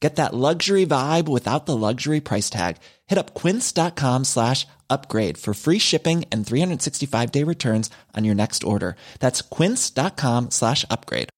Get 0.00 0.16
that 0.16 0.34
luxury 0.34 0.84
vibe 0.84 1.26
without 1.26 1.64
the 1.64 1.76
luxury 1.76 2.20
price 2.20 2.50
tag. 2.50 2.76
Hit 3.06 3.18
up 3.18 3.34
quince.com 3.34 4.24
slash 4.24 4.66
upgrade 4.90 5.38
for 5.38 5.54
free 5.54 5.78
shipping 5.78 6.24
and 6.30 6.44
365-day 6.44 7.44
returns 7.44 7.90
on 8.14 8.24
your 8.24 8.34
next 8.34 8.62
order. 8.62 8.96
That's 9.20 9.40
quince.com 9.40 10.50
slash 10.50 10.84
upgrade. 10.90 11.28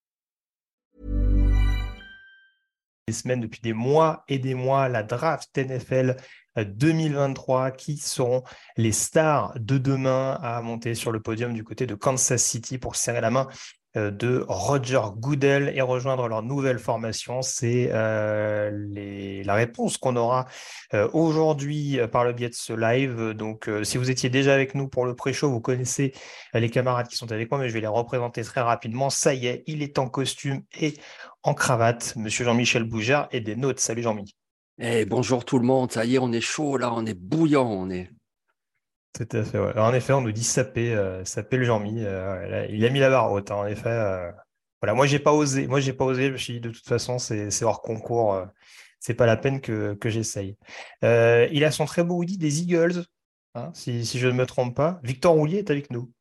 Des 3.07 3.13
semaines, 3.13 3.41
depuis 3.41 3.61
des 3.63 3.73
mois 3.73 4.23
et 4.27 4.37
des 4.37 4.53
mois, 4.53 4.87
la 4.87 5.01
draft 5.01 5.49
NFL 5.57 6.15
2023 6.63 7.71
qui 7.71 7.97
seront 7.97 8.43
les 8.77 8.91
stars 8.91 9.53
de 9.59 9.77
demain 9.77 10.37
à 10.41 10.61
monter 10.61 10.95
sur 10.95 11.11
le 11.11 11.19
podium 11.19 11.53
du 11.53 11.63
côté 11.63 11.87
de 11.87 11.95
Kansas 11.95 12.43
City 12.43 12.77
pour 12.77 12.95
serrer 12.95 13.21
la 13.21 13.31
main 13.31 13.47
euh, 13.47 13.53
de 13.95 14.45
Roger 14.47 15.01
Goodell 15.17 15.71
et 15.75 15.81
rejoindre 15.81 16.27
leur 16.27 16.43
nouvelle 16.43 16.79
formation. 16.79 17.41
C'est 17.41 17.89
euh, 17.91 18.71
la 19.43 19.53
réponse 19.53 19.97
qu'on 19.97 20.15
aura 20.15 20.45
euh, 20.93 21.07
aujourd'hui 21.13 21.99
par 22.11 22.23
le 22.23 22.33
biais 22.33 22.49
de 22.49 22.53
ce 22.53 22.73
live. 22.73 23.33
Donc, 23.33 23.69
si 23.83 23.97
vous 23.97 24.11
étiez 24.11 24.29
déjà 24.29 24.53
avec 24.53 24.75
nous 24.75 24.87
pour 24.87 25.05
le 25.05 25.15
pré-show, 25.15 25.49
vous 25.49 25.61
connaissez 25.61 26.13
les 26.53 26.69
camarades 26.69 27.07
qui 27.07 27.15
sont 27.15 27.31
avec 27.31 27.49
moi, 27.49 27.59
mais 27.59 27.69
je 27.69 27.73
vais 27.73 27.81
les 27.81 27.87
représenter 27.87 28.43
très 28.43 28.61
rapidement. 28.61 29.09
Ça 29.09 29.33
y 29.33 29.47
est, 29.47 29.63
il 29.67 29.81
est 29.81 29.99
en 29.99 30.07
costume 30.07 30.61
et 30.79 30.93
en 31.43 31.53
cravate. 31.53 32.13
Monsieur 32.15 32.45
Jean-Michel 32.45 32.83
Bougère 32.83 33.27
et 33.31 33.41
des 33.41 33.55
notes. 33.55 33.79
Salut 33.79 34.03
Jean-Mi. 34.03 34.35
Eh, 34.81 35.05
bonjour 35.05 35.43
tout 35.43 35.59
le 35.59 35.65
monde. 35.65 35.91
Ça 35.91 36.05
y 36.05 36.15
est, 36.15 36.19
on 36.19 36.31
est 36.31 36.41
chaud 36.41 36.77
là, 36.77 36.93
on 36.93 37.05
est 37.05 37.13
bouillant, 37.13 37.67
on 37.67 37.89
est. 37.89 38.09
Tout 39.13 39.27
à 39.31 39.43
fait. 39.43 39.57
En 39.57 39.93
effet, 39.93 40.13
on 40.13 40.21
nous 40.21 40.31
dit 40.31 40.43
saper, 40.43 40.93
euh, 40.93 41.25
saper 41.25 41.57
le 41.57 41.65
Jean-Mi. 41.65 42.03
Euh, 42.03 42.67
il 42.69 42.85
a 42.85 42.89
mis 42.89 42.99
la 42.99 43.09
barre 43.09 43.31
haute. 43.31 43.51
Hein, 43.51 43.55
en 43.55 43.65
effet, 43.65 43.89
euh, 43.89 44.31
voilà. 44.81 44.93
Moi, 44.93 45.07
j'ai 45.07 45.19
pas 45.19 45.33
osé. 45.33 45.67
Moi, 45.67 45.79
j'ai 45.79 45.93
pas 45.93 46.05
osé. 46.05 46.27
Je 46.27 46.31
me 46.31 46.37
suis 46.37 46.53
dit 46.53 46.59
de 46.61 46.69
toute 46.69 46.87
façon, 46.87 47.17
c'est 47.19 47.63
hors 47.63 47.81
concours. 47.81 48.41
c'est 48.99 49.15
pas 49.15 49.25
la 49.25 49.37
peine 49.37 49.61
que, 49.61 49.97
j'essaye. 50.05 50.57
il 51.01 51.63
a 51.63 51.71
son 51.71 51.85
très 51.85 52.03
beau 52.03 52.17
hoodie 52.17 52.37
des 52.37 52.61
Eagles, 52.61 53.03
hein, 53.55 53.71
si, 53.73 54.03
je 54.03 54.27
ne 54.27 54.33
me 54.33 54.45
trompe 54.45 54.75
pas. 54.75 54.99
Victor 55.03 55.33
Roulier 55.33 55.59
est 55.59 55.71
avec 55.71 55.91
nous. 55.91 56.11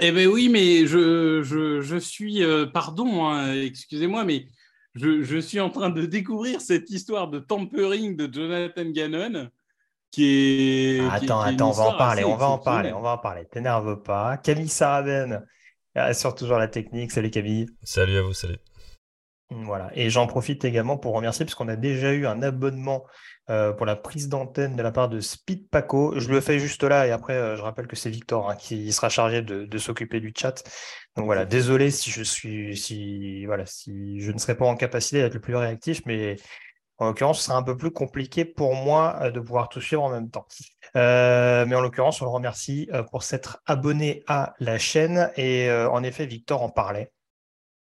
Eh 0.00 0.12
bien 0.12 0.26
oui, 0.26 0.48
mais 0.48 0.86
je, 0.86 1.98
suis, 2.00 2.42
pardon, 2.72 3.26
hein, 3.26 3.52
excusez-moi, 3.52 4.24
mais 4.24 4.46
je, 4.94 5.40
suis 5.40 5.60
en 5.60 5.70
train 5.70 5.90
de 5.90 6.06
découvrir 6.06 6.60
cette 6.60 6.90
histoire 6.90 7.28
de 7.28 7.38
tampering 7.38 8.16
de 8.16 8.32
Jonathan 8.32 8.86
Gannon 8.86 9.50
qui 10.10 10.98
est. 10.98 11.00
attends, 11.10 11.40
attends, 11.40 11.68
on 11.68 11.72
va 11.72 11.84
en 11.84 11.96
parler, 11.96 12.24
on 12.24 12.36
va 12.36 12.48
en 12.48 12.58
parler, 12.58 12.92
on 12.92 13.00
va 13.00 13.10
en 13.10 13.18
parler. 13.18 13.46
T'énerve 13.50 14.02
pas. 14.02 14.36
Camille 14.38 14.68
Saraben 14.68 15.44
assure 15.94 16.34
toujours 16.34 16.58
la 16.58 16.68
technique. 16.68 17.10
Salut 17.10 17.30
Camille. 17.30 17.66
Salut 17.82 18.16
à 18.16 18.22
vous, 18.22 18.32
salut. 18.34 18.58
Voilà. 19.50 19.90
Et 19.94 20.10
j'en 20.10 20.26
profite 20.26 20.64
également 20.64 20.98
pour 20.98 21.14
remercier, 21.14 21.46
puisqu'on 21.46 21.68
a 21.68 21.76
déjà 21.76 22.12
eu 22.12 22.26
un 22.26 22.42
abonnement 22.42 23.04
euh, 23.48 23.72
pour 23.72 23.86
la 23.86 23.96
prise 23.96 24.28
d'antenne 24.28 24.76
de 24.76 24.82
la 24.82 24.92
part 24.92 25.08
de 25.08 25.20
Speed 25.20 25.70
Paco. 25.70 26.12
Je 26.18 26.28
le 26.28 26.42
fais 26.42 26.58
juste 26.58 26.82
là 26.82 27.06
et 27.06 27.12
après, 27.12 27.32
euh, 27.32 27.56
je 27.56 27.62
rappelle 27.62 27.86
que 27.86 27.96
c'est 27.96 28.10
Victor 28.10 28.50
hein, 28.50 28.56
qui 28.56 28.92
sera 28.92 29.08
chargé 29.08 29.40
de, 29.40 29.78
s'occuper 29.78 30.20
du 30.20 30.34
chat. 30.36 30.62
Donc 31.16 31.24
voilà, 31.24 31.46
désolé 31.46 31.90
si 31.90 32.10
je 32.10 32.22
suis, 32.22 32.76
si 32.76 33.46
voilà, 33.46 33.64
si 33.64 34.20
je 34.20 34.32
ne 34.32 34.38
serai 34.38 34.54
pas 34.54 34.66
en 34.66 34.76
capacité 34.76 35.22
d'être 35.22 35.32
le 35.32 35.40
plus 35.40 35.56
réactif, 35.56 36.02
mais 36.04 36.36
en 36.98 37.06
l'occurrence, 37.06 37.38
ce 37.38 37.46
sera 37.46 37.56
un 37.56 37.62
peu 37.62 37.76
plus 37.76 37.92
compliqué 37.92 38.44
pour 38.44 38.74
moi 38.74 39.18
euh, 39.22 39.30
de 39.30 39.40
pouvoir 39.40 39.68
tout 39.68 39.80
suivre 39.80 40.02
en 40.02 40.10
même 40.10 40.30
temps. 40.30 40.46
Euh, 40.96 41.64
mais 41.66 41.76
en 41.76 41.80
l'occurrence, 41.80 42.20
on 42.20 42.24
le 42.24 42.30
remercie 42.30 42.88
euh, 42.92 43.02
pour 43.04 43.22
s'être 43.22 43.62
abonné 43.66 44.24
à 44.26 44.54
la 44.58 44.78
chaîne. 44.78 45.30
Et 45.36 45.70
en 45.70 46.02
effet, 46.02 46.26
Victor 46.26 46.62
en 46.62 46.68
parlait. 46.68 47.12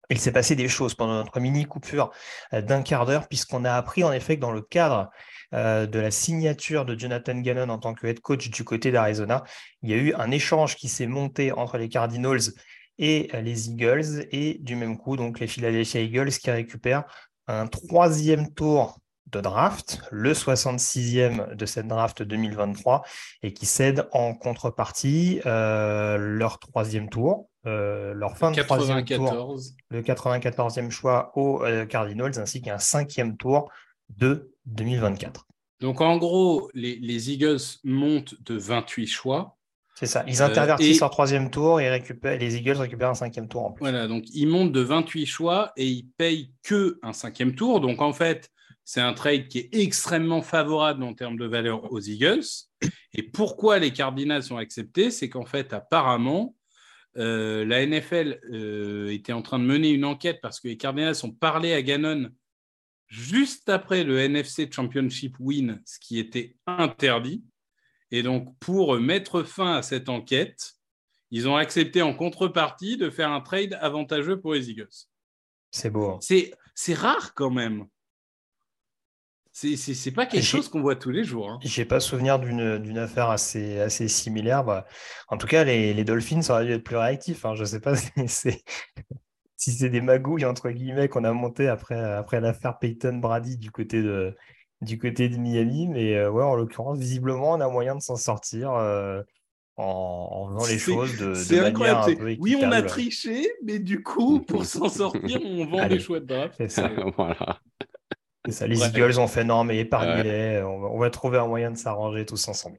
Il 0.09 0.19
s'est 0.19 0.33
passé 0.33 0.55
des 0.55 0.67
choses 0.67 0.93
pendant 0.93 1.13
notre 1.13 1.39
mini 1.39 1.65
coupure 1.65 2.11
d'un 2.51 2.81
quart 2.81 3.05
d'heure, 3.05 3.29
puisqu'on 3.29 3.63
a 3.63 3.73
appris 3.73 4.03
en 4.03 4.11
effet 4.11 4.35
que 4.35 4.41
dans 4.41 4.51
le 4.51 4.61
cadre 4.61 5.09
de 5.53 5.99
la 5.99 6.11
signature 6.11 6.83
de 6.83 6.99
Jonathan 6.99 7.35
Gannon 7.35 7.69
en 7.69 7.77
tant 7.77 7.93
que 7.93 8.07
head 8.07 8.19
coach 8.19 8.49
du 8.49 8.65
côté 8.65 8.91
d'Arizona, 8.91 9.45
il 9.83 9.89
y 9.89 9.93
a 9.93 9.97
eu 9.97 10.13
un 10.15 10.29
échange 10.31 10.75
qui 10.75 10.89
s'est 10.89 11.07
monté 11.07 11.53
entre 11.53 11.77
les 11.77 11.87
Cardinals 11.87 12.41
et 12.97 13.29
les 13.41 13.69
Eagles, 13.69 14.27
et 14.31 14.57
du 14.59 14.75
même 14.75 14.97
coup, 14.97 15.15
donc 15.15 15.39
les 15.39 15.47
Philadelphia 15.47 16.01
Eagles 16.01 16.31
qui 16.31 16.51
récupèrent 16.51 17.05
un 17.47 17.67
troisième 17.67 18.53
tour 18.53 19.01
de 19.31 19.39
draft, 19.39 20.01
le 20.11 20.33
66e 20.33 21.55
de 21.55 21.65
cette 21.65 21.87
draft 21.87 22.21
2023, 22.21 23.03
et 23.43 23.53
qui 23.53 23.65
cèdent 23.65 24.07
en 24.11 24.33
contrepartie 24.33 25.39
euh, 25.45 26.17
leur 26.17 26.59
troisième 26.59 27.09
tour, 27.09 27.49
euh, 27.65 28.13
leur 28.13 28.37
fin 28.37 28.51
de 28.51 28.61
troisième 28.61 29.05
tour, 29.05 29.57
le 29.89 30.01
94e 30.01 30.89
choix 30.89 31.31
aux 31.35 31.63
euh, 31.63 31.85
Cardinals, 31.85 32.39
ainsi 32.39 32.61
qu'un 32.61 32.79
cinquième 32.79 33.37
tour 33.37 33.69
de 34.09 34.51
2024. 34.65 35.47
Donc 35.79 36.01
en 36.01 36.17
gros, 36.17 36.69
les, 36.73 36.97
les 36.97 37.31
Eagles 37.31 37.61
montent 37.83 38.35
de 38.43 38.55
28 38.55 39.07
choix 39.07 39.57
c'est 40.01 40.07
ça. 40.07 40.23
Ils 40.27 40.41
intervertissent 40.41 40.99
leur 40.99 41.11
troisième 41.11 41.51
tour 41.51 41.79
et 41.79 41.87
récupèrent, 41.87 42.39
les 42.39 42.55
Eagles 42.55 42.77
récupèrent 42.77 43.11
un 43.11 43.13
cinquième 43.13 43.47
tour 43.47 43.65
en 43.65 43.71
plus. 43.71 43.83
Voilà, 43.83 44.07
donc 44.07 44.23
ils 44.33 44.47
montent 44.47 44.71
de 44.71 44.81
28 44.81 45.27
choix 45.27 45.73
et 45.77 45.85
ils 45.85 46.07
payent 46.17 46.51
que 46.63 46.97
un 47.03 47.13
cinquième 47.13 47.53
tour. 47.53 47.81
Donc 47.81 48.01
en 48.01 48.11
fait, 48.11 48.49
c'est 48.83 48.99
un 48.99 49.13
trade 49.13 49.47
qui 49.47 49.59
est 49.59 49.69
extrêmement 49.73 50.41
favorable 50.41 51.03
en 51.03 51.13
termes 51.13 51.37
de 51.37 51.45
valeur 51.45 51.93
aux 51.93 51.99
Eagles. 51.99 52.45
Et 53.13 53.21
pourquoi 53.21 53.77
les 53.77 53.93
Cardinals 53.93 54.51
ont 54.51 54.57
accepté 54.57 55.11
C'est 55.11 55.29
qu'en 55.29 55.45
fait, 55.45 55.71
apparemment, 55.71 56.55
euh, 57.17 57.63
la 57.63 57.85
NFL 57.85 58.39
euh, 58.51 59.13
était 59.13 59.33
en 59.33 59.43
train 59.43 59.59
de 59.59 59.65
mener 59.65 59.91
une 59.91 60.05
enquête 60.05 60.39
parce 60.41 60.59
que 60.59 60.67
les 60.67 60.77
Cardinals 60.77 61.15
ont 61.23 61.31
parlé 61.31 61.73
à 61.73 61.83
Gannon 61.83 62.31
juste 63.05 63.69
après 63.69 64.03
le 64.03 64.17
NFC 64.17 64.67
Championship 64.71 65.35
win, 65.39 65.79
ce 65.85 65.99
qui 65.99 66.17
était 66.17 66.55
interdit. 66.65 67.43
Et 68.11 68.23
donc, 68.23 68.53
pour 68.59 68.99
mettre 68.99 69.43
fin 69.43 69.75
à 69.75 69.81
cette 69.81 70.09
enquête, 70.09 70.73
ils 71.31 71.47
ont 71.47 71.55
accepté 71.55 72.01
en 72.01 72.13
contrepartie 72.13 72.97
de 72.97 73.09
faire 73.09 73.31
un 73.31 73.41
trade 73.41 73.77
avantageux 73.81 74.39
pour 74.39 74.53
les 74.53 74.69
Eagles. 74.69 74.89
C'est 75.71 75.89
beau. 75.89 76.19
Hein. 76.19 76.19
C'est 76.75 76.93
rare 76.93 77.33
quand 77.33 77.49
même. 77.49 77.85
C'est 79.53 80.11
pas 80.11 80.25
quelque 80.25 80.45
chose 80.45 80.69
qu'on 80.69 80.81
voit 80.81 80.95
tous 80.95 81.11
les 81.11 81.23
jours. 81.23 81.49
Hein. 81.49 81.59
J'ai 81.61 81.85
pas 81.85 81.99
souvenir 81.99 82.39
d'une 82.39 82.97
affaire 82.97 83.29
assez, 83.29 83.79
assez 83.79 84.07
similaire. 84.07 84.63
Bah, 84.63 84.87
en 85.27 85.37
tout 85.37 85.47
cas, 85.47 85.63
les, 85.63 85.93
les, 85.93 86.03
Dolphins 86.03 86.41
auraient 86.49 86.65
dû 86.65 86.71
être 86.73 86.83
plus 86.83 86.95
réactifs. 86.95 87.45
Hein. 87.45 87.55
Je 87.55 87.65
sais 87.65 87.81
pas 87.81 87.95
si 89.55 89.71
c'est 89.71 89.89
des 89.89 90.01
magouilles 90.01 90.45
entre 90.45 90.69
guillemets 90.69 91.07
qu'on 91.07 91.23
a 91.23 91.33
monté 91.33 91.67
après, 91.67 91.99
après 91.99 92.41
l'affaire 92.41 92.79
Peyton 92.79 93.17
Brady 93.17 93.57
du 93.57 93.71
côté 93.71 94.01
de, 94.01 94.35
du 94.81 94.97
côté 94.97 95.29
de 95.29 95.37
Miami. 95.37 95.87
Mais 95.87 96.15
euh, 96.15 96.29
ouais, 96.29 96.43
en 96.43 96.55
l'occurrence, 96.55 96.97
visiblement, 96.97 97.53
on 97.53 97.61
a 97.61 97.69
moyen 97.69 97.95
de 97.95 98.01
s'en 98.01 98.15
sortir 98.15 98.71
euh, 98.73 99.21
en, 99.77 100.49
faisant 100.53 100.67
les 100.67 100.79
choses 100.79 101.17
de, 101.17 101.33
de 101.33 101.61
manière 101.61 101.99
un 101.99 102.15
peu 102.15 102.35
Oui, 102.39 102.57
on 102.61 102.71
a 102.71 102.81
triché, 102.81 103.51
mais 103.63 103.79
du 103.79 104.03
coup, 104.03 104.39
pour 104.47 104.65
s'en 104.65 104.89
sortir, 104.89 105.39
on 105.43 105.65
vend 105.65 105.87
des 105.87 105.99
choix 105.99 106.19
de 106.19 106.25
draft. 106.25 106.55
C'est 106.57 106.69
ça. 106.69 106.89
voilà. 107.15 107.59
ça. 108.49 108.67
Les 108.67 108.83
Eagles 108.83 109.19
ont 109.19 109.27
fait 109.27 109.43
non, 109.43 109.63
mais 109.63 109.79
épargnez-les. 109.79 110.63
On, 110.63 110.97
va 110.97 111.09
trouver 111.09 111.37
un 111.37 111.47
moyen 111.47 111.71
de 111.71 111.77
s'arranger 111.77 112.25
tous 112.25 112.47
ensemble. 112.47 112.77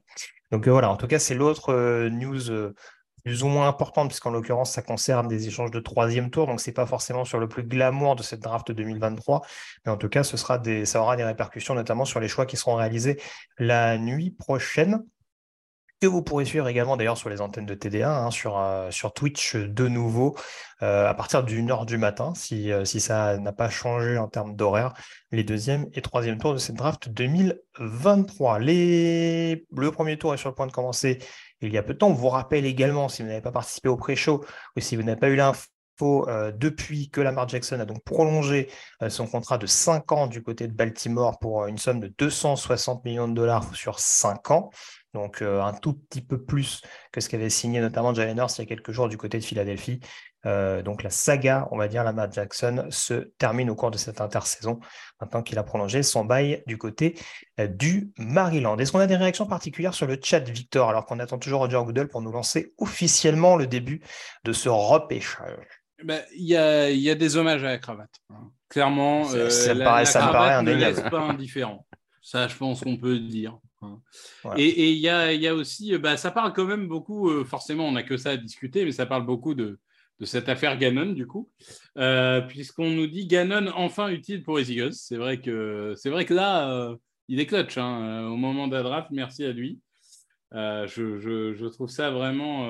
Donc 0.51 0.67
euh, 0.67 0.71
voilà, 0.71 0.91
en 0.91 0.97
tout 0.97 1.07
cas, 1.07 1.19
c'est 1.19 1.35
l'autre 1.35 1.73
news 2.09 2.73
plus 3.23 3.43
ou 3.43 3.47
moins 3.47 3.67
importante, 3.67 4.09
puisqu'en 4.09 4.31
l'occurrence, 4.31 4.71
ça 4.71 4.81
concerne 4.81 5.27
des 5.27 5.47
échanges 5.47 5.71
de 5.71 5.79
troisième 5.79 6.29
tour, 6.29 6.45
donc 6.47 6.59
ce 6.59 6.69
n'est 6.69 6.73
pas 6.73 6.85
forcément 6.85 7.23
sur 7.25 7.39
le 7.39 7.47
plus 7.47 7.63
glamour 7.63 8.15
de 8.15 8.23
cette 8.23 8.41
draft 8.41 8.71
2023, 8.71 9.41
mais 9.85 9.91
en 9.91 9.97
tout 9.97 10.09
cas, 10.09 10.23
ce 10.23 10.35
sera 10.35 10.57
des, 10.57 10.85
ça 10.85 11.01
aura 11.01 11.15
des 11.15 11.23
répercussions, 11.23 11.73
notamment 11.73 12.05
sur 12.05 12.19
les 12.19 12.27
choix 12.27 12.45
qui 12.45 12.57
seront 12.57 12.75
réalisés 12.75 13.21
la 13.57 13.97
nuit 13.97 14.31
prochaine. 14.31 15.03
que 16.01 16.07
vous 16.07 16.21
pourrez 16.21 16.43
suivre 16.43 16.67
également 16.67 16.97
d'ailleurs 16.97 17.17
sur 17.17 17.29
les 17.29 17.39
antennes 17.39 17.65
de 17.65 17.75
TD1, 17.75 18.03
hein, 18.05 18.29
sur, 18.29 18.57
euh, 18.59 18.91
sur 18.91 19.13
Twitch 19.13 19.55
de 19.55 19.87
nouveau, 19.87 20.35
euh, 20.81 21.07
à 21.07 21.13
partir 21.13 21.45
d'une 21.45 21.71
heure 21.71 21.85
du 21.85 21.97
matin, 21.97 22.33
si, 22.35 22.73
euh, 22.73 22.83
si 22.83 22.99
ça 22.99 23.37
n'a 23.37 23.53
pas 23.53 23.69
changé 23.69 24.17
en 24.17 24.27
termes 24.27 24.57
d'horaire, 24.57 24.93
les 25.31 25.45
deuxième 25.45 25.87
et 25.93 26.01
troisième 26.01 26.37
tours 26.39 26.53
de 26.53 26.57
cette 26.57 26.75
draft 26.75 27.07
2023. 27.07 28.59
Les... 28.59 29.65
Le 29.71 29.91
premier 29.91 30.17
tour 30.17 30.33
est 30.33 30.37
sur 30.37 30.49
le 30.49 30.55
point 30.55 30.67
de 30.67 30.73
commencer 30.73 31.19
il 31.67 31.73
y 31.73 31.77
a 31.77 31.83
peu 31.83 31.93
de 31.93 31.99
temps. 31.99 32.09
On 32.09 32.13
vous 32.13 32.29
rappelle 32.29 32.65
également, 32.65 33.09
si 33.09 33.21
vous 33.21 33.27
n'avez 33.27 33.41
pas 33.41 33.51
participé 33.51 33.89
au 33.89 33.97
pré-show 33.97 34.43
ou 34.75 34.79
si 34.79 34.95
vous 34.95 35.03
n'avez 35.03 35.19
pas 35.19 35.29
eu 35.29 35.35
l'info, 35.35 35.67
depuis 36.55 37.09
que 37.11 37.21
Lamar 37.21 37.47
Jackson 37.47 37.79
a 37.79 37.85
donc 37.85 38.03
prolongé 38.03 38.69
son 39.09 39.27
contrat 39.27 39.57
de 39.59 39.67
5 39.67 40.11
ans 40.11 40.27
du 40.27 40.41
côté 40.41 40.67
de 40.67 40.73
Baltimore 40.73 41.37
pour 41.39 41.67
une 41.67 41.77
somme 41.77 41.99
de 41.99 42.13
260 42.17 43.05
millions 43.05 43.27
de 43.27 43.33
dollars 43.33 43.75
sur 43.75 43.99
5 43.99 44.51
ans 44.51 44.71
donc 45.13 45.41
euh, 45.41 45.61
un 45.61 45.73
tout 45.73 45.93
petit 45.93 46.21
peu 46.21 46.43
plus 46.43 46.81
que 47.11 47.21
ce 47.21 47.29
qu'avait 47.29 47.49
signé 47.49 47.79
notamment 47.81 48.13
Jalen 48.13 48.37
Hurts 48.37 48.57
il 48.57 48.61
y 48.61 48.63
a 48.63 48.65
quelques 48.65 48.91
jours 48.91 49.09
du 49.09 49.17
côté 49.17 49.39
de 49.39 49.43
Philadelphie. 49.43 49.99
Euh, 50.45 50.81
donc 50.81 51.03
la 51.03 51.09
saga, 51.09 51.67
on 51.71 51.77
va 51.77 51.87
dire, 51.87 52.03
Lamar 52.03 52.31
Jackson 52.31 52.87
se 52.89 53.13
termine 53.37 53.69
au 53.69 53.75
cours 53.75 53.91
de 53.91 53.97
cette 53.97 54.19
intersaison, 54.19 54.79
maintenant 55.21 55.41
qu'il 55.41 55.57
a 55.57 55.63
prolongé 55.63 56.03
son 56.03 56.25
bail 56.25 56.63
du 56.67 56.77
côté 56.77 57.17
euh, 57.59 57.67
du 57.67 58.11
Maryland. 58.17 58.77
Est-ce 58.77 58.91
qu'on 58.91 58.99
a 58.99 59.07
des 59.07 59.15
réactions 59.15 59.45
particulières 59.45 59.93
sur 59.93 60.05
le 60.05 60.17
chat, 60.21 60.41
Victor, 60.49 60.89
alors 60.89 61.05
qu'on 61.05 61.19
attend 61.19 61.37
toujours 61.37 61.61
Roger 61.61 61.81
Goodell 61.83 62.09
pour 62.09 62.21
nous 62.21 62.31
lancer 62.31 62.73
officiellement 62.77 63.55
le 63.55 63.67
début 63.67 64.01
de 64.43 64.51
ce 64.51 64.67
repêchage? 64.67 65.67
Ben, 66.03 66.21
il 66.35 66.45
y, 66.45 66.57
a, 66.57 66.89
y, 66.89 67.09
a, 67.09 67.15
des 67.15 67.37
hommages 67.37 67.63
à 67.63 67.67
la 67.67 67.77
cravate. 67.77 68.11
Hein. 68.29 68.51
Clairement, 68.67 69.23
ça, 69.23 69.49
ça, 69.49 69.73
me 69.73 69.83
paraît, 69.83 70.05
ça 70.05 70.27
me 70.27 70.31
paraît 70.33 70.61
ne 70.61 71.09
pas 71.09 71.21
indifférent. 71.21 71.85
Ça, 72.21 72.47
je 72.47 72.55
pense 72.57 72.81
qu'on 72.81 72.97
peut 72.97 73.13
le 73.13 73.27
dire. 73.27 73.57
Hein. 73.83 74.53
Et 74.57 74.91
il 74.91 74.99
y 74.99 75.09
a, 75.09 75.55
aussi, 75.55 75.97
bah, 75.97 76.17
ça 76.17 76.31
parle 76.31 76.53
quand 76.53 76.65
même 76.65 76.87
beaucoup, 76.87 77.29
euh, 77.29 77.43
forcément, 77.43 77.87
on 77.87 77.93
n'a 77.93 78.03
que 78.03 78.17
ça 78.17 78.31
à 78.31 78.37
discuter, 78.37 78.85
mais 78.85 78.91
ça 78.91 79.05
parle 79.05 79.25
beaucoup 79.25 79.53
de, 79.53 79.79
cette 80.21 80.47
affaire 80.47 80.77
Gannon, 80.77 81.11
du 81.11 81.27
coup, 81.27 81.49
euh, 81.97 82.39
puisqu'on 82.41 82.89
nous 82.89 83.07
dit 83.07 83.27
Gannon 83.27 83.71
enfin 83.75 84.07
utile 84.07 84.41
pour 84.41 84.57
les 84.57 84.71
Eagles. 84.71 84.93
C'est 84.93 85.17
vrai 85.17 85.41
que, 85.41 85.93
c'est 85.97 86.09
vrai 86.09 86.25
que 86.25 86.33
là, 86.33 86.71
euh, 86.71 86.95
il 87.27 87.41
est 87.41 87.45
clutch 87.45 87.77
hein, 87.77 88.27
au 88.27 88.37
moment 88.37 88.67
de 88.67 88.75
la 88.75 88.83
draft, 88.83 89.09
merci 89.11 89.43
à 89.43 89.51
lui. 89.51 89.79
Je, 90.53 91.67
trouve 91.69 91.89
ça 91.89 92.11
vraiment 92.11 92.69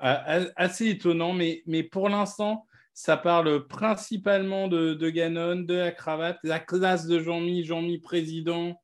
assez 0.00 0.88
étonnant, 0.88 1.34
mais, 1.34 1.62
mais 1.66 1.82
pour 1.82 2.08
l'instant, 2.08 2.66
ça 2.94 3.16
parle 3.16 3.66
principalement 3.66 4.68
de, 4.68 4.94
de 4.94 5.10
Gannon, 5.10 5.56
de 5.56 5.74
la 5.74 5.90
cravate, 5.90 6.38
la 6.42 6.60
classe 6.60 7.06
de 7.06 7.18
Jean-Mi, 7.18 7.64
Jean-Mi 7.64 7.98
président, 7.98 8.80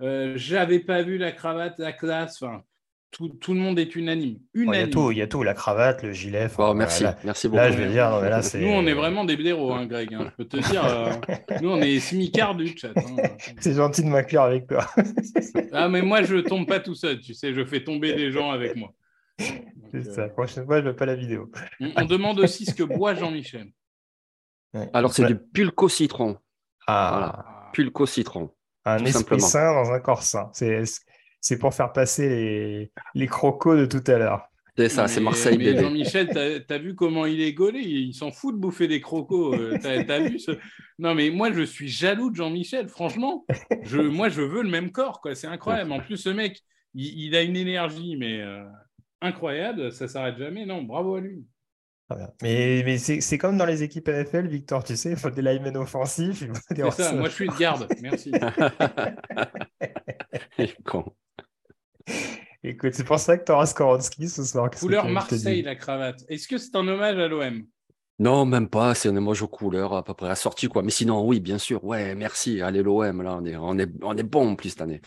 euh, 0.00 0.32
j'avais 0.36 0.80
pas 0.80 1.02
vu 1.02 1.18
la 1.18 1.32
cravate, 1.32 1.78
la 1.78 1.92
classe. 1.92 2.42
Enfin, 2.42 2.62
tout, 3.10 3.28
tout, 3.28 3.54
le 3.54 3.60
monde 3.60 3.78
est 3.78 3.96
unanime. 3.96 4.38
Il 4.54 4.66
y 4.66 4.76
a 4.76 4.86
tout, 4.86 5.10
il 5.10 5.18
y 5.18 5.22
a 5.22 5.26
tout, 5.26 5.42
la 5.42 5.54
cravate, 5.54 6.02
le 6.02 6.12
gilet. 6.12 6.48
Bon, 6.56 6.74
merci, 6.74 7.04
merci 7.24 7.48
beaucoup. 7.48 7.58
Là, 7.58 7.70
je 7.70 7.78
veux 7.78 7.90
dire, 7.90 8.10
nous, 8.60 8.68
on 8.68 8.86
est 8.86 8.94
vraiment 8.94 9.24
des 9.24 9.36
blaireaux, 9.36 9.72
hein, 9.72 9.86
Greg. 9.86 10.12
Hein, 10.14 10.30
je 10.30 10.44
peux 10.44 10.48
te 10.48 10.70
dire, 10.70 10.84
euh, 10.84 11.10
nous, 11.62 11.70
on 11.70 11.80
est 11.80 11.98
semi-quart 12.00 12.54
du 12.54 12.76
chat. 12.76 12.92
Hein. 12.96 13.16
C'est 13.60 13.74
gentil 13.74 14.02
de 14.02 14.08
m'inclure 14.08 14.42
avec 14.42 14.66
toi. 14.66 14.86
ah, 15.72 15.88
mais 15.88 16.02
moi, 16.02 16.22
je 16.22 16.36
tombe 16.36 16.66
pas 16.66 16.80
tout 16.80 16.94
seul. 16.94 17.20
Tu 17.20 17.34
sais, 17.34 17.54
je 17.54 17.64
fais 17.64 17.82
tomber 17.82 18.14
des 18.14 18.30
gens 18.30 18.50
avec 18.50 18.76
moi. 18.76 18.92
C'est 19.90 20.04
ça. 20.04 20.22
La 20.22 20.28
prochaine 20.28 20.66
fois, 20.66 20.78
je 20.78 20.84
ne 20.84 20.90
veux 20.90 20.96
pas 20.96 21.06
la 21.06 21.14
vidéo. 21.14 21.50
on, 21.80 22.04
demande 22.04 22.40
aussi 22.40 22.66
ce 22.66 22.74
que 22.74 22.82
boit 22.82 23.14
Jean-Michel. 23.14 23.68
Alors, 24.92 25.12
c'est 25.12 25.24
du 25.24 25.36
pulco 25.36 25.88
citron. 25.88 26.36
Ah. 26.86 27.10
Voilà. 27.10 27.70
Pulco 27.72 28.06
citron. 28.06 28.50
Un 28.84 29.04
esprit 29.04 29.40
sain 29.40 29.74
dans 29.74 29.90
un 29.90 30.00
corps 30.00 30.22
sain. 30.22 30.50
C'est 31.40 31.58
pour 31.58 31.74
faire 31.74 31.92
passer 31.92 32.28
les, 32.28 32.92
les 33.14 33.26
crocos 33.26 33.76
de 33.76 33.86
tout 33.86 34.02
à 34.10 34.18
l'heure. 34.18 34.48
C'est 34.78 34.88
ça, 34.88 35.08
c'est 35.08 35.20
Marseille 35.20 35.58
bébé. 35.58 35.80
Jean-Michel, 35.80 36.28
t'as 36.32 36.74
as 36.74 36.78
vu 36.78 36.94
comment 36.94 37.26
il 37.26 37.40
est 37.40 37.52
gaulé? 37.52 37.80
Il 37.80 38.14
s'en 38.14 38.30
fout 38.30 38.54
de 38.54 38.60
bouffer 38.60 38.86
des 38.86 39.00
crocos. 39.00 39.52
Euh, 39.58 39.76
t'as 39.82 40.20
vu 40.20 40.38
ce... 40.38 40.52
Non, 41.00 41.16
mais 41.16 41.30
moi, 41.30 41.52
je 41.52 41.62
suis 41.62 41.88
jaloux 41.88 42.30
de 42.30 42.36
Jean-Michel. 42.36 42.88
Franchement, 42.88 43.44
je, 43.82 44.00
moi, 44.00 44.28
je 44.28 44.40
veux 44.40 44.62
le 44.62 44.70
même 44.70 44.92
corps. 44.92 45.20
C'est 45.34 45.48
incroyable. 45.48 45.90
En 45.90 45.98
plus, 45.98 46.16
ce 46.16 46.28
mec, 46.28 46.62
il, 46.94 47.34
a 47.34 47.42
une 47.42 47.56
énergie, 47.56 48.14
mais 48.16 48.40
euh, 48.40 48.62
incroyable. 49.20 49.90
Ça 49.90 50.06
s'arrête 50.06 50.38
jamais. 50.38 50.64
Non, 50.64 50.82
bravo 50.82 51.16
à 51.16 51.20
lui. 51.20 51.44
Mais, 52.42 52.82
mais 52.84 52.98
c'est 52.98 53.38
comme 53.38 53.58
dans 53.58 53.66
les 53.66 53.82
équipes 53.82 54.08
NFL, 54.08 54.46
Victor, 54.46 54.82
tu 54.82 54.96
sais, 54.96 55.10
il 55.10 55.16
faut 55.16 55.28
des 55.28 55.42
linemen 55.42 55.76
offensifs. 55.76 56.42
C'est 56.68 56.90
ça, 56.90 57.12
moi 57.12 57.28
je 57.28 57.34
suis 57.34 57.48
de 57.48 57.56
garde, 57.56 57.86
merci. 58.00 58.32
con. 60.84 61.04
Écoute, 62.64 62.94
c'est 62.94 63.04
pour 63.04 63.18
ça 63.18 63.36
que 63.36 63.44
tu 63.44 63.52
auras 63.52 63.66
Skoronski 63.66 64.28
ce 64.28 64.42
soir. 64.42 64.70
Couleur 64.70 65.06
Marseille, 65.08 65.62
la 65.62 65.76
cravate. 65.76 66.24
Est-ce 66.28 66.48
que 66.48 66.56
c'est 66.56 66.74
un 66.76 66.88
hommage 66.88 67.18
à 67.18 67.28
l'OM 67.28 67.66
Non, 68.18 68.46
même 68.46 68.68
pas. 68.68 68.94
C'est 68.94 69.10
un 69.10 69.16
hommage 69.16 69.42
aux 69.42 69.48
couleurs, 69.48 69.94
à 69.94 70.02
peu 70.02 70.14
près 70.14 70.30
assorti, 70.30 70.68
quoi. 70.68 70.82
Mais 70.82 70.90
sinon, 70.90 71.26
oui, 71.26 71.40
bien 71.40 71.58
sûr. 71.58 71.84
Ouais, 71.84 72.14
merci. 72.14 72.62
Allez, 72.62 72.82
l'OM, 72.82 73.22
là, 73.22 73.36
on 73.36 73.44
est, 73.44 73.56
on, 73.56 73.78
est, 73.78 73.90
on 74.02 74.16
est 74.16 74.22
bon 74.22 74.52
en 74.52 74.56
plus 74.56 74.70
cette 74.70 74.80
année. 74.80 75.02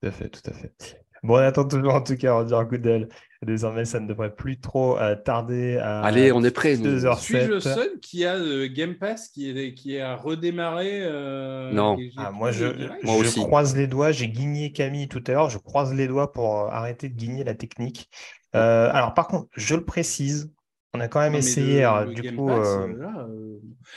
Tout 0.00 0.08
à 0.08 0.12
fait, 0.12 0.28
tout 0.28 0.50
à 0.50 0.52
fait. 0.52 1.03
Bon, 1.24 1.36
on 1.36 1.38
attend 1.38 1.64
toujours 1.64 1.94
en 1.94 2.02
tout 2.02 2.16
cas 2.16 2.34
Roger 2.34 2.60
Goodell. 2.68 3.08
Désormais, 3.40 3.86
ça 3.86 3.98
ne 3.98 4.06
devrait 4.06 4.34
plus 4.34 4.60
trop 4.60 4.98
euh, 4.98 5.16
tarder 5.16 5.78
à. 5.78 6.00
Allez, 6.02 6.32
on 6.32 6.44
est 6.44 6.50
prêt. 6.50 6.76
h 6.76 7.18
Suis-je 7.18 7.50
le 7.50 7.60
seul 7.60 7.98
qui 8.00 8.26
a 8.26 8.36
le 8.36 8.66
Game 8.66 8.94
Pass 8.94 9.28
qui, 9.28 9.50
est, 9.50 9.72
qui 9.74 9.98
a 9.98 10.16
redémarré 10.16 11.00
euh, 11.02 11.72
Non. 11.72 11.96
Ah, 12.18 12.30
moi, 12.30 12.52
je, 12.52 12.66
moi 13.02 13.22
je 13.22 13.40
croise 13.40 13.74
les 13.74 13.86
doigts. 13.86 14.12
J'ai 14.12 14.28
guigné 14.28 14.72
Camille 14.72 15.08
tout 15.08 15.24
à 15.26 15.32
l'heure. 15.32 15.48
Je 15.48 15.58
croise 15.58 15.94
les 15.94 16.06
doigts 16.06 16.30
pour 16.30 16.60
euh, 16.60 16.68
arrêter 16.68 17.08
de 17.08 17.14
guigner 17.14 17.42
la 17.42 17.54
technique. 17.54 18.10
alors, 18.52 19.14
par 19.14 19.26
contre, 19.26 19.48
je 19.56 19.74
le 19.76 19.84
précise, 19.84 20.52
on 20.92 21.00
a 21.00 21.08
quand 21.08 21.20
même 21.20 21.34
essayé. 21.34 21.88
du 22.14 22.36
coup, 22.36 22.50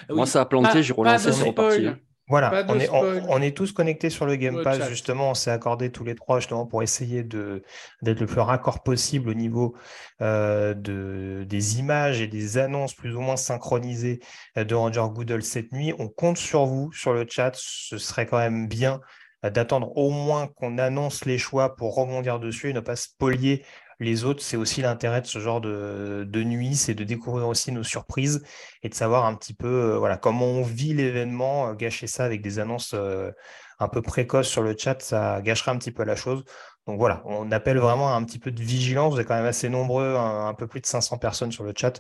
moi, 0.10 0.26
ça 0.26 0.42
a 0.42 0.46
planté. 0.46 0.82
J'ai 0.82 0.94
relancé, 0.94 1.34
c'est 1.34 1.44
reparti. 1.44 1.90
Voilà, 2.30 2.66
on 2.68 2.78
est, 2.78 2.90
on, 2.92 3.42
est, 3.42 3.56
tous 3.56 3.72
connectés 3.72 4.10
sur 4.10 4.26
le 4.26 4.36
Game 4.36 4.62
Pass, 4.62 4.90
justement, 4.90 5.32
on 5.32 5.34
s'est 5.34 5.52
accordé 5.52 5.94
tous 5.94 6.04
les 6.04 6.14
trois 6.14 6.40
justement 6.40 6.66
pour 6.66 6.84
essayer 6.84 7.24
d'être 7.24 8.20
le 8.20 8.26
plus 8.26 8.42
raccord 8.42 8.84
possible 8.84 9.30
au 9.30 9.34
niveau 9.34 9.78
euh, 10.22 10.74
de, 10.74 11.46
des 11.48 11.80
images 11.80 12.20
et 12.20 12.28
des 12.28 12.58
annonces 12.58 12.94
plus 12.94 13.16
ou 13.16 13.22
moins 13.22 13.38
synchronisées 13.38 14.20
euh, 14.58 14.66
de 14.66 14.76
Ranger 14.76 15.06
Goodle 15.14 15.42
cette 15.42 15.72
nuit. 15.72 15.94
On 16.00 16.10
compte 16.10 16.38
sur 16.38 16.66
vous, 16.66 16.92
sur 16.92 17.14
le 17.14 17.26
chat, 17.30 17.52
ce 17.56 17.98
serait 17.98 18.26
quand 18.26 18.40
même 18.40 18.68
bien 18.68 19.00
euh, 19.46 19.50
d'attendre 19.50 19.96
au 19.96 20.10
moins 20.10 20.48
qu'on 20.48 20.78
annonce 20.80 21.24
les 21.24 21.38
choix 21.38 21.78
pour 21.78 21.96
rebondir 21.96 22.42
dessus 22.42 22.70
et 22.70 22.74
ne 22.74 22.82
pas 22.82 22.98
spolier 22.98 23.64
les 24.00 24.24
autres, 24.26 24.44
c'est 24.44 24.58
aussi 24.58 24.82
l'intérêt 24.82 25.22
de 25.22 25.28
ce 25.28 25.40
genre 25.40 25.60
de, 25.62 26.44
nuit, 26.44 26.76
c'est 26.76 26.94
de 26.94 27.04
découvrir 27.04 27.48
aussi 27.48 27.72
nos 27.72 27.84
surprises 27.84 28.44
et 28.84 28.90
de 28.90 28.94
savoir 28.94 29.26
un 29.26 29.36
petit 29.36 29.54
peu 29.54 29.68
euh, 29.68 29.98
voilà, 29.98 30.18
comment 30.18 30.46
on 30.46 30.62
vit 30.62 30.94
l'événement. 30.94 31.70
Euh, 31.70 31.74
gâcher 31.74 32.08
ça 32.08 32.24
avec 32.26 32.42
des 32.42 32.60
annonces 32.60 32.94
euh, 32.94 33.32
un 33.80 33.88
peu 33.88 34.02
précoces 34.02 34.48
sur 34.48 34.62
le 34.62 34.76
chat, 34.78 35.02
ça 35.02 35.42
gâcherait 35.42 35.72
un 35.72 35.78
petit 35.78 35.92
peu 35.92 36.04
la 36.04 36.16
chose. 36.16 36.44
Donc 36.86 37.00
voilà, 37.00 37.22
on 37.26 37.52
appelle 37.52 37.80
vraiment 37.80 38.16
un 38.16 38.24
petit 38.24 38.40
peu 38.40 38.52
de 38.52 38.62
vigilance. 38.62 39.14
Vous 39.14 39.20
êtes 39.20 39.28
quand 39.28 39.36
même 39.36 39.46
assez 39.46 39.70
nombreux, 39.70 40.16
un, 40.16 40.54
peu 40.54 40.68
plus 40.68 40.82
de 40.82 40.86
500 40.86 41.18
personnes 41.18 41.52
sur 41.52 41.64
le 41.64 41.74
chat. 41.76 42.00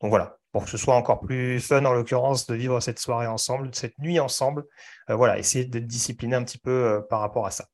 Donc 0.00 0.10
voilà, 0.10 0.38
pour 0.52 0.64
que 0.64 0.70
ce 0.70 0.76
soit 0.76 0.96
encore 0.96 1.20
plus 1.20 1.60
fun 1.60 1.84
en 1.84 1.92
l'occurrence 1.92 2.46
de 2.46 2.54
vivre 2.54 2.80
cette 2.80 2.98
soirée 2.98 3.26
ensemble, 3.26 3.70
cette 3.74 3.98
nuit 3.98 4.18
ensemble, 4.18 4.64
voilà, 5.08 5.38
essayer 5.38 5.64
d'être 5.64 5.86
discipliné 5.86 6.34
un 6.36 6.42
petit 6.42 6.58
peu 6.58 7.02
par 7.08 7.20
rapport 7.20 7.46
à 7.46 7.50
ça. 7.52 7.66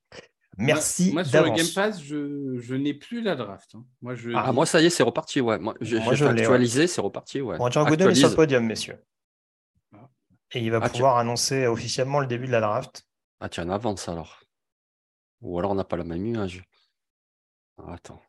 Merci. 0.58 1.12
Moi, 1.12 1.24
sur 1.24 1.42
le 1.42 1.50
Game 1.50 1.66
Pass, 1.74 2.02
je, 2.02 2.74
n'ai 2.74 2.94
plus 2.94 3.22
la 3.22 3.34
draft. 3.34 3.74
Hein. 3.74 3.84
Moi, 4.02 4.14
je 4.14 4.30
ah, 4.34 4.52
moi, 4.52 4.66
ça 4.66 4.80
y 4.80 4.86
est, 4.86 4.90
c'est 4.90 5.02
reparti. 5.02 5.40
Ouais. 5.40 5.58
Moi, 5.58 5.74
j'ai 5.80 5.98
actualisé, 5.98 6.86
c'est 6.86 7.00
reparti. 7.00 7.40
Ouais. 7.40 7.56
Bon, 7.56 7.68
est 7.68 8.14
sur 8.14 8.28
le 8.28 8.34
podium, 8.34 8.64
messieurs. 8.64 9.02
Ah. 9.94 10.08
Et 10.52 10.60
il 10.60 10.70
va 10.70 10.80
ah, 10.82 10.88
pouvoir 10.88 11.16
annoncer 11.18 11.66
officiellement 11.66 12.20
le 12.20 12.26
début 12.26 12.46
de 12.46 12.52
la 12.52 12.60
draft. 12.60 13.06
Ah, 13.40 13.48
tu 13.48 13.60
en 13.60 13.70
avances 13.70 14.08
alors. 14.08 14.40
Ou 15.40 15.58
alors 15.58 15.70
on 15.70 15.74
n'a 15.74 15.84
pas 15.84 15.96
la 15.96 16.04
même 16.04 16.26
image. 16.26 16.62
attends. 17.88 18.20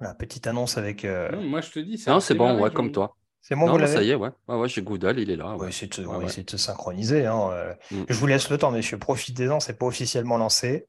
La 0.00 0.14
petite 0.14 0.46
annonce 0.46 0.78
avec. 0.78 1.04
Euh, 1.04 1.40
moi, 1.40 1.60
je 1.60 1.70
te 1.70 1.78
dis. 1.78 2.02
Non, 2.06 2.20
c'est 2.20 2.34
bon, 2.34 2.60
ouais, 2.60 2.70
comme 2.70 2.92
toi. 2.92 3.16
C'est 3.40 3.54
bon, 3.54 3.66
vous 3.66 3.78
l'avez 3.78 3.92
Ça 3.92 4.02
y 4.02 4.10
est, 4.10 4.14
ouais. 4.14 4.30
ouais, 4.48 4.56
ouais 4.56 4.68
j'ai 4.68 4.82
Goodall, 4.82 5.18
il 5.18 5.30
est 5.30 5.36
là. 5.36 5.56
Ouais. 5.56 5.72
c'est 5.72 5.98
de, 5.98 6.42
de, 6.42 6.50
se 6.50 6.56
synchroniser. 6.56 7.26
Hein. 7.26 7.50
Euh. 7.52 7.74
Mm. 7.90 8.04
Je 8.08 8.14
vous 8.14 8.26
laisse 8.26 8.50
le 8.50 8.58
temps, 8.58 8.70
messieurs. 8.70 8.98
Profitez-en, 8.98 9.58
c'est 9.60 9.78
pas 9.78 9.86
officiellement 9.86 10.36
lancé. 10.36 10.86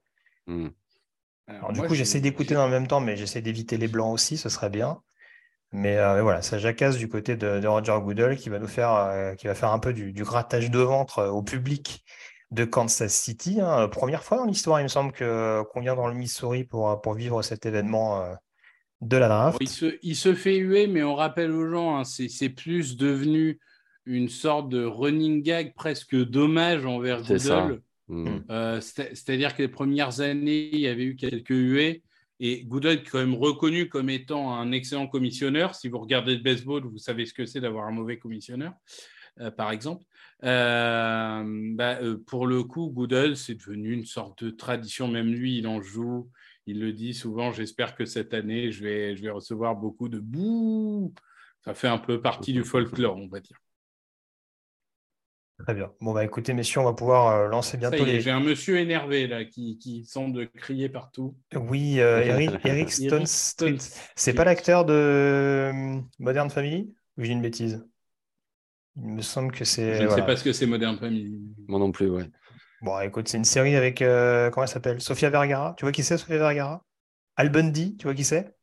Mm. 0.49 0.69
Alors, 1.47 1.73
du 1.73 1.81
coup, 1.81 1.95
j'essaie 1.95 2.19
d'écouter 2.19 2.53
dans 2.53 2.65
le 2.65 2.71
même 2.71 2.87
temps, 2.87 2.99
mais 2.99 3.15
j'essaie 3.17 3.41
d'éviter 3.41 3.77
les 3.77 3.87
blancs 3.87 4.13
aussi, 4.13 4.37
ce 4.37 4.49
serait 4.49 4.69
bien. 4.69 5.01
Mais, 5.71 5.97
euh, 5.97 6.21
voilà, 6.21 6.41
ça 6.41 6.57
jacasse 6.57 6.97
du 6.97 7.07
côté 7.07 7.35
de, 7.35 7.65
Roger 7.65 7.97
Goodell 8.01 8.37
qui 8.37 8.49
va 8.49 8.59
nous 8.59 8.67
faire, 8.67 8.93
euh, 8.93 9.35
qui 9.35 9.47
va 9.47 9.55
faire 9.55 9.71
un 9.71 9.79
peu 9.79 9.93
du, 9.93 10.11
grattage 10.13 10.71
de 10.71 10.79
ventre 10.79 11.19
euh, 11.19 11.29
au 11.29 11.43
public 11.43 12.03
de 12.51 12.65
Kansas 12.65 13.13
City. 13.13 13.61
Hein. 13.61 13.87
Première 13.87 14.23
fois 14.23 14.37
dans 14.37 14.45
l'histoire, 14.45 14.79
il 14.79 14.83
me 14.83 14.89
semble 14.89 15.11
qu'on 15.13 15.79
vient 15.79 15.95
dans 15.95 16.07
le 16.07 16.15
Missouri 16.15 16.63
pour, 16.63 16.99
pour 17.01 17.13
vivre 17.13 17.43
cet 17.43 17.67
événement 17.67 18.27
de 19.01 19.17
la 19.17 19.27
draft. 19.27 19.57
il, 19.61 19.69
se, 19.69 19.97
il, 20.01 20.15
se, 20.15 20.33
fait 20.33 20.57
huer, 20.57 20.87
mais 20.87 21.03
on 21.03 21.13
rappelle 21.13 21.51
aux 21.51 21.69
gens, 21.69 21.97
hein, 21.97 22.03
c'est 22.03 22.49
plus 22.49 22.97
devenu 22.97 23.59
une 24.05 24.29
sorte 24.29 24.69
de 24.69 24.83
running 24.83 25.43
gag 25.43 25.75
presque 25.75 26.15
dommage 26.15 26.87
envers 26.87 27.21
Goodell. 27.21 27.81
Mm. 28.09 28.39
Euh, 28.49 28.81
c'est-à-dire 28.81 29.55
que 29.55 29.61
les 29.61 29.67
premières 29.67 30.19
années, 30.19 30.69
il 30.73 30.79
y 30.79 30.87
avait 30.87 31.05
eu 31.05 31.15
quelques 31.15 31.49
huées. 31.49 32.03
Et 32.41 32.63
Goodell 32.63 32.99
est 32.99 33.03
quand 33.03 33.19
même 33.19 33.35
reconnu 33.35 33.89
comme 33.89 34.09
étant 34.09 34.53
un 34.53 34.71
excellent 34.71 35.07
commissionneur. 35.07 35.75
Si 35.75 35.89
vous 35.89 35.99
regardez 35.99 36.35
le 36.35 36.41
baseball, 36.41 36.83
vous 36.85 36.97
savez 36.97 37.25
ce 37.25 37.33
que 37.33 37.45
c'est 37.45 37.59
d'avoir 37.59 37.85
un 37.85 37.91
mauvais 37.91 38.17
commissionneur, 38.17 38.73
euh, 39.39 39.51
par 39.51 39.71
exemple. 39.71 40.05
Euh, 40.45 41.43
bah, 41.75 41.99
pour 42.27 42.47
le 42.47 42.63
coup, 42.63 42.87
Goodell, 42.87 43.35
c'est 43.35 43.55
devenu 43.55 43.91
une 43.91 44.05
sorte 44.05 44.43
de 44.43 44.51
tradition. 44.51 45.07
Même 45.09 45.33
lui, 45.33 45.57
il 45.57 45.67
en 45.67 45.81
joue. 45.81 46.29
Il 46.65 46.79
le 46.79 46.93
dit 46.93 47.13
souvent. 47.13 47.51
J'espère 47.51 47.95
que 47.95 48.05
cette 48.05 48.33
année, 48.33 48.71
je 48.71 48.83
vais, 48.83 49.15
je 49.17 49.21
vais 49.21 49.31
recevoir 49.31 49.75
beaucoup 49.75 50.07
de 50.07 50.19
bouh. 50.19 51.13
Ça 51.65 51.73
fait 51.73 51.87
un 51.89 51.97
peu 51.97 52.21
partie 52.21 52.53
du 52.53 52.63
folklore, 52.63 53.17
on 53.17 53.27
va 53.27 53.41
dire. 53.41 53.57
Très 55.59 55.73
bien. 55.73 55.91
Bon, 55.99 56.13
bah 56.13 56.23
écoutez, 56.23 56.53
messieurs, 56.53 56.79
on 56.79 56.85
va 56.85 56.93
pouvoir 56.93 57.27
euh, 57.27 57.47
lancer 57.47 57.77
bientôt 57.77 58.05
les. 58.05 58.21
J'ai 58.21 58.31
un 58.31 58.39
monsieur 58.39 58.77
énervé 58.77 59.27
là 59.27 59.43
qui, 59.43 59.77
qui 59.77 60.05
semble 60.05 60.49
crier 60.49 60.87
partout. 60.87 61.35
Oui, 61.53 61.99
euh, 61.99 62.23
Eric, 62.23 62.51
Eric 62.65 62.91
Stone 62.91 63.25
Street. 63.25 63.77
C'est 64.15 64.33
pas 64.33 64.45
l'acteur 64.45 64.85
de 64.85 64.93
euh, 64.93 65.99
Modern 66.17 66.49
Family? 66.49 66.93
Ou 67.17 67.23
j'ai 67.23 67.33
une 67.33 67.41
bêtise? 67.41 67.85
Il 68.95 69.09
me 69.09 69.21
semble 69.21 69.51
que 69.51 69.65
c'est. 69.65 69.97
Je 69.97 70.03
ne 70.03 70.09
sais 70.09 70.25
pas 70.25 70.37
ce 70.37 70.45
que 70.45 70.53
c'est 70.53 70.65
Modern 70.65 70.97
Family. 70.97 71.37
Moi 71.67 71.79
non 71.79 71.91
plus, 71.91 72.09
ouais. 72.09 72.29
Bon, 72.81 72.97
écoute, 73.01 73.27
c'est 73.27 73.37
une 73.37 73.43
série 73.43 73.75
avec. 73.75 73.99
comment 73.99 74.63
elle 74.63 74.69
s'appelle? 74.69 75.01
Sofia 75.01 75.29
Vergara. 75.29 75.73
Tu 75.77 75.83
vois 75.83 75.91
qui 75.91 76.03
c'est, 76.03 76.17
Sofia 76.17 76.37
Vergara? 76.37 76.85
Al 77.35 77.49
Bundy, 77.49 77.97
tu 77.97 78.05
vois 78.05 78.13
qui 78.13 78.23
c'est? 78.23 78.55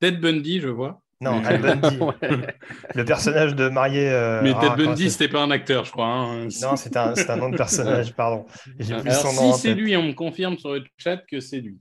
Ted 0.00 0.18
Bundy, 0.18 0.60
je 0.60 0.68
vois. 0.68 1.02
Non, 1.20 1.42
Al 1.44 1.60
Bundy, 1.60 1.98
le 2.94 3.04
personnage 3.04 3.56
de 3.56 3.68
marié. 3.68 4.08
Euh, 4.08 4.40
mais 4.42 4.54
Ted 4.54 4.76
Bundy, 4.76 5.10
c'était 5.10 5.28
pas 5.28 5.42
un 5.42 5.50
acteur, 5.50 5.84
je 5.84 5.90
crois. 5.90 6.06
Hein. 6.06 6.48
Non, 6.62 6.76
c'est 6.76 6.96
un, 6.96 7.12
un, 7.12 7.36
nom 7.36 7.50
de 7.50 7.56
personnage, 7.56 8.14
pardon. 8.14 8.46
Son 8.80 9.32
nom. 9.32 9.52
Si 9.52 9.62
c'est 9.62 9.74
lui, 9.74 9.96
on 9.96 10.04
me 10.04 10.12
confirme 10.12 10.56
sur 10.58 10.74
le 10.74 10.84
chat 10.96 11.16
que 11.16 11.40
c'est 11.40 11.60
lui. 11.60 11.78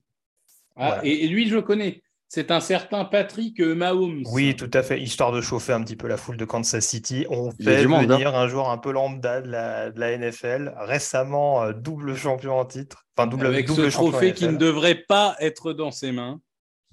Ah, 0.75 0.99
et, 1.03 1.27
lui, 1.27 1.47
je 1.47 1.57
connais. 1.57 2.01
C'est 2.29 2.51
un 2.51 2.59
certain 2.59 3.05
Patrick 3.05 3.59
Mahomes. 3.59 4.23
Oui, 4.31 4.55
tout 4.55 4.69
à 4.73 4.83
fait. 4.83 4.99
Histoire 4.99 5.31
de 5.31 5.39
chauffer 5.39 5.71
un 5.71 5.81
petit 5.81 5.95
peu 5.95 6.07
la 6.07 6.17
foule 6.17 6.35
de 6.35 6.43
Kansas 6.43 6.85
City, 6.85 7.25
on 7.29 7.51
fait 7.51 7.85
hein. 7.85 8.05
venir 8.05 8.35
un 8.35 8.47
joueur 8.47 8.69
un 8.69 8.77
peu 8.77 8.91
lambda 8.91 9.41
de 9.41 9.49
la, 9.49 9.91
de 9.91 9.99
la 9.99 10.17
NFL, 10.17 10.73
récemment 10.77 11.63
euh, 11.63 11.73
double 11.73 12.15
champion 12.15 12.59
en 12.59 12.65
titre. 12.65 13.05
Enfin, 13.15 13.27
double, 13.27 13.45
Avec 13.45 13.67
double 13.67 13.91
ce 13.91 13.95
trophée 13.95 14.33
qui 14.33 14.47
ne 14.47 14.57
devrait 14.57 15.05
pas 15.07 15.37
être 15.39 15.73
dans 15.73 15.91
ses 15.91 16.11
mains 16.11 16.41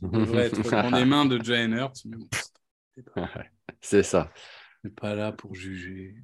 devrait 0.09 0.47
être 0.47 0.63
dans 0.71 0.97
les 0.97 1.05
mains 1.05 1.27
de 1.27 1.43
Jane 1.43 1.73
Hurts. 1.73 2.05
C'est 3.81 4.03
ça. 4.03 4.31
n'est 4.83 4.91
pas 4.91 5.15
là 5.15 5.33
pour 5.33 5.55
juger. 5.55 6.15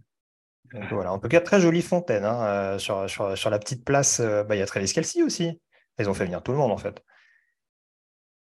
voilà, 0.90 1.12
en 1.12 1.18
tout 1.18 1.28
cas, 1.28 1.40
très 1.40 1.60
jolie 1.60 1.82
fontaine. 1.82 2.24
Hein, 2.24 2.42
euh, 2.44 2.78
sur, 2.78 3.08
sur, 3.08 3.36
sur, 3.36 3.50
la 3.50 3.58
petite 3.58 3.84
place, 3.84 4.20
euh, 4.20 4.44
bah, 4.44 4.56
il 4.56 4.58
y 4.58 4.62
a 4.62 4.66
Travis 4.66 4.92
Kelsey 4.92 5.22
aussi. 5.22 5.60
Ils 5.98 6.08
ont 6.08 6.14
fait 6.14 6.24
venir 6.24 6.42
tout 6.42 6.52
le 6.52 6.58
monde, 6.58 6.72
en 6.72 6.78
fait. 6.78 7.02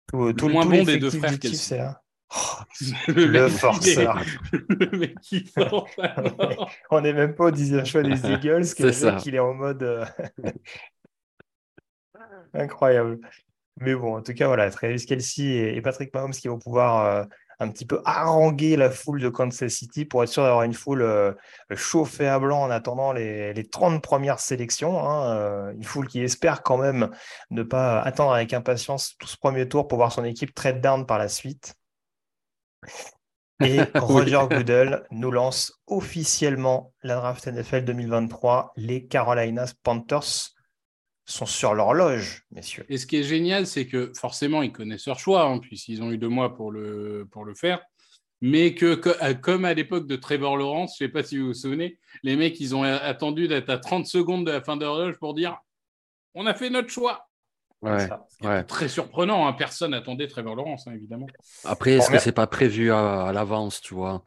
Tout, 0.07 0.33
tout 0.33 0.47
le 0.47 0.53
moins 0.53 0.65
bon 0.65 0.83
des 0.83 0.97
deux 0.97 1.09
frères 1.09 1.37
c'est 1.41 1.77
là. 1.77 2.01
Oh, 2.33 2.63
le 3.09 3.49
forceur. 3.49 4.21
le 4.51 4.97
mec 4.97 5.19
qui 5.19 5.47
sort. 5.55 5.87
On 6.89 7.01
n'est 7.01 7.13
même 7.13 7.35
pas 7.35 7.45
au 7.45 7.51
dixième 7.51 7.85
choix 7.85 8.03
des 8.03 8.25
Eagles, 8.31 8.73
qu'il 9.21 9.35
est 9.35 9.39
en 9.39 9.53
mode. 9.53 9.83
Euh, 9.83 10.05
incroyable. 12.53 13.19
Mais 13.81 13.95
bon, 13.95 14.17
en 14.17 14.21
tout 14.21 14.33
cas, 14.33 14.47
voilà, 14.47 14.69
Travis 14.69 15.05
Kelsey 15.05 15.75
et, 15.75 15.81
Patrick 15.81 16.13
Mahomes 16.13 16.31
qui 16.31 16.47
vont 16.47 16.59
pouvoir 16.59 17.03
euh, 17.05 17.23
un 17.59 17.69
petit 17.69 17.85
peu 17.85 17.99
haranguer 18.05 18.77
la 18.77 18.91
foule 18.91 19.19
de 19.19 19.29
Kansas 19.29 19.73
City 19.73 20.05
pour 20.05 20.23
être 20.23 20.29
sûr 20.29 20.43
d'avoir 20.43 20.63
une 20.63 20.75
foule 20.75 21.01
euh, 21.01 21.33
chauffée 21.75 22.27
à 22.27 22.37
blanc 22.37 22.61
en 22.61 22.69
attendant 22.69 23.11
les, 23.11 23.53
les 23.53 23.67
30 23.67 24.03
premières 24.03 24.39
sélections. 24.39 25.03
Hein, 25.03 25.35
euh, 25.35 25.73
une 25.73 25.83
foule 25.83 26.07
qui 26.07 26.21
espère 26.21 26.61
quand 26.61 26.77
même 26.77 27.09
ne 27.49 27.63
pas 27.63 27.99
attendre 28.01 28.33
avec 28.33 28.53
impatience 28.53 29.15
tout 29.17 29.27
ce 29.27 29.37
premier 29.37 29.67
tour 29.67 29.87
pour 29.87 29.97
voir 29.97 30.11
son 30.11 30.23
équipe 30.23 30.53
trade 30.53 30.79
down 30.79 31.07
par 31.07 31.17
la 31.17 31.27
suite. 31.27 31.73
Et 33.63 33.79
Roger 33.95 34.41
Goodell 34.47 35.03
nous 35.09 35.31
lance 35.31 35.81
officiellement 35.87 36.93
la 37.01 37.15
draft 37.15 37.47
NFL 37.47 37.85
2023, 37.85 38.73
les 38.75 39.07
Carolina 39.07 39.65
Panthers 39.81 40.53
sont 41.31 41.45
sur 41.45 41.73
l'horloge, 41.73 42.43
messieurs. 42.51 42.85
Et 42.89 42.97
ce 42.97 43.05
qui 43.05 43.17
est 43.17 43.23
génial, 43.23 43.67
c'est 43.67 43.87
que 43.87 44.11
forcément, 44.15 44.61
ils 44.61 44.71
connaissent 44.71 45.07
leur 45.07 45.19
choix, 45.19 45.43
hein, 45.43 45.59
puisqu'ils 45.59 46.01
ont 46.03 46.11
eu 46.11 46.17
deux 46.17 46.29
mois 46.29 46.55
pour 46.55 46.71
le, 46.71 47.27
pour 47.31 47.45
le 47.45 47.53
faire. 47.53 47.81
Mais 48.41 48.73
que, 48.73 48.99
euh, 49.23 49.33
comme 49.35 49.65
à 49.65 49.73
l'époque 49.73 50.07
de 50.07 50.15
Trevor 50.15 50.57
Lawrence, 50.57 50.95
je 50.97 51.03
ne 51.03 51.07
sais 51.07 51.11
pas 51.11 51.23
si 51.23 51.37
vous 51.37 51.47
vous 51.47 51.53
souvenez, 51.53 51.99
les 52.23 52.35
mecs, 52.35 52.59
ils 52.59 52.75
ont 52.75 52.83
attendu 52.83 53.47
d'être 53.47 53.69
à 53.69 53.77
30 53.77 54.05
secondes 54.07 54.45
de 54.45 54.51
la 54.51 54.61
fin 54.61 54.77
de 54.77 54.83
l'horloge 54.83 55.17
pour 55.19 55.33
dire 55.33 55.59
on 56.33 56.45
a 56.45 56.53
fait 56.53 56.69
notre 56.69 56.89
choix. 56.89 57.27
Ouais, 57.81 58.63
Très 58.65 58.87
surprenant, 58.87 59.47
hein. 59.47 59.53
personne 59.53 59.91
n'attendait 59.91 60.27
Trevor 60.27 60.55
Lawrence, 60.55 60.87
hein, 60.87 60.93
évidemment. 60.93 61.25
Après, 61.63 61.93
est-ce 61.93 62.11
que 62.11 62.19
c'est 62.19 62.31
pas 62.31 62.45
prévu 62.45 62.91
à, 62.91 63.31
l'avance, 63.33 63.81
tu 63.81 63.95
vois? 63.95 64.23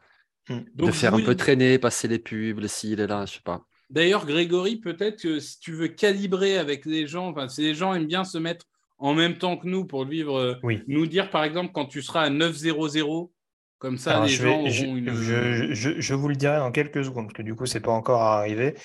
Hmm. 0.49 0.59
De 0.75 0.91
faire 0.91 1.13
un 1.15 1.23
peu 1.23 1.35
traîner, 1.35 1.79
passer 1.79 2.07
les 2.07 2.19
pubs, 2.19 2.65
s'il 2.67 2.99
est 2.99 3.07
là, 3.07 3.25
je 3.25 3.35
sais 3.35 3.41
pas. 3.43 3.65
D'ailleurs, 3.89 4.25
Grégory, 4.25 4.77
peut-être 4.77 5.21
que 5.21 5.39
si 5.39 5.59
tu 5.59 5.71
veux 5.73 5.87
calibrer 5.87 6.57
avec 6.57 6.85
les 6.85 7.07
gens, 7.07 7.27
enfin, 7.27 7.47
si 7.47 7.61
les 7.61 7.75
gens 7.75 7.93
aiment 7.93 8.07
bien 8.07 8.23
se 8.23 8.37
mettre 8.37 8.65
en 8.97 9.13
même 9.13 9.37
temps 9.37 9.57
que 9.57 9.67
nous 9.67 9.85
pour 9.85 10.05
vivre, 10.05 10.37
euh, 10.37 10.55
nous 10.87 11.05
dire 11.05 11.29
par 11.29 11.43
exemple 11.43 11.71
quand 11.73 11.85
tu 11.85 12.01
seras 12.01 12.21
à 12.21 12.29
9.00, 12.29 13.29
comme 13.77 13.97
ça 13.97 14.23
les 14.23 14.29
gens 14.29 14.61
auront 14.61 14.95
une. 14.95 15.13
Je, 15.13 15.99
je, 15.99 16.13
vous 16.13 16.27
le 16.27 16.35
dirai 16.35 16.57
dans 16.57 16.71
quelques 16.71 17.03
secondes, 17.03 17.25
parce 17.25 17.37
que 17.37 17.43
du 17.43 17.55
coup, 17.55 17.65
c'est 17.65 17.81
pas 17.81 17.91
encore 17.91 18.21
arrivé. 18.21 18.75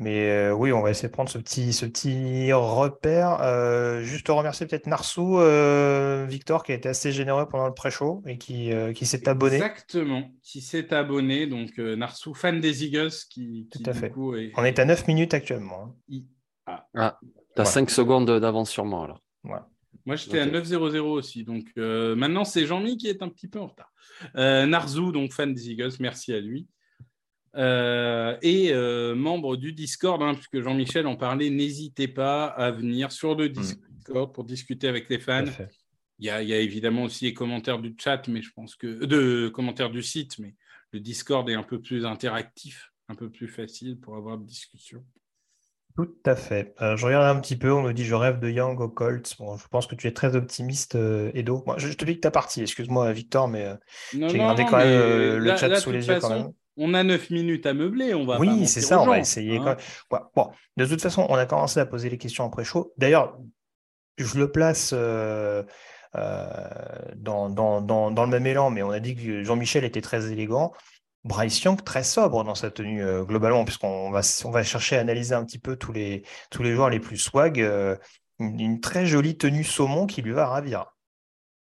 Mais 0.00 0.30
euh, 0.30 0.52
oui, 0.52 0.72
on 0.72 0.80
va 0.80 0.90
essayer 0.90 1.08
de 1.08 1.12
prendre 1.12 1.28
ce 1.28 1.38
petit, 1.38 1.72
ce 1.72 1.84
petit 1.84 2.52
repère. 2.52 3.38
Euh, 3.40 4.02
juste 4.02 4.28
remercier 4.28 4.64
peut-être 4.66 4.86
Narsou, 4.86 5.40
euh, 5.40 6.24
Victor, 6.28 6.62
qui 6.62 6.70
a 6.70 6.76
été 6.76 6.88
assez 6.88 7.10
généreux 7.10 7.48
pendant 7.48 7.66
le 7.66 7.74
pré-show 7.74 8.22
et 8.24 8.38
qui, 8.38 8.70
qui 8.94 9.06
s'est 9.06 9.28
abonné. 9.28 9.56
Exactement, 9.56 10.30
qui 10.42 10.60
s'est 10.60 10.94
abonné. 10.94 11.48
Donc 11.48 11.78
Narsou, 11.78 12.32
fan 12.32 12.60
des 12.60 12.84
Eagles. 12.84 13.10
Qui, 13.28 13.68
Tout 13.72 13.82
à 13.86 13.92
fait. 13.92 14.12
On 14.16 14.64
est 14.64 14.78
à 14.78 14.84
9 14.84 15.08
minutes 15.08 15.34
actuellement. 15.34 15.96
Hein. 16.12 16.20
Ah, 16.66 16.86
ah 16.94 17.18
tu 17.56 17.62
as 17.62 17.64
5 17.64 17.90
secondes 17.90 18.30
d'avance 18.30 18.70
sur 18.70 18.84
moi 18.84 19.04
alors. 19.04 19.20
Moi, 20.06 20.16
j'étais 20.16 20.38
à 20.38 20.46
9-0-0 20.46 21.00
aussi. 21.00 21.42
Donc 21.42 21.66
maintenant, 21.74 22.44
c'est 22.44 22.66
Jean-Mi 22.66 22.98
qui 22.98 23.08
est 23.08 23.20
un 23.20 23.28
petit 23.28 23.48
peu 23.48 23.58
en 23.58 23.66
retard. 23.66 23.92
Narzou, 24.36 25.10
donc 25.10 25.32
fan 25.32 25.52
des 25.52 25.70
Eagles, 25.70 25.94
merci 25.98 26.32
à 26.32 26.38
lui. 26.38 26.68
Euh, 27.56 28.36
et 28.42 28.72
euh, 28.72 29.14
membre 29.14 29.56
du 29.56 29.72
Discord, 29.72 30.22
hein, 30.22 30.34
puisque 30.34 30.60
Jean-Michel 30.60 31.06
en 31.06 31.16
parlait, 31.16 31.50
n'hésitez 31.50 32.08
pas 32.08 32.46
à 32.46 32.70
venir 32.70 33.12
sur 33.12 33.34
le 33.34 33.48
mm. 33.48 33.52
Discord 33.52 34.32
pour 34.32 34.44
discuter 34.44 34.88
avec 34.88 35.08
les 35.08 35.18
fans. 35.18 35.44
Il 36.20 36.26
y, 36.26 36.30
a, 36.30 36.40
évidemment 36.40 37.04
aussi 37.04 37.26
les 37.26 37.34
commentaires 37.34 37.78
du 37.78 37.94
chat, 37.96 38.26
mais 38.26 38.42
je 38.42 38.50
pense 38.52 38.74
que 38.74 39.04
de 39.04 39.48
commentaires 39.48 39.90
du 39.90 40.02
site, 40.02 40.38
mais 40.40 40.56
le 40.92 40.98
Discord 40.98 41.48
est 41.48 41.54
un 41.54 41.62
peu 41.62 41.80
plus 41.80 42.04
interactif, 42.04 42.90
un 43.08 43.14
peu 43.14 43.30
plus 43.30 43.46
facile 43.46 44.00
pour 44.00 44.16
avoir 44.16 44.36
de 44.36 44.44
discussions. 44.44 45.04
Tout 45.94 46.12
à 46.26 46.34
fait. 46.34 46.74
Euh, 46.80 46.96
je 46.96 47.06
regarde 47.06 47.36
un 47.36 47.40
petit 47.40 47.56
peu, 47.56 47.72
on 47.72 47.82
me 47.82 47.92
dit 47.92 48.04
je 48.04 48.14
rêve 48.16 48.40
de 48.40 48.48
Young 48.48 48.80
au 48.80 48.88
Colts. 48.88 49.36
Bon, 49.38 49.56
je 49.56 49.66
pense 49.68 49.86
que 49.86 49.94
tu 49.94 50.08
es 50.08 50.12
très 50.12 50.34
optimiste, 50.34 50.96
Edo. 51.34 51.62
Moi, 51.66 51.76
je, 51.78 51.92
te 51.92 52.04
dis 52.04 52.16
que 52.16 52.20
ta 52.20 52.32
partie, 52.32 52.62
excuse-moi 52.62 53.12
Victor, 53.12 53.46
mais 53.46 53.68
j'ai 54.12 54.38
gardé 54.38 54.64
quand 54.64 54.78
même 54.78 55.38
le 55.38 55.56
chat 55.56 55.76
sous 55.76 55.92
les 55.92 56.08
yeux 56.08 56.18
quand 56.20 56.30
même 56.30 56.52
on 56.78 56.94
a 56.94 57.02
9 57.02 57.30
minutes 57.30 57.66
à 57.66 57.74
meubler, 57.74 58.14
on 58.14 58.24
va. 58.24 58.38
Oui, 58.38 58.66
c'est 58.66 58.80
ça, 58.80 59.00
on 59.00 59.06
va 59.06 59.18
essayer. 59.18 59.58
Hein. 59.58 59.76
Bon, 60.10 60.50
de 60.76 60.86
toute 60.86 61.02
façon, 61.02 61.26
on 61.28 61.34
a 61.34 61.44
commencé 61.44 61.80
à 61.80 61.86
poser 61.86 62.08
les 62.08 62.18
questions 62.18 62.44
après 62.44 62.64
chaud. 62.64 62.92
D'ailleurs, 62.96 63.36
je 64.16 64.38
le 64.38 64.50
place 64.50 64.92
euh, 64.94 65.62
euh, 66.16 66.48
dans, 67.16 67.50
dans, 67.50 68.24
le 68.24 68.30
même 68.30 68.46
élan, 68.46 68.70
mais 68.70 68.82
on 68.82 68.90
a 68.90 69.00
dit 69.00 69.16
que 69.16 69.42
Jean-Michel 69.42 69.84
était 69.84 70.00
très 70.00 70.30
élégant. 70.30 70.72
Bryce 71.24 71.60
Young, 71.62 71.82
très 71.82 72.04
sobre 72.04 72.44
dans 72.44 72.54
sa 72.54 72.70
tenue 72.70 73.02
euh, 73.02 73.24
globalement, 73.24 73.64
puisqu'on 73.64 74.10
va, 74.10 74.20
on 74.44 74.50
va 74.50 74.62
chercher 74.62 74.96
à 74.96 75.00
analyser 75.00 75.34
un 75.34 75.44
petit 75.44 75.58
peu 75.58 75.76
tous 75.76 75.92
les, 75.92 76.22
tous 76.50 76.62
les 76.62 76.74
joueurs 76.74 76.90
les 76.90 77.00
plus 77.00 77.18
swag. 77.18 77.58
une, 78.38 78.80
très 78.80 79.04
jolie 79.04 79.36
tenue 79.36 79.64
saumon 79.64 80.06
qui 80.06 80.22
lui 80.22 80.32
va 80.32 80.46
ravir. 80.46 80.86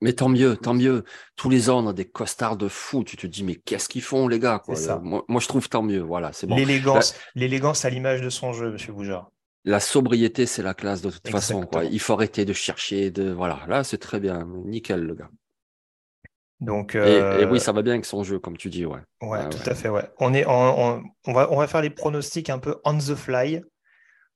Mais 0.02 0.14
tant 0.14 0.30
mieux, 0.30 0.58
tant 0.58 0.74
mieux. 0.74 1.04
Tous 1.36 1.50
les 1.50 1.70
ans, 1.70 1.86
on 1.86 1.90
a 1.90 1.94
des 1.94 2.06
costards 2.06 2.58
de 2.58 2.68
fou. 2.68 3.04
Tu 3.04 3.18
te 3.18 3.28
dis, 3.28 3.44
mais 3.44 3.56
qu'est-ce 3.56 3.88
qu'ils 3.88 4.02
font, 4.02 4.28
les 4.28 4.40
gars 4.40 4.62
Moi, 5.04 5.40
je 5.40 5.48
trouve 5.48 5.70
tant 5.70 5.84
mieux. 5.84 6.02
Voilà, 6.02 6.34
c'est 6.34 6.48
bon. 6.48 6.56
L'élégance, 6.56 7.16
l'élégance 7.36 7.86
à 7.86 7.90
l'image 7.90 8.22
de 8.22 8.30
son 8.30 8.52
jeu, 8.54 8.72
Monsieur 8.72 8.94
Boujard. 8.94 9.30
La 9.64 9.80
sobriété, 9.80 10.48
c'est 10.48 10.64
la 10.64 10.74
classe 10.74 11.04
de 11.04 11.12
toute 11.12 11.30
façon. 11.30 11.68
Il 11.92 12.00
faut 12.00 12.14
arrêter 12.14 12.46
de 12.46 12.54
chercher. 12.54 13.12
De 13.12 13.32
voilà, 13.32 13.60
là, 13.68 13.84
c'est 13.84 14.00
très 14.00 14.20
bien, 14.20 14.48
nickel, 14.66 15.02
le 15.02 15.14
gars. 15.14 15.30
Donc, 16.62 16.94
et, 16.94 17.00
euh, 17.00 17.50
oui, 17.50 17.60
ça 17.60 17.72
va 17.72 17.82
bien 17.82 17.94
avec 17.94 18.06
son 18.06 18.24
jeu, 18.24 18.38
comme 18.38 18.56
tu 18.56 18.70
dis, 18.70 18.86
ouais. 18.86 19.00
Ouais, 19.22 19.50
tout 19.50 19.68
à 19.68 19.74
fait, 19.74 19.90
ouais. 19.90 20.08
On 20.20 20.32
est, 20.34 20.46
on, 20.48 21.02
va, 21.28 21.52
on 21.52 21.58
va 21.58 21.68
faire 21.68 21.82
les 21.82 21.90
pronostics 21.90 22.52
un 22.52 22.60
peu 22.60 22.78
on 22.86 22.98
the 22.98 23.16
fly. 23.16 23.64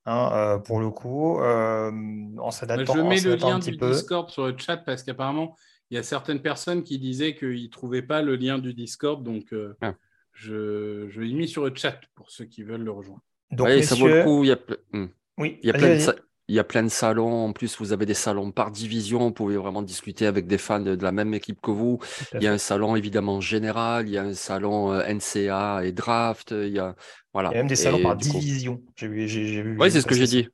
Hein, 0.07 0.29
euh, 0.33 0.57
pour 0.59 0.79
le 0.79 0.91
coup, 0.91 1.39
euh, 1.39 1.91
en 2.37 2.51
s'adaptant 2.51 2.93
Je 2.93 3.01
mets 3.01 3.19
le 3.21 3.35
lien 3.35 3.57
du 3.57 3.71
Discord 3.71 4.29
sur 4.29 4.45
le 4.45 4.55
chat 4.55 4.77
parce 4.77 5.01
qu'apparemment, 5.01 5.55
il 5.89 5.95
y 5.95 5.97
a 5.97 6.03
certaines 6.03 6.41
personnes 6.41 6.83
qui 6.83 6.99
disaient 6.99 7.35
qu'ils 7.35 7.63
ne 7.63 7.69
trouvaient 7.69 8.03
pas 8.03 8.21
le 8.21 8.35
lien 8.35 8.59
du 8.59 8.75
Discord. 8.75 9.23
Donc, 9.23 9.51
euh, 9.51 9.75
ah. 9.81 9.95
je, 10.31 11.07
je 11.09 11.21
l'ai 11.21 11.33
mis 11.33 11.47
sur 11.47 11.65
le 11.65 11.73
chat 11.73 11.99
pour 12.13 12.29
ceux 12.29 12.45
qui 12.45 12.61
veulent 12.61 12.83
le 12.83 12.91
rejoindre. 12.91 13.21
Donc, 13.51 13.67
ça 13.83 13.95
vaut 13.95 14.07
le 14.07 14.23
coup. 14.23 14.43
Il 14.43 14.49
y 14.49 14.51
a, 14.51 14.59
hmm. 14.93 15.07
oui, 15.39 15.57
il 15.63 15.67
y 15.67 15.71
a 15.71 15.73
plein 15.73 15.95
de, 15.95 16.15
il 16.47 16.55
y 16.55 16.59
a 16.59 16.63
plein 16.63 16.83
de 16.83 16.89
salons. 16.89 17.45
En 17.45 17.53
plus, 17.53 17.77
vous 17.79 17.93
avez 17.93 18.05
des 18.05 18.13
salons 18.13 18.51
par 18.51 18.71
division. 18.71 19.19
Vous 19.19 19.31
pouvez 19.31 19.57
vraiment 19.57 19.81
discuter 19.81 20.25
avec 20.27 20.47
des 20.47 20.57
fans 20.57 20.79
de, 20.79 20.95
de 20.95 21.03
la 21.03 21.11
même 21.11 21.33
équipe 21.33 21.59
que 21.61 21.71
vous. 21.71 21.99
Il 22.33 22.43
y 22.43 22.47
a 22.47 22.53
un 22.53 22.57
salon 22.57 22.95
évidemment 22.95 23.41
général. 23.41 24.07
Il 24.07 24.13
y 24.13 24.17
a 24.17 24.23
un 24.23 24.33
salon 24.33 24.91
euh, 24.93 25.03
NCA 25.07 25.83
et 25.85 25.91
draft. 25.91 26.51
Il 26.51 26.69
y 26.73 26.79
a 26.79 26.95
voilà. 27.33 27.49
Il 27.49 27.53
y 27.53 27.57
a 27.57 27.59
même 27.59 27.67
des 27.67 27.75
salons 27.75 27.97
Et 27.97 28.03
par 28.03 28.15
division. 28.15 28.81
J'ai 28.95 29.07
vu, 29.07 29.27
j'ai, 29.27 29.47
j'ai 29.47 29.61
vu. 29.61 29.77
Oui, 29.79 29.91
c'est 29.91 30.01
ce 30.01 30.05
que 30.05 30.15
j'ai 30.15 30.27
dit. 30.27 30.47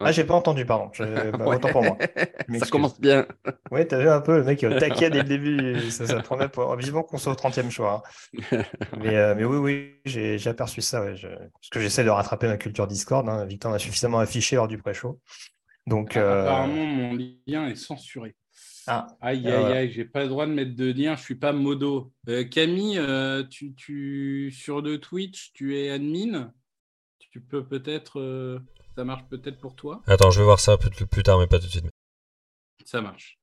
Ah, 0.00 0.12
j'ai 0.12 0.24
pas 0.24 0.34
entendu, 0.34 0.64
pardon. 0.64 0.90
Je- 0.92 1.30
bah, 1.32 1.46
Ouais. 1.46 1.56
Autant 1.56 1.68
pour 1.70 1.82
moi. 1.82 1.98
Ça 2.58 2.66
commence 2.66 3.00
bien. 3.00 3.26
Ouais, 3.70 3.86
t'as 3.86 3.98
vu 3.98 4.08
un 4.08 4.20
peu 4.20 4.38
le 4.38 4.44
mec 4.44 4.62
au 4.64 4.72
taquet 4.74 5.10
dès 5.10 5.20
le 5.20 5.28
début. 5.28 5.90
Ça, 5.90 6.06
ça 6.06 6.20
promet 6.20 6.48
pour... 6.48 6.74
Vivement 6.76 7.02
qu'on 7.02 7.18
soit 7.18 7.32
au 7.32 7.36
30e 7.36 7.70
choix. 7.70 8.02
hein. 8.34 8.62
Mais, 8.96 9.16
euh, 9.16 9.34
mais 9.34 9.44
oui, 9.44 9.56
oui, 9.58 9.94
j'ai 10.06 10.38
j'ai 10.38 10.50
aperçu 10.50 10.80
ça. 10.80 11.02
Ouais. 11.02 11.16
Je- 11.16 11.28
Parce 11.28 11.68
que 11.70 11.80
j'essaie 11.80 12.04
de 12.04 12.10
rattraper 12.10 12.46
ma 12.48 12.56
culture 12.56 12.86
Discord. 12.86 13.28
hein. 13.28 13.44
Victor 13.44 13.70
m'a 13.70 13.78
suffisamment 13.78 14.20
affiché 14.20 14.56
lors 14.56 14.68
du 14.68 14.78
pré-show. 14.78 15.20
Donc, 15.86 16.16
euh, 16.16 16.42
Apparemment, 16.42 16.84
mon 16.86 17.14
lien 17.46 17.68
est 17.68 17.74
censuré. 17.74 18.34
ah, 18.86 19.06
Aïe, 19.20 19.46
Ah, 19.46 19.50
aïe, 19.50 19.72
aïe, 19.72 19.92
j'ai 19.92 20.04
pas 20.04 20.22
le 20.22 20.28
droit 20.28 20.46
de 20.46 20.52
mettre 20.52 20.74
de 20.74 20.92
lien, 20.92 21.16
je 21.16 21.22
suis 21.22 21.34
pas 21.34 21.52
modo. 21.52 22.12
Euh, 22.28 22.44
Camille, 22.44 22.98
euh, 22.98 23.44
tu, 23.44 23.74
tu, 23.74 24.50
sur 24.52 24.80
le 24.80 24.98
Twitch, 24.98 25.52
tu 25.52 25.78
es 25.78 25.90
admin? 25.90 26.52
Tu 27.18 27.40
peux 27.40 27.66
peut-être. 27.66 28.20
euh, 28.20 28.58
ça 28.98 29.04
marche 29.04 29.22
peut-être 29.28 29.60
pour 29.60 29.76
toi 29.76 30.02
Attends, 30.08 30.32
je 30.32 30.40
vais 30.40 30.44
voir 30.44 30.58
ça 30.58 30.72
un 30.72 30.76
peu 30.76 30.90
plus 30.90 31.22
tard, 31.22 31.38
mais 31.38 31.46
pas 31.46 31.60
tout 31.60 31.66
de 31.66 31.70
suite. 31.70 31.84
Ça 32.84 33.00
marche. 33.00 33.38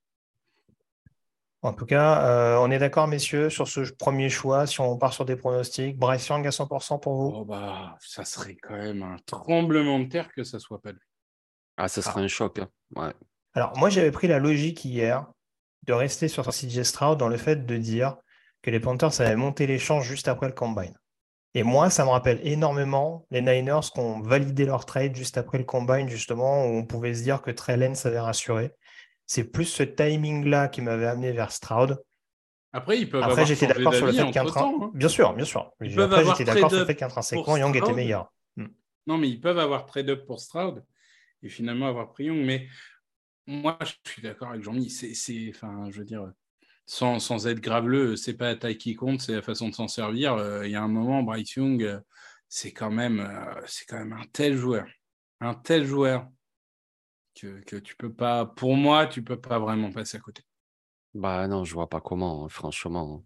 en 1.62 1.72
tout 1.72 1.86
cas, 1.86 2.26
euh, 2.26 2.58
on 2.58 2.70
est 2.72 2.78
d'accord, 2.78 3.08
messieurs, 3.08 3.50
sur 3.50 3.66
ce 3.66 3.80
premier 3.94 4.30
choix. 4.30 4.68
Si 4.68 4.82
on 4.82 4.98
part 4.98 5.14
sur 5.14 5.24
des 5.24 5.38
pronostics, 5.38 5.98
Bryce 5.98 6.28
Young 6.28 6.46
à 6.46 6.50
100% 6.50 7.00
pour 7.00 7.16
vous. 7.16 7.32
Oh 7.34 7.46
bah, 7.46 7.96
ça 8.02 8.26
serait 8.26 8.58
quand 8.58 8.76
même 8.76 9.02
un 9.02 9.16
tremblement 9.26 9.98
de 10.00 10.10
terre 10.10 10.28
que 10.34 10.44
ça 10.44 10.60
soit 10.60 10.82
pas 10.82 10.92
lui. 10.92 11.00
Ah, 11.78 11.88
ça 11.88 12.02
serait 12.02 12.24
un 12.24 12.28
choc. 12.28 12.60
hein. 12.60 12.68
Ouais. 12.98 13.14
Alors, 13.54 13.78
moi, 13.78 13.90
j'avais 13.90 14.12
pris 14.12 14.28
la 14.28 14.40
logique 14.40 14.84
hier 14.84 15.26
de 15.84 15.94
rester 15.94 16.28
sur 16.28 16.50
CJ 16.50 16.84
Stroud 16.84 17.18
dans 17.18 17.30
le 17.30 17.38
fait 17.38 17.66
de 17.66 17.78
dire 17.78 18.18
que 18.62 18.72
les 18.72 18.82
Panthers 18.82 19.22
avaient 19.22 19.38
monté 19.38 19.68
l'échange 19.68 20.06
juste 20.06 20.28
après 20.28 20.48
le 20.48 20.54
combine. 20.54 20.98
Et 21.56 21.64
moi, 21.64 21.90
ça 21.90 22.04
me 22.04 22.10
rappelle 22.10 22.42
énormément 22.44 23.26
les 23.32 23.42
Niners 23.42 23.80
qui 23.94 24.00
ont 24.00 24.20
validé 24.22 24.66
leur 24.66 24.86
trade 24.86 25.16
juste 25.16 25.38
après 25.38 25.58
le 25.58 25.64
combine, 25.64 26.10
justement, 26.10 26.66
où 26.66 26.76
on 26.76 26.86
pouvait 26.86 27.14
se 27.14 27.24
dire 27.24 27.42
que 27.42 27.50
Trey 27.50 27.78
Lance 27.78 28.06
avait 28.06 28.20
rassuré. 28.20 28.74
C'est 29.26 29.46
plus 29.46 29.66
ce 29.66 29.82
timing-là 29.82 30.68
qui 30.68 30.82
m'avait 30.82 31.08
amené 31.08 31.32
vers 31.32 31.54
Stroud. 31.54 31.98
Après, 32.74 33.00
ils 33.00 33.10
peuvent 33.10 33.24
Après, 33.24 33.32
avoir 33.32 33.48
j'étais 33.48 33.68
d'accord 33.68 33.94
sur 33.94 34.06
le 34.06 34.12
fait 34.12 34.32
qu'intrinsèquement. 34.32 34.86
hein. 34.88 34.92
Bien 34.94 35.08
sûr, 35.08 35.34
bien 35.34 35.46
sûr. 35.46 35.72
Ils 35.80 36.00
Après, 36.00 36.26
j'étais 36.26 36.44
d'accord 36.44 36.70
sur 36.70 36.80
le 36.80 36.86
trade 36.86 36.88
fait 36.88 36.96
qu'intrinsèquement, 36.96 37.58
Young 37.58 37.76
était 37.76 37.94
meilleur. 37.94 38.34
Non, 39.08 39.18
mais 39.18 39.30
ils 39.30 39.40
peuvent 39.40 39.60
avoir 39.60 39.86
trade-up 39.86 40.26
pour 40.26 40.42
Stroud 40.42 40.84
et 41.42 41.48
finalement 41.48 41.88
avoir 41.88 42.12
pris 42.12 42.26
Young. 42.26 42.44
Mais 42.44 42.68
moi, 43.48 43.78
je 43.82 43.94
suis 44.12 44.22
d'accord 44.22 44.50
avec 44.50 44.62
Jean-Mi. 44.62 44.90
C'est- 44.90 45.50
enfin, 45.56 45.90
je 45.90 46.00
veux 46.00 46.06
dire, 46.06 46.30
sans, 46.86 47.20
sans 47.20 47.48
être 47.48 47.60
graveleux, 47.60 48.16
c'est 48.16 48.36
pas 48.36 48.46
la 48.46 48.56
taille 48.56 48.78
qui 48.78 48.96
compte, 48.96 49.22
c'est 49.22 49.34
la 49.34 49.42
façon 49.42 49.70
de 49.70 49.74
s'en 49.74 49.88
servir. 49.88 50.34
Euh, 50.34 50.66
Il 50.66 50.72
y 50.72 50.76
a 50.76 50.84
un 50.84 50.88
moment, 50.88 51.24
Bryce 51.24 51.56
Young, 51.56 51.84
euh, 51.84 52.00
c'est 52.48 52.72
quand 52.72 52.92
même, 52.92 53.20
euh, 53.20 53.62
c'est 53.66 53.86
quand 53.86 53.98
même 53.98 54.14
un 54.14 54.26
tel 54.32 54.56
joueur, 54.56 54.86
un 55.42 55.56
tel 55.56 55.86
joueur 55.86 56.28
que, 57.34 57.62
que 57.62 57.76
tu 57.76 57.96
peux 57.96 58.14
pas, 58.14 58.46
pour 58.46 58.76
moi, 58.76 59.08
tu 59.08 59.24
peux 59.24 59.40
pas 59.40 59.60
vraiment 59.60 59.92
passer 59.92 60.18
à 60.18 60.20
côté. 60.20 60.44
Bah 61.14 61.48
non, 61.48 61.64
je 61.64 61.74
vois 61.74 61.90
pas 61.90 62.02
comment, 62.02 62.46
hein, 62.46 62.50
franchement. 62.50 63.24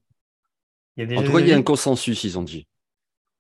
Il 0.95 1.01
y 1.01 1.03
a 1.03 1.05
des 1.07 1.17
En 1.17 1.23
tout 1.23 1.31
cas, 1.31 1.39
il 1.39 1.47
y 1.47 1.53
a 1.53 1.57
un 1.57 1.63
consensus, 1.63 2.23
ils 2.23 2.37
ont 2.37 2.43
dit. 2.43 2.67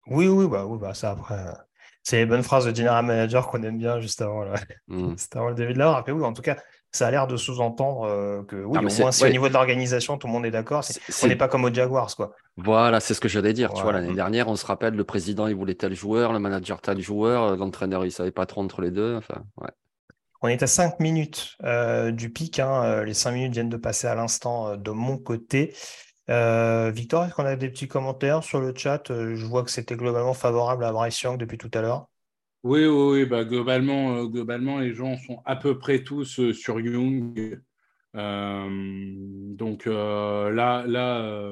Oui, 0.07 0.27
oui, 0.27 0.47
bah, 0.47 0.65
oui, 0.65 0.79
bah 0.79 0.93
ça 0.93 1.11
après. 1.11 1.53
C'est 2.01 2.17
les 2.17 2.25
bonnes 2.25 2.43
phrases 2.43 2.65
de 2.65 2.73
General 2.73 3.05
Manager 3.05 3.47
qu'on 3.47 3.61
aime 3.63 3.77
bien 3.77 3.99
juste 3.99 4.21
avant, 4.21 4.45
là. 4.45 4.55
Juste 4.89 5.35
avant 5.35 5.49
le 5.49 5.55
début 5.55 5.73
de 5.73 5.79
l'heure. 5.79 6.01
Oui, 6.07 6.23
en 6.23 6.31
tout 6.31 6.41
cas, 6.41 6.55
ça 6.97 7.07
a 7.07 7.11
l'air 7.11 7.27
de 7.27 7.37
sous-entendre 7.37 8.03
euh, 8.03 8.43
que 8.43 8.55
oui, 8.55 8.77
au 8.77 8.81
moins 8.81 9.11
si 9.11 9.23
ouais. 9.23 9.29
au 9.29 9.31
niveau 9.31 9.47
de 9.47 9.53
l'organisation, 9.53 10.17
tout 10.17 10.27
le 10.27 10.33
monde 10.33 10.45
est 10.45 10.51
d'accord. 10.51 10.83
On 11.23 11.27
n'est 11.27 11.35
pas 11.35 11.47
comme 11.47 11.63
aux 11.63 11.73
Jaguars, 11.73 12.15
quoi. 12.15 12.33
Voilà, 12.57 12.99
c'est 12.99 13.13
ce 13.13 13.19
que 13.19 13.27
j'allais 13.27 13.53
dire. 13.53 13.71
Tu 13.73 13.81
vois, 13.81 13.91
l'année 13.93 14.13
dernière, 14.13 14.47
on 14.47 14.55
se 14.55 14.65
rappelle, 14.65 14.95
le 14.95 15.03
président, 15.03 15.47
il 15.47 15.55
voulait 15.55 15.75
tel 15.75 15.93
joueur, 15.93 16.33
le 16.33 16.39
manager 16.39 16.81
tel 16.81 16.99
joueur, 16.99 17.43
euh, 17.43 17.55
l'entraîneur, 17.55 18.05
il 18.05 18.11
savait 18.11 18.31
pas 18.31 18.45
trop 18.45 18.61
entre 18.61 18.81
les 18.81 18.91
deux. 18.91 19.15
Enfin, 19.15 19.43
ouais. 19.61 19.69
On 20.41 20.47
est 20.47 20.61
à 20.61 20.67
5 20.67 20.99
minutes 20.99 21.55
euh, 21.63 22.11
du 22.11 22.31
pic. 22.31 22.59
hein, 22.59 23.03
Les 23.03 23.13
5 23.13 23.31
minutes 23.31 23.53
viennent 23.53 23.69
de 23.69 23.77
passer 23.77 24.07
à 24.07 24.15
l'instant 24.15 24.75
de 24.75 24.91
mon 24.91 25.17
côté. 25.17 25.73
Euh, 26.29 26.91
Victor, 26.93 27.25
est-ce 27.25 27.33
qu'on 27.33 27.45
a 27.45 27.55
des 27.55 27.69
petits 27.69 27.87
commentaires 27.87 28.43
sur 28.43 28.59
le 28.59 28.73
chat? 28.75 29.03
Je 29.09 29.45
vois 29.45 29.63
que 29.63 29.71
c'était 29.71 29.95
globalement 29.95 30.33
favorable 30.33 30.83
à 30.83 30.91
Bryce 30.91 31.21
Young 31.21 31.37
depuis 31.37 31.57
tout 31.57 31.71
à 31.73 31.81
l'heure. 31.81 32.07
Oui, 32.67 32.85
oui, 32.85 33.19
oui, 33.21 33.25
bah, 33.25 33.45
globalement, 33.45 34.17
euh, 34.17 34.25
globalement, 34.25 34.79
les 34.79 34.93
gens 34.93 35.15
sont 35.17 35.41
à 35.45 35.55
peu 35.55 35.77
près 35.79 36.03
tous 36.03 36.39
euh, 36.39 36.51
sur 36.53 36.79
Young. 36.81 37.61
Euh, 38.15 39.15
donc 39.55 39.85
là, 39.85 40.85
là, 40.87 41.51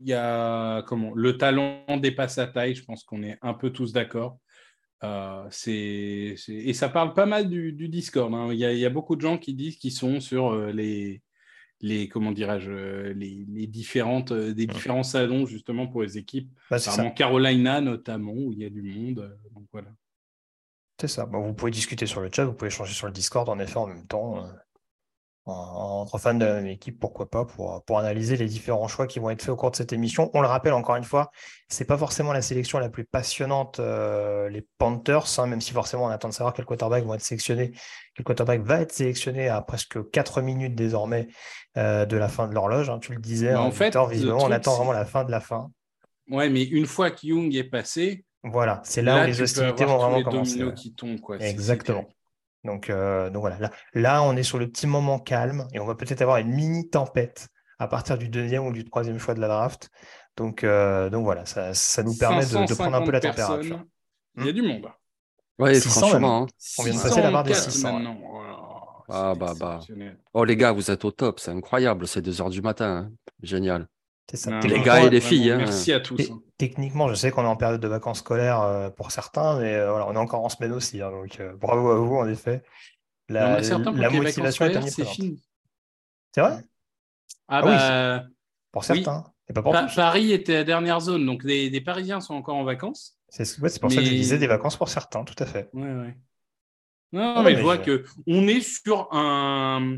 il 0.00 0.08
y 0.08 0.12
a 0.14 0.82
comment 0.82 1.14
le 1.14 1.36
talent 1.36 1.84
dépasse 2.00 2.34
sa 2.34 2.46
taille. 2.46 2.74
Je 2.74 2.84
pense 2.84 3.04
qu'on 3.04 3.22
est 3.22 3.38
un 3.42 3.54
peu 3.54 3.70
tous 3.70 3.92
d'accord. 3.92 4.38
Euh, 5.04 5.46
c'est, 5.50 6.34
c'est- 6.36 6.52
Et 6.54 6.72
ça 6.74 6.88
parle 6.88 7.14
pas 7.14 7.26
mal 7.26 7.48
du, 7.48 7.72
du 7.72 7.88
Discord. 7.88 8.32
hein. 8.34 8.48
Il 8.52 8.58
y 8.58 8.64
a, 8.64 8.72
il 8.72 8.78
y 8.78 8.86
a 8.86 8.90
beaucoup 8.90 9.16
de 9.16 9.20
gens 9.20 9.38
qui 9.38 9.54
disent 9.54 9.76
qu'ils 9.76 9.92
sont 9.92 10.20
sur 10.20 10.54
les, 10.72 11.22
les 11.80 12.08
comment 12.08 12.32
dirais-je, 12.32 13.12
les, 13.12 13.46
les 13.48 13.66
différentes, 13.66 14.32
des 14.32 14.66
différents 14.66 15.02
salons 15.02 15.46
justement 15.46 15.86
pour 15.86 16.02
les 16.02 16.18
équipes. 16.18 16.50
Bah. 16.70 16.76
Apparemment 16.76 17.10
Carolina 17.12 17.80
notamment 17.80 18.32
où 18.32 18.52
il 18.52 18.58
y 18.58 18.64
a 18.64 18.70
du 18.70 18.82
monde. 18.82 19.38
Donc 19.54 19.64
voilà. 19.72 19.88
C'est 21.00 21.08
ça. 21.08 21.24
Bon, 21.26 21.40
vous 21.40 21.54
pouvez 21.54 21.70
discuter 21.70 22.06
sur 22.06 22.20
le 22.20 22.28
chat, 22.32 22.44
vous 22.44 22.52
pouvez 22.52 22.68
échanger 22.68 22.92
sur 22.92 23.06
le 23.06 23.12
Discord 23.12 23.48
en 23.48 23.58
effet 23.58 23.76
en 23.78 23.86
même 23.86 24.06
temps. 24.06 24.38
euh, 24.44 24.48
en- 25.46 26.02
entre 26.02 26.18
fans 26.18 26.34
de 26.34 26.44
la 26.44 26.54
même 26.54 26.66
équipe, 26.66 27.00
pourquoi 27.00 27.28
pas, 27.28 27.44
pour, 27.46 27.82
pour 27.84 27.98
analyser 27.98 28.36
les 28.36 28.44
différents 28.46 28.86
choix 28.88 29.06
qui 29.06 29.18
vont 29.18 29.30
être 29.30 29.40
faits 29.40 29.48
au 29.50 29.56
cours 29.56 29.70
de 29.70 29.76
cette 29.76 29.92
émission. 29.92 30.30
On 30.34 30.42
le 30.42 30.46
rappelle 30.46 30.74
encore 30.74 30.96
une 30.96 31.02
fois, 31.04 31.30
c'est 31.68 31.86
pas 31.86 31.96
forcément 31.96 32.32
la 32.32 32.42
sélection 32.42 32.78
la 32.78 32.90
plus 32.90 33.04
passionnante, 33.04 33.80
euh, 33.80 34.48
les 34.50 34.64
Panthers, 34.78 35.24
hein, 35.38 35.46
même 35.46 35.60
si 35.62 35.72
forcément 35.72 36.04
on 36.04 36.08
attend 36.08 36.28
de 36.28 36.34
savoir 36.34 36.52
quel 36.52 36.66
quarterback 36.66 37.04
vont 37.04 37.14
être 37.14 37.22
sélectionnés, 37.22 37.72
quel 38.14 38.24
quarterback 38.24 38.60
va 38.60 38.82
être 38.82 38.92
sélectionné 38.92 39.48
à 39.48 39.60
presque 39.62 40.10
4 40.10 40.42
minutes 40.42 40.74
désormais 40.74 41.26
euh, 41.78 42.04
de 42.04 42.16
la 42.18 42.28
fin 42.28 42.46
de 42.46 42.54
l'horloge. 42.54 42.90
hein. 42.90 42.98
tu 43.00 43.12
le 43.14 43.18
disais, 43.20 43.48
Mais 43.48 43.54
hein, 43.54 43.60
en 43.60 43.70
fait, 43.72 43.86
Victor, 43.86 44.08
visiblement, 44.08 44.44
on 44.44 44.50
attend 44.52 44.76
vraiment 44.76 44.92
la 44.92 45.06
fin 45.06 45.24
de 45.24 45.30
la 45.30 45.40
fin. 45.40 45.70
Ouais, 46.28 46.50
mais 46.50 46.62
une 46.64 46.86
fois 46.86 47.10
que 47.10 47.26
Young 47.26 47.52
est 47.56 47.64
passé, 47.64 48.24
Voilà, 48.42 48.80
c'est 48.84 49.02
là, 49.02 49.22
où 49.22 49.26
les 49.26 49.40
hostilités 49.42 49.84
vont 49.84 49.98
vraiment 49.98 50.16
les 50.18 50.24
commencer. 50.24 50.52
dominos 50.58 50.68
ouais. 50.70 50.74
qui 50.74 50.94
tombent, 50.94 51.20
quoi. 51.20 51.38
C'est- 51.38 51.44
c'est 51.46 51.50
Exactement. 51.50 52.06
Donc, 52.64 52.90
euh, 52.90 53.30
donc 53.30 53.40
voilà, 53.40 53.58
là, 53.58 53.70
là, 53.94 54.22
on 54.22 54.36
est 54.36 54.42
sur 54.42 54.58
le 54.58 54.68
petit 54.68 54.86
moment 54.86 55.18
calme 55.18 55.66
et 55.72 55.80
on 55.80 55.86
va 55.86 55.94
peut-être 55.94 56.20
avoir 56.22 56.38
une 56.38 56.50
mini 56.54 56.88
tempête 56.90 57.48
à 57.78 57.88
partir 57.88 58.18
du 58.18 58.28
deuxième 58.28 58.66
ou 58.66 58.72
du 58.72 58.84
troisième 58.84 59.18
choix 59.18 59.34
de 59.34 59.40
la 59.40 59.48
draft. 59.48 59.90
Donc, 60.36 60.64
euh, 60.64 61.08
donc 61.10 61.24
voilà, 61.24 61.44
ça, 61.46 61.72
ça 61.74 62.02
nous 62.02 62.16
permet 62.16 62.44
de, 62.44 62.66
de 62.66 62.74
prendre 62.74 62.96
un 62.96 63.02
peu 63.02 63.10
la 63.12 63.20
550 63.20 63.22
température. 63.22 63.68
personnes, 63.78 63.88
Il 64.38 64.46
y 64.46 64.48
a 64.48 64.52
du 64.52 64.62
monde. 64.62 64.86
Ouais, 65.58 65.74
600 65.80 66.00
franchement. 66.08 66.42
hein. 66.42 66.46
On 66.78 66.82
vient 66.84 66.94
de 66.94 67.02
passer 67.02 67.20
la 67.22 67.30
barre 67.30 67.44
des 67.44 67.54
604 67.54 67.72
600, 67.72 67.88
ouais. 67.88 68.02
maintenant. 68.02 68.18
Oh 68.32 68.42
là, 68.42 68.56
Ah, 69.08 69.34
bah, 69.34 69.54
bah. 69.58 69.80
Oh 70.34 70.44
les 70.44 70.56
gars, 70.56 70.72
vous 70.72 70.90
êtes 70.90 71.04
au 71.04 71.10
top, 71.10 71.40
c'est 71.40 71.50
incroyable, 71.50 72.06
c'est 72.06 72.22
2 72.22 72.40
heures 72.40 72.50
du 72.50 72.62
matin. 72.62 73.08
hein. 73.10 73.12
Génial. 73.42 73.86
C'est 74.30 74.36
ça. 74.36 74.50
Non, 74.50 74.60
Les 74.60 74.80
gars 74.80 75.02
et 75.04 75.10
les 75.10 75.20
filles, 75.20 75.50
hein. 75.50 75.56
Merci 75.58 75.92
à 75.92 75.98
tous. 75.98 76.20
Hein. 76.30 76.40
Techniquement, 76.56 77.08
je 77.08 77.14
sais 77.14 77.32
qu'on 77.32 77.42
est 77.42 77.48
en 77.48 77.56
période 77.56 77.80
de 77.80 77.88
vacances 77.88 78.20
scolaires 78.20 78.60
euh, 78.60 78.88
pour 78.88 79.10
certains, 79.10 79.58
mais 79.58 79.74
euh, 79.74 79.90
voilà, 79.90 80.06
on 80.06 80.14
est 80.14 80.18
encore 80.18 80.44
en 80.44 80.48
semaine 80.48 80.72
aussi. 80.72 81.02
hein, 81.02 81.10
donc, 81.10 81.40
euh, 81.40 81.56
bravo 81.56 81.90
à 81.90 81.96
vous, 81.96 82.14
en 82.16 82.28
effet. 82.28 82.62
La, 83.28 83.62
certains 83.62 83.90
motivation 83.92 84.66
est 84.66 84.88
c'est 84.88 85.04
fini. 85.04 85.42
C'est 86.32 86.42
vrai? 86.42 86.62
Ah 87.48 87.60
Ah 87.62 87.64
oui, 87.64 87.72
bah, 87.72 88.24
Pour 88.70 88.82
Oui. 88.82 89.02
certains, 89.02 89.24
et 89.48 89.52
pas 89.52 89.62
pour 89.62 89.72
Pa- 89.72 89.84
tous. 89.84 89.96
Paris 89.96 90.32
était 90.32 90.54
la 90.54 90.64
dernière 90.64 91.00
zone, 91.00 91.26
donc 91.26 91.42
les, 91.42 91.68
les 91.68 91.80
Parisiens 91.80 92.20
sont 92.20 92.34
encore 92.34 92.54
en 92.56 92.64
vacances. 92.64 93.16
C'est 93.28 93.42
ouais, 93.60 93.70
pour 93.80 93.90
ça 93.90 93.96
que 93.98 94.04
je 94.04 94.10
disais 94.10 94.38
des 94.38 94.46
vacances 94.46 94.76
pour 94.76 94.88
certains, 94.88 95.24
tout 95.24 95.40
à 95.42 95.46
fait. 95.46 95.70
Ouais, 95.72 95.82
ouais. 95.82 96.16
Non, 97.12 97.34
Ah, 97.36 97.42
mais 97.42 97.50
mais 97.52 97.56
je 97.58 97.62
vois 97.62 97.76
je- 97.76 97.80
que 97.82 98.04
on 98.26 98.46
est 98.46 98.60
sur 98.60 99.08
un, 99.12 99.96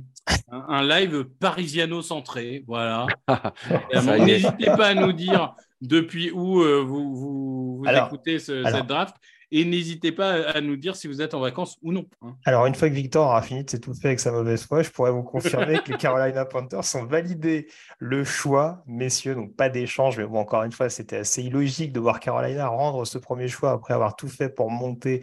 un, 0.51 0.83
live 0.87 1.25
parisiano-centré. 1.40 2.64
Voilà. 2.66 3.07
N'hésitez 4.18 4.66
pas 4.66 4.88
à 4.88 4.94
nous 4.94 5.12
dire 5.12 5.55
depuis 5.81 6.31
où 6.31 6.61
euh, 6.62 6.81
vous, 6.81 7.14
vous, 7.14 7.77
vous 7.79 7.83
Alors, 7.87 8.07
écoutez 8.07 8.38
ce- 8.38 8.64
alors. 8.64 8.79
cette 8.79 8.87
draft. 8.87 9.16
Et 9.54 9.66
n'hésitez 9.66 10.12
pas 10.12 10.32
à 10.48 10.60
nous 10.62 10.76
dire 10.76 10.96
si 10.96 11.06
vous 11.06 11.20
êtes 11.20 11.34
en 11.34 11.40
vacances 11.40 11.76
ou 11.82 11.92
non. 11.92 12.06
hein. 12.22 12.34
Alors, 12.46 12.64
une 12.64 12.74
fois 12.74 12.88
que 12.88 12.94
Victor 12.94 13.26
aura 13.26 13.42
fini 13.42 13.62
de 13.64 13.70
s'étouffer 13.70 14.08
avec 14.08 14.18
sa 14.20 14.32
mauvaise 14.32 14.64
foi, 14.64 14.82
je 14.82 14.88
pourrais 14.90 15.10
vous 15.12 15.22
confirmer 15.22 15.78
que 15.84 15.92
Carolina 15.94 16.46
Panthers 16.46 16.96
ont 16.96 17.04
validé 17.04 17.68
le 17.98 18.24
choix, 18.24 18.82
messieurs, 18.86 19.34
donc 19.34 19.54
pas 19.54 19.68
d'échange, 19.68 20.16
mais 20.16 20.24
bon, 20.24 20.38
encore 20.38 20.62
une 20.62 20.72
fois, 20.72 20.88
c'était 20.88 21.18
assez 21.18 21.42
illogique 21.42 21.92
de 21.92 22.00
voir 22.00 22.18
Carolina 22.18 22.66
rendre 22.66 23.04
ce 23.04 23.18
premier 23.18 23.46
choix 23.48 23.72
après 23.72 23.92
avoir 23.92 24.16
tout 24.16 24.28
fait 24.28 24.48
pour 24.48 24.70
monter 24.70 25.20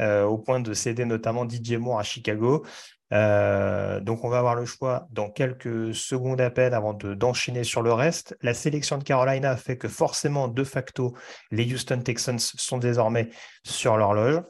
euh, 0.00 0.22
au 0.24 0.38
point 0.38 0.60
de 0.60 0.72
céder 0.74 1.04
notamment 1.04 1.48
DJ 1.48 1.72
Moore 1.72 1.98
à 1.98 2.04
Chicago. 2.04 2.64
Euh, 3.12 4.00
donc, 4.00 4.24
on 4.24 4.28
va 4.28 4.38
avoir 4.38 4.54
le 4.54 4.64
choix 4.64 5.06
dans 5.10 5.28
quelques 5.30 5.94
secondes 5.94 6.40
à 6.40 6.50
peine 6.50 6.72
avant 6.74 6.94
de- 6.94 7.14
d'enchaîner 7.14 7.62
sur 7.64 7.82
le 7.82 7.92
reste. 7.92 8.36
La 8.42 8.54
sélection 8.54 8.96
de 8.98 9.04
Carolina 9.04 9.50
a 9.50 9.56
fait 9.56 9.76
que 9.76 9.88
forcément, 9.88 10.48
de 10.48 10.64
facto, 10.64 11.14
les 11.50 11.70
Houston 11.72 12.00
Texans 12.00 12.38
sont 12.38 12.78
désormais 12.78 13.28
sur 13.64 13.96
l'horloge. 13.96 14.40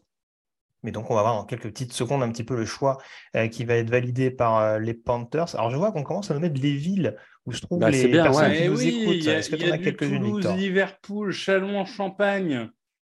Mais 0.84 0.90
donc, 0.90 1.10
on 1.10 1.14
va 1.14 1.22
voir 1.22 1.34
dans 1.34 1.44
quelques 1.44 1.68
petites 1.68 1.92
secondes 1.92 2.22
un 2.24 2.30
petit 2.30 2.42
peu 2.44 2.56
le 2.56 2.64
choix 2.64 2.98
euh, 3.36 3.46
qui 3.48 3.64
va 3.64 3.74
être 3.74 3.90
validé 3.90 4.30
par 4.32 4.58
euh, 4.58 4.78
les 4.78 4.94
Panthers. 4.94 5.54
Alors, 5.54 5.70
je 5.70 5.76
vois 5.76 5.92
qu'on 5.92 6.02
commence 6.02 6.30
à 6.30 6.34
nous 6.34 6.40
mettre 6.40 6.60
les 6.60 6.74
villes 6.74 7.16
où 7.46 7.52
se 7.52 7.60
trouvent 7.60 7.78
Bah, 7.80 7.90
les 7.90 8.08
bien, 8.08 8.24
personnes 8.24 8.50
ouais. 8.50 8.56
qui 8.56 8.62
Eh 8.64 8.68
nous 8.68 8.78
oui, 8.78 8.88
écoutent. 9.02 9.14
il 9.14 9.24
y 9.24 9.30
a, 9.30 9.38
Est-ce 9.38 9.50
que 9.50 9.56
tu 9.56 9.68
en 9.68 9.72
as 9.72 9.78
quelques-unes, 9.78 10.56
Liverpool, 10.56 11.30
Châlons-en-Champagne, 11.32 12.68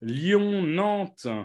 Lyon, 0.01 0.61
Nantes, 0.63 1.25
euh, 1.25 1.43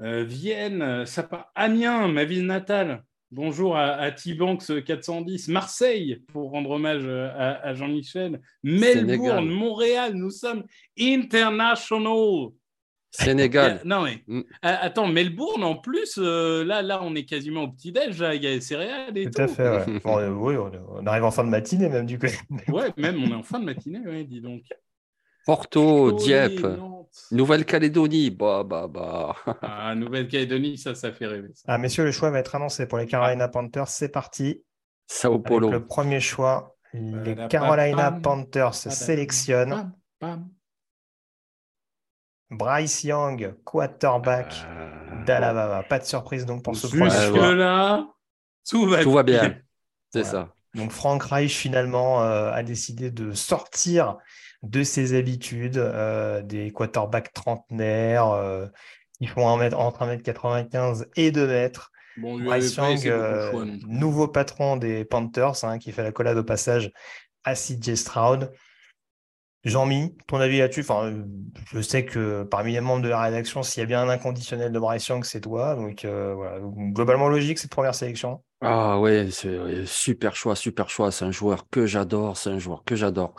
Vienne, 0.00 1.04
ça 1.06 1.22
part- 1.22 1.50
Amiens, 1.54 2.08
ma 2.08 2.24
ville 2.24 2.46
natale. 2.46 3.04
Bonjour 3.32 3.76
à, 3.76 3.92
à 3.92 4.10
T-Banks 4.10 4.82
410, 4.84 5.48
Marseille, 5.48 6.20
pour 6.32 6.50
rendre 6.50 6.70
hommage 6.70 7.02
euh, 7.04 7.28
à, 7.36 7.60
à 7.68 7.74
Jean-Michel, 7.74 8.40
Melbourne, 8.64 9.08
Sénégal. 9.08 9.44
Montréal, 9.44 10.12
nous 10.14 10.30
sommes 10.30 10.64
international. 10.98 12.48
Sénégal. 13.12 13.72
Euh, 13.72 13.78
Non 13.84 14.02
mais 14.02 14.22
Mm. 14.26 14.38
euh, 14.40 14.42
attends, 14.62 15.06
Melbourne 15.06 15.62
en 15.64 15.76
plus, 15.76 16.18
euh, 16.18 16.64
là, 16.64 16.82
là, 16.82 17.00
on 17.02 17.14
est 17.14 17.24
quasiment 17.24 17.64
au 17.64 17.68
petit 17.68 17.92
déj, 17.92 18.18
là, 18.20 18.34
il 18.34 18.42
y 18.42 18.46
a 18.46 18.50
les 18.50 18.60
céréales 18.60 19.16
et 19.16 19.24
tout. 19.26 19.30
Tout 19.32 19.42
à 19.42 19.48
fait, 19.48 19.68
ouais. 19.68 20.00
Bon, 20.04 20.18
euh, 20.18 20.30
oui, 20.30 20.54
on, 20.56 21.06
arrive 21.06 21.24
en 21.24 21.30
fin 21.30 21.44
de 21.44 21.50
matinée 21.50 21.88
même 21.88 22.06
du 22.06 22.18
coup. 22.18 22.26
Ouais, 22.68 22.88
même 22.96 23.22
on 23.22 23.30
est 23.30 23.34
en 23.34 23.42
fin 23.44 23.60
de 23.60 23.64
matinée, 23.64 24.00
ouais, 24.00 24.24
dis 24.24 24.40
donc. 24.40 24.62
Porto, 25.46 26.12
Dieppe. 26.12 26.66
Nouvelle-Calédonie. 27.32 28.30
Bah, 28.30 28.62
bah, 28.64 28.86
bah. 28.88 29.34
Ah, 29.62 29.94
Nouvelle-Calédonie, 29.94 30.78
ça, 30.78 30.94
ça 30.94 31.12
fait 31.12 31.26
rêver. 31.26 31.48
ça. 31.54 31.64
Ah, 31.68 31.78
messieurs, 31.78 32.04
le 32.04 32.12
choix 32.12 32.30
va 32.30 32.38
être 32.38 32.54
annoncé 32.54 32.86
pour 32.86 32.98
les 32.98 33.06
Carolina 33.06 33.48
Panthers. 33.48 33.88
C'est 33.88 34.08
parti. 34.10 34.62
Sao 35.06 35.34
Avec 35.34 35.46
Paulo. 35.46 35.70
le 35.70 35.84
premier 35.86 36.20
choix, 36.20 36.76
les 36.94 37.36
Carolina 37.48 38.12
Panthers 38.12 38.74
sélectionnent. 38.74 39.92
Bryce 42.50 43.04
Young, 43.04 43.54
quarterback 43.64 44.52
Euh, 44.68 45.24
d'Alabama. 45.24 45.82
Pas 45.84 45.98
de 46.00 46.04
surprise 46.04 46.46
donc 46.46 46.64
pour 46.64 46.76
ce 46.76 46.86
premier 46.88 47.02
Ouais, 47.04 47.10
Jusque 47.10 47.34
choix. 47.34 47.48
ouais. 47.50 47.54
là, 47.54 48.08
tout 48.68 48.86
va, 48.86 49.02
Tout 49.02 49.12
va 49.12 49.22
bien. 49.22 49.56
C'est 50.12 50.22
Voilà. 50.22 50.46
ça. 50.48 50.54
Donc 50.74 50.90
Frank 50.92 51.22
Reich 51.22 51.56
finalement 51.56 52.22
euh, 52.22 52.50
a 52.52 52.62
décidé 52.62 53.10
de 53.10 53.32
sortir 53.32 54.16
de 54.62 54.82
ses 54.82 55.16
habitudes 55.16 55.78
euh, 55.78 56.42
des 56.42 56.70
quarterbacks 56.70 57.32
trentenaires 57.32 58.30
euh, 58.30 58.66
qui 59.18 59.26
font 59.26 59.48
un 59.48 59.56
mètre, 59.56 59.78
entre 59.78 60.04
1m95 60.04 61.06
et 61.16 61.30
2 61.30 61.46
mètres. 61.46 61.90
Bon, 62.16 62.38
Bryce 62.38 62.74
Young, 62.74 63.06
euh, 63.06 63.50
choix 63.50 63.62
plus. 63.62 63.80
nouveau 63.86 64.28
patron 64.28 64.76
des 64.76 65.04
Panthers, 65.04 65.64
hein, 65.64 65.78
qui 65.78 65.92
fait 65.92 66.02
la 66.02 66.12
collade 66.12 66.36
au 66.36 66.44
passage 66.44 66.90
à 67.44 67.54
CJ 67.54 67.94
Stroud. 67.94 68.52
Jean-Mi, 69.64 70.16
ton 70.26 70.40
avis 70.40 70.58
là-dessus? 70.58 70.80
Enfin, 70.80 71.04
euh, 71.06 71.22
je 71.72 71.80
sais 71.80 72.06
que 72.06 72.44
parmi 72.44 72.72
les 72.72 72.80
membres 72.80 73.02
de 73.02 73.08
la 73.08 73.20
rédaction, 73.20 73.62
s'il 73.62 73.82
y 73.82 73.84
a 73.84 73.86
bien 73.86 74.00
un 74.00 74.08
inconditionnel 74.08 74.72
de 74.72 74.78
Bryce 74.78 75.06
Young, 75.08 75.22
c'est 75.24 75.42
toi. 75.42 75.74
Donc, 75.74 76.04
euh, 76.04 76.32
voilà. 76.34 76.60
Donc, 76.60 76.94
globalement 76.94 77.28
logique 77.28 77.58
cette 77.58 77.70
première 77.70 77.94
sélection? 77.94 78.42
Ah 78.62 78.98
ouais, 78.98 79.28
c'est 79.30 79.58
ouais, 79.58 79.84
super 79.86 80.34
choix, 80.34 80.56
super 80.56 80.88
choix. 80.88 81.10
C'est 81.10 81.26
un 81.26 81.30
joueur 81.30 81.68
que 81.70 81.86
j'adore, 81.86 82.38
c'est 82.38 82.50
un 82.50 82.58
joueur 82.58 82.84
que 82.84 82.96
j'adore. 82.96 83.34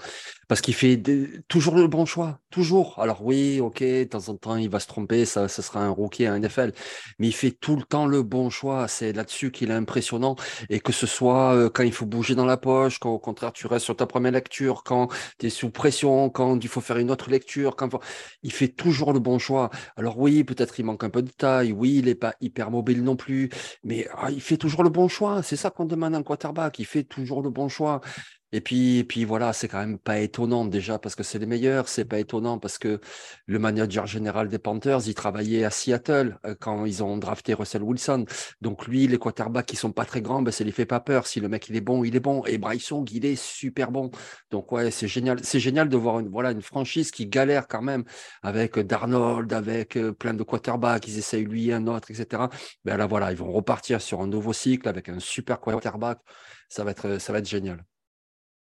Parce 0.52 0.60
qu'il 0.60 0.74
fait 0.74 1.02
toujours 1.48 1.76
le 1.76 1.88
bon 1.88 2.06
choix, 2.06 2.42
toujours. 2.50 3.00
Alors 3.00 3.24
oui, 3.24 3.62
ok, 3.62 3.80
de 3.80 4.04
temps 4.04 4.28
en 4.28 4.36
temps, 4.36 4.58
il 4.58 4.70
va 4.70 4.82
se 4.82 4.88
tromper, 4.88 5.24
ça, 5.24 5.48
ça 5.48 5.62
sera 5.62 5.80
un 5.80 5.92
rookie 5.92 6.26
à 6.26 6.38
NFL. 6.38 6.74
Mais 7.20 7.28
il 7.28 7.32
fait 7.32 7.52
tout 7.52 7.78
le 7.78 7.84
temps 7.84 8.06
le 8.06 8.22
bon 8.22 8.50
choix. 8.50 8.90
C'est 8.90 9.14
là-dessus 9.14 9.52
qu'il 9.52 9.72
est 9.72 9.74
impressionnant. 9.74 10.36
Et 10.70 10.82
que 10.82 10.92
ce 10.92 11.08
soit 11.08 11.56
euh, 11.56 11.70
quand 11.70 11.84
il 11.84 11.94
faut 11.94 12.06
bouger 12.06 12.36
dans 12.36 12.44
la 12.44 12.58
poche, 12.58 13.00
quand 13.00 13.12
au 13.12 13.18
contraire 13.18 13.54
tu 13.54 13.66
restes 13.66 13.86
sur 13.86 13.96
ta 13.96 14.06
première 14.06 14.34
lecture, 14.34 14.84
quand 14.84 15.08
tu 15.40 15.46
es 15.46 15.50
sous 15.50 15.70
pression, 15.70 16.30
quand 16.30 16.62
il 16.62 16.68
faut 16.68 16.82
faire 16.82 16.98
une 16.98 17.12
autre 17.12 17.30
lecture, 17.30 17.78
quand 17.78 17.98
il 18.44 18.52
fait 18.52 18.68
toujours 18.68 19.14
le 19.14 19.22
bon 19.22 19.40
choix. 19.40 19.70
Alors 19.96 20.20
oui, 20.20 20.44
peut-être 20.44 20.78
il 20.82 20.84
manque 20.84 21.06
un 21.06 21.10
peu 21.10 21.22
de 21.22 21.32
taille, 21.32 21.72
oui, 21.72 22.00
il 22.00 22.06
n'est 22.08 22.16
pas 22.16 22.34
hyper 22.42 22.72
mobile 22.72 23.06
non 23.06 23.16
plus, 23.16 23.48
mais 23.86 24.06
ah, 24.18 24.30
il 24.30 24.42
fait 24.42 24.58
toujours 24.58 24.84
le 24.84 24.90
bon 24.90 25.08
choix. 25.08 25.44
C'est 25.44 25.56
ça 25.56 25.70
qu'on 25.70 25.86
demande 25.86 26.14
à 26.14 26.18
un 26.18 26.24
quarterback. 26.24 26.78
Il 26.80 26.86
fait 26.86 27.06
toujours 27.06 27.42
le 27.42 27.52
bon 27.52 27.70
choix. 27.70 28.02
Et 28.54 28.62
puis, 28.62 28.98
et 29.00 29.04
puis 29.06 29.24
voilà, 29.24 29.54
c'est 29.54 29.68
quand 29.68 29.80
même 29.80 29.98
pas 29.98 30.20
étonnant 30.20 30.66
déjà 30.66 31.00
parce 31.00 31.16
que 31.16 31.24
c'est 31.24 31.40
les 31.40 31.46
meilleurs. 31.46 31.88
C'est 31.88 32.06
pas 32.06 32.20
étonnant 32.20 32.60
parce 32.60 32.78
que 32.78 33.00
le 33.46 33.60
manager 33.60 34.08
général 34.08 34.50
des 34.50 34.60
Panthers, 34.60 35.08
il 35.08 35.14
travaillait 35.16 35.64
à 35.64 35.70
Seattle 35.72 36.38
euh, 36.46 36.56
quand 36.60 36.86
ils 36.86 37.04
ont 37.04 37.18
drafté 37.18 37.54
Russell 37.54 37.84
Wilson. 37.84 38.26
Donc 38.62 38.88
lui, 38.88 39.08
les 39.08 39.18
quarterbacks 39.18 39.66
qui 39.68 39.76
sont 39.78 39.92
pas 39.94 40.06
très 40.06 40.22
grands, 40.22 40.42
ben, 40.42 40.52
ça 40.52 40.64
les 40.64 40.72
fait 40.72 40.86
pas 40.86 41.00
peur. 41.00 41.28
Si 41.28 41.40
le 41.40 41.48
mec 41.48 41.70
il 41.70 41.76
est 41.78 41.82
bon, 41.82 42.04
il 42.04 42.16
est 42.16 42.20
bon. 42.20 42.44
Et 42.46 42.58
Bryce 42.58 42.90
Young, 42.90 43.10
il 43.12 43.26
est 43.26 43.36
super 43.36 43.92
bon. 43.92 44.12
Donc 44.52 44.72
ouais, 44.72 44.92
c'est 44.92 45.08
génial. 45.08 45.40
C'est 45.44 45.60
génial 45.60 45.88
de 45.90 45.98
voir 45.98 46.20
une, 46.20 46.30
voilà, 46.30 46.52
une 46.52 46.62
franchise 46.62 47.12
qui 47.12 47.28
galère 47.28 47.68
quand 47.68 47.82
même 47.82 48.04
avec 48.44 48.78
Darnold, 48.80 49.54
avec 49.54 49.98
euh, 49.98 50.12
plein 50.14 50.34
de 50.34 50.44
quarterbacks. 50.44 51.08
Ils 51.08 51.18
essayent 51.20 51.46
lui, 51.46 51.72
un 51.72 51.88
autre, 51.88 52.12
etc. 52.12 52.44
Ben 52.86 52.98
là 52.98 53.06
voilà, 53.08 53.32
ils 53.32 53.38
vont 53.38 53.52
repartir 53.52 54.02
sur 54.02 54.22
un 54.22 54.28
nouveau 54.28 54.54
cycle 54.54 54.88
avec 54.90 55.10
un 55.10 55.20
super 55.20 55.60
quarterback. 55.62 56.20
Ça 56.70 56.84
va 56.84 56.92
être, 56.92 57.20
ça 57.20 57.34
va 57.34 57.40
être 57.40 57.48
génial. 57.50 57.84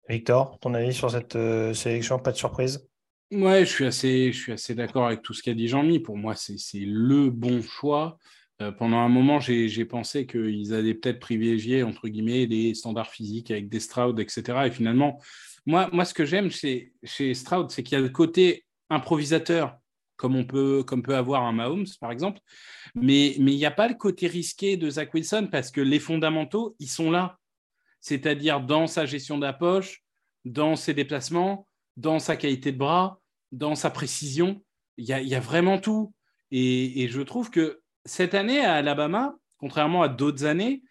Victor, 0.09 0.59
ton 0.59 0.73
avis 0.73 0.93
sur 0.93 1.09
cette 1.11 1.35
euh, 1.35 1.73
sélection? 1.73 2.19
Pas 2.19 2.31
de 2.31 2.37
surprise? 2.37 2.87
Ouais, 3.31 3.65
je 3.65 3.71
suis 3.71 3.85
assez, 3.85 4.31
assez 4.49 4.75
d'accord 4.75 5.07
avec 5.07 5.21
tout 5.21 5.33
ce 5.33 5.41
qu'a 5.41 5.53
dit 5.53 5.67
Jean-Mi. 5.67 5.99
Pour 5.99 6.17
moi, 6.17 6.35
c'est 6.35 6.57
le 6.79 7.29
bon 7.29 7.61
choix. 7.61 8.17
Euh, 8.61 8.71
pendant 8.71 8.97
un 8.97 9.09
moment, 9.09 9.39
j'ai 9.39 9.85
pensé 9.85 10.27
qu'ils 10.27 10.73
allaient 10.73 10.93
peut-être 10.93 11.19
privilégier, 11.19 11.83
entre 11.83 12.07
guillemets, 12.07 12.45
les 12.45 12.75
standards 12.75 13.09
physiques 13.09 13.49
avec 13.49 13.69
des 13.69 13.79
Stroud, 13.79 14.19
etc. 14.19 14.67
Et 14.67 14.71
finalement, 14.71 15.19
moi, 15.65 15.89
moi 15.91 16.05
ce 16.05 16.13
que 16.13 16.25
j'aime 16.25 16.51
chez, 16.51 16.93
chez 17.03 17.33
Stroud, 17.33 17.71
c'est 17.71 17.81
qu'il 17.81 17.97
y 17.97 18.01
a 18.01 18.03
le 18.03 18.09
côté 18.09 18.65
improvisateur, 18.89 19.77
comme 20.15 20.35
on 20.35 20.45
peut, 20.45 20.83
comme 20.83 21.01
peut 21.01 21.15
avoir 21.15 21.43
un 21.43 21.53
Mahomes, 21.53 21.87
par 21.99 22.11
exemple. 22.11 22.39
Mais 22.93 23.31
il 23.31 23.45
n'y 23.45 23.65
a 23.65 23.71
pas 23.71 23.87
le 23.87 23.95
côté 23.95 24.27
risqué 24.27 24.77
de 24.77 24.89
Zach 24.89 25.13
Wilson 25.13 25.47
parce 25.51 25.71
que 25.71 25.81
les 25.81 25.99
fondamentaux, 25.99 26.75
ils 26.79 26.89
sont 26.89 27.09
là. 27.09 27.39
C'est-à-dire 28.03 28.59
dans 28.59 28.85
sa 28.85 29.05
gestion 29.05 29.37
de 29.37 29.43
la 29.43 29.53
poche, 29.53 30.03
dans 30.43 30.75
ses 30.75 30.93
déplacements, 30.93 31.67
dans 31.95 32.19
sa 32.19 32.35
qualité 32.35 32.73
de 32.73 32.77
bras, 32.77 33.21
dans 33.53 33.75
sa 33.75 33.89
précision. 33.89 34.61
Il 34.97 35.05
y 35.05 35.35
a, 35.35 35.39
vraiment 35.39 35.79
tout. 35.79 36.13
Et, 36.51 37.01
et 37.01 37.07
je 37.07 37.21
trouve 37.21 37.49
que 37.49 37.81
cette 38.03 38.33
année 38.33 38.59
à 38.59 38.73
Alabama, 38.73 39.35
contrairement 39.57 40.03
à 40.03 40.09
d'autres 40.09 40.43
années, 40.43 40.83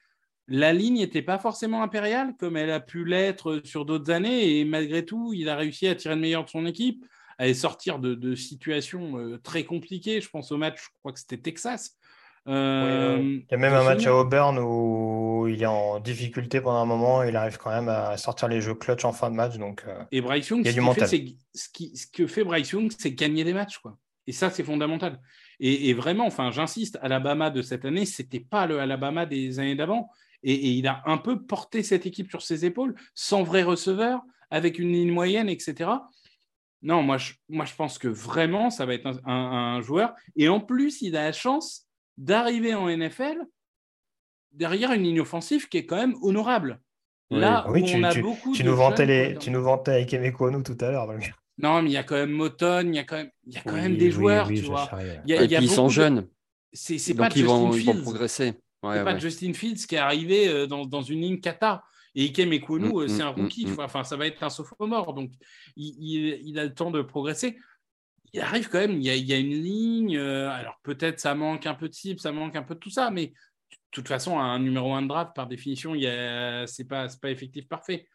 la 0.48 0.72
ligne 0.72 1.00
n'était 1.00 1.20
pas 1.20 1.38
forcément 1.38 1.82
impériale 1.82 2.34
comme 2.38 2.56
elle 2.56 2.70
a 2.70 2.80
pu 2.80 3.04
l'être 3.04 3.60
sur 3.62 3.84
d'autres 3.84 4.10
années. 4.10 4.58
Et 4.58 4.64
malgré 4.64 5.04
tout, 5.04 5.34
il 5.34 5.50
a 5.50 5.56
réussi 5.56 5.88
à 5.88 5.94
tirer 5.94 6.14
le 6.14 6.20
meilleur 6.22 6.46
de 6.46 6.50
son 6.50 6.64
équipe, 6.64 7.04
à 7.36 7.52
sortir 7.52 7.98
de, 7.98 8.14
de 8.14 8.34
situations 8.34 9.18
euh, 9.18 9.38
très 9.38 9.64
compliquées. 9.64 10.22
Je 10.22 10.30
pense 10.30 10.50
au 10.50 10.56
match, 10.56 10.82
je 10.82 10.88
crois 11.00 11.12
que 11.12 11.20
c'était 11.20 11.36
Texas. 11.36 11.98
Euh, 12.48 13.18
Il 13.20 13.46
y 13.50 13.54
a 13.54 13.56
même 13.56 13.72
un 13.74 13.84
match 13.84 14.06
à. 14.06 14.14
Auburn 14.14 14.58
où 14.58 15.46
il 15.48 15.62
est 15.62 15.66
en 15.66 16.00
difficulté 16.00 16.60
pendant 16.60 16.78
un 16.80 16.84
moment 16.86 17.22
et 17.22 17.28
il 17.28 17.36
arrive 17.36 17.56
quand 17.58 17.70
même 17.70 17.88
à 17.88 18.16
sortir 18.16 18.48
les 18.48 18.60
jeux 18.60 18.74
clutch 18.74 19.04
en 19.04 19.12
fin 19.12 19.30
de 19.30 19.36
match. 19.36 19.56
Donc, 19.58 19.84
euh, 19.86 20.02
Et 20.10 20.20
Bryce 20.20 20.48
Young, 20.48 20.60
Il 20.60 20.66
y 20.66 20.68
a 20.68 20.72
ce, 20.72 20.74
du 20.74 20.80
qu'il 20.80 20.86
mental. 20.86 21.08
fait, 21.08 21.24
ce, 21.54 21.68
qui- 21.68 21.96
ce 21.96 22.06
que 22.06 22.26
fait 22.26 22.44
Bryce 22.44 22.70
Young, 22.70 22.90
c'est 22.98 23.12
gagner 23.12 23.44
des 23.44 23.52
matchs. 23.52 23.78
Quoi. 23.78 23.96
Et 24.26 24.32
ça, 24.32 24.50
c'est 24.50 24.64
fondamental. 24.64 25.20
Et, 25.60 25.88
et 25.90 25.94
vraiment, 25.94 26.26
enfin, 26.26 26.50
j'insiste, 26.50 26.98
Alabama 27.02 27.50
de 27.50 27.62
cette 27.62 27.84
année, 27.84 28.06
c'était 28.06 28.40
pas 28.40 28.66
le 28.66 28.80
Alabama 28.80 29.26
des 29.26 29.58
années 29.60 29.76
d'avant. 29.76 30.10
Et, 30.42 30.52
et 30.54 30.68
il 30.70 30.86
a 30.88 31.02
un 31.06 31.18
peu 31.18 31.42
porté 31.42 31.84
cette 31.84 32.06
équipe 32.06 32.28
sur 32.28 32.42
ses 32.42 32.64
épaules, 32.64 32.94
sans 33.14 33.44
vrai 33.44 33.62
receveur, 33.62 34.20
avec 34.50 34.80
une 34.80 34.90
ligne 34.92 35.12
moyenne, 35.12 35.48
etc. 35.48 35.90
Non, 36.82 37.02
moi 37.02 37.16
je, 37.16 37.34
moi, 37.48 37.64
je 37.64 37.74
pense 37.76 37.96
que 37.98 38.08
vraiment, 38.08 38.68
ça 38.70 38.84
va 38.86 38.94
être 38.94 39.06
un, 39.06 39.18
un- 39.24 39.76
un 39.76 39.80
joueur. 39.82 40.14
Et 40.34 40.48
en 40.48 40.58
plus, 40.58 41.00
il 41.02 41.16
a 41.16 41.22
la 41.26 41.32
chance 41.32 41.86
d'arriver 42.18 42.74
en 42.74 42.88
NFL 42.88 43.38
derrière 44.52 44.92
une 44.92 45.02
ligne 45.02 45.20
offensive 45.20 45.68
qui 45.68 45.78
est 45.78 45.86
quand 45.86 45.96
même 45.96 46.14
honorable. 46.22 46.80
Là 47.30 47.64
oui, 47.70 47.80
où 47.82 47.86
tu, 47.86 47.96
on 47.96 48.02
a 48.02 48.12
tu- 48.12 48.20
beaucoup 48.20 48.54
tu 48.54 48.62
de 48.62 48.68
nous 48.68 48.76
vantais 48.76 49.06
les, 49.06 49.38
tu 49.38 49.50
nous 49.50 49.62
vantais 49.62 49.92
avec 49.92 50.12
Emeko 50.12 50.50
tout 50.62 50.76
à 50.80 50.90
l'heure. 50.90 51.06
donc. 51.06 51.32
Non, 51.58 51.80
mais 51.80 51.88
il 51.90 51.92
y 51.92 51.96
a 51.96 52.02
quand 52.02 52.16
même 52.16 52.30
Moton, 52.32 52.80
il 52.88 52.94
y 52.94 52.98
a 52.98 53.04
quand 53.04 53.16
même, 53.16 53.30
il 53.46 53.54
y 53.54 53.56
a 53.56 53.60
quand 53.62 53.72
Oui, 53.72 53.80
même 53.80 53.96
des 53.96 54.06
oui, 54.06 54.10
joueurs, 54.10 54.48
oui, 54.48 54.60
tu 54.60 54.66
vois. 54.66 54.86
charrie. 54.88 55.06
Il 55.24 55.30
y 55.30 55.34
a- 55.34 55.42
Et 55.42 55.44
il 55.46 55.50
y 55.50 55.54
a 55.56 55.58
puis 55.58 55.66
ils 55.66 55.70
sont 55.70 55.86
de- 55.86 55.92
jeunes, 55.92 56.28
C'est 56.74 56.98
c'est 56.98 57.14
pas 57.14 57.24
donc 57.24 57.36
ils 57.36 57.40
Justin 57.40 57.54
vont, 57.56 57.74
ils 57.74 57.84
vont 57.84 57.92
Fields. 57.92 58.02
progresser. 58.02 58.44
Ouais, 58.82 58.96
C'est 58.98 59.04
pas 59.04 59.14
ouais. 59.14 59.20
Justin 59.20 59.52
Fields 59.54 59.86
qui 59.86 59.94
est 59.94 59.98
arrivé 59.98 60.48
euh, 60.48 60.66
dans, 60.66 60.84
dans 60.84 61.02
une 61.02 61.20
ligne 61.20 61.40
kata. 61.40 61.82
Et 62.14 62.24
Ikem 62.26 62.52
Ekwonu, 62.52 62.88
Mm, 62.88 62.96
euh, 62.98 63.08
c'est 63.08 63.22
mm, 63.22 63.26
un 63.26 63.28
rookie. 63.30 63.64
mm, 63.64 63.68
tu 63.68 63.74
vois. 63.74 63.84
Enfin, 63.84 64.04
ça 64.04 64.16
va 64.16 64.26
être 64.26 64.42
un 64.42 64.50
sophomore. 64.50 65.14
Donc, 65.14 65.30
il, 65.76 65.94
il- 65.98 66.40
il 66.48 66.58
a 66.58 66.64
le 66.64 66.74
temps 66.74 66.90
de 66.90 67.00
progresser. 67.00 67.56
Il 68.34 68.40
arrive 68.40 68.68
quand 68.68 68.78
même, 68.78 68.92
il 68.92 69.02
y 69.04 69.10
a, 69.10 69.14
il 69.14 69.24
y 69.26 69.32
a 69.32 69.38
une 69.38 69.50
ligne. 69.62 70.16
euh, 70.16 70.48
alors, 70.50 70.80
peut-être 70.82 71.20
ça 71.20 71.34
manque 71.34 71.66
un 71.66 71.74
peu 71.74 71.88
de 71.88 71.94
cible, 71.94 72.18
ça 72.18 72.32
manque 72.32 72.56
un 72.56 72.62
peu 72.62 72.74
de 72.74 72.80
tout 72.80 72.90
ça. 72.90 73.10
Mais 73.10 73.26
de 73.26 73.76
toute 73.90 74.08
façon, 74.08 74.38
un 74.38 74.58
numéro 74.58 74.94
1 74.94 75.02
de 75.02 75.08
draft, 75.08 75.32
par 75.34 75.46
définition, 75.46 75.94
a- 76.06 76.66
c'est 76.66 76.84
pas, 76.84 77.08
pas 77.20 77.30
effectif 77.30 77.68
parfait. 77.68 78.08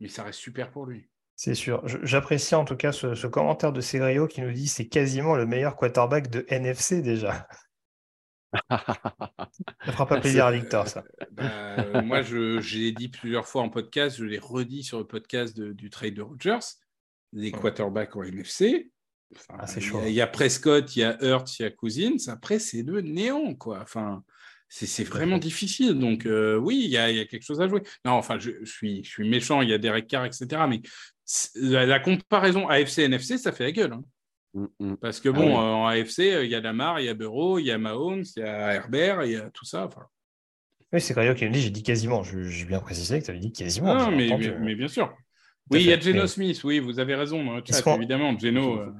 Mais 0.00 0.08
ça 0.08 0.22
reste 0.22 0.38
super 0.38 0.70
pour 0.70 0.86
lui. 0.86 1.08
C'est 1.34 1.54
sûr. 1.54 1.82
J'apprécie 2.04 2.54
en 2.54 2.64
tout 2.64 2.76
cas 2.76 2.92
ce, 2.92 3.14
ce 3.14 3.26
commentaire 3.26 3.72
de 3.72 3.80
Cégrio 3.80 4.26
qui 4.26 4.40
nous 4.40 4.52
dit 4.52 4.68
c'est 4.68 4.88
quasiment 4.88 5.34
le 5.34 5.46
meilleur 5.46 5.76
quarterback 5.76 6.30
de 6.30 6.46
NFC 6.48 7.02
déjà. 7.02 7.46
Ça 8.70 9.92
fera 9.92 10.06
pas 10.06 10.20
plaisir 10.20 10.46
à 10.46 10.52
Victor, 10.52 10.88
ça. 10.88 11.04
Bah, 11.32 11.44
euh, 11.78 12.02
moi, 12.02 12.22
l'ai 12.78 12.92
dit 12.92 13.08
plusieurs 13.08 13.46
fois 13.46 13.62
en 13.62 13.68
podcast, 13.68 14.16
je 14.16 14.24
l'ai 14.24 14.38
redit 14.38 14.82
sur 14.82 14.98
le 14.98 15.06
podcast 15.06 15.56
de- 15.56 15.72
du 15.72 15.90
trade 15.90 16.14
de 16.14 16.22
Rogers, 16.22 16.58
les 17.32 17.52
quarterbacks 17.52 18.16
en 18.16 18.22
NFC, 18.22 18.90
Enfin, 19.34 19.56
Ah, 19.58 19.66
il 20.06 20.12
y 20.12 20.20
a- 20.20 20.24
y, 20.26 20.30
Prescott, 20.32 20.94
il 20.96 21.00
y 21.00 21.02
a 21.04 21.16
Hurts, 21.22 21.58
il 21.58 21.62
y 21.62 21.66
a 21.66 21.70
Cousins. 21.70 22.16
Après, 22.28 22.58
c'est 22.58 22.82
le 22.82 23.00
néant, 23.00 23.54
quoi. 23.54 23.80
Enfin, 23.82 24.22
c'est 24.68 25.04
vraiment 25.04 25.38
difficile. 25.38 25.94
Donc, 25.98 26.26
euh, 26.26 26.56
oui, 26.56 26.82
il 26.84 26.90
y, 26.90 26.96
a, 26.96 27.10
il 27.10 27.16
y 27.16 27.20
a 27.20 27.24
quelque 27.24 27.42
chose 27.44 27.60
à 27.60 27.68
jouer. 27.68 27.82
Non, 28.04 28.12
enfin, 28.12 28.38
je, 28.38 28.52
je 28.62 28.70
suis, 28.70 29.02
je 29.04 29.10
suis 29.10 29.28
méchant. 29.28 29.62
Il 29.62 29.68
y 29.70 29.72
a 29.72 29.78
Derek 29.78 30.06
Carr, 30.06 30.24
etc. 30.26 30.46
Mais 30.68 30.80
la, 31.56 31.86
la 31.86 32.00
comparaison 32.00 32.68
AFC-NFC, 32.68 33.38
ça 33.38 33.52
fait 33.52 33.64
la 33.64 33.72
gueule. 33.72 33.92
hein. 33.94 34.02
Mm, 34.54 34.66
mm. 34.80 34.96
Parce 34.98 35.20
que 35.20 35.28
Ah 35.28 35.32
bon, 35.32 35.46
oui. 35.48 35.52
euh, 35.52 35.56
en 35.56 35.86
AFC, 35.88 36.18
euh, 36.32 36.44
il 36.44 36.50
y 36.50 36.54
a 36.54 36.60
Lamar, 36.60 37.00
il 37.00 37.06
y 37.06 37.08
a 37.08 37.14
Burrow, 37.14 37.58
il 37.58 37.66
y 37.66 37.70
a 37.70 37.78
Mahomes, 37.78 38.24
il 38.36 38.40
y 38.40 38.42
a 38.42 38.74
Herbert, 38.74 39.24
il 39.24 39.32
y 39.32 39.36
a 39.36 39.50
tout 39.50 39.64
ça. 39.66 39.88
Oui, 40.92 41.00
c'est 41.00 41.14
Cario 41.14 41.34
qui 41.34 41.44
me 41.46 41.50
dit, 41.50 41.60
j'ai 41.60 41.70
dit 41.70 41.82
quasiment. 41.82 42.22
J'ai 42.22 42.64
bien 42.64 42.80
précisé 42.80 43.20
que 43.20 43.24
tu 43.24 43.30
avais 43.30 43.40
dit 43.40 43.52
quasiment. 43.52 43.94
non, 43.94 44.10
mais 44.12 44.74
bien 44.74 44.88
sûr. 44.88 45.12
Oui, 45.70 45.80
il 45.80 45.86
y 45.86 45.92
a 45.92 45.98
Geno 45.98 46.22
mais- 46.22 46.26
Smith, 46.28 46.60
oui, 46.64 46.78
vous 46.78 46.98
avez 47.00 47.14
raison 47.14 47.44
dans 47.44 47.56
le 47.56 47.62
chat, 47.66 47.82
évidemment. 47.96 48.38
Geno, 48.38 48.78
euh, 48.80 48.92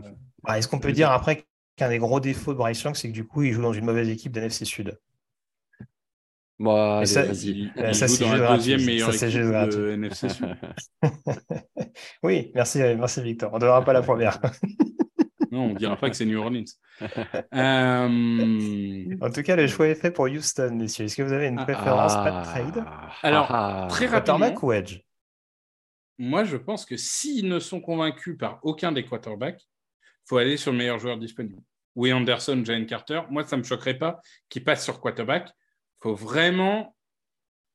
Ah, 0.45 0.59
Est-ce 0.59 0.69
qu'on 0.69 0.79
peut 0.81 0.93
dire 0.93 1.11
après 1.11 1.45
qu'un 1.77 1.89
des 1.89 1.99
gros 1.99 2.21
défauts 2.21 2.53
de 2.53 2.59
Bryce 2.59 2.83
Young, 2.83 2.95
c'est 2.95 3.09
que 3.09 3.13
du 3.13 3.25
coup, 3.27 3.43
il 3.43 3.53
joue 3.53 3.63
dans 3.63 3.73
une 3.73 3.85
mauvaise 3.85 4.09
équipe 4.09 4.33
d'NFC 4.33 4.65
Sud? 4.65 4.99
Bon, 6.59 6.97
allez, 6.97 7.07
ça, 7.07 7.23
vas-y. 7.25 7.49
il, 7.51 7.73
Euh, 7.77 7.89
il 7.89 7.95
ça, 7.95 8.07
joue 8.07 8.15
c'est 8.15 8.25
dans 8.25 8.31
juste 8.31 8.41
la 8.41 8.47
gratuit, 8.47 8.57
deuxième 8.73 8.81
ça, 8.81 8.87
meilleure 8.87 9.15
équipe 9.15 9.41
de 9.41 9.51
gratuit. 9.51 9.91
NFC 9.93 10.29
Sud. 10.31 10.57
oui, 12.23 12.51
merci, 12.55 12.79
merci 12.79 13.23
Victor. 13.23 13.51
On 13.53 13.57
ne 13.57 13.61
donnera 13.61 13.85
pas 13.85 13.93
la 13.93 14.03
première. 14.03 14.41
Non, 15.53 15.67
on 15.67 15.69
ne 15.75 15.79
dira 15.79 15.97
pas 15.97 16.11
que 16.11 16.17
c'est 16.17 16.25
New 16.27 16.39
Orleans. 16.41 16.65
Euh, 17.55 19.17
En 19.21 19.31
tout 19.31 19.43
cas, 19.43 19.57
le 19.57 19.67
choix 19.69 19.87
est 19.89 19.95
fait 19.95 20.11
pour 20.11 20.25
Houston, 20.27 20.75
messieurs. 20.75 21.05
Est-ce 21.07 21.17
que 21.17 21.23
vous 21.23 21.33
avez 21.33 21.47
une 21.47 21.59
Ah, 21.61 21.65
préférence, 21.65 22.15
pas 22.15 22.31
de 22.41 22.45
trade? 22.45 22.85
Alors, 23.23 23.47
ah, 23.51 23.87
très 23.89 24.07
rapidement, 24.07 24.39
Quarterback 24.39 24.63
ou 24.65 24.73
Edge? 24.73 24.99
Moi, 26.19 26.45
je 26.45 26.57
pense 26.57 26.85
que 26.85 26.97
s'ils 26.97 27.49
ne 27.49 27.59
sont 27.59 27.81
convaincus 27.81 28.37
par 28.39 28.61
aucun 28.63 28.93
des 28.93 29.05
quarterbacks, 29.05 29.63
il 29.63 30.29
faut 30.29 30.39
aller 30.39 30.57
sur 30.57 30.73
le 30.73 30.79
meilleur 30.79 30.99
joueur 30.99 31.19
disponible. 31.19 31.63
Oui, 31.95 32.13
Anderson, 32.13 32.63
Jalen 32.65 32.87
Carter. 32.87 33.23
Moi, 33.31 33.45
ça 33.45 33.57
ne 33.57 33.63
me 33.63 33.67
choquerait 33.67 33.99
pas 33.99 34.21
qu'ils 34.49 34.65
passent 34.65 34.85
sur 34.85 35.01
quarterback. 35.01 35.49
Il 35.49 36.03
faut 36.03 36.15
vraiment. 36.15 36.95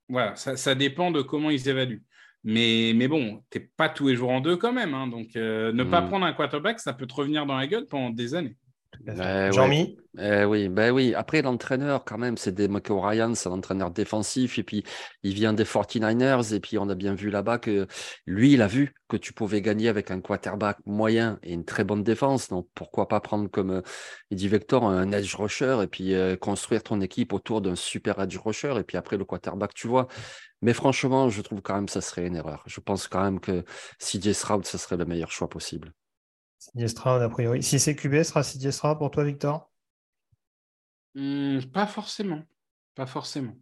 Voilà, 0.09 0.35
ça, 0.35 0.57
ça 0.57 0.75
dépend 0.75 1.11
de 1.11 1.21
comment 1.21 1.49
ils 1.49 1.67
évaluent. 1.69 2.03
Mais, 2.43 2.93
mais 2.95 3.07
bon, 3.07 3.43
tu 3.49 3.59
n'es 3.59 3.69
pas 3.77 3.87
tous 3.89 4.07
les 4.09 4.15
jours 4.15 4.31
en 4.31 4.41
deux 4.41 4.57
quand 4.57 4.73
même. 4.73 4.93
hein. 4.93 5.07
donc, 5.07 5.35
euh, 5.35 5.71
ne 5.71 5.83
pas 5.83 6.01
Mm. 6.01 6.07
prendre 6.07 6.25
un 6.25 6.33
quarterback, 6.33 6.79
ça 6.79 6.93
peut 6.93 7.05
te 7.07 7.13
revenir 7.13 7.45
dans 7.45 7.55
la 7.57 7.67
gueule 7.67 7.85
pendant 7.87 8.09
des 8.09 8.33
années. 8.35 8.57
Ouais, 9.07 9.51
Jean-Mi 9.51 9.97
Eh 10.19 10.43
oui, 10.43 10.69
ben 10.69 10.91
oui. 10.91 11.13
Après, 11.15 11.41
l'entraîneur, 11.41 12.05
quand 12.05 12.17
même, 12.17 12.37
c'est 12.37 12.51
des 12.51 12.67
Michael 12.67 12.99
Ryan, 12.99 13.35
c'est 13.35 13.49
un 13.49 13.53
entraîneur 13.53 13.91
défensif. 13.91 14.59
Et 14.59 14.63
puis, 14.63 14.83
il 15.23 15.33
vient 15.33 15.53
des 15.53 15.63
49ers. 15.63 16.53
Et 16.53 16.59
puis, 16.59 16.77
on 16.77 16.87
a 16.89 16.95
bien 16.95 17.15
vu 17.15 17.29
là-bas 17.29 17.57
que 17.57 17.87
lui, 18.25 18.53
il 18.53 18.61
a 18.61 18.67
vu 18.67 18.93
que 19.07 19.17
tu 19.17 19.33
pouvais 19.33 19.61
gagner 19.61 19.87
avec 19.87 20.11
un 20.11 20.21
quarterback 20.21 20.77
moyen 20.85 21.39
et 21.43 21.53
une 21.53 21.65
très 21.65 21.83
bonne 21.83 22.03
défense. 22.03 22.49
Donc, 22.49 22.67
pourquoi 22.75 23.07
pas 23.07 23.19
prendre 23.19 23.49
comme 23.49 23.71
euh, 23.71 23.81
il 24.29 24.37
dit 24.37 24.47
Vector 24.47 24.83
un 24.85 25.11
edge 25.11 25.33
rusher 25.35 25.79
et 25.83 25.87
puis 25.87 26.13
euh, 26.13 26.35
construire 26.35 26.83
ton 26.83 27.01
équipe 27.01 27.33
autour 27.33 27.61
d'un 27.61 27.75
super 27.75 28.19
edge 28.19 28.37
rusher. 28.37 28.75
Et 28.77 28.83
puis 28.83 28.97
après, 28.97 29.17
le 29.17 29.25
quarterback, 29.25 29.73
tu 29.73 29.87
vois. 29.87 30.07
Mais 30.61 30.73
franchement, 30.73 31.29
je 31.29 31.41
trouve 31.41 31.61
quand 31.61 31.75
même 31.75 31.87
que 31.87 31.91
ça 31.91 32.01
serait 32.01 32.27
une 32.27 32.35
erreur. 32.35 32.63
Je 32.67 32.79
pense 32.79 33.07
quand 33.07 33.23
même 33.23 33.39
que 33.39 33.63
CJ 33.99 34.33
Stroud, 34.33 34.65
ce 34.65 34.77
serait 34.77 34.97
le 34.97 35.05
meilleur 35.05 35.31
choix 35.31 35.49
possible. 35.49 35.91
Stroud, 36.87 37.21
a 37.21 37.29
priori. 37.29 37.63
Si 37.63 37.79
c'est 37.79 37.95
QB, 37.95 38.23
sera 38.23 38.43
Stroud 38.43 38.97
pour 38.97 39.11
toi, 39.11 39.23
Victor? 39.23 39.69
Hmm, 41.15 41.59
pas 41.73 41.87
forcément. 41.87 42.43
Pas 42.95 43.05
forcément. 43.05 43.55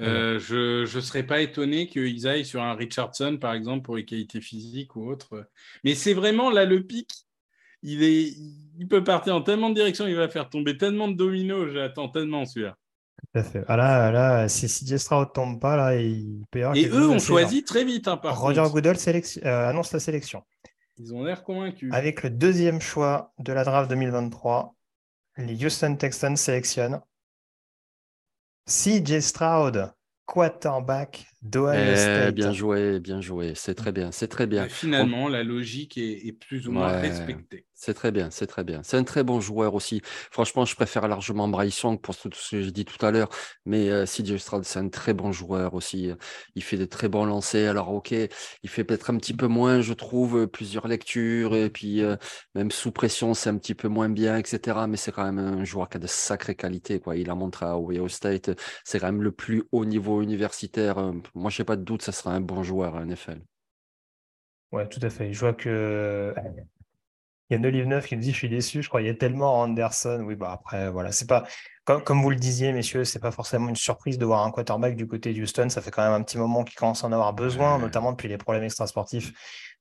Euh, 0.00 0.38
je 0.38 0.96
ne 0.96 1.00
serais 1.00 1.24
pas 1.24 1.40
étonné 1.40 1.86
qu'ils 1.86 2.26
aillent 2.26 2.46
sur 2.46 2.62
un 2.62 2.74
Richardson, 2.74 3.36
par 3.38 3.52
exemple, 3.52 3.82
pour 3.82 3.96
les 3.96 4.04
qualités 4.04 4.40
physiques 4.40 4.96
ou 4.96 5.06
autre. 5.06 5.46
Mais 5.84 5.94
c'est 5.94 6.14
vraiment 6.14 6.50
là 6.50 6.64
le 6.64 6.82
pic. 6.82 7.10
Il, 7.82 8.02
est, 8.02 8.34
il 8.78 8.88
peut 8.88 9.04
partir 9.04 9.34
en 9.34 9.42
tellement 9.42 9.70
de 9.70 9.74
directions, 9.74 10.06
il 10.06 10.16
va 10.16 10.28
faire 10.28 10.48
tomber 10.48 10.76
tellement 10.76 11.08
de 11.08 11.14
dominos. 11.14 11.70
J'attends 11.72 12.08
tellement 12.08 12.46
celui-là. 12.46 12.76
Tout 13.18 13.38
à 13.38 13.42
fait. 13.42 13.64
Ah 13.68 13.76
là, 13.76 14.10
là, 14.10 14.48
si 14.48 14.66
CJ 14.66 14.96
Stroud 14.96 15.28
tombe 15.34 15.60
pas, 15.60 15.76
là, 15.76 15.96
il 15.96 16.44
peut 16.50 16.60
y 16.60 16.62
avoir 16.62 16.76
Et 16.76 16.86
eux 16.86 17.08
ont 17.08 17.18
choisi 17.18 17.62
très 17.62 17.84
vite, 17.84 18.08
hein, 18.08 18.16
par. 18.16 18.38
Roger 18.38 18.62
contre. 18.62 18.72
Goodell 18.72 18.96
euh, 18.96 19.68
annonce 19.68 19.92
la 19.92 20.00
sélection. 20.00 20.42
Ils 21.02 21.14
ont 21.14 21.24
l'air 21.24 21.42
convaincus. 21.44 21.90
Avec 21.94 22.22
le 22.22 22.28
deuxième 22.28 22.80
choix 22.80 23.32
de 23.38 23.54
la 23.54 23.64
draft 23.64 23.88
2023, 23.88 24.76
les 25.38 25.64
Houston 25.64 25.96
Texans 25.96 26.36
sélectionnent 26.36 27.00
CJ 28.66 29.20
Stroud, 29.20 29.94
quarterback 30.26 31.26
d'Ohio 31.42 31.94
Eh, 31.94 31.96
State. 31.96 32.34
bien 32.34 32.52
joué, 32.52 33.00
bien 33.00 33.20
joué. 33.20 33.54
C'est 33.54 33.74
très 33.74 33.92
bien, 33.92 34.12
c'est 34.12 34.28
très 34.28 34.46
bien. 34.46 34.64
Mais 34.64 34.68
finalement, 34.68 35.28
la 35.28 35.42
logique 35.42 35.96
est, 35.96 36.26
est 36.26 36.32
plus 36.32 36.68
ou 36.68 36.72
moins 36.72 36.92
Ouais. 36.92 37.00
respectée. 37.00 37.66
C'est 37.72 37.94
très 37.94 38.10
bien, 38.12 38.28
c'est 38.30 38.46
très 38.46 38.62
bien. 38.62 38.82
C'est 38.82 38.98
un 38.98 39.04
très 39.04 39.24
bon 39.24 39.40
joueur 39.40 39.72
aussi. 39.74 40.02
Franchement, 40.30 40.66
je 40.66 40.74
préfère 40.74 41.08
largement 41.08 41.48
Bryce 41.48 41.80
Young 41.80 41.98
pour 41.98 42.14
tout 42.14 42.28
ce 42.34 42.56
que 42.56 42.62
j'ai 42.62 42.70
dit 42.72 42.84
tout 42.84 43.04
à 43.06 43.10
l'heure. 43.10 43.30
Mais 43.64 43.88
euh, 43.88 44.04
CJ 44.04 44.36
Stroud, 44.36 44.64
c'est 44.64 44.78
un 44.80 44.90
très 44.90 45.14
bon 45.14 45.32
joueur 45.32 45.72
aussi. 45.72 46.10
Il 46.54 46.62
fait 46.62 46.76
des 46.76 46.88
très 46.88 47.08
bons 47.08 47.24
lancers. 47.24 47.70
Alors, 47.70 47.88
ok, 47.94 48.10
il 48.12 48.68
fait 48.68 48.84
peut-être 48.84 49.08
un 49.08 49.16
petit 49.16 49.32
peu 49.32 49.46
moins, 49.46 49.80
je 49.80 49.94
trouve, 49.94 50.40
euh, 50.42 50.46
plusieurs 50.46 50.88
lectures. 50.88 51.56
Et 51.56 51.70
puis, 51.70 52.02
euh, 52.02 52.16
même 52.54 52.70
sous 52.70 52.92
pression, 52.92 53.32
c'est 53.32 53.48
un 53.48 53.56
petit 53.56 53.74
peu 53.74 53.88
moins 53.88 54.10
bien, 54.10 54.36
etc. 54.36 54.86
Mais 54.86 54.98
c'est 54.98 55.10
quand 55.12 55.24
même 55.24 55.38
un 55.38 55.64
joueur 55.64 55.88
qui 55.88 55.96
a 55.96 56.00
de 56.00 56.06
sacrées 56.06 56.54
qualités. 56.56 57.00
Quoi. 57.00 57.16
Il 57.16 57.30
a 57.30 57.34
montré 57.34 57.64
à 57.64 57.78
Ohio 57.78 58.08
State. 58.08 58.50
C'est 58.84 59.00
quand 59.00 59.06
même 59.06 59.22
le 59.22 59.32
plus 59.32 59.62
haut 59.72 59.86
niveau 59.86 60.20
universitaire. 60.20 60.98
Moi, 61.34 61.50
je 61.50 61.60
n'ai 61.60 61.66
pas 61.66 61.76
de 61.76 61.82
doute, 61.82 62.02
ça 62.02 62.12
sera 62.12 62.32
un 62.32 62.40
bon 62.40 62.62
joueur 62.62 62.96
à 62.96 63.04
NFL. 63.04 63.40
Ouais, 64.72 64.88
tout 64.88 65.00
à 65.02 65.10
fait. 65.10 65.32
Je 65.32 65.40
vois 65.40 65.52
que 65.52 66.34
il 67.48 67.54
y 67.54 67.56
a 67.56 67.58
une 67.58 67.66
Olive 67.66 67.86
Neuf 67.88 68.06
qui 68.06 68.14
nous 68.14 68.22
dit 68.22 68.30
je 68.30 68.36
suis 68.36 68.48
déçu, 68.48 68.80
je 68.80 68.88
croyais 68.88 69.14
tellement 69.16 69.58
en 69.58 69.64
Anderson. 69.64 70.22
Oui, 70.24 70.36
bah 70.36 70.52
après, 70.52 70.88
voilà, 70.88 71.10
c'est 71.10 71.26
pas 71.26 71.44
comme, 71.84 72.04
comme 72.04 72.22
vous 72.22 72.30
le 72.30 72.36
disiez, 72.36 72.72
messieurs, 72.72 73.04
c'est 73.04 73.18
pas 73.18 73.32
forcément 73.32 73.68
une 73.68 73.74
surprise 73.74 74.18
de 74.18 74.24
voir 74.24 74.44
un 74.46 74.52
quarterback 74.52 74.94
du 74.94 75.08
côté 75.08 75.32
de 75.34 75.42
Houston. 75.42 75.68
Ça 75.68 75.80
fait 75.80 75.90
quand 75.90 76.04
même 76.04 76.12
un 76.12 76.22
petit 76.22 76.38
moment 76.38 76.62
qu'il 76.62 76.76
commence 76.76 77.02
à 77.02 77.08
en 77.08 77.12
avoir 77.12 77.32
besoin, 77.32 77.74
Ouais. 77.76 77.82
notamment 77.82 78.12
depuis 78.12 78.28
les 78.28 78.38
problèmes 78.38 78.62
extrasportifs 78.62 79.32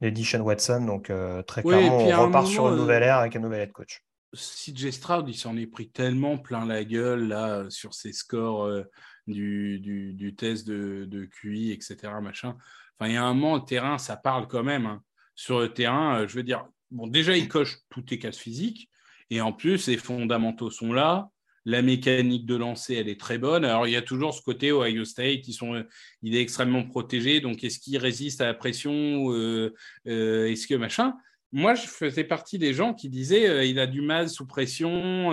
de 0.01 0.09
Dishon 0.09 0.39
Watson. 0.39 0.83
Donc 0.85 1.11
euh, 1.11 1.43
très 1.43 1.61
clairement, 1.61 1.99
à 1.99 2.01
on 2.01 2.11
un 2.11 2.17
repart 2.25 2.47
sur 2.47 2.67
une 2.69 2.75
nouvelle 2.77 3.03
ère 3.03 3.17
avec 3.19 3.35
un 3.35 3.39
nouvel 3.39 3.61
head 3.61 3.71
coach. 3.71 4.01
CJ 4.33 4.89
Stroud, 4.91 5.27
il 5.27 5.35
s'en 5.35 5.55
est 5.55 5.67
pris 5.67 5.89
tellement 5.89 6.39
plein 6.39 6.65
la 6.65 6.83
gueule 6.83 7.27
là 7.27 7.65
sur 7.69 7.93
ses 7.93 8.13
scores 8.13 8.65
euh, 8.65 8.83
du, 9.29 9.79
du, 9.79 10.35
test 10.35 10.67
de, 10.67 11.05
de 11.05 11.25
QI, 11.25 11.71
etc. 11.71 11.95
Machin. 12.21 12.55
Enfin, 12.99 13.09
il 13.09 13.13
y 13.13 13.17
a 13.17 13.23
un 13.23 13.33
moment, 13.33 13.55
le 13.55 13.61
terrain, 13.61 13.97
ça 13.97 14.17
parle 14.17 14.47
quand 14.47 14.63
même. 14.63 14.85
hein. 14.85 15.01
Sur 15.35 15.59
le 15.59 15.73
terrain, 15.73 16.21
euh, 16.21 16.27
je 16.27 16.35
veux 16.35 16.43
dire, 16.43 16.65
bon, 16.91 17.07
déjà, 17.07 17.37
il 17.37 17.47
coche 17.47 17.77
toutes 17.89 18.11
les 18.11 18.19
cases 18.19 18.37
physiques. 18.37 18.89
Et 19.29 19.41
en 19.41 19.53
plus, 19.53 19.87
les 19.87 19.97
fondamentaux 19.97 20.69
sont 20.69 20.91
là. 20.91 21.29
La 21.65 21.81
mécanique 21.81 22.45
de 22.45 22.55
lancer, 22.55 22.95
elle 22.95 23.09
est 23.09 23.19
très 23.19 23.37
bonne. 23.37 23.63
Alors, 23.63 23.87
il 23.87 23.91
y 23.91 23.95
a 23.95 24.01
toujours 24.01 24.33
ce 24.33 24.41
côté 24.41 24.71
Ohio 24.71 25.05
State, 25.05 25.47
ils 25.47 25.53
sont, 25.53 25.83
il 26.23 26.35
est 26.35 26.41
extrêmement 26.41 26.83
protégé. 26.83 27.41
Donc, 27.41 27.63
est-ce 27.63 27.79
qu'il 27.79 27.97
résiste 27.97 28.41
à 28.41 28.45
la 28.47 28.53
pression 28.53 29.31
euh, 29.31 29.73
euh, 30.07 30.47
Est-ce 30.47 30.67
que 30.67 30.75
machin? 30.75 31.15
Moi, 31.51 31.75
je 31.75 31.87
faisais 31.87 32.23
partie 32.23 32.57
des 32.59 32.73
gens 32.73 32.93
qui 32.93 33.09
disaient 33.09 33.69
il 33.69 33.79
a 33.79 33.87
du 33.87 34.01
mal 34.01 34.29
sous 34.29 34.45
pression, 34.45 35.31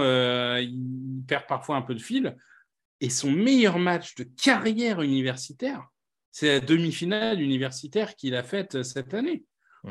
il 0.58 1.22
perd 1.28 1.46
parfois 1.46 1.76
un 1.76 1.82
peu 1.82 1.94
de 1.94 2.00
fil. 2.00 2.36
Et 3.00 3.10
son 3.10 3.30
meilleur 3.30 3.78
match 3.78 4.14
de 4.14 4.24
carrière 4.24 5.02
universitaire, 5.02 5.86
c'est 6.32 6.48
la 6.48 6.60
demi-finale 6.60 7.40
universitaire 7.40 8.16
qu'il 8.16 8.34
a 8.34 8.42
faite 8.42 8.76
euh, 8.76 8.82
cette 8.82 9.12
année, 9.14 9.44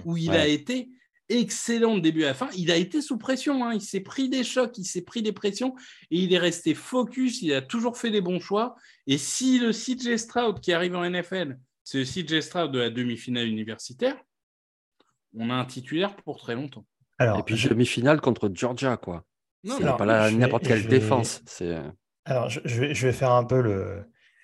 où 0.05 0.17
il 0.17 0.29
Ouais. 0.29 0.37
a 0.37 0.47
été 0.47 0.89
excellent 1.29 1.95
de 1.95 2.01
début 2.01 2.23
à 2.23 2.27
la 2.27 2.33
fin. 2.35 2.49
Il 2.55 2.69
a 2.71 2.75
été 2.77 3.01
sous 3.01 3.17
pression, 3.17 3.65
hein. 3.65 3.73
il 3.73 3.81
s'est 3.81 3.99
pris 4.01 4.29
des 4.29 4.43
chocs, 4.43 4.77
il 4.77 4.85
s'est 4.85 5.01
pris 5.03 5.23
des 5.23 5.31
pressions, 5.33 5.75
et 6.11 6.19
il 6.19 6.33
est 6.33 6.37
resté 6.39 6.73
focus, 6.75 7.41
il 7.41 7.53
a 7.53 7.61
toujours 7.61 7.97
fait 7.97 8.11
des 8.11 8.21
bons 8.21 8.39
choix. 8.39 8.75
Et 9.07 9.17
si 9.17 9.57
le 9.59 9.71
CJ 9.71 10.17
Stroud 10.17 10.59
qui 10.59 10.71
arrive 10.73 10.95
en 10.95 11.03
NFL, 11.09 11.57
c'est 11.83 11.99
le 11.99 12.05
CJ 12.05 12.41
Stroud 12.41 12.71
de 12.71 12.79
la 12.79 12.89
demi-finale 12.91 13.47
universitaire, 13.47 14.17
on 15.33 15.49
a 15.49 15.53
un 15.55 15.65
titulaire 15.65 16.15
pour 16.17 16.37
très 16.39 16.55
longtemps. 16.55 16.85
Alors, 17.17 17.39
Et 17.39 17.43
puis, 17.43 17.55
je- 17.57 17.69
demi-finale 17.69 18.21
contre 18.21 18.49
Georgia, 18.53 18.97
quoi. 18.97 19.25
Non, 19.63 19.77
C'est 19.79 19.83
pas 19.97 20.29
n'importe 20.31 20.67
quelle 20.67 20.81
je 20.81 20.87
défense. 20.87 21.41
C'est 21.47 21.75
Alors, 22.25 22.49
je, 22.49 22.59
je 22.65 23.07
vais, 23.07 23.13
faire 23.13 23.31
un 23.31 23.43
peu 23.43 23.61
le, 23.61 24.03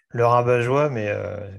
le 0.09 0.25
rabat-joie, 0.25 0.89
mais 0.89 1.07
euh, 1.09 1.49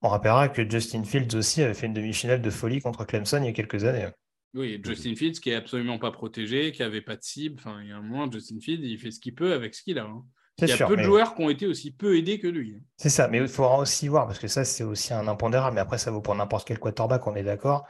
on 0.00 0.08
rappellera 0.08 0.48
que 0.48 0.68
Justin 0.68 1.04
Fields 1.04 1.36
aussi 1.36 1.62
avait 1.62 1.74
fait 1.74 1.86
une 1.86 1.94
demi-finale 1.94 2.40
de 2.40 2.50
folie 2.50 2.80
contre 2.80 3.04
Clemson 3.04 3.38
il 3.42 3.46
y 3.46 3.48
a 3.48 3.52
quelques 3.52 3.84
années. 3.84 4.08
Oui, 4.54 4.80
Justin 4.84 5.14
Fields 5.16 5.40
qui 5.40 5.50
est 5.50 5.54
absolument 5.54 5.98
pas 5.98 6.12
protégé, 6.12 6.72
qui 6.72 6.82
avait 6.82 7.00
pas 7.00 7.16
de 7.16 7.22
cible. 7.22 7.56
Enfin, 7.58 7.80
il 7.82 7.88
y 7.88 7.92
a 7.92 7.96
un 7.96 8.02
moment, 8.02 8.30
Justin 8.30 8.60
Fields, 8.60 8.84
il 8.84 8.98
fait 8.98 9.10
ce 9.10 9.18
qu'il 9.18 9.34
peut 9.34 9.54
avec 9.54 9.74
ce 9.74 9.82
qu'il 9.82 9.98
a. 9.98 10.04
hein. 10.04 10.22
Il 10.58 10.68
y 10.68 10.72
a 10.72 10.76
sûr, 10.76 10.86
peu 10.86 10.94
de 10.94 11.00
mais- 11.00 11.06
joueurs 11.06 11.34
qui 11.34 11.42
ont 11.42 11.48
été 11.50 11.66
aussi 11.66 11.90
peu 11.90 12.16
aidés 12.16 12.38
que 12.38 12.46
lui. 12.46 12.76
C'est 12.98 13.08
ça, 13.08 13.26
mais 13.26 13.38
il 13.38 13.48
faudra 13.48 13.78
aussi 13.78 14.06
voir, 14.06 14.26
parce 14.26 14.38
que 14.38 14.48
ça, 14.48 14.64
c'est 14.64 14.84
aussi 14.84 15.14
un 15.14 15.26
impondérable, 15.26 15.74
mais 15.74 15.80
après, 15.80 15.96
ça 15.98 16.10
vaut 16.10 16.20
pour 16.20 16.34
n'importe 16.34 16.68
quel 16.68 16.78
quarterback, 16.78 17.26
on 17.26 17.34
est 17.34 17.42
d'accord. 17.42 17.86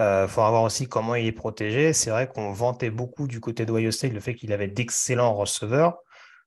Il 0.00 0.26
faudra 0.28 0.50
voir 0.50 0.62
aussi 0.62 0.88
comment 0.88 1.16
il 1.16 1.26
est 1.26 1.32
protégé. 1.32 1.92
C'est 1.92 2.10
vrai 2.10 2.28
qu'on 2.28 2.52
vantait 2.52 2.90
beaucoup 2.90 3.26
du 3.26 3.40
côté 3.40 3.66
d'Ohio 3.66 3.90
State 3.90 4.12
le 4.12 4.20
fait 4.20 4.34
qu'il 4.36 4.52
avait 4.52 4.68
d'excellents 4.68 5.34
receveurs. 5.34 5.98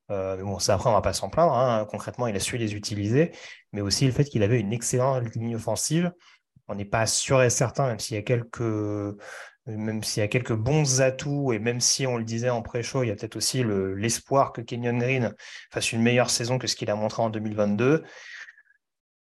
Euh, 0.10 0.38
bon, 0.44 0.60
ça, 0.60 0.74
après, 0.76 0.90
on 0.90 0.94
va 0.94 1.02
pas 1.02 1.14
s'en 1.14 1.30
plaindre. 1.30 1.54
hein. 1.54 1.86
Concrètement, 1.90 2.28
il 2.28 2.36
a 2.36 2.40
su 2.40 2.58
les 2.58 2.74
utiliser, 2.76 3.32
mais 3.72 3.82
aussi 3.82 4.06
le 4.06 4.12
fait 4.12 4.26
qu'il 4.26 4.44
avait 4.44 4.60
une 4.60 4.74
excellente 4.74 5.24
ligne 5.36 5.56
offensive. 5.56 6.12
On 6.68 6.76
n'est 6.76 6.86
pas 6.86 7.06
sûr 7.06 7.42
et 7.42 7.50
certain, 7.50 7.88
même 7.88 8.00
s'il 8.00 8.16
y 8.16 8.20
a 8.20 8.24
quelques 8.24 8.62
même 9.68 10.04
s'il 10.04 10.22
y 10.22 10.24
a 10.24 10.28
quelques 10.28 10.54
bons 10.54 11.02
atouts, 11.02 11.54
et 11.54 11.60
même 11.60 11.80
si 11.80 12.08
on 12.08 12.18
le 12.18 12.24
disait 12.24 12.50
en 12.50 12.62
pré-show, 12.62 13.04
il 13.04 13.08
y 13.08 13.12
a 13.12 13.16
peut-être 13.16 13.36
aussi 13.36 13.64
l'espoir 13.64 14.54
que 14.54 14.62
Kenyon 14.62 14.98
Green 14.98 15.36
fasse 15.72 15.92
une 15.92 16.02
meilleure 16.02 16.30
saison 16.30 16.58
que 16.58 16.68
ce 16.68 16.76
qu'il 16.76 16.90
a 16.90 16.96
montré 16.96 17.22
en 17.22 17.30
2022. 17.30 18.04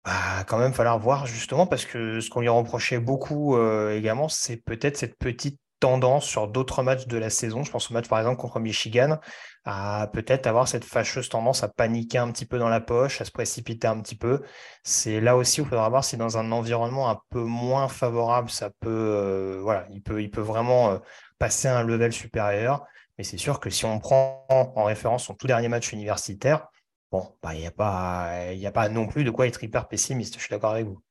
Bah, 0.05 0.45
quand 0.47 0.59
même, 0.59 0.73
falloir 0.73 0.99
voir 0.99 1.27
justement, 1.27 1.67
parce 1.67 1.85
que 1.85 2.21
ce 2.21 2.31
qu'on 2.31 2.41
lui 2.41 2.49
reprochait 2.49 2.99
beaucoup 2.99 3.57
euh, 3.57 3.97
également, 3.97 4.29
c'est 4.29 4.57
peut-être 4.57 4.97
cette 4.97 5.19
petite 5.19 5.61
tendance 5.81 6.25
sur 6.27 6.49
d'autres 6.49 6.83
matchs 6.83 7.07
de 7.07 7.17
la 7.19 7.31
saison. 7.31 7.65
Je 7.65 7.71
pense 7.71 7.91
au 7.91 7.95
match 7.95 8.09
par 8.09 8.19
exemple 8.19 8.41
contre 8.41 8.61
Michigan, 8.61 9.19
à 9.65 10.09
peut-être 10.13 10.47
avoir 10.47 10.69
cette 10.69 10.85
fâcheuse 10.85 11.29
tendance 11.29 11.63
à 11.65 11.69
paniquer 11.69 12.19
un 12.19 12.31
petit 12.31 12.47
peu 12.47 12.59
dans 12.59 12.69
la 12.69 12.81
poche, 12.81 13.21
à 13.21 13.25
se 13.25 13.31
précipiter 13.31 13.89
un 13.89 14.01
petit 14.01 14.17
peu. 14.17 14.43
C'est 14.85 15.21
là 15.21 15.37
aussi 15.37 15.61
où 15.61 15.65
il 15.65 15.69
faudra 15.71 15.89
voir 15.89 16.05
si 16.05 16.17
dans 16.17 16.39
un 16.39 16.53
environnement 16.53 17.11
un 17.11 17.21
peu 17.31 17.43
moins 17.43 17.89
favorable, 17.89 18.51
ça 18.51 18.71
peut, 18.81 18.89
euh, 18.91 19.61
voilà, 19.63 19.87
il 19.91 20.03
peut, 20.03 20.23
il 20.23 20.31
peut 20.31 20.41
vraiment 20.41 20.91
euh, 20.91 20.99
passer 21.39 21.69
à 21.69 21.79
un 21.79 21.83
level 21.83 22.13
supérieur. 22.13 22.85
Mais 23.19 23.25
c'est 23.25 23.39
sûr 23.39 23.61
que 23.61 23.71
si 23.71 23.85
on 23.85 23.99
prend 23.99 24.47
en 24.49 24.85
référence 24.85 25.25
son 25.25 25.35
tout 25.35 25.47
dernier 25.47 25.69
match 25.69 25.93
universitaire, 25.93 26.69
bon, 27.11 27.37
bah, 27.43 27.55
il 27.55 27.61
n'y 27.61 27.67
a, 27.67 27.71
pas, 27.71 28.31
a 28.31 28.73
pas 28.73 28.89
non 28.89 29.07
plus 29.07 29.25
de 29.25 29.31
quoi 29.31 29.47
être 29.47 29.63
hyper 29.63 29.89
pessimiste. 29.89 30.35
Je 30.37 30.41
suis 30.41 30.51
d'accord 30.51 30.73
avec 30.73 30.87
vous. 30.87 31.03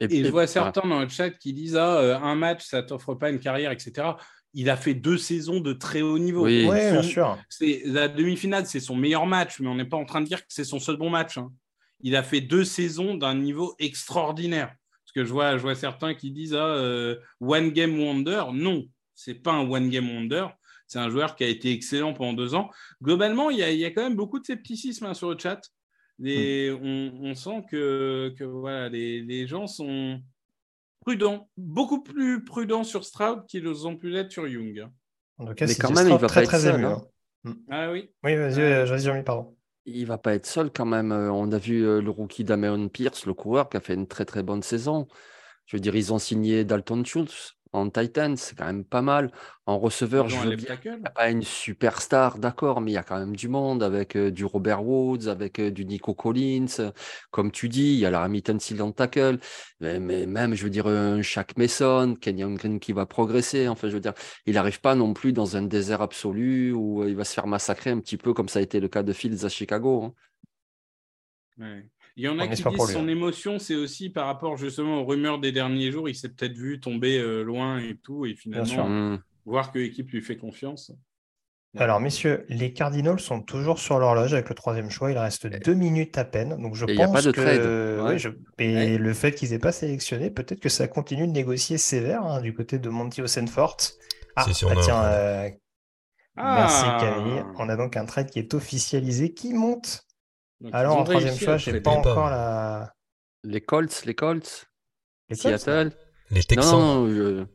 Et, 0.00 0.24
je 0.24 0.30
vois 0.30 0.46
certains 0.46 0.86
dans 0.86 1.00
le 1.00 1.08
chat 1.08 1.30
qui 1.30 1.52
disent 1.52 1.76
ah, 1.76 1.98
euh, 1.98 2.18
un 2.18 2.34
match, 2.34 2.64
ça 2.64 2.82
t'offre 2.82 3.14
pas 3.14 3.30
une 3.30 3.38
carrière, 3.38 3.70
etc. 3.70 4.08
Il 4.52 4.70
a 4.70 4.76
fait 4.76 4.94
deux 4.94 5.18
saisons 5.18 5.60
de 5.60 5.72
très 5.72 6.02
haut 6.02 6.18
niveau. 6.18 6.44
Oui, 6.44 6.64
bien 6.64 7.02
sûr. 7.02 7.38
La 7.84 8.08
demi-finale, 8.08 8.66
c'est 8.66 8.80
son 8.80 8.96
meilleur 8.96 9.26
match, 9.26 9.60
mais 9.60 9.68
on 9.68 9.74
n'est 9.74 9.86
pas 9.86 9.96
en 9.96 10.04
train 10.04 10.20
de 10.20 10.26
dire 10.26 10.40
que 10.40 10.48
c'est 10.48 10.64
son 10.64 10.78
seul 10.78 10.96
bon 10.96 11.10
match. 11.10 11.38
Hein. 11.38 11.50
Il 12.00 12.16
a 12.16 12.22
fait 12.22 12.40
deux 12.40 12.64
saisons 12.64 13.14
d'un 13.14 13.34
niveau 13.34 13.74
extraordinaire. 13.78 14.74
Parce 15.04 15.12
que 15.14 15.24
je 15.24 15.32
vois, 15.32 15.56
je 15.56 15.62
vois 15.62 15.74
certains 15.74 16.14
qui 16.14 16.30
disent 16.30 16.54
ah, 16.54 16.66
euh, 16.66 17.16
One 17.40 17.70
Game 17.70 17.98
Wonder. 17.98 18.44
Non, 18.52 18.86
c'est 19.14 19.34
pas 19.34 19.52
un 19.52 19.68
One 19.68 19.88
Game 19.88 20.08
Wonder. 20.08 20.46
C'est 20.86 20.98
un 20.98 21.10
joueur 21.10 21.36
qui 21.36 21.44
a 21.44 21.48
été 21.48 21.72
excellent 21.72 22.12
pendant 22.12 22.32
deux 22.32 22.54
ans. 22.54 22.70
Globalement, 23.02 23.50
il 23.50 23.58
y 23.58 23.62
a, 23.62 23.72
il 23.72 23.78
y 23.78 23.84
a 23.84 23.90
quand 23.90 24.02
même 24.02 24.14
beaucoup 24.14 24.38
de 24.38 24.44
scepticisme 24.44 25.06
hein, 25.06 25.14
sur 25.14 25.30
le 25.30 25.38
chat. 25.38 25.60
Hmm. 26.18 27.10
on, 27.22 27.34
sent 27.34 27.64
que, 27.70 28.34
voilà, 28.44 28.88
les, 28.88 29.46
gens 29.46 29.66
sont 29.66 30.20
prudents, 31.00 31.48
beaucoup 31.56 32.02
plus 32.02 32.44
prudents 32.44 32.84
sur 32.84 33.04
Stroud 33.04 33.46
qu'ils 33.46 33.86
ont 33.86 33.96
pu 33.96 34.08
l'être 34.08 34.32
sur 34.32 34.48
Young. 34.48 34.88
En 35.38 35.46
tout 35.46 35.54
cas, 35.54 35.66
Mais 35.66 35.74
quand 35.74 35.92
même, 35.92 36.08
il 36.08 36.16
va 36.16 36.28
pas 36.28 36.42
être 36.42 36.58
seul. 36.58 36.84
Hein. 36.84 37.02
Hmm. 37.44 37.52
Ah 37.70 37.92
oui. 37.92 38.10
Oui, 38.24 38.34
vas-y, 38.34 38.60
euh, 38.60 38.84
vas-y, 38.84 39.22
pardon. 39.22 39.56
Il 39.84 40.06
va 40.06 40.18
pas 40.18 40.34
être 40.34 40.46
seul 40.46 40.70
quand 40.72 40.86
même. 40.86 41.12
Euh, 41.12 41.30
on 41.30 41.52
a 41.52 41.58
vu 41.58 41.86
euh, 41.86 42.00
le 42.00 42.10
rookie 42.10 42.42
Damien 42.42 42.88
Pierce, 42.88 43.26
le 43.26 43.34
coureur, 43.34 43.68
qui 43.68 43.76
a 43.76 43.80
fait 43.80 43.94
une 43.94 44.08
très 44.08 44.24
très 44.24 44.42
bonne 44.42 44.62
saison. 44.62 45.06
Je 45.66 45.76
veux 45.76 45.80
dire, 45.80 45.94
ils 45.94 46.12
ont 46.12 46.18
signé 46.18 46.64
Dalton 46.64 47.04
Schultz 47.04 47.55
en 47.76 47.90
Titan, 47.90 48.34
c'est 48.36 48.56
quand 48.56 48.66
même 48.66 48.84
pas 48.84 49.02
mal. 49.02 49.30
En 49.66 49.78
receveur, 49.78 50.28
je 50.28 50.38
veux 50.38 50.56
bien, 50.56 50.76
pas 51.14 51.30
une 51.30 51.42
superstar, 51.42 52.38
d'accord, 52.38 52.80
mais 52.80 52.92
il 52.92 52.94
y 52.94 52.98
a 52.98 53.02
quand 53.02 53.18
même 53.18 53.34
du 53.34 53.48
monde 53.48 53.82
avec 53.82 54.16
euh, 54.16 54.30
du 54.30 54.44
Robert 54.44 54.84
Woods, 54.84 55.28
avec 55.28 55.58
euh, 55.58 55.70
du 55.70 55.84
Nico 55.84 56.14
Collins. 56.14 56.92
Comme 57.30 57.50
tu 57.50 57.68
dis, 57.68 57.94
il 57.94 57.98
y 57.98 58.06
a 58.06 58.10
la 58.10 58.22
Hamilton 58.22 58.60
Silent 58.60 58.92
Tackle, 58.92 59.38
mais, 59.80 59.98
même, 59.98 60.54
je 60.54 60.64
veux 60.64 60.70
dire, 60.70 60.86
un 60.86 61.20
Shaq 61.22 61.56
Mason, 61.56 62.14
Kenyon 62.20 62.54
Green 62.54 62.80
qui 62.80 62.92
va 62.92 63.06
progresser. 63.06 63.68
Enfin, 63.68 63.88
je 63.88 63.94
veux 63.94 64.00
dire, 64.00 64.14
il 64.46 64.54
n'arrive 64.54 64.80
pas 64.80 64.94
non 64.94 65.12
plus 65.14 65.32
dans 65.32 65.56
un 65.56 65.62
désert 65.62 66.00
absolu 66.00 66.72
où 66.72 67.04
il 67.04 67.16
va 67.16 67.24
se 67.24 67.34
faire 67.34 67.46
massacrer 67.46 67.90
un 67.90 68.00
petit 68.00 68.16
peu 68.16 68.32
comme 68.34 68.48
ça 68.48 68.60
a 68.60 68.62
été 68.62 68.80
le 68.80 68.88
cas 68.88 69.02
de 69.02 69.12
Fields 69.12 69.44
à 69.44 69.48
Chicago. 69.48 70.14
Hein. 71.58 71.82
Il 72.16 72.24
y 72.24 72.28
en 72.28 72.38
a 72.38 72.48
qui 72.48 72.62
disent 72.62 72.86
son 72.92 73.04
hein. 73.04 73.08
émotion, 73.08 73.58
c'est 73.58 73.74
aussi 73.74 74.08
par 74.08 74.26
rapport 74.26 74.56
justement 74.56 75.02
aux 75.02 75.04
rumeurs 75.04 75.38
des 75.38 75.52
derniers 75.52 75.92
jours. 75.92 76.08
Il 76.08 76.14
s'est 76.14 76.30
peut-être 76.30 76.56
vu 76.56 76.80
tomber 76.80 77.18
euh, 77.18 77.42
loin 77.42 77.78
et 77.78 77.96
tout, 78.02 78.24
et 78.24 78.34
finalement 78.34 78.88
mmh. 78.88 79.22
voir 79.44 79.70
que 79.70 79.78
l'équipe 79.78 80.10
lui 80.10 80.22
fait 80.22 80.36
confiance. 80.36 80.92
Alors, 81.78 82.00
messieurs, 82.00 82.46
les 82.48 82.72
Cardinals 82.72 83.20
sont 83.20 83.42
toujours 83.42 83.78
sur 83.78 83.98
l'horloge 83.98 84.32
avec 84.32 84.48
le 84.48 84.54
troisième 84.54 84.90
choix. 84.90 85.10
Il 85.10 85.18
reste 85.18 85.46
deux 85.46 85.74
minutes 85.74 86.16
à 86.16 86.24
peine. 86.24 86.56
Donc, 86.56 86.74
je 86.74 86.86
pense 86.86 87.30
que 87.32 88.16
et 88.58 88.96
le 88.96 89.12
fait 89.12 89.32
qu'ils 89.32 89.50
n'aient 89.50 89.58
pas 89.58 89.72
sélectionné, 89.72 90.30
peut-être 90.30 90.60
que 90.60 90.68
ça 90.70 90.88
continue 90.88 91.26
de 91.26 91.32
négocier 91.32 91.76
sévère 91.76 92.24
hein, 92.24 92.40
du 92.40 92.54
côté 92.54 92.78
de 92.78 92.88
Monty 92.88 93.20
Osenfort. 93.20 93.76
Ah, 94.36 94.46
bah, 94.46 94.74
tiens, 94.82 95.04
euh, 95.04 95.50
merci 96.36 96.84
ah. 96.86 96.98
Camille. 96.98 97.42
On 97.58 97.68
a 97.68 97.76
donc 97.76 97.96
un 97.96 98.06
trade 98.06 98.30
qui 98.30 98.38
est 98.38 98.54
officialisé 98.54 99.34
qui 99.34 99.52
monte 99.52 100.05
alors, 100.72 100.98
en 100.98 101.04
troisième 101.04 101.36
choix, 101.36 101.56
j'ai 101.56 101.80
pas 101.80 101.90
encore 101.90 102.30
la. 102.30 102.92
Les 103.42 103.60
Colts, 103.60 104.04
les 104.04 104.14
Colts. 104.14 104.68
Les 105.28 105.36
Seattle. 105.36 105.92
Les 106.30 106.42
Texans. 106.42 107.06
Non, 107.06 107.48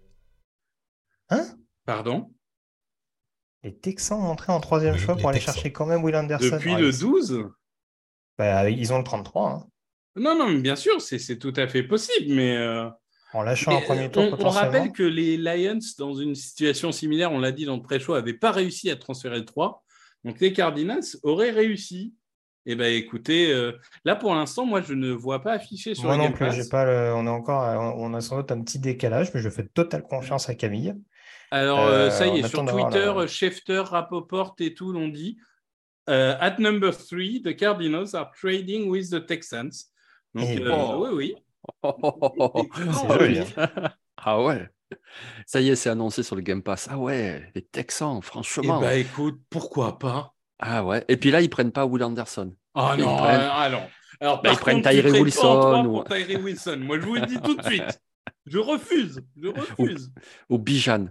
Hein? 1.30 1.46
Pardon? 1.86 2.34
Les 3.64 3.78
Texans 3.78 4.20
ont 4.20 4.32
entré 4.32 4.52
en 4.52 4.60
troisième 4.60 4.98
choix 4.98 5.16
pour 5.16 5.30
aller 5.30 5.40
chercher 5.40 5.72
quand 5.72 5.86
même 5.86 6.04
Will 6.04 6.16
Anderson. 6.16 6.50
Depuis 6.52 6.76
le 6.76 6.92
12 6.92 7.46
bah, 8.38 8.70
Ils 8.70 8.92
ont 8.92 8.98
le 8.98 9.04
33. 9.04 9.50
Hein. 9.50 9.68
Non, 10.16 10.38
non, 10.38 10.50
mais 10.50 10.60
bien 10.60 10.76
sûr, 10.76 11.02
c'est 11.02 11.38
tout 11.38 11.54
à 11.56 11.68
fait 11.68 11.84
possible, 11.84 12.34
mais. 12.34 12.58
Euh, 12.58 12.90
en 13.34 13.44
lâchant 13.44 13.78
un 13.78 13.82
premier 13.82 14.12
tour. 14.12 14.24
On, 14.24 14.46
on, 14.46 14.50
rappelle 14.50 14.92
que 14.92 15.04
les 15.04 15.38
Lions, 15.38 15.80
dans 15.98 16.14
une 16.14 16.36
situation 16.36 16.92
similaire, 16.92 17.32
on 17.32 17.40
l'a 17.40 17.54
dit 17.54 17.64
dans 17.66 17.78
le 17.78 17.82
pré-show, 17.82 18.14
n'avaient 18.14 18.34
pas 18.34 18.52
réussi 18.52 18.90
à 18.90 18.98
transférer 18.98 19.40
le 19.40 19.46
3. 19.46 19.84
Donc 20.26 20.40
les 20.42 20.52
Cardinals 20.52 21.04
auraient 21.24 21.52
réussi. 21.52 22.14
Eh 22.66 22.76
bien, 22.76 22.88
écoutez, 22.88 23.52
euh, 23.52 23.72
là 24.06 24.16
pour 24.16 24.36
l'instant, 24.36 24.66
moi 24.66 24.82
je 24.82 24.94
ne 24.94 25.12
vois 25.12 25.42
pas 25.42 25.54
affiché 25.54 25.96
sur 25.96 26.06
moi 26.06 26.18
non 26.18 26.32
plus, 26.32 26.52
j'ai 26.52 26.70
pas 26.70 27.16
on 27.16 27.26
a 27.26 27.32
encore, 27.32 27.64
on 27.98 28.14
a 28.14 28.22
sans 28.22 28.38
doute 28.38 28.52
un 28.52 28.62
petit 28.62 28.80
décalage, 28.80 29.34
mais 29.34 29.42
je 29.42 29.50
fais 29.50 29.66
totale 29.66 30.04
confiance 30.04 30.48
à 30.48 30.56
Camille. 30.56 30.94
Alors 31.50 31.80
euh, 31.80 32.10
ça 32.10 32.28
y 32.28 32.40
est, 32.40 32.48
sur 32.48 32.66
Twitter, 32.66 33.14
Schefter, 33.28 33.84
Rapoport 33.86 34.56
et 34.60 34.74
tout 34.74 34.92
l'ont 34.92 35.10
dit. 35.10 35.38
Euh, 36.10 36.36
at 36.40 36.58
number 36.60 36.96
three, 36.96 37.42
the 37.42 37.56
Cardinals 37.56 38.16
are 38.16 38.32
trading 38.32 38.90
with 38.90 39.10
the 39.10 39.26
Texans. 39.26 39.92
Donc, 40.34 40.48
oui, 40.50 41.10
oui. 41.14 41.36
c'est 42.94 43.20
joli. 43.20 43.40
ah 44.18 44.42
ouais. 44.42 44.70
Ça 45.46 45.62
y 45.62 45.70
est, 45.70 45.76
c'est 45.76 45.90
annoncé 45.90 46.24
sur 46.24 46.36
le 46.36 46.42
Game 46.42 46.64
Pass. 46.64 46.88
Ah 46.90 46.98
ouais, 46.98 47.52
les 47.54 47.62
Texans, 47.62 48.22
franchement. 48.22 48.80
Eh 48.82 48.86
ben, 48.86 49.00
écoute, 49.00 49.40
pourquoi 49.50 50.00
pas? 50.00 50.34
Ah 50.62 50.86
ouais. 50.86 51.04
Et 51.08 51.18
puis 51.18 51.32
là, 51.32 51.42
ils 51.42 51.50
prennent 51.50 51.72
pas 51.72 51.86
Will 51.86 52.04
Anderson. 52.04 52.54
Ah 52.76 52.96
non, 52.98 53.18
ah 53.20 53.70
non. 53.70 53.82
Alors, 54.22 54.42
bah, 54.44 54.52
ils 54.54 54.60
prennent 54.60 54.84
Tyree 54.84 55.20
Wilson. 55.20 55.86
Ou... 55.86 56.04
Tyree 56.04 56.38
Wilson. 56.38 56.78
Moi, 56.80 57.00
je 57.00 57.06
vous 57.06 57.16
le 57.16 57.26
dis 57.26 57.42
tout 57.42 57.56
de 57.56 57.64
suite. 57.64 58.00
Je 58.46 58.60
refuse. 58.60 59.24
Je 59.42 59.48
refuse. 59.80 60.14
Ou, 60.50 60.60
Bijan. 60.60 61.08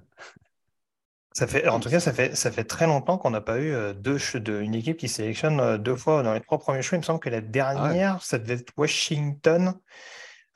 Ça 1.33 1.47
fait, 1.47 1.69
en 1.69 1.81
tout 1.81 1.91
cas, 1.91 2.01
ça 2.01 2.13
fait, 2.13 2.37
ça 2.37 2.51
fait 2.51 2.65
très 2.65 2.87
longtemps 2.87 3.19
qu'on 3.19 3.31
n'a 3.31 3.41
pas 3.41 3.59
eu 3.59 3.73
euh, 3.73 3.93
deux, 3.93 4.19
de, 4.35 4.61
une 4.61 4.75
équipe 4.75 4.97
qui 4.97 5.09
sélectionne 5.09 5.61
euh, 5.61 5.79
deux 5.79 5.97
fois 5.97 6.23
dans 6.23 6.35
les 6.35 6.41
trois 6.41 6.59
premiers 6.59 6.83
choix. 6.83 6.97
Il 6.97 7.01
me 7.01 7.05
semble 7.05 7.21
que 7.21 7.29
la 7.29 7.41
dernière, 7.41 8.23
ça 8.23 8.39
devait 8.39 8.55
être 8.55 8.73
Washington, 8.77 9.75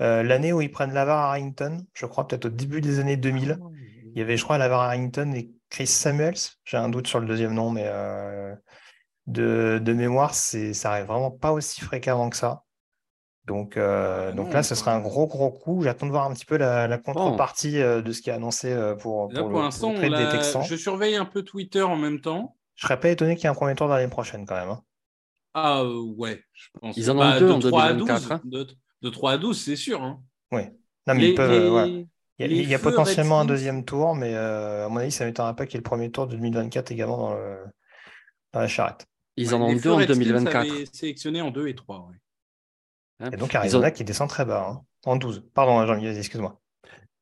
euh, 0.01 0.23
l'année 0.23 0.53
où 0.53 0.61
ils 0.61 0.71
prennent 0.71 0.93
Lavar 0.93 1.31
Harrington, 1.31 1.85
je 1.93 2.07
crois, 2.07 2.27
peut-être 2.27 2.47
au 2.47 2.51
début 2.51 2.81
des 2.81 2.99
années 2.99 3.17
2000. 3.17 3.59
Ah 3.61 3.67
Il 4.15 4.19
y 4.19 4.23
avait, 4.23 4.37
je 4.37 4.45
crois, 4.45 4.59
Lavar 4.59 4.83
Harrington 4.83 5.33
et 5.33 5.51
Chris 5.71 5.87
Samuels. 5.87 6.35
J'ai 6.65 6.77
un 6.77 6.89
doute 6.89 7.07
sur 7.07 7.21
le 7.21 7.27
deuxième 7.27 7.55
nom, 7.55 7.71
mais 7.71 7.89
de, 9.27 9.93
mémoire, 9.93 10.35
c'est, 10.35 10.75
ça 10.75 10.93
arrive 10.93 11.07
vraiment 11.07 11.31
pas 11.31 11.53
aussi 11.53 11.81
fréquemment 11.81 12.31
que 12.31 12.37
ça. 12.37 12.65
Donc, 13.47 13.77
euh, 13.77 14.31
ah 14.31 14.33
donc 14.33 14.53
là, 14.53 14.63
ce 14.63 14.75
serait 14.75 14.91
un 14.91 15.01
gros, 15.01 15.27
gros 15.27 15.51
coup. 15.51 15.83
J'attends 15.83 16.07
de 16.07 16.11
voir 16.11 16.25
un 16.25 16.33
petit 16.33 16.47
peu 16.47 16.57
la, 16.57 16.99
contrepartie 16.99 17.79
euh, 17.79 18.01
de 18.01 18.13
ce 18.13 18.23
qui 18.23 18.31
est 18.31 18.33
annoncé 18.33 18.73
euh, 18.73 18.95
pour, 18.95 19.29
pour, 19.29 19.63
l'instant, 19.63 19.93
des 19.93 20.09
Texans. 20.09 20.63
Je 20.65 20.77
surveille 20.77 21.17
un 21.17 21.27
peu 21.27 21.43
Twitter 21.43 21.83
en 21.83 21.97
même 21.97 22.21
temps. 22.21 22.57
Je 22.75 22.87
serais 22.87 22.99
pas 22.99 23.11
étonné 23.11 23.37
qu'il 23.37 23.45
y 23.45 23.47
ait 23.47 23.51
un 23.51 23.55
premier 23.55 23.75
tour 23.75 23.87
l'année 23.87 24.09
prochaine 24.09 24.47
quand 24.47 24.57
même. 24.57 24.71
Hein. 24.71 24.81
Ah 25.53 25.85
ouais, 25.85 26.43
je 26.53 26.69
pense. 26.81 26.97
Ils 26.97 27.11
en 27.11 27.17
ont 27.17 27.21
bah, 27.21 27.39
deux 27.39 27.47
de 27.47 27.53
en 27.53 27.61
3 27.61 27.83
à 27.83 27.93
12, 27.93 28.11
hein. 28.11 28.41
de, 28.45 29.11
3 29.11 29.33
à 29.33 29.39
12, 29.39 29.61
c'est 29.61 29.77
sûr. 29.77 30.03
Hein. 30.03 30.21
Oui. 30.51 30.63
Non, 31.07 31.15
mais 31.15 31.29
ils 31.29 31.35
peuvent, 31.35 32.07
Il 32.39 32.69
y 32.69 32.75
a, 32.75 32.79
potentiellement 32.79 33.41
un 33.41 33.45
deuxième 33.45 33.85
tour, 33.85 34.17
mais 34.17 34.35
à 34.35 34.89
mon 34.89 34.97
avis, 34.97 35.13
ça 35.13 35.25
ne 35.25 35.29
m'étonnerait 35.29 35.55
pas 35.55 35.67
qu'il 35.67 35.75
y 35.75 35.77
ait 35.77 35.85
le 35.85 35.89
premier 35.89 36.11
tour 36.11 36.27
de 36.27 36.33
2024 36.33 36.91
également 36.91 37.19
dans, 37.19 37.35
le, 37.35 37.59
dans 38.53 38.61
la 38.61 38.69
charrette. 38.69 39.07
Ils 39.37 39.55
en 39.55 39.63
ont 39.63 39.75
deux 39.75 39.91
en 39.91 40.05
2024. 40.05 40.95
sélectionné 40.95 41.41
en 41.41 41.51
2 41.51 41.69
et 41.69 41.75
3. 41.75 42.09
Hein, 43.21 43.31
et 43.33 43.37
donc 43.37 43.55
Arizona 43.55 43.91
qui 43.91 44.05
descend 44.05 44.29
très 44.29 44.45
bas, 44.45 44.69
hein, 44.69 44.83
en 45.05 45.17
12. 45.17 45.45
Pardon, 45.55 45.85
Jean-Michel, 45.87 46.17
excuse-moi. 46.17 46.61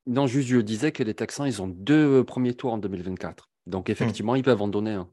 Non, 0.06 0.26
juste, 0.26 0.48
je 0.48 0.58
disais 0.58 0.92
que 0.92 1.02
les 1.02 1.14
Texans, 1.14 1.46
ils 1.46 1.62
ont 1.62 1.68
deux 1.68 2.20
euh, 2.20 2.24
premiers 2.24 2.54
tours 2.54 2.72
en 2.72 2.78
2024. 2.78 3.50
Donc, 3.66 3.88
hmm. 3.88 3.92
effectivement, 3.92 4.34
ils 4.34 4.42
peuvent 4.42 4.62
en 4.62 4.68
donner 4.68 4.92
un. 4.92 5.08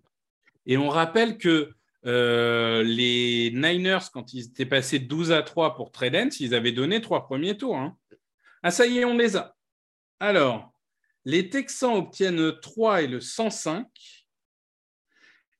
Et 0.65 0.78
on 0.78 0.89
rappelle 0.89 1.38
que 1.38 1.71
euh, 2.05 2.84
les 2.84 3.51
Niners, 3.53 4.09
quand 4.11 4.34
ils 4.34 4.45
étaient 4.45 4.65
passés 4.65 4.99
de 4.99 5.05
12 5.05 5.32
à 5.32 5.43
3 5.43 5.76
pour 5.76 5.91
Tredence, 5.91 6.39
ils 6.39 6.55
avaient 6.55 6.71
donné 6.71 7.01
trois 7.01 7.26
premiers 7.26 7.57
tours. 7.57 7.78
Hein. 7.78 7.95
Ah, 8.63 8.71
ça 8.71 8.86
y 8.86 8.99
est, 8.99 9.05
on 9.05 9.17
les 9.17 9.36
a. 9.38 9.55
Alors, 10.19 10.73
les 11.26 11.49
Texans 11.49 11.95
obtiennent 11.95 12.59
3 12.61 13.03
et 13.03 13.07
le 13.07 13.19
105 13.19 13.86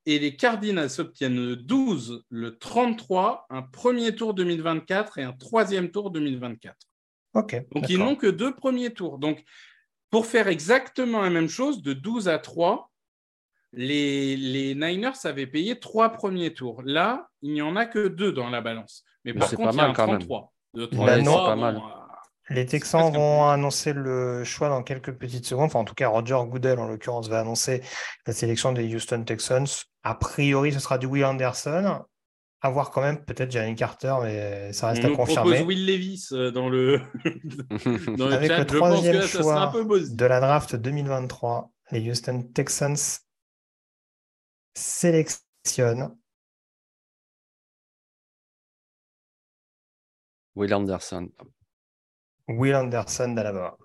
et 0.10 0.18
les 0.18 0.36
Cardinals 0.36 0.90
obtiennent 0.98 1.36
le 1.36 1.56
12, 1.56 2.24
le 2.30 2.58
33, 2.58 3.46
un 3.52 3.62
premier 3.62 4.16
tour 4.16 4.34
2024 4.34 5.20
et 5.20 5.24
un 5.24 5.34
troisième 5.34 5.92
tour 5.92 6.10
2024. 6.10 6.76
Ok. 7.36 7.64
Donc 7.76 7.90
ils 7.90 8.00
n'ont 8.00 8.16
que 8.16 8.26
deux 8.26 8.56
premiers 8.56 8.92
tours. 8.92 9.20
Donc 9.20 9.44
pour 10.10 10.26
faire 10.26 10.48
exactement 10.48 11.22
la 11.22 11.30
même 11.30 11.48
chose, 11.48 11.84
de 11.84 11.94
12 11.94 12.28
à 12.28 12.40
3, 12.40 12.90
les, 13.74 14.36
les 14.36 14.74
Niners 14.74 15.26
avaient 15.26 15.46
payé 15.46 15.80
trois 15.80 16.10
premiers 16.10 16.54
tours. 16.54 16.82
Là, 16.84 17.28
il 17.44 17.54
n'y 17.54 17.62
en 17.62 17.76
a 17.76 17.86
que 17.86 18.08
deux 18.08 18.32
dans 18.32 18.50
la 18.50 18.62
balance. 18.62 19.04
Mais, 19.26 19.34
par 19.34 19.52
contre, 19.52 19.74
il 19.74 19.78
y 19.78 19.82
a 19.82 19.86
un 19.86 19.94
33. 19.94 20.54
De 20.74 20.86
3 20.88 21.06
bah 21.06 21.22
non, 21.22 21.46
pas 21.46 21.56
mal. 21.56 21.80
Les 22.50 22.66
Texans 22.66 23.12
vont 23.14 23.48
annoncer 23.48 23.94
le 23.94 24.44
choix 24.44 24.70
dans 24.70 24.82
quelques 24.82 25.12
petites 25.12 25.46
secondes. 25.46 25.68
Enfin, 25.68 25.80
en 25.80 25.86
tout 25.86 25.94
cas, 25.94 26.08
Roger 26.08 26.40
Goodell, 26.48 26.80
en 26.80 26.88
l'occurrence, 26.88 27.30
va 27.30 27.40
annoncer 27.40 27.82
la 28.26 28.34
sélection 28.34 28.72
des 28.72 28.94
Houston 28.94 29.24
Texans. 29.24 29.68
A 30.04 30.16
priori, 30.16 30.74
ce 30.74 30.80
sera 30.80 30.98
du 30.98 31.06
Will 31.06 31.26
Anderson. 31.26 32.04
À 32.62 32.70
voir 32.70 32.92
quand 32.92 33.02
même, 33.02 33.24
peut-être 33.24 33.52
Jalen 33.52 33.76
Carter, 33.76 34.14
mais 34.22 34.74
ça 34.74 34.90
reste 34.90 35.06
à 35.06 35.10
confirmer. 35.12 35.52
propose 35.52 35.68
Will 35.68 35.86
Levis 35.86 36.28
euh, 36.34 36.52
dans 36.52 36.68
le, 36.68 37.00
dans 38.18 38.28
le 38.28 38.34
Avec 38.34 38.52
le 38.52 38.66
troisième 38.66 39.22
choix 39.22 39.72
de 39.74 40.26
la 40.26 40.42
draft 40.42 40.76
2023, 40.76 41.72
les 41.92 42.10
Houston 42.10 42.44
Texans 42.54 42.98
sélectionnent 44.76 46.18
Will 50.56 50.74
Anderson. 50.74 51.30
Will 52.50 52.76
Anderson 52.76 53.30
d'Alabama. 53.30 53.78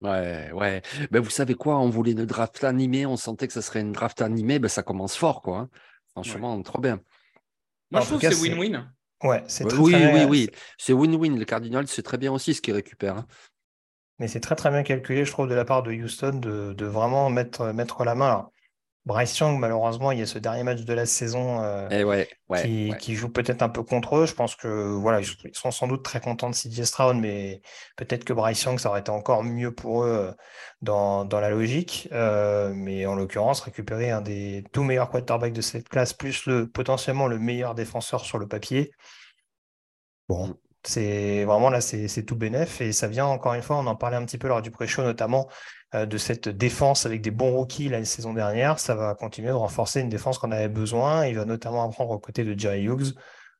Ouais, 0.00 0.50
ouais. 0.52 0.82
Ben, 1.10 1.20
vous 1.20 1.30
savez 1.30 1.54
quoi, 1.54 1.78
on 1.78 1.90
voulait 1.90 2.12
une 2.12 2.24
draft 2.24 2.62
animée, 2.62 3.04
on 3.04 3.16
sentait 3.16 3.48
que 3.48 3.52
ce 3.52 3.60
serait 3.60 3.80
une 3.80 3.92
draft 3.92 4.22
animée, 4.22 4.58
ben, 4.58 4.68
ça 4.68 4.82
commence 4.82 5.16
fort, 5.16 5.42
quoi. 5.42 5.58
Hein. 5.58 5.68
Franchement, 6.12 6.60
trop 6.62 6.80
bien. 6.80 7.00
Moi, 7.90 8.00
je 8.02 8.06
trouve 8.06 8.20
que 8.20 8.30
c'est 8.30 8.48
win-win. 8.48 8.88
Ouais, 9.24 9.42
c'est 9.48 9.64
très, 9.64 9.78
oui, 9.78 9.94
oui, 9.96 10.24
oui, 10.28 10.50
C'est 10.78 10.92
win-win. 10.92 11.36
Le 11.36 11.44
Cardinal, 11.44 11.88
c'est 11.88 12.02
très 12.02 12.18
bien 12.18 12.32
aussi 12.32 12.54
ce 12.54 12.62
qu'il 12.62 12.74
récupère. 12.74 13.16
Hein. 13.16 13.26
Mais 14.20 14.28
c'est 14.28 14.40
très, 14.40 14.54
très 14.54 14.70
bien 14.70 14.82
calculé, 14.82 15.24
je 15.24 15.32
trouve, 15.32 15.48
de 15.48 15.54
la 15.54 15.64
part 15.64 15.82
de 15.82 15.92
Houston 15.92 16.38
de, 16.38 16.84
vraiment 16.84 17.28
mettre, 17.30 17.72
mettre 17.72 18.04
la 18.04 18.14
main. 18.14 18.50
Bryce 19.08 19.38
Young, 19.38 19.58
malheureusement, 19.58 20.12
il 20.12 20.18
y 20.18 20.22
a 20.22 20.26
ce 20.26 20.38
dernier 20.38 20.64
match 20.64 20.82
de 20.82 20.92
la 20.92 21.06
saison 21.06 21.62
euh, 21.62 21.88
eh 21.90 22.94
qui, 22.98 23.14
joue 23.14 23.30
peut-être 23.30 23.62
un 23.62 23.70
peu 23.70 23.82
contre 23.82 24.16
eux. 24.18 24.26
Je 24.26 24.34
pense 24.34 24.54
que 24.54 24.68
voilà, 24.68 25.20
ils 25.22 25.54
sont 25.54 25.70
sans 25.70 25.88
doute 25.88 26.04
très 26.04 26.20
contents 26.20 26.50
de 26.50 26.54
CJ 26.54 26.82
Stroud, 26.82 27.16
mais 27.16 27.62
peut-être 27.96 28.24
que 28.24 28.34
Bryce 28.34 28.62
Young, 28.64 28.78
ça 28.78 28.90
aurait 28.90 29.00
été 29.00 29.10
encore 29.10 29.44
mieux 29.44 29.74
pour 29.74 30.04
eux 30.04 30.28
euh, 30.28 30.32
dans, 30.82 31.26
la 31.32 31.48
logique. 31.48 32.10
Euh, 32.12 32.70
mais 32.74 33.06
en 33.06 33.14
l'occurrence, 33.14 33.62
récupérer 33.62 34.10
un 34.10 34.20
des 34.20 34.62
tout 34.72 34.82
meilleurs 34.82 35.08
quarterbacks 35.08 35.54
de 35.54 35.62
cette 35.62 35.88
classe, 35.88 36.12
plus 36.12 36.44
le 36.44 36.68
potentiellement 36.68 37.28
le 37.28 37.38
meilleur 37.38 37.74
défenseur 37.74 38.26
sur 38.26 38.36
le 38.36 38.46
papier. 38.46 38.90
Bon, 40.28 40.48
mm. 40.48 40.54
c'est 40.82 41.44
vraiment 41.46 41.70
là, 41.70 41.80
c'est 41.80 42.24
tout 42.26 42.36
bénef. 42.36 42.82
Et 42.82 42.92
ça 42.92 43.08
vient 43.08 43.24
encore 43.24 43.54
une 43.54 43.62
fois, 43.62 43.78
on 43.78 43.86
en 43.86 43.96
parlait 43.96 44.18
un 44.18 44.26
petit 44.26 44.36
peu 44.36 44.48
lors 44.48 44.60
du 44.60 44.70
pré-show, 44.70 45.02
notamment 45.02 45.48
de 45.94 46.18
cette 46.18 46.48
défense 46.48 47.06
avec 47.06 47.22
des 47.22 47.30
bons 47.30 47.52
rookies 47.52 47.88
la 47.88 48.04
saison 48.04 48.34
dernière. 48.34 48.78
Ça 48.78 48.94
va 48.94 49.14
continuer 49.14 49.48
de 49.48 49.54
renforcer 49.54 50.00
une 50.00 50.08
défense 50.08 50.38
qu'on 50.38 50.52
avait 50.52 50.68
besoin. 50.68 51.26
Il 51.26 51.36
va 51.36 51.44
notamment 51.44 51.82
apprendre 51.84 52.10
aux 52.10 52.18
côtés 52.18 52.44
de 52.44 52.58
Jerry 52.58 52.84
Hughes. 52.84 53.14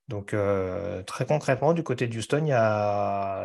Donc 0.09 0.33
euh, 0.33 1.03
très 1.03 1.27
concrètement, 1.27 1.75
du 1.75 1.83
côté 1.83 2.09
de 2.09 2.17
Houston, 2.17 2.47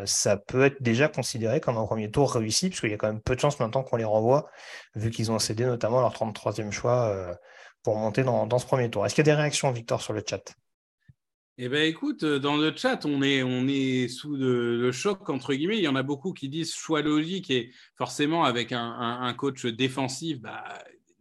ça 0.06 0.38
peut 0.38 0.64
être 0.64 0.82
déjà 0.82 1.10
considéré 1.10 1.60
comme 1.60 1.78
un 1.78 1.86
premier 1.86 2.10
tour 2.10 2.34
réussi, 2.34 2.70
puisqu'il 2.70 2.92
y 2.92 2.94
a 2.94 2.98
quand 2.98 3.08
même 3.08 3.22
peu 3.22 3.36
de 3.36 3.40
chances 3.42 3.60
maintenant 3.60 3.84
qu'on 3.84 3.98
les 3.98 4.06
renvoie, 4.06 4.50
vu 4.96 5.12
qu'ils 5.12 5.32
ont 5.32 5.40
cédé 5.40 5.66
notamment 5.66 6.00
leur 6.00 6.14
33e 6.14 6.72
choix 6.72 7.10
euh, 7.10 7.34
pour 7.84 7.98
monter 7.98 8.24
dans, 8.24 8.48
dans 8.48 8.60
ce 8.60 8.66
premier 8.66 8.90
tour. 8.90 9.06
Est-ce 9.06 9.14
qu'il 9.14 9.28
y 9.28 9.30
a 9.30 9.36
des 9.36 9.42
réactions, 9.42 9.72
Victor, 9.72 10.02
sur 10.02 10.14
le 10.14 10.24
chat? 10.28 10.56
Eh 11.60 11.70
bien, 11.70 11.84
écoute, 11.84 12.24
euh, 12.24 12.40
dans 12.40 12.58
le 12.58 12.76
chat, 12.76 13.06
on 13.06 13.22
est, 13.22 13.44
on 13.44 13.68
est 13.68 14.08
sous 14.08 14.36
le 14.36 14.92
choc, 14.92 15.30
entre 15.30 15.54
guillemets. 15.54 15.78
Il 15.78 15.84
y 15.84 15.88
en 15.88 15.96
a 15.96 16.02
beaucoup 16.02 16.34
qui 16.34 16.50
disent 16.50 16.74
choix 16.74 17.04
logique 17.04 17.52
et 17.52 17.72
forcément, 17.96 18.44
avec 18.44 18.72
un, 18.72 19.34
coach 19.38 19.68
défensif, 19.68 20.40
bah, 20.42 20.64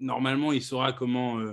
normalement, 0.00 0.52
il 0.52 0.62
saura 0.62 0.94
comment, 0.94 1.38
euh, 1.38 1.52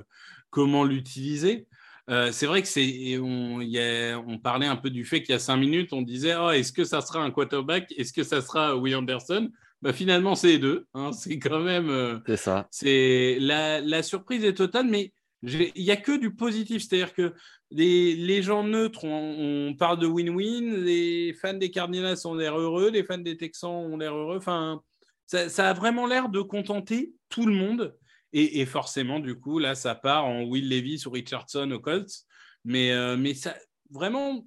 comment 0.50 0.86
l'utiliser. 0.86 1.68
Euh, 2.10 2.32
c'est 2.32 2.46
vrai 2.46 2.62
que 2.62 2.70
c'est, 2.70 3.18
on, 3.20 3.60
on, 3.60 4.40
parlait 4.40 4.66
un 4.66 4.78
peu 4.78 4.90
du 4.90 5.04
fait 5.04 5.22
qu'il 5.22 5.34
y 5.34 5.36
a 5.36 5.40
cinq 5.40 5.58
minutes, 5.58 5.92
on 5.92 6.02
disait 6.02 6.36
oh, 6.36 6.50
est-ce 6.50 6.72
que 6.72 6.86
ça 6.86 7.02
sera 7.02 7.22
un 7.22 7.32
quarterback? 7.32 7.94
Est-ce 7.98 8.14
que 8.14 8.24
ça 8.24 8.42
sera 8.42 8.78
Will 8.78 8.96
Anderson? 8.96 9.52
Bah, 9.82 9.92
Finalement, 9.92 10.36
c'est 10.36 10.48
les 10.48 10.58
deux. 10.58 10.88
Hein. 10.94 11.12
c'est 11.12 11.38
quand 11.38 11.60
même. 11.60 12.22
c'est 12.26 12.38
ça. 12.38 12.68
C'est, 12.72 13.38
la, 13.42 13.82
la 13.82 14.04
surprise 14.04 14.46
est 14.46 14.54
totale, 14.54 14.88
mais 14.90 15.12
il 15.44 15.72
n'y 15.76 15.92
a 15.92 15.98
que 15.98 16.18
du 16.18 16.34
positif. 16.34 16.82
C'est-à-dire 16.82 17.14
que 17.14 17.34
les, 17.72 18.42
gens 18.42 18.64
neutres, 18.64 19.06
on, 19.06 19.76
parle 19.78 20.00
de 20.00 20.08
win-win. 20.08 20.84
Les 20.84 21.34
fans 21.34 21.54
des 21.54 21.72
Cardinals 21.72 22.18
ont 22.26 22.34
l'air 22.34 22.58
heureux. 22.58 22.90
Les 22.90 23.04
fans 23.04 23.18
des 23.18 23.38
Texans 23.38 23.72
ont 23.72 23.98
l'air 23.98 24.16
heureux. 24.16 24.38
Enfin, 24.38 24.82
ça, 25.26 25.70
a 25.70 25.74
vraiment 25.74 26.08
l'air 26.08 26.30
de 26.30 26.42
contenter 26.42 27.14
tout 27.30 27.46
le 27.46 27.54
monde. 27.54 27.96
Et, 28.32 28.66
forcément, 28.66 29.20
du 29.20 29.40
coup, 29.40 29.58
là, 29.58 29.74
ça 29.74 29.96
part 29.96 30.26
en 30.26 30.44
Will 30.44 30.70
Levis 30.70 31.04
ou 31.08 31.12
Richardson 31.12 31.70
aux 31.72 31.80
Colts. 31.80 32.26
Mais, 32.64 32.92
euh, 32.92 33.18
mais 33.18 33.34
ça, 33.34 33.56
vraiment, 33.90 34.46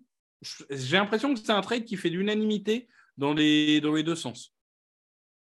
j'ai 0.71 0.97
l'impression 0.97 1.35
que 1.35 1.41
c'est 1.41 1.51
un 1.51 1.63
trade 1.63 1.85
qui 1.85 1.97
fait 1.97 2.09
l'unanimité 2.09 2.89
dans 3.17 3.35
les, 3.35 3.81
dans 3.81 3.93
les 3.93 4.03
deux 4.05 4.15
sens. 4.15 4.55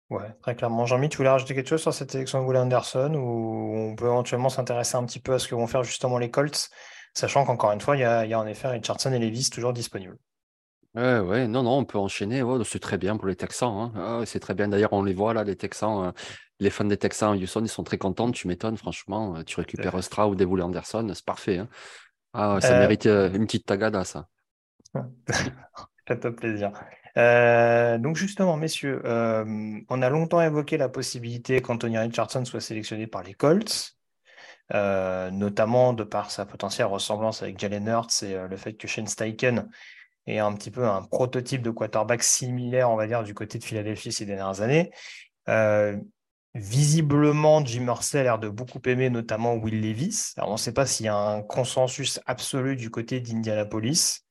Ouais, 0.10 0.32
très 0.42 0.56
clairement. 0.56 0.86
Jean-Mi, 0.86 1.10
tu 1.10 1.18
voulais 1.18 1.30
rajouter 1.30 1.56
quelque 1.56 1.70
chose 1.70 1.82
sur 1.82 1.94
cette 1.94 2.12
sélection 2.12 2.42
de 2.42 2.48
Will 2.48 2.58
Anderson 2.58 3.14
ou 3.16 3.76
on 3.76 3.96
peut 3.96 4.06
éventuellement 4.06 4.50
s'intéresser 4.50 4.96
un 4.96 5.06
petit 5.06 5.20
peu 5.20 5.34
à 5.34 5.40
ce 5.40 5.48
que 5.48 5.56
vont 5.56 5.68
faire 5.68 5.84
justement 5.84 6.18
les 6.18 6.30
Colts? 6.30 6.70
Sachant 7.14 7.46
qu'encore 7.46 7.72
une 7.72 7.82
fois, 7.82 7.96
il 7.96 8.00
y, 8.00 8.04
a, 8.04 8.40
en 8.40 8.48
effet 8.48 8.68
Richardson 8.68 9.14
et 9.14 9.20
Levis 9.20 9.50
toujours 9.52 9.72
disponibles. 9.72 10.18
Ouais, 10.96 11.20
ouais, 11.20 11.48
non, 11.48 11.64
non, 11.64 11.78
on 11.78 11.86
peut 11.86 11.98
enchaîner. 11.98 12.44
c'est 12.66 12.80
très 12.80 12.98
bien 12.98 13.18
pour 13.18 13.28
les 13.28 13.36
Texans. 13.36 13.72
Hein. 13.72 13.92
Ah 13.96 14.26
c'est 14.26 14.40
très 14.40 14.54
bien. 14.54 14.68
D'ailleurs, 14.68 14.94
on 14.94 15.04
les 15.04 15.14
voit 15.14 15.34
là, 15.34 15.44
les 15.44 15.56
Texans, 15.56 16.06
euh, 16.06 16.12
les 16.60 16.70
fans 16.70 16.86
des 16.86 16.98
Texans 16.98 17.36
Houston, 17.36 17.62
ils 17.64 17.70
sont 17.70 17.84
très 17.84 17.98
contents. 17.98 18.32
Tu 18.32 18.48
m'étonnes, 18.48 18.78
franchement. 18.78 19.36
Euh, 19.36 19.44
tu 19.44 19.60
récupères 19.60 20.04
Stra 20.04 20.28
ou 20.28 20.36
Devoulet 20.36 20.64
Anderson, 20.64 21.08
c'est 21.14 21.26
parfait. 21.26 21.60
Hein. 21.60 21.68
Ah, 22.34 22.58
ça 22.62 22.76
euh, 22.76 22.80
mérite 22.80 23.06
une 23.06 23.46
petite 23.46 23.66
tagada, 23.66 24.04
ça. 24.04 24.28
Ça 24.94 25.08
fait 26.08 26.32
plaisir. 26.32 26.72
donc 28.00 28.16
justement, 28.16 28.58
messieurs, 28.58 29.02
on 29.06 30.02
a 30.02 30.10
longtemps 30.10 30.42
évoqué 30.42 30.78
la 30.78 30.90
possibilité 30.90 31.62
qu'Anthony 31.62 31.98
Richardson 31.98 32.46
soit 32.46 32.62
sélectionné 32.62 33.06
par 33.06 33.24
les 33.24 33.34
Colts. 33.34 33.96
Euh, 34.74 35.30
notamment 35.30 35.92
de 35.92 36.04
par 36.04 36.32
sa 36.32 36.46
potentielle 36.46 36.88
ressemblance 36.88 37.44
avec 37.44 37.60
Jalen 37.60 37.86
Hurts 37.86 38.24
et 38.24 38.34
euh, 38.34 38.48
le 38.48 38.56
fait 38.56 38.74
que 38.74 38.88
Shane 38.88 39.08
Steichen 39.08 39.70
est 40.26 40.40
un 40.40 40.54
petit 40.54 40.72
peu 40.72 40.88
un 40.88 41.02
prototype 41.02 41.62
de 41.62 41.70
quarterback 41.70 42.24
similaire, 42.24 42.90
on 42.90 42.96
va 42.96 43.06
dire, 43.06 43.24
du 43.24 43.34
côté 43.34 43.60
de 43.60 43.64
Philadelphie 43.64 44.14
ces 44.14 44.26
dernières 44.26 44.62
années. 44.62 44.90
Euh, 45.50 45.98
visiblement, 46.56 47.64
Jim 47.66 47.82
Mercer 47.82 48.20
a 48.20 48.24
l'air 48.24 48.40
de 48.40 48.48
beaucoup 48.48 48.80
aimer 48.86 49.10
notamment 49.10 49.56
Will 49.56 49.82
Levis. 49.82 50.32
Alors, 50.38 50.50
on 50.50 50.54
ne 50.54 50.58
sait 50.58 50.74
pas 50.74 50.86
s'il 50.86 51.08
y 51.08 51.10
a 51.10 51.18
un 51.18 51.42
consensus 51.42 52.22
absolu 52.26 52.78
du 52.78 52.90
côté 52.90 53.20
d'Indianapolis. 53.20 54.22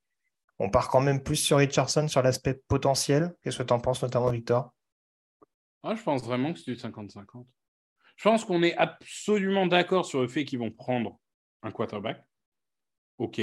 On 0.58 0.70
part 0.70 0.88
quand 0.88 1.00
même 1.02 1.22
plus 1.22 1.36
sur 1.36 1.58
Richardson 1.58 2.08
sur 2.08 2.22
l'aspect 2.22 2.54
potentiel. 2.68 3.34
Qu'est-ce 3.42 3.58
que 3.58 3.64
tu 3.64 3.72
en 3.74 3.80
penses 3.80 4.02
notamment, 4.02 4.30
Victor? 4.30 4.72
Ah, 5.82 5.94
Je 5.94 6.02
pense 6.02 6.22
vraiment 6.22 6.54
que 6.54 6.58
c'est 6.58 6.72
du 6.72 6.78
50-50. 6.78 7.44
Je 8.22 8.28
pense 8.28 8.44
qu'on 8.44 8.62
est 8.62 8.76
absolument 8.76 9.66
d'accord 9.66 10.06
sur 10.06 10.22
le 10.22 10.28
fait 10.28 10.44
qu'ils 10.44 10.60
vont 10.60 10.70
prendre 10.70 11.18
un 11.64 11.72
quarterback. 11.72 12.24
OK. 13.18 13.40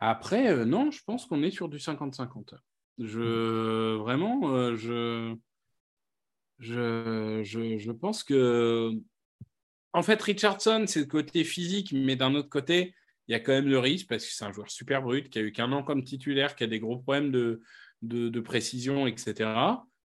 Après, 0.00 0.48
euh, 0.48 0.64
non, 0.64 0.90
je 0.90 1.00
pense 1.04 1.24
qu'on 1.24 1.44
est 1.44 1.52
sur 1.52 1.68
du 1.68 1.76
50-50. 1.76 2.54
Je 2.98 3.94
vraiment, 3.94 4.56
euh, 4.56 4.74
je, 4.74 5.36
je, 6.58 7.42
je, 7.44 7.92
pense 7.92 8.24
que 8.24 8.90
en 9.92 10.02
fait, 10.02 10.20
Richardson, 10.20 10.86
c'est 10.88 11.00
le 11.00 11.06
côté 11.06 11.44
physique, 11.44 11.92
mais 11.92 12.16
d'un 12.16 12.34
autre 12.34 12.48
côté, 12.48 12.92
il 13.28 13.32
y 13.32 13.34
a 13.36 13.38
quand 13.38 13.52
même 13.52 13.68
le 13.68 13.78
risque 13.78 14.08
parce 14.08 14.26
que 14.26 14.32
c'est 14.32 14.44
un 14.44 14.52
joueur 14.52 14.68
super 14.68 15.00
brut 15.00 15.30
qui 15.30 15.38
a 15.38 15.42
eu 15.42 15.52
qu'un 15.52 15.70
an 15.70 15.84
comme 15.84 16.02
titulaire, 16.02 16.56
qui 16.56 16.64
a 16.64 16.66
des 16.66 16.80
gros 16.80 16.98
problèmes 16.98 17.30
de, 17.30 17.62
de, 18.02 18.40
précision, 18.40 19.06
etc. 19.06 19.48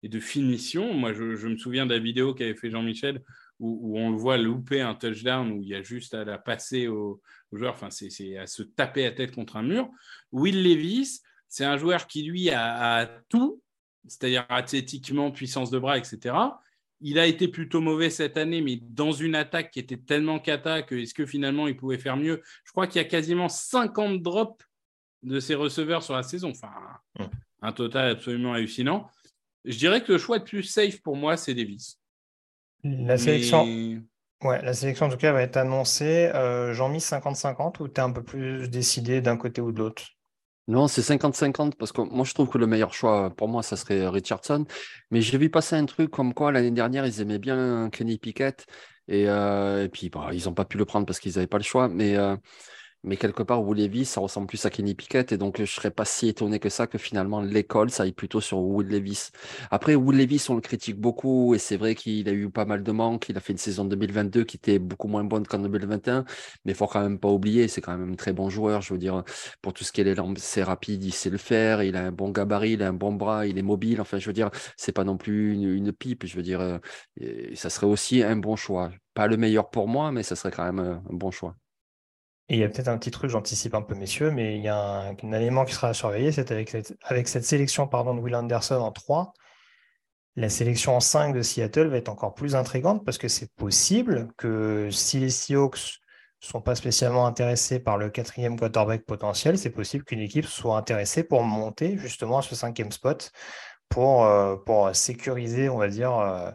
et 0.04 0.10
de 0.10 0.20
finition. 0.20 0.94
Moi, 0.94 1.14
je, 1.14 1.36
je 1.36 1.48
me 1.48 1.58
souviens 1.58 1.88
de 1.88 1.96
la 1.96 2.00
vidéo 2.00 2.36
qu'avait 2.36 2.54
fait 2.54 2.70
Jean-Michel 2.70 3.24
où, 3.60 3.98
on 4.00 4.12
le 4.12 4.18
voit 4.18 4.38
louper 4.38 4.82
un 4.82 4.96
touchdown 4.96 5.52
où 5.52 5.62
il 5.62 5.70
y 5.70 5.76
a 5.76 5.82
juste 5.82 6.14
à 6.14 6.24
la 6.24 6.38
passer 6.38 6.88
au, 6.88 7.22
joueur, 7.52 7.74
enfin, 7.74 7.90
c'est 7.90 8.38
à 8.38 8.48
se 8.48 8.64
taper 8.64 9.04
la 9.04 9.12
tête 9.12 9.34
contre 9.34 9.58
un 9.58 9.64
mur. 9.64 9.90
Will 10.32 10.64
Levis, 10.64 11.22
c'est 11.48 11.66
un 11.66 11.78
joueur 11.78 12.08
qui, 12.08 12.24
lui, 12.24 12.50
a, 12.50 13.06
tout, 13.30 13.62
c'est-à-dire 14.08 14.46
athlétiquement, 14.50 15.32
puissance 15.32 15.72
de 15.72 15.80
bras, 15.80 15.98
etc. 15.98 16.36
Il 17.02 17.20
a 17.20 17.28
été 17.28 17.48
plutôt 17.48 17.82
mauvais 17.82 18.10
cette 18.10 18.38
année, 18.38 18.62
mais 18.62 18.78
dans 18.82 19.12
une 19.12 19.36
attaque 19.36 19.72
qui 19.72 19.80
était 19.80 19.98
tellement 19.98 20.40
cata 20.40 20.82
que 20.82 20.96
est-ce 20.96 21.14
que 21.14 21.26
finalement 21.26 21.68
il 21.68 21.76
pouvait 21.76 21.98
faire 21.98 22.18
mieux? 22.18 22.42
Je 22.64 22.72
crois 22.72 22.88
qu'il 22.88 23.02
y 23.02 23.06
a 23.06 23.08
quasiment 23.08 23.50
50 23.50 24.22
drops 24.22 24.66
de 25.24 25.40
ses 25.40 25.56
receveurs 25.56 26.04
sur 26.04 26.14
la 26.14 26.24
saison. 26.24 26.52
Enfin, 26.52 26.72
un 27.62 27.72
total 27.74 28.12
absolument 28.12 28.54
hallucinant. 28.54 29.10
Je 29.66 29.78
dirais 29.78 30.04
que 30.04 30.14
le 30.14 30.18
choix 30.18 30.38
le 30.38 30.44
plus 30.44 30.64
safe 30.64 31.02
pour 31.02 31.16
moi, 31.16 31.38
c'est 31.38 31.54
Davis. 31.54 32.00
La 32.86 33.18
sélection, 33.18 33.66
ouais, 34.44 34.62
la 34.62 34.74
sélection 34.74 35.08
en 35.08 35.10
tout 35.10 35.18
cas 35.18 35.32
va 35.32 35.42
être 35.42 35.58
annoncée. 35.58 36.30
Euh, 36.36 36.72
Jean 36.74 36.90
mis 36.90 37.02
50-50 37.02 37.82
ou 37.82 37.88
tu 37.88 37.96
es 37.96 38.00
un 38.00 38.12
peu 38.12 38.22
plus 38.22 38.70
décidé 38.70 39.22
d'un 39.22 39.38
côté 39.38 39.60
ou 39.60 39.72
de 39.72 39.80
l'autre? 39.80 40.04
Non, 40.68 40.88
c'est 40.88 41.02
50-50 41.02 41.76
parce 41.78 41.92
que 41.92 42.02
moi 42.02 42.26
je 42.26 42.34
trouve 42.34 42.50
que 42.50 42.58
le 42.58 42.68
meilleur 42.68 42.94
choix 42.94 43.32
pour 43.36 43.48
moi, 43.48 43.64
ça 43.64 43.76
serait 43.76 44.08
Richardson. 44.08 44.66
Mais 45.10 45.22
j'ai 45.22 45.38
vu 45.38 45.50
passer 45.50 45.76
un 45.76 45.86
truc 45.86 46.12
comme 46.12 46.34
quoi 46.34 46.52
l'année 46.52 46.72
dernière, 46.72 47.06
ils 47.06 47.22
aimaient 47.22 47.40
bien 47.40 47.90
Kenny 47.92 48.18
Pickett 48.18 48.66
et, 49.08 49.30
euh, 49.30 49.86
et 49.86 49.90
puis 49.90 50.10
bah, 50.10 50.30
ils 50.32 50.46
n'ont 50.46 50.54
pas 50.54 50.66
pu 50.66 50.78
le 50.78 50.86
prendre 50.86 51.06
parce 51.06 51.20
qu'ils 51.20 51.34
n'avaient 51.34 51.48
pas 51.48 51.58
le 51.58 51.64
choix. 51.64 51.88
Mais 51.88 52.16
euh, 52.16 52.36
mais 53.06 53.18
quelque 53.18 53.44
part, 53.44 53.62
Levis, 53.62 54.06
ça 54.06 54.20
ressemble 54.20 54.48
plus 54.48 54.66
à 54.66 54.70
Kenny 54.70 54.96
Pickett. 54.96 55.32
Et 55.32 55.38
donc, 55.38 55.58
je 55.58 55.62
ne 55.62 55.68
serais 55.68 55.92
pas 55.92 56.06
si 56.06 56.28
étonné 56.28 56.60
que 56.60 56.70
ça, 56.70 56.88
que 56.88 56.98
finalement, 56.98 57.42
l'école, 57.42 57.92
ça 57.92 58.04
aille 58.04 58.12
plutôt 58.14 58.42
sur 58.42 58.60
Will 58.60 58.88
Levis. 58.88 59.30
Après, 59.72 59.96
Will 59.96 60.18
Levis, 60.18 60.46
on 60.50 60.56
le 60.56 60.62
critique 60.62 61.00
beaucoup. 61.00 61.54
Et 61.56 61.60
c'est 61.60 61.78
vrai 61.78 61.96
qu'il 61.96 62.28
a 62.30 62.32
eu 62.34 62.50
pas 62.50 62.66
mal 62.66 62.84
de 62.84 62.92
manques. 62.92 63.30
Il 63.30 63.38
a 63.38 63.40
fait 63.40 63.54
une 63.54 63.60
saison 63.60 63.86
2022 63.86 64.44
qui 64.44 64.58
était 64.58 64.80
beaucoup 64.80 65.08
moins 65.08 65.24
bonne 65.24 65.46
qu'en 65.46 65.60
2021. 65.60 66.26
Mais 66.66 66.72
il 66.72 66.76
faut 66.76 66.88
quand 66.88 67.02
même 67.02 67.20
pas 67.20 67.30
oublier, 67.30 67.68
c'est 67.68 67.82
quand 67.82 67.98
même 67.98 68.14
un 68.14 68.16
très 68.16 68.34
bon 68.34 68.50
joueur. 68.50 68.82
Je 68.82 68.94
veux 68.94 69.00
dire, 69.00 69.24
pour 69.62 69.74
tout 69.74 69.84
ce 69.84 69.92
qui 69.92 70.02
est 70.02 70.04
les 70.04 70.16
c'est 70.38 70.64
rapide, 70.64 71.04
il 71.04 71.14
sait 71.14 71.30
le 71.30 71.38
faire. 71.38 71.84
Il 71.84 71.96
a 71.96 72.06
un 72.06 72.12
bon 72.12 72.30
gabarit, 72.32 72.72
il 72.74 72.84
a 72.84 72.88
un 72.90 72.94
bon 72.94 73.14
bras, 73.14 73.46
il 73.46 73.58
est 73.58 73.62
mobile. 73.62 74.02
Enfin, 74.02 74.18
je 74.18 74.28
veux 74.28 74.34
dire, 74.34 74.50
c'est 74.78 74.92
pas 74.94 75.04
non 75.04 75.18
plus 75.18 75.54
une, 75.54 75.92
pipe. 75.94 76.26
Je 76.26 76.36
veux 76.36 76.44
dire, 76.44 76.62
euh, 76.62 76.80
ça 77.56 77.70
serait 77.70 77.88
aussi 77.88 78.24
un 78.24 78.36
bon 78.38 78.56
choix. 78.56 78.92
Pas 79.14 79.28
le 79.28 79.38
meilleur 79.38 79.70
pour 79.70 79.88
moi, 79.88 80.12
mais 80.12 80.24
ça 80.24 80.36
serait 80.36 80.52
quand 80.52 80.66
même 80.66 80.80
un 80.80 81.14
bon 81.14 81.32
choix. 81.32 81.56
Et 82.48 82.56
il 82.56 82.60
y 82.60 82.64
a 82.64 82.70
peut-être 82.70 82.90
un 82.90 82.98
petit 82.98 83.12
truc, 83.12 83.32
j'anticipe 83.32 83.74
un 83.74 83.82
peu, 83.82 83.96
messieurs, 83.96 84.30
mais 84.30 84.56
il 84.56 84.62
y 84.62 84.68
a 84.68 84.78
un, 84.78 85.32
élément 85.32 85.66
qui 85.66 85.74
sera 85.74 85.90
à 85.90 85.94
surveiller, 85.94 86.32
c'est 86.32 86.52
avec 86.52 86.70
cette, 87.28 87.44
sélection 87.44 87.88
pardon, 87.88 88.14
de 88.14 88.20
Will 88.20 88.36
Anderson 88.36 88.76
en 88.76 88.92
3, 88.92 89.34
la 90.36 90.50
sélection 90.50 90.96
en 90.96 91.00
5 91.00 91.34
de 91.34 91.42
Seattle 91.42 91.88
va 91.88 91.98
être 91.98 92.10
encore 92.10 92.36
plus 92.36 92.56
intrigante 92.56 93.04
parce 93.06 93.18
que 93.18 93.28
c'est 93.28 93.52
possible 93.56 94.28
que 94.38 94.90
si 94.92 95.20
les 95.20 95.30
Seahawks 95.30 96.02
ne 96.42 96.48
sont 96.48 96.62
pas 96.62 96.76
spécialement 96.76 97.26
intéressés 97.26 97.80
par 97.80 97.98
le 97.98 98.10
quatrième 98.10 98.60
quarterback 98.60 99.06
potentiel, 99.06 99.58
c'est 99.58 99.70
possible 99.70 100.04
qu'une 100.04 100.20
équipe 100.20 100.46
soit 100.46 100.78
intéressée 100.78 101.24
pour 101.24 101.44
monter 101.44 101.98
justement 101.98 102.40
à 102.40 102.42
ce 102.42 102.54
cinquième 102.54 102.92
spot 102.92 103.32
pour, 103.90 104.26
euh, 104.26 104.58
pour 104.58 104.94
sécuriser, 104.96 105.70
on 105.70 105.78
va 105.78 105.88
dire, 105.88 106.18
euh, 106.18 106.52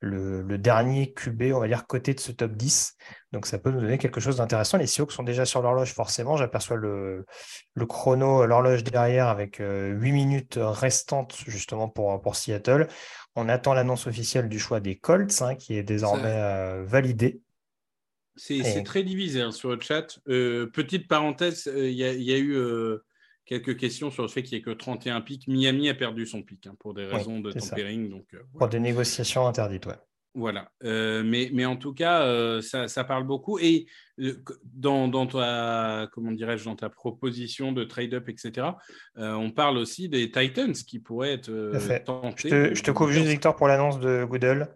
le, 0.00 0.58
dernier 0.58 1.12
QB, 1.12 1.52
on 1.54 1.60
va 1.60 1.68
dire, 1.68 1.86
côté 1.86 2.14
de 2.14 2.20
ce 2.20 2.32
top 2.32 2.52
10. 2.52 2.96
Donc 3.32 3.46
ça 3.46 3.58
peut 3.58 3.70
nous 3.70 3.80
donner 3.80 3.98
quelque 3.98 4.20
chose 4.20 4.38
d'intéressant. 4.38 4.78
Les 4.78 4.86
Seahawks 4.86 5.12
sont 5.12 5.22
déjà 5.22 5.44
sur 5.44 5.62
l'horloge, 5.62 5.92
forcément. 5.92 6.36
J'aperçois 6.36 6.76
le, 6.76 7.26
le 7.74 7.86
chrono, 7.86 8.46
l'horloge 8.46 8.82
derrière 8.82 9.28
avec 9.28 9.56
8 9.58 9.62
euh, 9.64 9.94
minutes 9.94 10.58
restantes 10.60 11.36
justement 11.46 11.88
pour, 11.88 12.20
pour 12.22 12.36
Seattle. 12.36 12.88
On 13.36 13.48
attend 13.48 13.74
l'annonce 13.74 14.06
officielle 14.06 14.48
du 14.48 14.58
choix 14.58 14.80
des 14.80 14.96
Colts, 14.96 15.42
hein, 15.42 15.54
qui 15.54 15.74
est 15.74 15.82
désormais 15.82 16.24
euh, 16.26 16.82
validé. 16.84 17.40
C'est 18.36 18.82
très 18.84 19.02
divisé 19.02 19.42
hein, 19.42 19.52
sur 19.52 19.70
le 19.70 19.80
chat. 19.80 20.18
Euh, 20.28 20.66
petite 20.66 21.08
parenthèse, 21.08 21.70
il 21.74 21.92
y, 21.92 22.32
a 22.32 22.38
eu 22.38 22.56
quelques 23.50 23.76
questions 23.76 24.10
sur 24.10 24.22
le 24.22 24.28
fait 24.28 24.42
qu'il 24.42 24.56
n'y 24.56 24.60
ait 24.60 24.64
que 24.64 24.70
31 24.70 25.20
pics. 25.20 25.48
Miami 25.48 25.88
a 25.88 25.94
perdu 25.94 26.24
son 26.24 26.42
pic 26.42 26.66
hein, 26.66 26.76
pour 26.78 26.94
des 26.94 27.04
raisons 27.04 27.40
de 27.40 27.50
tempering. 27.50 28.08
Donc, 28.08 28.26
euh, 28.32 28.38
Pour 28.56 28.68
des 28.68 28.78
négociations 28.78 29.46
interdites, 29.46 29.86
ouais. 29.86 29.98
Voilà. 30.34 30.70
Euh, 30.84 31.24
mais, 31.24 31.50
mais 31.52 31.64
en 31.64 31.74
tout 31.74 31.92
cas, 31.92 32.22
euh, 32.22 32.62
ça, 32.62 33.02
parle 33.02 33.24
beaucoup. 33.24 33.58
Et 33.58 33.86
dans, 34.62 35.08
dans, 35.08 35.26
ta, 35.26 36.08
comment 36.12 36.30
dirais-je, 36.30 36.64
dans 36.66 36.76
ta 36.76 36.88
proposition 36.88 37.72
de 37.72 37.82
trade-up, 37.82 38.28
etc., 38.28 38.68
on 39.16 39.50
parle 39.50 39.76
aussi 39.78 40.08
des 40.08 40.30
Titans 40.30 40.72
qui 40.72 41.00
pourraient 41.00 41.32
être 41.32 41.50
tentés. 42.04 42.48
Je 42.48 42.68
te, 42.68 42.74
je 42.76 42.82
te 42.84 42.92
couvre 42.92 43.10
juste, 43.10 43.26
Victor, 43.26 43.56
pour 43.56 43.66
l'annonce 43.66 43.98
de 43.98 44.24
Goodell. 44.24 44.68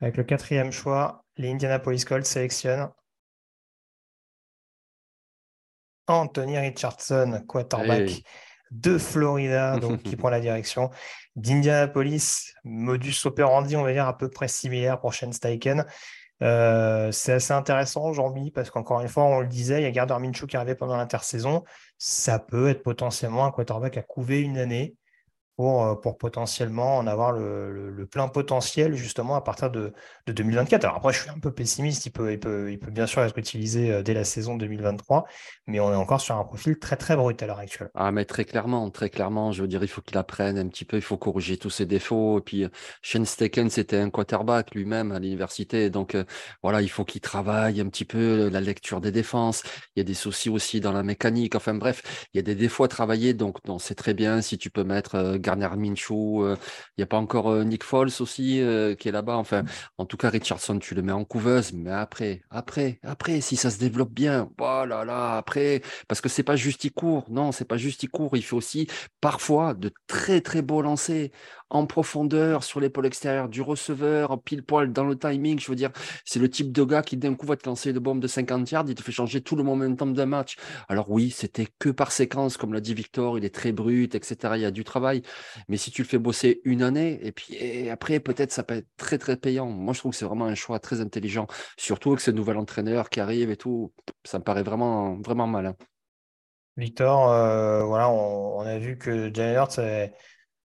Avec 0.00 0.16
le 0.16 0.24
quatrième 0.24 0.72
choix, 0.72 1.26
les 1.36 1.50
Indianapolis 1.50 2.06
Colts 2.06 2.24
sélectionnent 2.24 2.88
Anthony 6.06 6.58
Richardson, 6.58 7.44
quarterback 7.46 8.22
de 8.70 8.98
Florida, 8.98 9.78
donc 9.78 10.02
qui 10.02 10.16
prend 10.16 10.30
la 10.30 10.40
direction 10.40 10.90
d'Indianapolis. 11.36 12.54
Modus 12.64 13.26
operandi, 13.26 13.76
on 13.76 13.82
va 13.82 13.92
dire, 13.92 14.06
à 14.06 14.16
peu 14.16 14.28
près 14.28 14.48
similaire 14.48 15.00
pour 15.00 15.12
Shane 15.12 15.32
Steichen. 15.32 15.84
Euh, 16.42 17.12
c'est 17.12 17.34
assez 17.34 17.52
intéressant, 17.52 18.12
Jean-Mi, 18.12 18.50
parce 18.50 18.70
qu'encore 18.70 19.00
une 19.00 19.08
fois, 19.08 19.24
on 19.24 19.40
le 19.40 19.46
disait, 19.46 19.80
il 19.80 19.84
y 19.84 19.86
a 19.86 19.90
Gardner 19.90 20.18
Minshew 20.18 20.46
qui 20.46 20.56
arrivait 20.56 20.74
pendant 20.74 20.96
l'intersaison. 20.96 21.62
Ça 21.98 22.38
peut 22.38 22.68
être 22.68 22.82
potentiellement 22.82 23.44
un 23.44 23.52
quarterback 23.52 23.96
à 23.96 24.02
couver 24.02 24.40
une 24.40 24.58
année 24.58 24.96
pour, 25.56 25.84
euh, 25.84 25.94
pour 25.94 26.18
potentiellement 26.18 26.98
en 26.98 27.06
avoir 27.06 27.32
le, 27.32 28.06
plein 28.10 28.28
potentiel 28.28 28.94
justement 28.94 29.36
à 29.36 29.40
partir 29.40 29.70
de, 29.70 29.92
2024. 30.26 30.84
Alors 30.84 30.96
après, 30.96 31.12
je 31.12 31.20
suis 31.20 31.30
un 31.30 31.38
peu 31.38 31.52
pessimiste, 31.52 32.06
il 32.06 32.12
peut, 32.12 32.78
bien 32.90 33.06
sûr 33.06 33.22
être 33.22 33.38
utilisé 33.38 33.92
euh, 33.92 34.02
dès 34.02 34.14
la 34.14 34.24
saison 34.24 34.56
2023, 34.56 35.24
mais 35.66 35.80
on 35.80 35.92
est 35.92 35.96
encore 35.96 36.20
sur 36.20 36.36
un 36.36 36.44
profil 36.44 36.78
très 36.78 36.96
très 36.96 37.16
brut 37.16 37.40
à 37.42 37.46
l'heure 37.46 37.58
actuelle. 37.58 37.90
Ah, 37.94 38.12
mais 38.12 38.24
très 38.24 38.44
clairement, 38.44 38.90
très 38.90 39.10
clairement, 39.10 39.52
je 39.52 39.62
veux 39.62 39.68
dire, 39.68 39.82
il 39.82 39.88
faut 39.88 40.00
qu'il 40.00 40.18
apprenne 40.18 40.58
un 40.58 40.68
petit 40.68 40.84
peu, 40.84 40.96
il 40.96 41.02
faut 41.02 41.16
corriger 41.16 41.56
tous 41.56 41.70
ses 41.70 41.86
défauts. 41.86 42.38
Et 42.38 42.42
puis, 42.42 42.66
Shane 43.02 43.26
Steken, 43.26 43.70
c'était 43.70 43.98
un 43.98 44.10
quarterback 44.10 44.74
lui-même 44.74 45.12
à 45.12 45.18
l'université, 45.18 45.90
donc 45.90 46.14
euh, 46.14 46.24
voilà, 46.62 46.82
il 46.82 46.88
faut 46.90 47.04
qu'il 47.04 47.20
travaille 47.20 47.80
un 47.80 47.88
petit 47.88 48.04
peu 48.04 48.48
la 48.48 48.60
lecture 48.60 49.00
des 49.00 49.12
défenses. 49.12 49.62
Il 49.96 50.00
y 50.00 50.02
a 50.02 50.04
des 50.04 50.14
soucis 50.14 50.50
aussi 50.50 50.80
dans 50.80 50.92
la 50.92 51.02
mécanique, 51.02 51.54
enfin 51.54 51.74
bref, 51.74 52.26
il 52.32 52.38
y 52.38 52.40
a 52.40 52.42
des 52.42 52.54
défauts 52.54 52.84
à 52.84 52.88
travailler, 52.88 53.34
donc 53.34 53.58
c'est 53.78 53.94
très 53.94 54.14
bien 54.14 54.40
si 54.40 54.58
tu 54.58 54.70
peux 54.70 54.84
mettre 54.84 55.36
Garner 55.36 55.41
Minshew, 55.50 56.44
euh, 56.44 56.56
il 56.96 57.00
n'y 57.00 57.04
a 57.04 57.06
pas 57.06 57.16
encore 57.16 57.50
euh, 57.50 57.64
Nick 57.64 57.84
Foles 57.84 58.10
aussi 58.20 58.60
euh, 58.60 58.94
qui 58.94 59.08
est 59.08 59.12
là-bas. 59.12 59.36
Enfin, 59.36 59.64
en 59.98 60.06
tout 60.06 60.16
cas, 60.16 60.30
Richardson, 60.30 60.78
tu 60.78 60.94
le 60.94 61.02
mets 61.02 61.12
en 61.12 61.24
couveuse, 61.24 61.72
mais 61.72 61.90
après, 61.90 62.42
après, 62.50 63.00
après, 63.02 63.40
si 63.40 63.56
ça 63.56 63.70
se 63.70 63.78
développe 63.78 64.12
bien, 64.12 64.50
voilà, 64.58 65.04
là, 65.04 65.36
après, 65.36 65.82
parce 66.08 66.20
que 66.20 66.28
c'est 66.28 66.42
pas 66.42 66.56
juste 66.56 66.84
il 66.84 66.92
court, 66.92 67.26
non, 67.30 67.52
c'est 67.52 67.64
pas 67.64 67.76
juste 67.76 68.02
il 68.02 68.08
court, 68.08 68.36
il 68.36 68.42
fait 68.42 68.56
aussi 68.56 68.88
parfois 69.20 69.74
de 69.74 69.90
très 70.06 70.40
très 70.40 70.62
beaux 70.62 70.82
lancers 70.82 71.30
en 71.72 71.86
profondeur 71.86 72.64
sur 72.64 72.80
l'épaule 72.80 73.06
extérieure 73.06 73.48
du 73.48 73.62
receveur, 73.62 74.40
pile 74.42 74.62
poil 74.62 74.92
dans 74.92 75.04
le 75.04 75.18
timing. 75.18 75.58
Je 75.58 75.70
veux 75.70 75.74
dire, 75.74 75.90
c'est 76.24 76.38
le 76.38 76.50
type 76.50 76.70
de 76.70 76.84
gars 76.84 77.02
qui 77.02 77.16
d'un 77.16 77.34
coup 77.34 77.46
va 77.46 77.56
te 77.56 77.66
lancer 77.66 77.90
une 77.90 77.98
bombe 77.98 78.20
de 78.20 78.26
50 78.26 78.70
yards, 78.70 78.84
il 78.88 78.94
te 78.94 79.02
fait 79.02 79.10
changer 79.10 79.40
tout 79.40 79.56
le 79.56 79.62
momentum 79.62 80.12
d'un 80.12 80.26
match. 80.26 80.56
Alors 80.88 81.10
oui, 81.10 81.30
c'était 81.30 81.66
que 81.78 81.88
par 81.88 82.12
séquence, 82.12 82.58
comme 82.58 82.74
l'a 82.74 82.80
dit 82.80 82.92
Victor, 82.92 83.38
il 83.38 83.44
est 83.46 83.54
très 83.54 83.72
brut, 83.72 84.14
etc. 84.14 84.36
Il 84.56 84.60
y 84.60 84.66
a 84.66 84.70
du 84.70 84.84
travail. 84.84 85.22
Mais 85.68 85.78
si 85.78 85.90
tu 85.90 86.02
le 86.02 86.08
fais 86.08 86.18
bosser 86.18 86.60
une 86.64 86.82
année, 86.82 87.18
et 87.22 87.32
puis 87.32 87.88
après, 87.88 88.20
peut-être 88.20 88.52
ça 88.52 88.62
peut 88.62 88.74
être 88.76 88.88
très 88.98 89.16
très 89.16 89.36
payant. 89.36 89.66
Moi, 89.66 89.94
je 89.94 90.00
trouve 90.00 90.12
que 90.12 90.18
c'est 90.18 90.26
vraiment 90.26 90.46
un 90.46 90.54
choix 90.54 90.78
très 90.78 91.00
intelligent, 91.00 91.46
surtout 91.78 92.10
avec 92.10 92.20
ce 92.20 92.30
nouvel 92.30 92.58
entraîneur 92.58 93.08
qui 93.08 93.20
arrive 93.20 93.50
et 93.50 93.56
tout. 93.56 93.92
Ça 94.24 94.38
me 94.38 94.44
paraît 94.44 94.62
vraiment, 94.62 95.16
vraiment 95.20 95.46
malin. 95.46 95.74
Victor, 96.76 97.30
euh, 97.30 97.84
voilà, 97.84 98.10
on, 98.10 98.60
a 98.60 98.78
vu 98.78 98.96
que 98.96 99.32
Jalen 99.32 99.66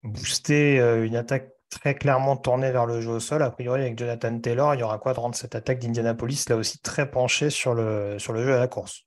booster 0.04 0.80
euh, 0.80 1.06
une 1.06 1.16
attaque 1.16 1.49
très 1.70 1.95
clairement 1.95 2.38
tournée 2.38 2.72
vers 2.72 2.86
le 2.86 3.01
jeu 3.01 3.12
au 3.12 3.20
sol. 3.20 3.41
A 3.41 3.49
priori, 3.49 3.82
avec 3.82 3.97
Jonathan 3.97 4.39
Taylor, 4.39 4.76
il 4.76 4.82
y 4.82 4.84
aura 4.84 4.99
quoi 4.99 5.14
de 5.14 5.20
rendre 5.20 5.36
cette 5.36 5.56
attaque 5.56 5.80
d'Indianapolis 5.80 6.47
là 6.49 6.56
aussi 6.56 6.80
très 6.80 7.10
penchée 7.10 7.49
sur 7.49 7.74
le, 7.74 8.18
sur 8.20 8.34
le 8.34 8.43
jeu 8.43 8.54
à 8.54 8.60
la 8.60 8.68
course 8.68 9.06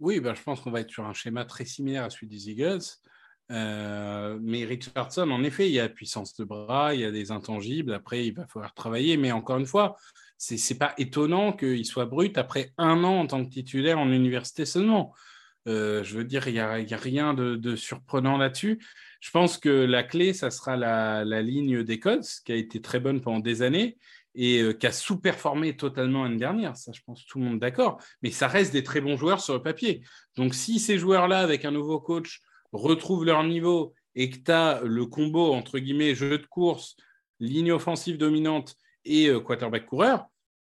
Oui, 0.00 0.20
ben, 0.20 0.34
je 0.34 0.42
pense 0.42 0.60
qu'on 0.60 0.70
va 0.70 0.80
être 0.80 0.90
sur 0.90 1.06
un 1.06 1.14
schéma 1.14 1.44
très 1.44 1.64
similaire 1.64 2.04
à 2.04 2.10
celui 2.10 2.26
des 2.26 2.50
Eagles. 2.50 2.82
Euh, 3.50 4.38
mais 4.40 4.64
Richardson, 4.64 5.30
en 5.30 5.42
effet, 5.42 5.68
il 5.68 5.72
y 5.72 5.80
a 5.80 5.88
puissance 5.88 6.34
de 6.36 6.44
bras, 6.44 6.94
il 6.94 7.00
y 7.00 7.04
a 7.04 7.10
des 7.10 7.30
intangibles. 7.30 7.92
Après, 7.92 8.26
il 8.26 8.34
va 8.34 8.46
falloir 8.46 8.74
travailler. 8.74 9.16
Mais 9.16 9.32
encore 9.32 9.58
une 9.58 9.66
fois, 9.66 9.96
c'est 10.38 10.56
n'est 10.70 10.78
pas 10.78 10.94
étonnant 10.98 11.52
qu'il 11.52 11.86
soit 11.86 12.06
brut 12.06 12.36
après 12.36 12.72
un 12.78 13.04
an 13.04 13.20
en 13.20 13.26
tant 13.26 13.44
que 13.44 13.50
titulaire 13.50 13.98
en 13.98 14.10
université 14.10 14.64
seulement. 14.64 15.14
Euh, 15.68 16.02
je 16.02 16.18
veux 16.18 16.24
dire, 16.24 16.48
il 16.48 16.54
n'y 16.54 16.60
a, 16.60 16.96
rien 16.96 17.34
de 17.34 17.76
surprenant 17.76 18.36
là-dessus. 18.36 18.80
Je 19.22 19.30
pense 19.30 19.56
que 19.56 19.68
la 19.68 20.02
clé, 20.02 20.32
ça 20.32 20.50
sera 20.50 20.76
la, 20.76 21.42
ligne 21.42 21.84
des 21.84 22.00
codes, 22.00 22.24
qui 22.44 22.50
a 22.50 22.56
été 22.56 22.82
très 22.82 22.98
bonne 22.98 23.20
pendant 23.20 23.38
des 23.38 23.62
années 23.62 23.96
et 24.34 24.60
euh, 24.60 24.72
qui 24.72 24.84
a 24.88 24.90
sous-performé 24.90 25.76
totalement 25.76 26.24
l'année 26.24 26.38
dernière. 26.38 26.76
Ça, 26.76 26.90
je 26.92 27.00
pense 27.06 27.24
tout 27.24 27.38
le 27.38 27.44
monde 27.44 27.60
d'accord. 27.60 28.02
Mais 28.22 28.32
ça 28.32 28.48
reste 28.48 28.72
des 28.72 28.82
très 28.82 29.00
bons 29.00 29.16
joueurs 29.16 29.40
sur 29.40 29.54
le 29.54 29.62
papier. 29.62 30.02
Donc, 30.36 30.54
si 30.54 30.80
ces 30.80 30.98
joueurs-là, 30.98 31.38
avec 31.38 31.64
un 31.64 31.70
nouveau 31.70 32.00
coach, 32.00 32.40
retrouvent 32.72 33.24
leur 33.24 33.44
niveau 33.44 33.94
et 34.16 34.28
que 34.28 34.38
tu 34.38 34.50
as 34.50 34.80
le 34.82 35.06
combo, 35.06 35.52
entre 35.52 35.78
guillemets, 35.78 36.16
jeu 36.16 36.38
de 36.38 36.46
course, 36.46 36.96
ligne 37.38 37.70
offensive 37.70 38.18
dominante 38.18 38.74
et 39.04 39.28
euh, 39.28 39.38
quarterback 39.38 39.86
coureur, 39.86 40.26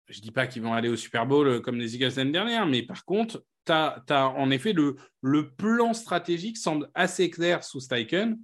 je 0.07 0.20
ne 0.20 0.22
dis 0.22 0.30
pas 0.30 0.46
qu'ils 0.46 0.62
vont 0.62 0.72
aller 0.72 0.88
au 0.88 0.96
Super 0.96 1.26
Bowl 1.26 1.46
euh, 1.46 1.61
comme 1.61 1.78
les 1.78 1.96
Eagles 1.96 2.14
l'année 2.16 2.32
dernière, 2.32 2.64
mais 2.64 2.82
par 2.82 3.05
contre, 3.05 3.44
tu 3.69 4.12
as, 4.12 4.29
en 4.29 4.51
effet 4.51 4.73
le, 4.73 4.97
le, 5.23 5.51
plan 5.51 5.93
stratégique 5.95 6.57
semble 6.57 6.91
assez 6.95 7.31
clair 7.31 7.64
sous 7.64 7.81
Steichen 7.81 8.39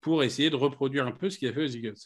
pour 0.00 0.22
essayer 0.22 0.50
de 0.50 0.56
reproduire 0.56 1.06
un 1.06 1.12
peu 1.12 1.30
ce 1.30 1.38
qu'il 1.38 1.48
a 1.48 1.52
fait 1.52 1.64
aux 1.64 1.68
Eagles. 1.68 1.96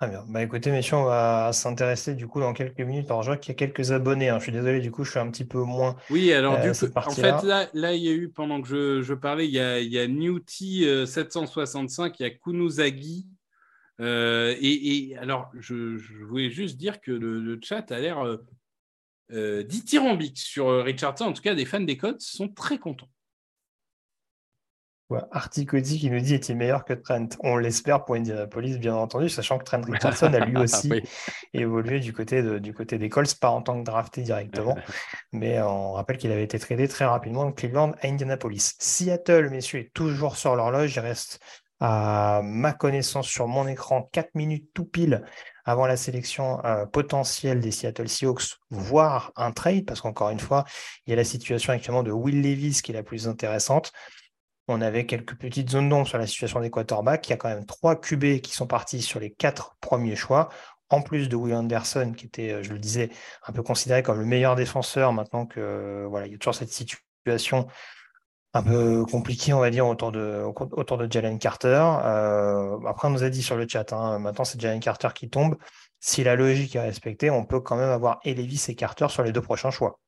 Très 0.00 0.10
bien. 0.10 0.24
Bah 0.28 0.42
écoutez, 0.42 0.72
messieurs, 0.72 0.96
on 0.96 1.04
va 1.04 1.52
s'intéresser 1.52 2.14
du 2.14 2.26
coup 2.26 2.40
dans 2.40 2.52
quelques 2.52 2.80
minutes. 2.80 3.06
Alors, 3.06 3.22
je 3.22 3.28
vois 3.28 3.36
qu'il 3.36 3.52
y 3.52 3.52
a 3.52 3.54
quelques 3.54 3.92
abonnés. 3.92 4.28
Hein. 4.28 4.38
Je 4.38 4.44
suis 4.44 4.52
désolé, 4.52 4.80
du 4.80 4.90
coup, 4.90 5.04
je 5.04 5.10
suis 5.10 5.20
un 5.20 5.30
petit 5.30 5.44
peu 5.44 5.62
moins. 5.62 5.94
Oui, 6.10 6.32
alors, 6.32 6.60
du 6.60 6.68
euh, 6.68 6.72
coup, 6.72 6.86
en 6.96 7.10
fait, 7.10 7.42
là, 7.44 7.68
là, 7.74 7.94
il 7.94 8.02
y 8.02 8.08
a 8.08 8.12
eu, 8.12 8.28
pendant 8.28 8.60
que 8.60 8.66
je, 8.66 9.02
je 9.02 9.14
parlais, 9.14 9.46
il 9.46 9.52
y 9.52 9.60
a, 9.60 9.78
il 9.78 9.92
y 9.92 9.98
a 10.00 10.08
Newty 10.08 10.84
765, 11.06 12.06
euh, 12.10 12.14
il 12.18 12.22
y 12.24 12.26
a 12.26 12.30
Kunuzagi. 12.30 13.28
Euh, 14.00 14.56
et, 14.60 15.16
alors, 15.16 15.52
je, 15.60 15.96
voulais 16.24 16.50
juste 16.50 16.76
dire 16.76 17.00
que 17.00 17.12
le, 17.12 17.60
chat 17.62 17.92
a 17.92 18.00
l'air 18.00 18.18
euh, 19.32 19.62
dithyrambique 19.62 20.38
sur 20.38 20.84
Richardson. 20.84 21.24
En 21.24 21.32
tout 21.32 21.42
cas, 21.42 21.54
des 21.54 21.64
fans 21.64 21.80
des 21.80 21.96
codes 21.96 22.20
sont 22.20 22.48
très 22.48 22.78
contents. 22.78 23.08
Articoti 25.30 25.98
qui 25.98 26.10
nous 26.10 26.20
dit 26.20 26.34
est-il 26.34 26.56
meilleur 26.56 26.84
que 26.84 26.92
Trent? 26.92 27.28
On 27.40 27.56
l'espère 27.56 28.04
pour 28.04 28.14
Indianapolis, 28.14 28.78
bien 28.78 28.94
entendu, 28.94 29.28
sachant 29.28 29.58
que 29.58 29.64
Trent 29.64 29.82
Richardson 29.86 30.32
a 30.32 30.40
lui 30.40 30.56
aussi 30.56 30.92
évolué 31.52 32.00
du 32.00 32.12
côté, 32.12 32.60
du 32.60 32.72
côté 32.72 32.98
des 32.98 33.08
Colts, 33.08 33.34
pas 33.38 33.50
en 33.50 33.62
tant 33.62 33.78
que 33.78 33.84
drafté 33.84 34.22
directement, 34.22 34.76
mais 35.32 35.60
on 35.60 35.92
rappelle 35.92 36.16
qu'il 36.16 36.32
avait 36.32 36.44
été 36.44 36.58
tradé 36.58 36.88
très 36.88 37.04
rapidement 37.04 37.46
de 37.46 37.52
Cleveland 37.52 37.92
à 38.02 38.06
Indianapolis. 38.06 38.74
Seattle, 38.78 39.50
messieurs, 39.50 39.80
est 39.80 39.92
toujours 39.92 40.36
sur 40.36 40.56
l'horloge. 40.56 40.94
Il 40.96 41.00
reste, 41.00 41.40
à 41.80 42.40
ma 42.42 42.72
connaissance, 42.72 43.28
sur 43.28 43.46
mon 43.46 43.66
écran, 43.68 44.08
4 44.12 44.34
minutes 44.34 44.70
tout 44.74 44.86
pile 44.86 45.22
avant 45.64 45.86
la 45.86 45.96
sélection 45.96 46.64
euh, 46.64 46.86
potentielle 46.86 47.60
des 47.60 47.70
Seattle 47.70 48.08
Seahawks, 48.08 48.58
voire 48.70 49.32
un 49.36 49.52
trade, 49.52 49.86
parce 49.86 50.00
qu'encore 50.00 50.30
une 50.30 50.40
fois, 50.40 50.64
il 51.06 51.10
y 51.10 51.12
a 51.12 51.16
la 51.16 51.24
situation 51.24 51.72
actuellement 51.72 52.02
de 52.02 52.12
Will 52.12 52.42
Levis 52.42 52.80
qui 52.82 52.92
est 52.92 52.94
la 52.94 53.02
plus 53.02 53.28
intéressante. 53.28 53.92
On 54.68 54.80
avait 54.80 55.06
quelques 55.06 55.36
petites 55.36 55.70
zones 55.70 55.88
d'ombre 55.88 56.08
sur 56.08 56.18
la 56.18 56.26
situation 56.26 56.60
des 56.60 56.70
quarterbacks. 56.70 57.26
Il 57.28 57.30
y 57.30 57.34
a 57.34 57.36
quand 57.36 57.48
même 57.48 57.66
trois 57.66 57.96
QB 57.96 58.40
qui 58.40 58.52
sont 58.54 58.66
partis 58.66 59.02
sur 59.02 59.20
les 59.20 59.30
quatre 59.30 59.76
premiers 59.80 60.16
choix, 60.16 60.48
en 60.90 61.02
plus 61.02 61.28
de 61.28 61.36
Will 61.36 61.54
Anderson, 61.54 62.12
qui 62.16 62.26
était, 62.26 62.52
euh, 62.52 62.62
je 62.62 62.72
le 62.72 62.78
disais, 62.78 63.10
un 63.46 63.52
peu 63.52 63.62
considéré 63.62 64.02
comme 64.02 64.18
le 64.18 64.26
meilleur 64.26 64.56
défenseur 64.56 65.12
maintenant 65.12 65.46
que 65.46 66.06
voilà, 66.08 66.26
il 66.26 66.32
y 66.32 66.34
a 66.34 66.38
toujours 66.38 66.54
cette 66.54 66.72
situation 66.72 67.66
un 68.54 68.62
peu 68.62 69.04
compliquée, 69.04 69.52
on 69.52 69.58
va 69.58 69.70
dire, 69.70 69.86
autour 69.86 70.12
de, 70.12 70.42
autour 70.44 70.96
de 70.96 71.10
Jalen 71.10 71.38
Carter. 71.38 71.84
Euh, 72.04 72.78
après, 72.86 73.08
on 73.08 73.10
nous 73.10 73.24
a 73.24 73.28
dit 73.28 73.42
sur 73.42 73.56
le 73.56 73.66
chat, 73.68 73.92
hein, 73.92 74.20
maintenant 74.20 74.44
c'est 74.44 74.60
Jalen 74.60 74.80
Carter 74.80 75.08
qui 75.12 75.28
tombe. 75.28 75.56
Si 75.98 76.22
la 76.22 76.36
logique 76.36 76.76
est 76.76 76.80
respectée, 76.80 77.30
on 77.30 77.44
peut 77.44 77.60
quand 77.60 77.76
même 77.76 77.90
avoir 77.90 78.20
Elevis 78.24 78.66
et 78.68 78.76
Carter 78.76 79.08
sur 79.08 79.24
les 79.24 79.32
deux 79.32 79.42
prochains 79.42 79.70
choix. 79.70 79.98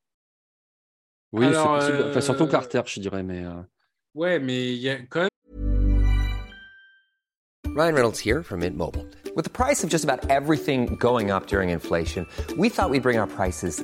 Oui, 1.33 1.45
c'est 1.51 1.63
possible. 1.63 2.05
Enfin, 2.09 2.21
surtout 2.21 2.47
Carter, 2.47 2.81
je 2.85 3.01
dirais, 3.01 3.21
mais. 3.21 3.43
Ouais, 4.15 4.39
mais 4.39 4.73
il 4.73 4.79
y 4.79 4.89
a 4.89 4.97
quand 5.09 5.21
même. 5.21 5.29
Ryan 7.75 7.93
Reynolds 7.93 8.19
here 8.19 8.41
from 8.43 8.61
Mint 8.61 8.77
Mobile. 8.77 9.05
With 9.35 9.43
the 9.43 9.51
price 9.51 9.83
of 9.83 9.89
just 9.91 10.03
about 10.03 10.31
everything 10.31 10.95
going 10.99 11.29
up 11.29 11.47
during 11.47 11.69
inflation, 11.69 12.25
we 12.57 12.69
thought 12.69 12.89
we'd 12.89 13.03
bring 13.03 13.19
our 13.19 13.27
prices 13.27 13.83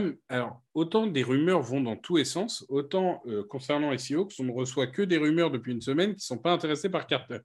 Alors, 0.28 0.62
autant 0.74 1.06
des 1.06 1.22
rumeurs 1.22 1.62
vont 1.62 1.80
dans 1.80 1.96
tous 1.96 2.16
les 2.16 2.24
sens, 2.24 2.64
autant 2.68 3.22
euh, 3.26 3.44
concernant 3.44 3.96
Seahawks, 3.96 4.34
on 4.38 4.44
ne 4.44 4.52
reçoit 4.52 4.86
que 4.86 5.02
des 5.02 5.18
rumeurs 5.18 5.50
depuis 5.50 5.72
une 5.72 5.80
semaine 5.80 6.10
qui 6.10 6.16
ne 6.16 6.20
sont 6.20 6.38
pas 6.38 6.52
intéressés 6.52 6.88
par 6.88 7.06
Carter. 7.06 7.38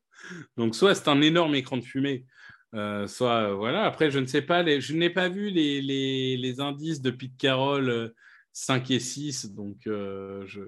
Donc, 0.57 0.75
soit 0.75 0.95
c'est 0.95 1.07
un 1.07 1.21
énorme 1.21 1.55
écran 1.55 1.77
de 1.77 1.83
fumée, 1.83 2.25
euh, 2.73 3.07
soit 3.07 3.49
euh, 3.49 3.53
voilà. 3.53 3.85
Après, 3.85 4.11
je 4.11 4.19
ne 4.19 4.25
sais 4.25 4.41
pas, 4.41 4.63
je 4.79 4.93
n'ai 4.93 5.09
pas 5.09 5.29
vu 5.29 5.49
les, 5.49 6.55
indices 6.59 7.01
de 7.01 7.11
Pete 7.11 7.37
Carroll 7.37 8.13
5 8.53 8.91
et 8.91 8.99
6, 8.99 9.53
donc 9.53 9.77
je, 9.85 10.61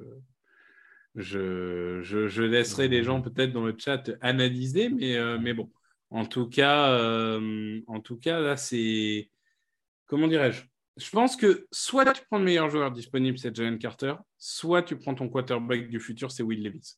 laisserai 2.42 2.88
les 2.88 3.04
gens 3.04 3.22
peut-être 3.22 3.52
dans 3.54 3.66
le 3.66 3.76
chat 3.78 4.12
analyser, 4.22 4.90
mais, 4.90 5.18
mais 5.40 5.54
bon, 5.54 5.72
en 6.10 6.26
tout 6.26 6.50
cas, 6.50 6.98
en 7.88 8.00
tout 8.02 8.18
cas 8.18 8.40
là, 8.40 8.58
c'est 8.58 9.30
comment 10.06 10.28
dirais-je? 10.28 10.64
Je 10.98 11.10
pense 11.12 11.36
que 11.36 11.68
soit 11.72 12.06
tu 12.12 12.22
prends 12.30 12.40
le 12.40 12.46
meilleur 12.46 12.70
joueur 12.70 12.92
disponible, 12.92 13.38
c'est 13.38 13.56
Jalen 13.56 13.78
Carter, 13.78 14.16
soit 14.38 14.84
tu 14.84 14.98
prends 14.98 15.16
ton 15.16 15.30
quarterback 15.30 15.90
du 15.90 16.00
futur, 16.00 16.32
c'est 16.32 16.44
Will 16.44 16.64
Levis. 16.64 16.98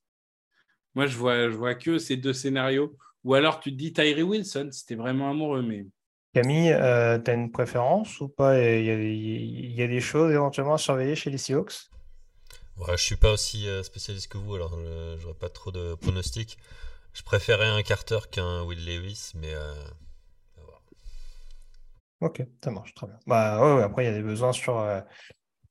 Moi, 0.95 1.05
je 1.05 1.15
vois, 1.15 1.49
je 1.49 1.55
vois 1.55 1.75
que 1.75 1.97
ces 1.97 2.17
deux 2.17 2.33
scénarios. 2.33 2.97
Ou 3.23 3.33
alors 3.33 3.59
tu 3.59 3.71
te 3.71 3.75
dis 3.75 3.93
Tyree 3.93 4.23
Wilson, 4.23 4.69
c'était 4.71 4.95
vraiment 4.95 5.29
amoureux. 5.29 5.61
Mais... 5.61 5.85
Camille, 6.33 6.71
euh, 6.71 7.19
tu 7.19 7.31
as 7.31 7.33
une 7.33 7.51
préférence 7.51 8.21
ou 8.21 8.29
pas? 8.29 8.59
Il 8.59 8.85
y, 8.85 9.83
a, 9.83 9.87
des 9.87 10.01
choses 10.01 10.31
éventuellement 10.31 10.75
à 10.75 10.77
surveiller 10.77 11.15
chez 11.15 11.29
les 11.29 11.37
Seahawks? 11.37 11.89
Ouais, 12.77 12.85
Je 12.87 12.91
ne 12.93 12.97
suis 12.97 13.15
pas 13.17 13.33
aussi 13.33 13.67
euh, 13.67 13.83
spécialiste 13.83 14.31
que 14.31 14.37
vous, 14.37 14.55
alors 14.55 14.71
je 14.77 15.21
n'aurai 15.21 15.37
pas 15.37 15.49
trop 15.49 15.71
de 15.71 15.95
pronostics. 15.95 16.57
Je 17.13 17.23
préférais 17.23 17.67
un 17.67 17.81
Carter 17.81 18.19
qu'un 18.31 18.63
Will 18.63 18.85
Levis, 18.85 19.33
mais 19.35 19.53
euh, 19.53 19.73
Ok, 22.21 22.43
ça 22.63 22.71
marche 22.71 22.93
très 22.93 23.07
bien. 23.07 23.17
Bah, 23.27 23.61
ouais, 23.77 23.83
après, 23.83 24.03
il 24.03 24.07
y 24.07 24.09
a 24.09 24.13
des 24.13 24.21
besoins 24.21 24.51
sur, 24.51 24.77
euh, 24.77 24.99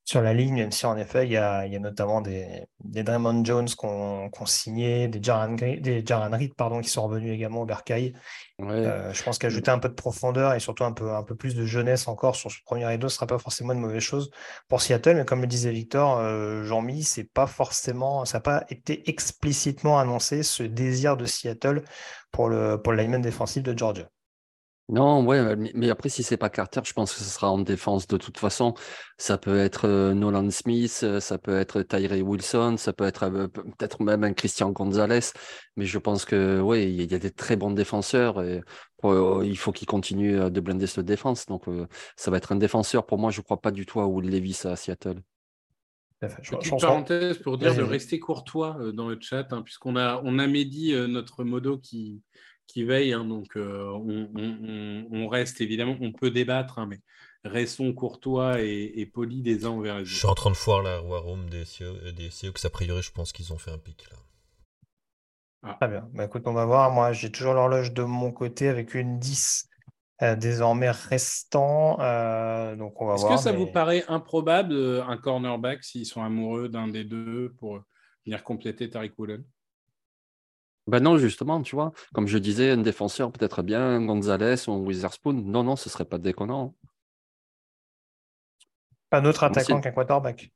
sur 0.04 0.22
la 0.22 0.32
ligne, 0.32 0.54
même 0.54 0.72
si 0.72 0.86
en 0.86 0.96
effet, 0.96 1.26
il 1.26 1.32
y 1.32 1.36
a, 1.36 1.66
il 1.66 1.72
y 1.74 1.76
a 1.76 1.78
notamment 1.78 2.22
des, 2.22 2.64
des 2.82 3.02
Draymond 3.02 3.44
Jones 3.44 3.68
qu'on 3.76 4.30
qu'on 4.30 4.46
signait, 4.46 5.08
des 5.08 5.22
Jaran, 5.22 5.52
des 5.54 6.02
Jaran 6.06 6.30
Reed 6.34 6.54
pardon, 6.54 6.80
qui 6.80 6.88
sont 6.88 7.02
revenus 7.06 7.34
également 7.34 7.60
au 7.62 7.66
Bercail. 7.66 8.14
Euh, 8.60 9.12
je 9.12 9.22
pense 9.22 9.38
qu'ajouter 9.38 9.70
un 9.70 9.78
peu 9.78 9.90
de 9.90 9.94
profondeur 9.94 10.54
et 10.54 10.60
surtout 10.60 10.84
un 10.84 10.92
peu, 10.92 11.12
un 11.14 11.22
peu 11.22 11.36
plus 11.36 11.54
de 11.54 11.66
jeunesse 11.66 12.08
encore 12.08 12.36
sur 12.36 12.50
ce 12.50 12.56
premier 12.64 12.86
rideau 12.86 13.06
ne 13.08 13.10
sera 13.10 13.26
pas 13.26 13.38
forcément 13.38 13.74
une 13.74 13.80
mauvaise 13.80 14.02
chose 14.02 14.30
pour 14.68 14.80
Seattle. 14.80 15.16
Mais 15.16 15.24
comme 15.26 15.42
le 15.42 15.46
disait 15.46 15.72
Victor, 15.72 16.18
euh, 16.18 16.64
Jean-Mi, 16.64 17.02
c'est 17.04 17.24
pas 17.24 17.46
forcément, 17.46 18.24
ça 18.24 18.38
n'a 18.38 18.42
pas 18.42 18.64
été 18.70 19.10
explicitement 19.10 19.98
annoncé 19.98 20.42
ce 20.42 20.62
désir 20.62 21.18
de 21.18 21.26
Seattle 21.26 21.84
pour 22.32 22.48
le, 22.48 22.80
pour 22.80 22.92
le 22.94 23.02
lineman 23.02 23.20
défensif 23.20 23.62
de 23.62 23.76
Georgia. 23.76 24.08
Non, 24.90 25.22
ouais, 25.26 25.54
mais 25.74 25.90
après, 25.90 26.08
si 26.08 26.22
c'est 26.22 26.38
pas 26.38 26.48
Carter, 26.48 26.80
je 26.82 26.94
pense 26.94 27.12
que 27.12 27.18
ce 27.18 27.24
sera 27.24 27.50
en 27.50 27.58
défense 27.58 28.06
de 28.06 28.16
toute 28.16 28.38
façon. 28.38 28.72
Ça 29.18 29.36
peut 29.36 29.58
être 29.58 29.86
euh, 29.86 30.14
Nolan 30.14 30.50
Smith, 30.50 31.00
euh, 31.02 31.20
ça 31.20 31.36
peut 31.36 31.58
être 31.58 31.82
Tyree 31.82 32.22
Wilson, 32.22 32.76
ça 32.78 32.94
peut 32.94 33.04
être 33.04 33.24
euh, 33.24 33.48
peut-être 33.48 34.02
même 34.02 34.24
un 34.24 34.32
Christian 34.32 34.70
Gonzalez. 34.70 35.32
Mais 35.76 35.84
je 35.84 35.98
pense 35.98 36.24
que, 36.24 36.62
ouais, 36.62 36.90
il 36.90 37.12
y 37.12 37.14
a 37.14 37.18
des 37.18 37.30
très 37.30 37.56
bons 37.56 37.70
défenseurs 37.70 38.42
et 38.42 38.62
il 39.04 39.58
faut 39.58 39.72
qu'ils 39.72 39.86
continuent 39.86 40.48
de 40.48 40.60
blinder 40.60 40.86
cette 40.86 41.04
défense. 41.04 41.44
Donc, 41.44 41.64
ça 42.16 42.30
va 42.30 42.38
être 42.38 42.52
un 42.52 42.56
défenseur. 42.56 43.04
Pour 43.04 43.18
moi, 43.18 43.30
je 43.30 43.42
crois 43.42 43.60
pas 43.60 43.70
du 43.70 43.84
tout 43.84 44.00
à 44.00 44.06
Will 44.06 44.30
Levis 44.30 44.62
à 44.64 44.74
Seattle. 44.74 45.20
Petite 46.20 46.80
parenthèse 46.80 47.38
pour 47.38 47.58
dire 47.58 47.76
de 47.76 47.82
rester 47.82 48.18
courtois 48.18 48.78
dans 48.94 49.08
le 49.08 49.18
chat, 49.20 49.52
hein, 49.52 49.62
puisqu'on 49.62 49.96
a, 49.96 50.20
on 50.24 50.38
a 50.38 50.46
Mehdi, 50.48 50.94
notre 51.08 51.44
modo, 51.44 51.78
qui, 51.78 52.22
qui 52.68 52.84
veille. 52.84 53.12
Hein, 53.12 53.24
donc, 53.24 53.56
euh, 53.56 53.90
on, 55.10 55.26
reste 55.26 55.60
évidemment, 55.60 55.96
on 56.00 56.12
peut 56.12 56.30
débattre, 56.30 56.78
hein, 56.78 56.86
mais 56.86 57.00
restons 57.44 57.92
courtois 57.92 58.60
et, 58.60 59.10
polis 59.12 59.42
des 59.42 59.64
uns 59.64 59.70
envers 59.70 59.96
les 59.96 60.02
autres. 60.02 60.10
Je 60.10 60.18
suis 60.18 60.28
en 60.28 60.34
train 60.34 60.50
de 60.50 60.56
voir 60.56 60.82
la 60.82 61.02
War 61.02 61.24
Room 61.24 61.50
des 61.50 61.64
Seahawks. 61.64 62.64
A 62.64 62.70
priori, 62.70 63.02
je 63.02 63.10
pense 63.10 63.32
qu'ils 63.32 63.52
ont 63.52 63.58
fait 63.58 63.72
un 63.72 63.78
pic 63.78 64.08
là. 64.10 64.16
Ah. 65.64 65.76
Très 65.80 65.88
bien. 65.88 66.08
Bah, 66.12 66.26
écoute, 66.26 66.44
on 66.46 66.52
va 66.52 66.64
voir. 66.64 66.92
Moi, 66.92 67.12
j'ai 67.12 67.32
toujours 67.32 67.54
l'horloge 67.54 67.92
de 67.92 68.04
mon 68.04 68.30
côté 68.30 68.68
avec 68.68 68.94
une 68.94 69.18
10 69.18 69.68
euh, 70.22 70.36
désormais 70.36 70.90
restant. 70.90 71.98
Euh, 72.00 72.76
donc, 72.76 73.00
on 73.00 73.06
va 73.06 73.14
Est-ce 73.14 73.26
que 73.26 73.36
ça 73.36 73.52
vous 73.52 73.66
paraît 73.66 74.04
improbable, 74.08 75.02
un 75.06 75.16
cornerback, 75.16 75.82
s'ils 75.82 76.06
sont 76.06 76.22
amoureux 76.22 76.68
d'un 76.68 76.88
des 76.88 77.04
deux, 77.04 77.54
pour 77.58 77.80
venir 78.24 78.44
compléter 78.44 78.88
Tariq 78.88 79.12
Woolen? 79.18 79.44
Ben 80.88 81.00
non, 81.00 81.18
justement, 81.18 81.60
tu 81.62 81.76
vois, 81.76 81.92
comme 82.14 82.26
je 82.26 82.38
disais, 82.38 82.70
un 82.70 82.78
défenseur 82.78 83.30
peut-être 83.30 83.62
bien, 83.62 84.00
Gonzalez 84.00 84.68
ou 84.68 84.86
Witherspoon. 84.86 85.34
Non, 85.34 85.62
non, 85.62 85.76
ce 85.76 85.90
serait 85.90 86.06
pas 86.06 86.16
déconnant. 86.16 86.74
Un 89.12 89.24
autre 89.26 89.44
attaquant 89.44 89.82
qu'un 89.82 89.90
quarterback. 89.90 90.50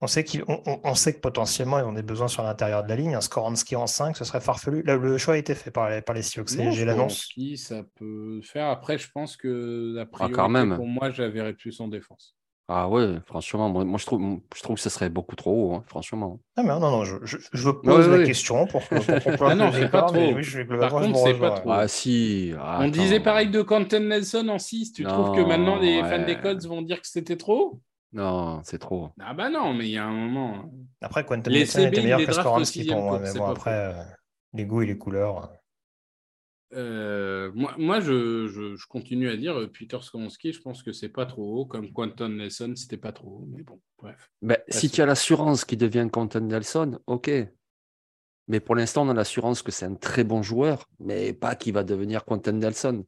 On 0.00 0.08
sait, 0.08 0.24
on, 0.48 0.94
sait 0.96 1.14
que 1.14 1.20
potentiellement, 1.20 1.78
ils 1.78 1.84
ont 1.84 1.92
des 1.92 2.02
besoins 2.02 2.26
sur 2.26 2.42
l'intérieur 2.42 2.82
de 2.82 2.88
la 2.88 2.96
ligne. 2.96 3.14
Un 3.14 3.20
Skoransky 3.20 3.76
en 3.76 3.86
5, 3.86 4.16
ce 4.16 4.24
serait 4.24 4.40
farfelu. 4.40 4.82
le 4.82 5.18
choix 5.18 5.34
a 5.34 5.36
été 5.36 5.54
fait 5.54 5.70
par 5.70 5.88
les, 5.88 6.02
par 6.02 6.14
les 6.14 6.22
Sioux. 6.22 6.44
J'ai 6.46 6.84
l'annonce. 6.84 7.28
ça 7.56 7.82
peut 7.94 8.40
faire. 8.42 8.66
Après, 8.66 8.98
je 8.98 9.08
pense 9.12 9.36
que, 9.36 10.04
ah, 10.18 10.28
quand 10.28 10.48
même. 10.48 10.74
pour 10.74 10.88
moi, 10.88 11.10
j'avais 11.10 11.54
plus 11.54 11.80
en 11.80 11.86
défense. 11.86 12.36
Ah 12.66 12.88
ouais, 12.88 13.18
franchement, 13.26 13.68
moi, 13.68 13.84
moi, 13.84 13.98
je 13.98 14.06
trouve, 14.06 14.40
je 14.56 14.62
trouve 14.62 14.76
que 14.76 14.82
ce 14.82 14.88
serait 14.88 15.10
beaucoup 15.10 15.36
trop 15.36 15.52
haut, 15.52 15.74
hein, 15.74 15.84
franchement. 15.86 16.40
Ah 16.56 16.62
mais 16.62 16.70
non, 16.70 16.80
non, 16.80 17.04
je, 17.04 17.16
je, 17.22 17.36
je 17.52 17.70
pose 17.70 18.06
Ouais, 18.06 18.12
la 18.12 18.18
ouais. 18.20 18.24
question 18.24 18.66
pour, 18.66 18.88
qu'on 18.88 18.96
Ah 19.46 19.54
non, 19.54 19.70
c'est 19.70 19.90
pas 19.90 20.02
trop. 20.02 20.32
oui, 20.34 20.42
je, 20.42 20.62
Par 20.62 20.90
contre, 20.90 21.18
c'est 21.18 21.34
pas 21.38 21.50
trop. 21.50 21.70
Ah 21.72 21.88
si, 21.88 22.52
On 22.54 22.58
attends. 22.58 22.86
disait 22.88 23.20
pareil 23.20 23.50
de 23.50 23.60
Quentin 23.60 24.00
Nelson 24.00 24.48
en 24.48 24.58
6. 24.58 24.92
Tu 24.92 25.04
trouves 25.04 25.32
que 25.32 25.42
maintenant 25.42 25.76
les 25.78 26.02
fans 26.04 26.24
des 26.24 26.36
codes 26.40 26.64
vont 26.64 26.80
dire 26.80 27.02
que 27.02 27.06
c'était 27.08 27.36
trop 27.36 27.80
Non, 28.14 28.62
c'est 28.64 28.78
trop. 28.78 29.10
Ah 29.20 29.34
bah 29.34 29.50
non, 29.50 29.74
mais 29.74 29.84
il 29.86 29.92
y 29.92 29.98
a 29.98 30.06
un 30.06 30.12
moment. 30.12 30.54
hein. 30.54 30.70
Après, 31.02 31.24
Quentin 31.24 31.50
Nelson 31.50 31.80
était 31.80 32.00
meilleur 32.02 32.24
que 32.24 32.32
Skoransky 32.32 32.78
sixième 32.78 32.96
pour 32.96 33.04
moi, 33.04 33.18
tour, 33.18 33.26
mais 33.26 33.38
bon, 33.38 33.46
après, 33.46 33.70
euh, 33.72 33.92
les 34.54 34.64
goûts 34.64 34.80
et 34.80 34.86
les 34.86 34.96
couleurs. 34.96 35.52
Euh, 36.74 37.50
moi, 37.54 37.74
moi 37.78 38.00
je, 38.00 38.46
je- 38.48 38.74
je 38.76 38.86
continue 38.88 39.28
à 39.28 39.36
dire 39.36 39.58
euh, 39.58 39.66
Peter 39.70 39.98
Skolonsky, 40.00 40.52
je 40.52 40.60
pense 40.60 40.82
que 40.82 40.92
c'est 40.92 41.08
pas 41.08 41.24
trop 41.26 41.60
haut, 41.60 41.66
comme 41.66 41.92
Quentin 41.92 42.28
Nelson, 42.28 42.72
c'était 42.76 42.96
pas 42.96 43.12
trop 43.12 43.28
haut, 43.28 43.48
mais 43.48 43.62
bon, 43.62 43.80
bref. 43.98 44.28
Ben, 44.42 44.58
si 44.68 44.90
tu 44.90 45.00
as 45.00 45.06
l'assurance 45.06 45.64
qu'il 45.64 45.78
devient 45.78 46.08
Quentin 46.12 46.40
Nelson, 46.40 46.98
ok. 47.06 47.30
Mais 48.48 48.60
pour 48.60 48.74
l'instant, 48.74 49.06
on 49.06 49.08
a 49.08 49.14
l'assurance 49.14 49.62
que 49.62 49.70
c'est 49.72 49.86
un 49.86 49.94
très 49.94 50.22
bon 50.24 50.42
joueur, 50.42 50.88
mais 51.00 51.32
pas 51.32 51.54
qu'il 51.54 51.72
va 51.72 51.82
devenir 51.84 52.24
Quentin 52.24 52.52
Nelson. 52.52 53.04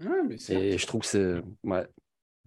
Ouais, 0.00 0.22
mais 0.28 0.38
c'est- 0.38 0.54
Et 0.54 0.78
je 0.78 0.86
trouve 0.86 1.02
que 1.02 1.06
c'est. 1.06 1.34
Ouais. 1.62 1.86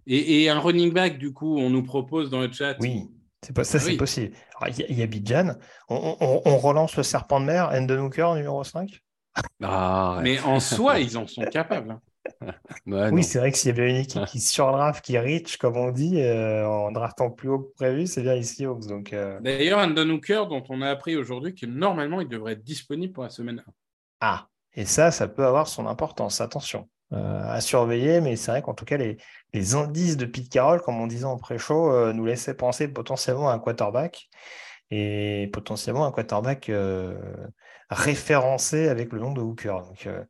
et, 0.06 0.42
et 0.42 0.50
un 0.50 0.58
running 0.58 0.92
back, 0.92 1.18
du 1.18 1.32
coup, 1.32 1.56
on 1.56 1.70
nous 1.70 1.82
propose 1.82 2.28
dans 2.30 2.40
le 2.40 2.50
chat. 2.52 2.76
Oui, 2.80 3.08
c'est 3.42 3.54
pas, 3.54 3.64
ça, 3.64 3.78
Ah 3.78 3.80
c'est 3.80 3.90
oui. 3.92 3.96
possible. 3.96 4.34
Il 4.68 4.78
y, 4.78 4.82
a- 4.82 4.86
il 4.90 4.98
y 4.98 5.02
a 5.02 5.06
Bidjan. 5.06 5.54
On, 5.88 6.16
on- 6.20 6.42
on 6.44 6.58
relance 6.58 6.96
le 6.96 7.02
serpent 7.02 7.40
de 7.40 7.46
mer, 7.46 7.70
Endon 7.72 8.04
Hooker, 8.06 8.34
numéro 8.34 8.62
5. 8.64 9.00
Ah, 9.62 10.14
ouais. 10.16 10.22
Mais 10.22 10.40
en 10.40 10.60
soi, 10.60 11.00
ils 11.00 11.16
en 11.18 11.26
sont 11.26 11.44
capables. 11.44 11.90
hein. 11.92 12.00
Oui, 12.86 13.24
c'est 13.24 13.38
vrai 13.38 13.50
que 13.52 13.58
s'il 13.58 13.74
y 13.76 13.80
avait 13.80 13.90
une 13.90 13.96
équipe 13.96 14.24
qui 14.26 14.40
surdraft, 14.40 15.04
qui 15.04 15.18
reach, 15.18 15.56
comme 15.56 15.76
on 15.76 15.90
dit, 15.90 16.20
euh, 16.20 16.66
en 16.66 16.92
draftant 16.92 17.30
plus 17.30 17.48
haut 17.48 17.60
que 17.60 17.74
prévu, 17.74 18.06
c'est 18.06 18.22
bien. 18.22 18.38
Donc, 18.86 19.12
euh, 19.12 19.40
D'ailleurs, 19.40 19.78
Andon 19.78 20.08
Hooker, 20.10 20.46
dont 20.48 20.62
on 20.68 20.82
a 20.82 20.90
appris 20.90 21.16
aujourd'hui 21.16 21.54
que 21.54 21.66
normalement, 21.66 22.20
il 22.20 22.28
devrait 22.28 22.52
être 22.52 22.64
disponible 22.64 23.12
pour 23.12 23.24
la 23.24 23.30
semaine 23.30 23.62
1. 23.66 23.70
Ah, 24.20 24.46
et 24.74 24.84
ça, 24.84 25.10
ça 25.10 25.26
peut 25.28 25.44
avoir 25.46 25.68
son 25.68 25.86
importance, 25.86 26.40
attention, 26.40 26.88
euh, 27.12 27.42
à 27.44 27.60
surveiller, 27.60 28.20
mais 28.20 28.36
c'est 28.36 28.50
vrai 28.50 28.62
qu'en 28.62 28.74
tout 28.74 28.84
cas, 28.84 28.96
les, 28.98 29.16
les 29.54 29.74
indices 29.74 30.16
de 30.16 30.26
Pete 30.26 30.50
Carroll, 30.50 30.80
comme 30.82 31.00
on 31.00 31.06
disait 31.06 31.24
en 31.24 31.38
pré-show, 31.38 31.90
euh, 31.92 32.12
nous 32.12 32.26
laissaient 32.26 32.54
penser 32.56 32.88
potentiellement 32.88 33.48
à 33.48 33.54
un 33.54 33.58
quarterback, 33.58 34.28
et 34.90 35.48
potentiellement 35.52 36.06
un 36.06 36.12
quarterback 36.12 36.68
euh, 36.68 37.14
référencé 37.90 38.88
avec 38.88 39.12
le 39.12 39.20
nom 39.20 39.32
de 39.32 39.40
Hooker. 39.40 39.82
Donc, 39.86 40.06
euh, 40.06 40.22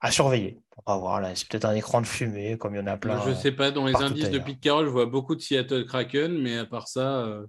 à 0.00 0.10
surveiller. 0.10 0.60
On 0.86 0.92
va 0.92 0.98
voir, 0.98 1.20
là, 1.20 1.34
c'est 1.34 1.48
peut-être 1.48 1.64
un 1.64 1.74
écran 1.74 2.00
de 2.00 2.06
fumée, 2.06 2.58
comme 2.58 2.74
il 2.74 2.78
y 2.78 2.80
en 2.80 2.86
a 2.86 2.96
plein. 2.96 3.20
je 3.26 3.32
sais 3.32 3.52
pas, 3.52 3.70
dans 3.70 3.86
les 3.86 3.96
indices 3.96 4.30
de. 4.30 4.38
Pete 4.38 4.60
Carroll, 4.60 4.86
je 4.86 4.90
vois 4.90 5.06
beaucoup 5.06 5.34
de 5.34 5.40
Seattle 5.40 5.86
Kraken, 5.86 6.38
mais 6.38 6.58
à 6.58 6.66
part 6.66 6.88
ça, 6.88 7.24
euh, 7.24 7.46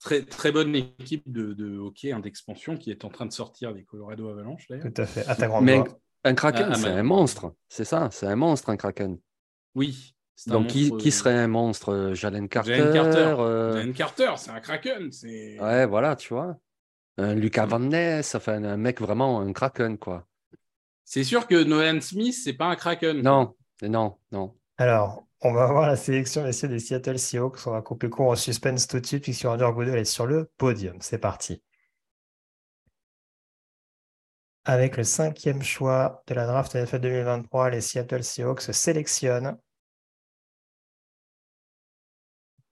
très, 0.00 0.22
très 0.22 0.50
bonne 0.50 0.74
équipe 0.74 1.22
de, 1.30 1.52
de 1.52 1.78
hockey 1.78 2.12
hein, 2.12 2.20
d'expansion 2.20 2.76
qui 2.76 2.90
est 2.90 3.04
en 3.04 3.08
train 3.10 3.26
de 3.26 3.32
sortir 3.32 3.72
des 3.72 3.84
Colorado 3.84 4.28
Avalanche, 4.28 4.66
d'ailleurs. 4.68 4.86
Tout 4.92 5.02
à 5.02 5.06
fait, 5.06 5.26
à 5.28 5.36
ta 5.36 5.46
grande 5.46 5.64
Mais 5.64 5.82
un 6.24 6.34
Kraken, 6.34 6.66
Ah, 6.68 6.72
ah, 6.74 6.78
c'est 6.78 6.88
un 6.88 7.02
monstre. 7.02 7.54
C'est 7.68 7.84
ça, 7.84 8.08
c'est 8.10 8.26
un 8.26 8.36
monstre, 8.36 8.70
un 8.70 8.76
Kraken. 8.76 9.18
Oui. 9.76 10.14
Donc, 10.46 10.68
qui, 10.68 10.88
monstre, 10.88 10.96
qui 11.02 11.08
euh, 11.08 11.12
serait 11.12 11.34
un 11.34 11.48
monstre 11.48 12.12
Jalen 12.14 12.48
Carter 12.48 12.76
Jalen 12.76 12.92
Carter. 12.94 13.34
euh, 13.38 13.92
c'est 14.36 14.50
un 14.50 14.60
Kraken. 14.60 15.10
Ouais, 15.60 15.86
voilà, 15.86 16.16
tu 16.16 16.32
vois. 16.32 16.56
Un 17.20 17.34
Lucas 17.34 17.66
Van 17.66 17.80
Ness, 17.80 18.34
enfin, 18.34 18.64
un 18.64 18.78
mec 18.78 18.98
vraiment 19.00 19.40
un 19.40 19.52
Kraken, 19.52 19.98
quoi. 19.98 20.26
c'est 21.04 21.24
sûr 21.24 21.46
que 21.46 21.62
Nolan 21.62 22.00
Smith, 22.00 22.34
c'est 22.34 22.54
pas 22.54 22.66
un 22.66 22.76
Kraken. 22.76 23.20
Non, 23.20 23.54
non, 23.82 24.16
non. 24.32 24.56
Alors, 24.78 25.26
on 25.42 25.52
va 25.52 25.66
voir 25.66 25.86
la 25.86 25.96
sélection 25.96 26.44
des 26.44 26.52
Seattle 26.52 27.18
Seahawks. 27.18 27.66
On 27.66 27.72
va 27.72 27.82
couper 27.82 28.08
court 28.08 28.28
au 28.28 28.36
suspense 28.36 28.86
tout 28.86 29.00
de 29.00 29.06
suite, 29.06 29.24
puisque 29.24 29.42
Roger 29.42 29.70
Goodell 29.74 29.98
est 29.98 30.04
sur 30.06 30.26
le 30.26 30.50
podium. 30.56 30.96
C'est 31.00 31.18
parti. 31.18 31.62
Avec 34.64 34.96
le 34.96 35.04
cinquième 35.04 35.62
choix 35.62 36.22
de 36.26 36.34
la 36.34 36.46
draft 36.46 36.74
NFL 36.74 37.00
2023, 37.00 37.70
les 37.70 37.82
Seattle 37.82 38.24
Seahawks 38.24 38.72
sélectionnent 38.72 39.58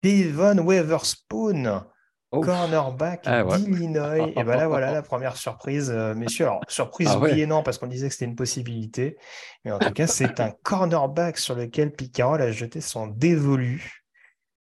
Devon 0.02 0.58
Weatherspoon, 0.58 1.84
Oh. 2.30 2.40
cornerback 2.40 3.22
Ah 3.24 3.44
ouais. 3.44 3.58
d'Illinois. 3.58 4.18
Et 4.18 4.44
ben 4.44 4.56
là, 4.56 4.68
voilà 4.68 4.92
la 4.92 5.02
première 5.02 5.36
surprise, 5.36 5.90
euh, 5.90 6.14
messieurs. 6.14 6.44
Alors, 6.46 6.60
surprise, 6.68 7.08
Ah 7.10 7.18
ouais. 7.18 7.32
oui 7.32 7.40
et 7.40 7.46
non, 7.46 7.62
parce 7.62 7.78
qu'on 7.78 7.86
disait 7.86 8.08
que 8.08 8.12
c'était 8.12 8.26
une 8.26 8.36
possibilité. 8.36 9.16
Mais 9.64 9.72
en 9.72 9.78
tout 9.78 9.92
cas, 9.92 10.06
c'est 10.06 10.38
un 10.40 10.50
cornerback 10.62 11.38
sur 11.38 11.54
lequel 11.54 11.92
Pete 11.92 12.12
Carroll 12.12 12.42
a 12.42 12.52
jeté 12.52 12.80
son 12.80 13.06
dévolu. 13.06 14.02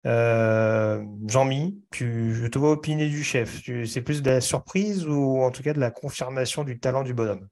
Euh, 0.05 1.03
Jean-Mi, 1.27 1.81
je 1.93 2.47
te 2.47 2.57
vois 2.57 2.71
opiner 2.71 3.09
du 3.09 3.23
chef. 3.23 3.61
C'est 3.85 4.01
plus 4.01 4.21
de 4.21 4.31
la 4.31 4.41
surprise 4.41 5.05
ou 5.05 5.41
en 5.41 5.51
tout 5.51 5.61
cas 5.61 5.73
de 5.73 5.79
la 5.81 5.91
confirmation 5.91 6.63
du 6.63 6.79
talent 6.79 7.03
du 7.03 7.13
bonhomme? 7.13 7.47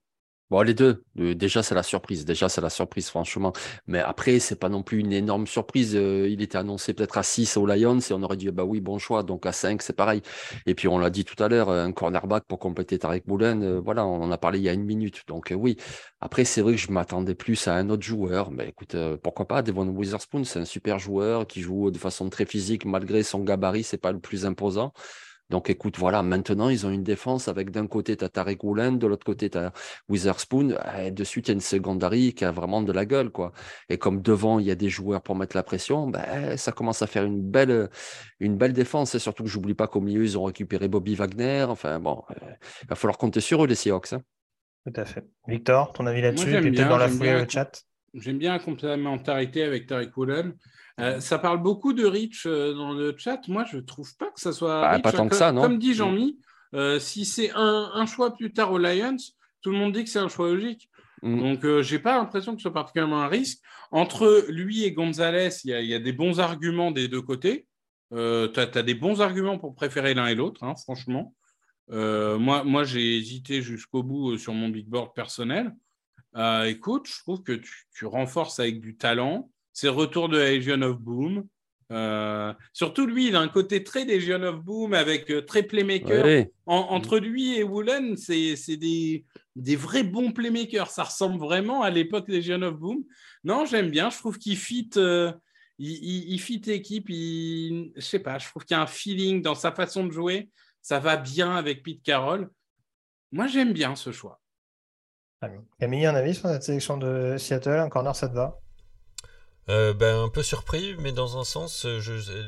Bon, 0.50 0.62
les 0.62 0.72
deux. 0.72 1.04
Déjà, 1.14 1.62
c'est 1.62 1.74
la 1.74 1.82
surprise. 1.82 2.24
Déjà, 2.24 2.48
c'est 2.48 2.62
la 2.62 2.70
surprise, 2.70 3.10
franchement. 3.10 3.52
Mais 3.86 3.98
après, 3.98 4.38
c'est 4.38 4.56
pas 4.56 4.70
non 4.70 4.82
plus 4.82 5.00
une 5.00 5.12
énorme 5.12 5.46
surprise. 5.46 5.94
Euh, 5.94 6.26
il 6.26 6.40
était 6.40 6.56
annoncé 6.56 6.94
peut-être 6.94 7.18
à 7.18 7.22
6 7.22 7.58
aux 7.58 7.66
Lions 7.66 7.98
et 7.98 8.12
on 8.14 8.22
aurait 8.22 8.38
dit, 8.38 8.50
bah 8.50 8.64
oui, 8.64 8.80
bon 8.80 8.98
choix. 8.98 9.22
Donc 9.22 9.44
à 9.44 9.52
5, 9.52 9.82
c'est 9.82 9.92
pareil. 9.92 10.22
Et 10.64 10.74
puis, 10.74 10.88
on 10.88 10.98
l'a 10.98 11.10
dit 11.10 11.26
tout 11.26 11.40
à 11.42 11.48
l'heure, 11.48 11.68
un 11.68 11.92
cornerback 11.92 12.44
pour 12.48 12.58
compléter 12.58 12.98
Tarek 12.98 13.26
Boulen. 13.26 13.62
euh, 13.62 13.78
voilà, 13.80 14.06
on 14.06 14.22
en 14.22 14.30
a 14.30 14.38
parlé 14.38 14.58
il 14.58 14.62
y 14.64 14.70
a 14.70 14.72
une 14.72 14.84
minute. 14.84 15.22
Donc 15.26 15.52
euh, 15.52 15.54
oui. 15.54 15.76
Après, 16.22 16.46
c'est 16.46 16.62
vrai 16.62 16.72
que 16.72 16.78
je 16.80 16.90
m'attendais 16.92 17.34
plus 17.34 17.68
à 17.68 17.74
un 17.74 17.90
autre 17.90 18.02
joueur. 18.02 18.50
Mais 18.50 18.68
écoute, 18.68 18.96
pourquoi 19.22 19.46
pas? 19.46 19.60
Devon 19.62 19.86
Witherspoon, 19.88 20.44
c'est 20.44 20.60
un 20.60 20.64
super 20.64 20.98
joueur 20.98 21.46
qui 21.46 21.60
joue 21.60 21.90
de 21.90 21.98
façon 21.98 22.30
très 22.30 22.46
physique 22.46 22.86
malgré 22.86 23.22
son 23.22 23.40
gabarit. 23.40 23.84
C'est 23.84 23.98
pas 23.98 24.12
le 24.12 24.18
plus 24.18 24.46
imposant. 24.46 24.94
Donc 25.50 25.70
écoute, 25.70 25.96
voilà, 25.98 26.22
maintenant 26.22 26.68
ils 26.68 26.86
ont 26.86 26.90
une 26.90 27.02
défense 27.02 27.48
avec 27.48 27.70
d'un 27.70 27.86
côté 27.86 28.16
tu 28.16 28.24
as 28.24 28.28
Tarek 28.28 28.62
Woolen, 28.62 28.98
de 28.98 29.06
l'autre 29.06 29.24
côté 29.24 29.48
tu 29.48 29.56
as 29.56 29.72
Witherspoon, 30.08 30.76
et 30.98 31.10
de 31.10 31.24
suite 31.24 31.48
il 31.48 31.50
y 31.50 31.52
a 31.52 31.54
une 31.54 31.60
secondary 31.60 32.34
qui 32.34 32.44
a 32.44 32.50
vraiment 32.50 32.82
de 32.82 32.92
la 32.92 33.06
gueule 33.06 33.30
quoi. 33.30 33.52
Et 33.88 33.96
comme 33.96 34.20
devant 34.20 34.58
il 34.58 34.66
y 34.66 34.70
a 34.70 34.74
des 34.74 34.90
joueurs 34.90 35.22
pour 35.22 35.36
mettre 35.36 35.56
la 35.56 35.62
pression, 35.62 36.06
ben, 36.06 36.56
ça 36.56 36.72
commence 36.72 37.00
à 37.00 37.06
faire 37.06 37.24
une 37.24 37.40
belle 37.42 37.88
une 38.40 38.56
belle 38.58 38.74
défense 38.74 39.14
et 39.14 39.18
surtout 39.18 39.44
que 39.44 39.48
j'oublie 39.48 39.74
pas 39.74 39.86
qu'au 39.86 40.00
milieu 40.00 40.22
ils 40.22 40.36
ont 40.36 40.44
récupéré 40.44 40.86
Bobby 40.88 41.14
Wagner, 41.14 41.64
enfin 41.68 41.98
bon, 41.98 42.22
euh, 42.30 42.34
il 42.82 42.88
va 42.88 42.96
falloir 42.96 43.16
compter 43.16 43.40
sur 43.40 43.64
eux 43.64 43.66
les 43.66 43.74
Seahawks. 43.74 44.12
hein. 44.12 44.22
Tout 44.86 45.00
à 45.00 45.04
fait. 45.04 45.24
Victor, 45.46 45.92
ton 45.92 46.06
avis 46.06 46.20
là-dessus? 46.22 46.50
Peut-être 46.50 46.88
dans 46.88 46.98
la 46.98 47.08
j'aime 47.08 47.16
foulée 47.16 47.28
bien 47.30 47.38
le 47.38 47.44
la 47.44 47.48
chat? 47.48 47.82
J'aime 48.14 48.38
bien 48.38 48.52
la 48.52 48.58
complémentarité 48.58 49.62
avec 49.62 49.86
Tariq 49.86 50.10
Woolen. 50.16 50.54
Euh, 51.00 51.20
ça 51.20 51.38
parle 51.38 51.62
beaucoup 51.62 51.92
de 51.92 52.04
Rich 52.04 52.44
euh, 52.46 52.74
dans 52.74 52.92
le 52.92 53.14
chat. 53.16 53.40
Moi, 53.48 53.64
je 53.64 53.78
trouve 53.78 54.16
pas 54.16 54.30
que 54.30 54.40
ça 54.40 54.52
soit. 54.52 54.80
Bah, 54.80 54.90
Rich. 54.92 55.02
pas 55.02 55.12
tant 55.12 55.28
que 55.28 55.36
ça, 55.36 55.52
non 55.52 55.62
Comme 55.62 55.78
dit 55.78 55.90
Mm. 55.90 55.94
Jean-Mi, 55.94 56.38
euh, 56.74 56.98
si 56.98 57.24
c'est 57.24 57.50
un, 57.52 57.90
un 57.94 58.06
choix 58.06 58.34
plus 58.34 58.52
tard 58.52 58.72
aux 58.72 58.78
Lions, 58.78 59.16
tout 59.62 59.70
le 59.70 59.76
monde 59.78 59.92
dit 59.92 60.04
que 60.04 60.10
c'est 60.10 60.18
un 60.18 60.28
choix 60.28 60.48
logique. 60.48 60.88
Mm. 61.22 61.38
Donc, 61.40 61.80
j'ai 61.82 61.98
pas 61.98 62.16
l'impression 62.18 62.52
que 62.52 62.58
ce 62.58 62.62
soit 62.62 62.72
particulièrement 62.72 63.20
un 63.22 63.28
risque. 63.28 63.60
Entre 63.90 64.44
lui 64.48 64.84
et 64.84 64.92
Gonzalez, 64.92 65.50
il 65.64 65.70
y, 65.70 65.74
a- 65.74 65.80
il 65.80 65.88
y 65.88 65.94
a 65.94 65.98
des 65.98 66.12
bons 66.12 66.40
arguments 66.40 66.90
des 66.90 67.08
deux 67.08 67.22
côtés. 67.22 67.66
Tu 68.10 68.16
as, 68.18 68.82
des 68.82 68.94
bons 68.94 69.20
arguments 69.20 69.58
pour 69.58 69.74
préférer 69.74 70.14
l'un 70.14 70.26
et 70.28 70.34
l'autre, 70.34 70.62
hein, 70.64 70.74
franchement. 70.76 71.34
Moi, 71.90 72.64
moi 72.64 72.84
j'ai 72.84 73.16
hésité 73.16 73.62
jusqu'au 73.62 74.02
bout 74.02 74.36
sur 74.36 74.52
mon 74.52 74.68
big 74.68 74.86
board 74.88 75.14
personnel. 75.14 75.74
Écoute, 76.66 77.06
je 77.08 77.18
trouve 77.20 77.42
que 77.42 77.52
tu, 77.52 77.86
tu 77.94 78.06
renforces 78.06 78.60
avec 78.60 78.80
du 78.80 78.96
talent. 78.96 79.50
C'est 79.78 79.86
le 79.86 79.92
retour 79.92 80.28
de 80.28 80.38
Legion 80.38 80.82
of 80.82 80.98
Boom. 80.98 81.46
Euh, 81.92 82.52
surtout 82.72 83.06
lui, 83.06 83.28
il 83.28 83.36
a 83.36 83.40
un 83.40 83.46
côté 83.46 83.84
très 83.84 84.04
Legion 84.04 84.42
of 84.42 84.56
Boom 84.60 84.92
avec 84.92 85.30
euh, 85.30 85.42
très 85.42 85.62
playmaker. 85.62 86.24
Ouais. 86.24 86.50
En- 86.66 86.88
entre 86.90 87.20
lui 87.20 87.56
et 87.56 87.62
Woolen, 87.62 88.16
c'est 88.16 88.56
c'est 88.56 88.76
des, 88.76 89.24
des 89.54 89.76
vrais 89.76 90.02
bons 90.02 90.32
playmakers. 90.32 90.90
Ça 90.90 91.04
ressemble 91.04 91.38
vraiment 91.38 91.82
à 91.84 91.90
l'époque 91.90 92.26
Legion 92.26 92.60
of 92.62 92.74
Boom. 92.74 93.04
Non, 93.44 93.66
j'aime 93.66 93.88
bien. 93.88 94.10
Je 94.10 94.18
trouve 94.18 94.36
qu'il 94.36 94.56
fit, 94.56 94.90
euh, 94.96 95.30
il, 95.78 95.92
il- 95.92 96.32
il 96.32 96.40
fit 96.40 96.60
équipe. 96.66 97.08
Il, 97.08 97.92
je 97.94 98.00
sais 98.00 98.18
pas, 98.18 98.36
je 98.38 98.48
trouve 98.48 98.64
qu'il 98.64 98.76
y 98.76 98.80
a 98.80 98.82
un 98.82 98.86
feeling 98.88 99.42
dans 99.42 99.54
sa 99.54 99.70
façon 99.70 100.04
de 100.04 100.10
jouer. 100.10 100.50
Ça 100.82 100.98
va 100.98 101.16
bien 101.16 101.54
avec 101.54 101.84
Pete 101.84 102.02
Carroll. 102.02 102.50
Moi, 103.30 103.46
j'aime 103.46 103.72
bien 103.72 103.94
ce 103.94 104.10
choix. 104.10 104.40
Camille, 105.78 106.04
un 106.06 106.16
avis 106.16 106.34
sur 106.34 106.48
cette 106.48 106.64
sélection 106.64 106.96
de 106.98 107.36
Seattle? 107.38 107.78
Un 107.78 107.88
corner, 107.88 108.16
ça 108.16 108.28
te 108.28 108.34
va? 108.34 108.58
Euh, 109.70 109.92
ben, 109.92 110.24
un 110.24 110.28
peu 110.30 110.42
surpris, 110.42 110.96
mais 110.98 111.12
dans 111.12 111.38
un 111.38 111.44
sens, 111.44 111.84
euh, 111.84 112.00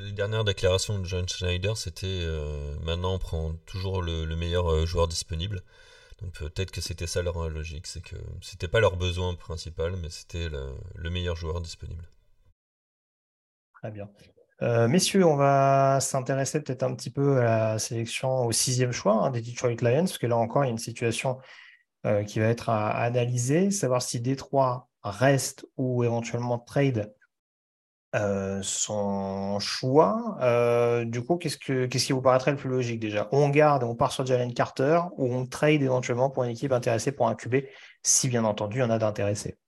les 0.06 0.12
dernières 0.12 0.44
déclarations 0.44 0.98
de 0.98 1.04
John 1.04 1.28
Schneider, 1.28 1.76
c'était 1.76 2.06
euh, 2.06 2.74
maintenant 2.82 3.14
on 3.14 3.18
prend 3.18 3.52
toujours 3.66 4.00
le, 4.00 4.24
le 4.24 4.36
meilleur 4.36 4.86
joueur 4.86 5.06
disponible. 5.06 5.62
Donc 6.22 6.32
peut-être 6.32 6.70
que 6.70 6.80
c'était 6.80 7.06
ça 7.06 7.20
leur 7.20 7.50
logique, 7.50 7.86
c'est 7.86 8.02
que 8.02 8.16
c'était 8.40 8.68
pas 8.68 8.80
leur 8.80 8.96
besoin 8.96 9.34
principal, 9.34 9.96
mais 9.96 10.08
c'était 10.08 10.48
le, 10.48 10.74
le 10.94 11.10
meilleur 11.10 11.36
joueur 11.36 11.60
disponible. 11.60 12.08
Très 13.74 13.90
bien. 13.90 14.08
Messieurs, 14.62 15.24
on 15.24 15.36
va 15.36 16.00
s'intéresser 16.00 16.60
peut-être 16.62 16.82
un 16.82 16.94
petit 16.94 17.08
peu 17.08 17.38
à 17.38 17.72
la 17.72 17.78
sélection 17.78 18.44
au 18.44 18.52
sixième 18.52 18.92
choix 18.92 19.14
hein, 19.14 19.30
des 19.30 19.40
Detroit 19.40 19.70
Lions, 19.80 20.00
parce 20.00 20.18
que 20.18 20.26
là 20.26 20.36
encore, 20.36 20.64
il 20.64 20.66
y 20.66 20.68
a 20.68 20.72
une 20.72 20.78
situation 20.78 21.38
qui 22.26 22.40
va 22.40 22.46
être 22.46 22.68
à 22.68 22.90
analyser, 22.90 23.70
savoir 23.70 24.02
si 24.02 24.20
Détroit 24.20 24.89
reste 25.02 25.66
ou 25.76 26.04
éventuellement 26.04 26.58
trade 26.58 27.12
Euh, 28.16 28.60
son 28.62 29.60
choix, 29.60 30.36
euh, 30.40 31.04
du 31.04 31.22
coup, 31.22 31.36
qu'est-ce, 31.36 31.56
que, 31.56 31.86
qu'est-ce 31.86 32.06
qui 32.06 32.12
vous 32.12 32.20
paraîtrait 32.20 32.50
le 32.50 32.56
plus 32.56 32.68
logique 32.68 32.98
déjà? 32.98 33.28
On 33.30 33.48
garde 33.50 33.84
on 33.84 33.94
part 33.94 34.10
sur 34.10 34.26
Jalen 34.26 34.52
Carter 34.52 35.00
ou 35.16 35.32
on 35.32 35.46
trade 35.46 35.80
éventuellement 35.82 36.28
pour 36.28 36.42
une 36.42 36.50
équipe 36.50 36.72
intéressée 36.72 37.12
pour 37.12 37.28
un 37.28 37.36
QB, 37.36 37.66
si 38.02 38.26
bien 38.28 38.42
entendu 38.44 38.78
il 38.78 38.80
y 38.80 38.82
en 38.82 38.90
a 38.90 38.98
d'intéressés? 38.98 39.58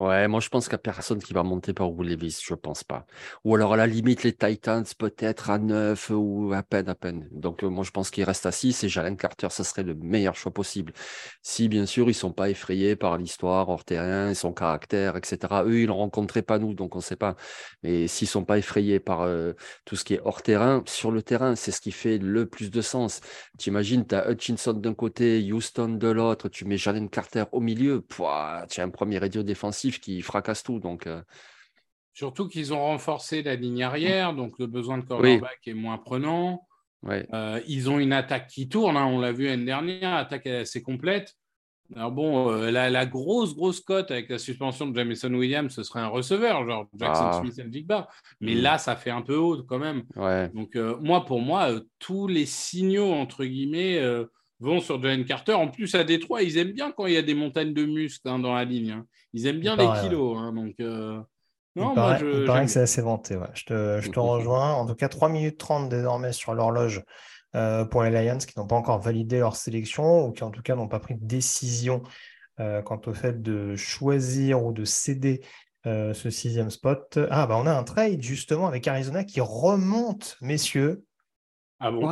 Ouais, 0.00 0.26
moi 0.26 0.40
je 0.40 0.48
pense 0.48 0.64
qu'il 0.64 0.72
n'y 0.72 0.80
a 0.80 0.82
personne 0.82 1.22
qui 1.22 1.32
va 1.32 1.44
monter 1.44 1.72
par 1.72 1.92
Will 1.92 2.08
Levis, 2.08 2.40
je 2.44 2.54
pense 2.54 2.82
pas. 2.82 3.06
Ou 3.44 3.54
alors 3.54 3.74
à 3.74 3.76
la 3.76 3.86
limite 3.86 4.24
les 4.24 4.32
Titans 4.34 4.84
peut-être 4.98 5.48
à 5.48 5.58
9 5.58 6.10
ou 6.10 6.52
à 6.52 6.64
peine, 6.64 6.88
à 6.88 6.96
peine. 6.96 7.28
Donc 7.30 7.62
euh, 7.62 7.68
moi 7.68 7.84
je 7.84 7.92
pense 7.92 8.10
qu'il 8.10 8.24
reste 8.24 8.44
à 8.44 8.50
6 8.50 8.82
et 8.82 8.88
Jalen 8.88 9.16
Carter, 9.16 9.46
ce 9.50 9.62
serait 9.62 9.84
le 9.84 9.94
meilleur 9.94 10.34
choix 10.34 10.52
possible. 10.52 10.92
Si 11.42 11.68
bien 11.68 11.86
sûr 11.86 12.08
ils 12.10 12.14
sont 12.14 12.32
pas 12.32 12.50
effrayés 12.50 12.96
par 12.96 13.16
l'histoire 13.16 13.68
hors 13.68 13.84
terrain, 13.84 14.34
son 14.34 14.52
caractère, 14.52 15.16
etc. 15.16 15.62
Eux 15.64 15.82
ils 15.82 15.86
ne 15.86 15.92
rencontraient 15.92 16.42
pas 16.42 16.58
nous, 16.58 16.74
donc 16.74 16.96
on 16.96 16.98
ne 16.98 17.04
sait 17.04 17.14
pas. 17.14 17.36
Mais 17.84 18.08
s'ils 18.08 18.26
sont 18.26 18.44
pas 18.44 18.58
effrayés 18.58 18.98
par 18.98 19.20
euh, 19.20 19.52
tout 19.84 19.94
ce 19.94 20.02
qui 20.02 20.14
est 20.14 20.20
hors 20.24 20.42
terrain, 20.42 20.82
sur 20.86 21.12
le 21.12 21.22
terrain, 21.22 21.54
c'est 21.54 21.70
ce 21.70 21.80
qui 21.80 21.92
fait 21.92 22.18
le 22.18 22.46
plus 22.46 22.72
de 22.72 22.80
sens. 22.80 23.20
Tu 23.56 23.70
imagines, 23.70 24.04
tu 24.04 24.16
as 24.16 24.28
Hutchinson 24.28 24.72
d'un 24.72 24.94
côté, 24.94 25.40
Houston 25.52 25.90
de 25.90 26.08
l'autre, 26.08 26.48
tu 26.48 26.64
mets 26.64 26.76
Jalen 26.76 27.08
Carter 27.08 27.44
au 27.52 27.60
milieu, 27.60 28.04
tu 28.10 28.22
as 28.24 28.66
un 28.78 28.90
premier 28.90 29.18
radio 29.18 29.44
défensif 29.44 29.91
qui 30.00 30.22
fracasse 30.22 30.62
tout. 30.62 30.78
Donc, 30.78 31.06
euh. 31.06 31.22
Surtout 32.14 32.48
qu'ils 32.48 32.74
ont 32.74 32.80
renforcé 32.80 33.42
la 33.42 33.54
ligne 33.56 33.82
arrière, 33.82 34.34
donc 34.34 34.58
le 34.58 34.66
besoin 34.66 34.98
de 34.98 35.04
cornerback 35.04 35.60
est 35.66 35.74
moins 35.74 35.98
prenant. 35.98 36.66
Euh, 37.08 37.60
ils 37.66 37.90
ont 37.90 37.98
une 37.98 38.12
attaque 38.12 38.48
qui 38.48 38.68
tourne, 38.68 38.96
hein, 38.96 39.06
on 39.06 39.18
l'a 39.18 39.32
vu 39.32 39.46
l'année 39.46 39.64
dernière, 39.64 40.14
attaque 40.14 40.46
assez 40.46 40.82
complète. 40.82 41.34
Alors 41.96 42.12
bon, 42.12 42.50
euh, 42.52 42.70
la, 42.70 43.06
grosse, 43.06 43.54
grosse 43.54 43.80
cote 43.80 44.10
avec 44.10 44.28
la 44.28 44.38
suspension 44.38 44.86
de 44.86 44.96
Jameson 44.96 45.32
Williams, 45.32 45.72
ce 45.74 45.82
serait 45.82 46.00
un 46.00 46.08
receveur, 46.08 46.66
genre 46.66 46.86
Jackson 46.94 47.28
ah. 47.32 47.40
Smith 47.40 47.58
et 47.58 47.64
Big 47.64 47.86
Bar. 47.86 48.08
Mais 48.40 48.54
mm. 48.54 48.60
là, 48.60 48.78
ça 48.78 48.94
fait 48.94 49.10
un 49.10 49.22
peu 49.22 49.36
haut 49.36 49.62
quand 49.62 49.78
même. 49.78 50.02
Donc 50.52 50.76
moi, 51.00 51.24
pour 51.24 51.40
moi, 51.40 51.70
tous 51.98 52.28
les 52.28 52.46
signaux, 52.46 53.12
entre 53.12 53.44
guillemets, 53.44 54.00
vont 54.62 54.80
sur 54.80 55.02
Jalen 55.02 55.24
Carter. 55.24 55.54
En 55.54 55.68
plus, 55.68 55.94
à 55.94 56.04
Détroit, 56.04 56.42
ils 56.42 56.56
aiment 56.56 56.72
bien 56.72 56.92
quand 56.92 57.06
il 57.06 57.14
y 57.14 57.16
a 57.16 57.22
des 57.22 57.34
montagnes 57.34 57.74
de 57.74 57.84
muscles 57.84 58.28
hein, 58.28 58.38
dans 58.38 58.54
la 58.54 58.64
ligne. 58.64 58.92
Hein. 58.92 59.06
Ils 59.32 59.46
aiment 59.46 59.60
bien 59.60 59.76
les 59.76 59.88
kilos. 60.00 60.36
Hein, 60.38 60.52
donc, 60.52 60.74
euh, 60.80 61.20
Non, 61.76 61.90
il 61.90 61.94
paraît, 61.94 62.18
je, 62.18 62.46
paraît 62.46 62.64
que 62.64 62.70
c'est 62.70 62.80
assez 62.80 63.02
vanté. 63.02 63.36
Je 63.54 63.64
te, 63.64 64.00
je 64.00 64.10
te 64.10 64.20
rejoins. 64.20 64.72
En 64.72 64.86
tout 64.86 64.94
cas, 64.94 65.08
3 65.08 65.28
minutes 65.28 65.58
30 65.58 65.88
désormais 65.88 66.32
sur 66.32 66.54
l'horloge 66.54 67.02
euh, 67.54 67.84
pour 67.84 68.02
les 68.02 68.10
Lions 68.10 68.38
qui 68.38 68.58
n'ont 68.58 68.66
pas 68.66 68.76
encore 68.76 69.00
validé 69.00 69.38
leur 69.40 69.56
sélection 69.56 70.26
ou 70.26 70.32
qui 70.32 70.44
en 70.44 70.50
tout 70.50 70.62
cas 70.62 70.74
n'ont 70.74 70.88
pas 70.88 71.00
pris 71.00 71.16
de 71.16 71.24
décision 71.24 72.02
euh, 72.60 72.82
quant 72.82 73.00
au 73.06 73.12
fait 73.12 73.42
de 73.42 73.76
choisir 73.76 74.64
ou 74.64 74.72
de 74.72 74.84
céder 74.84 75.42
ce 75.84 76.30
sixième 76.30 76.70
spot. 76.70 77.18
Ah, 77.28 77.48
bah 77.48 77.56
on 77.58 77.66
a 77.66 77.72
un 77.72 77.82
trade 77.82 78.22
justement 78.22 78.68
avec 78.68 78.86
Arizona 78.86 79.24
qui 79.24 79.40
remonte, 79.40 80.36
messieurs. 80.40 81.02
Ah 81.80 81.90
bon? 81.90 82.08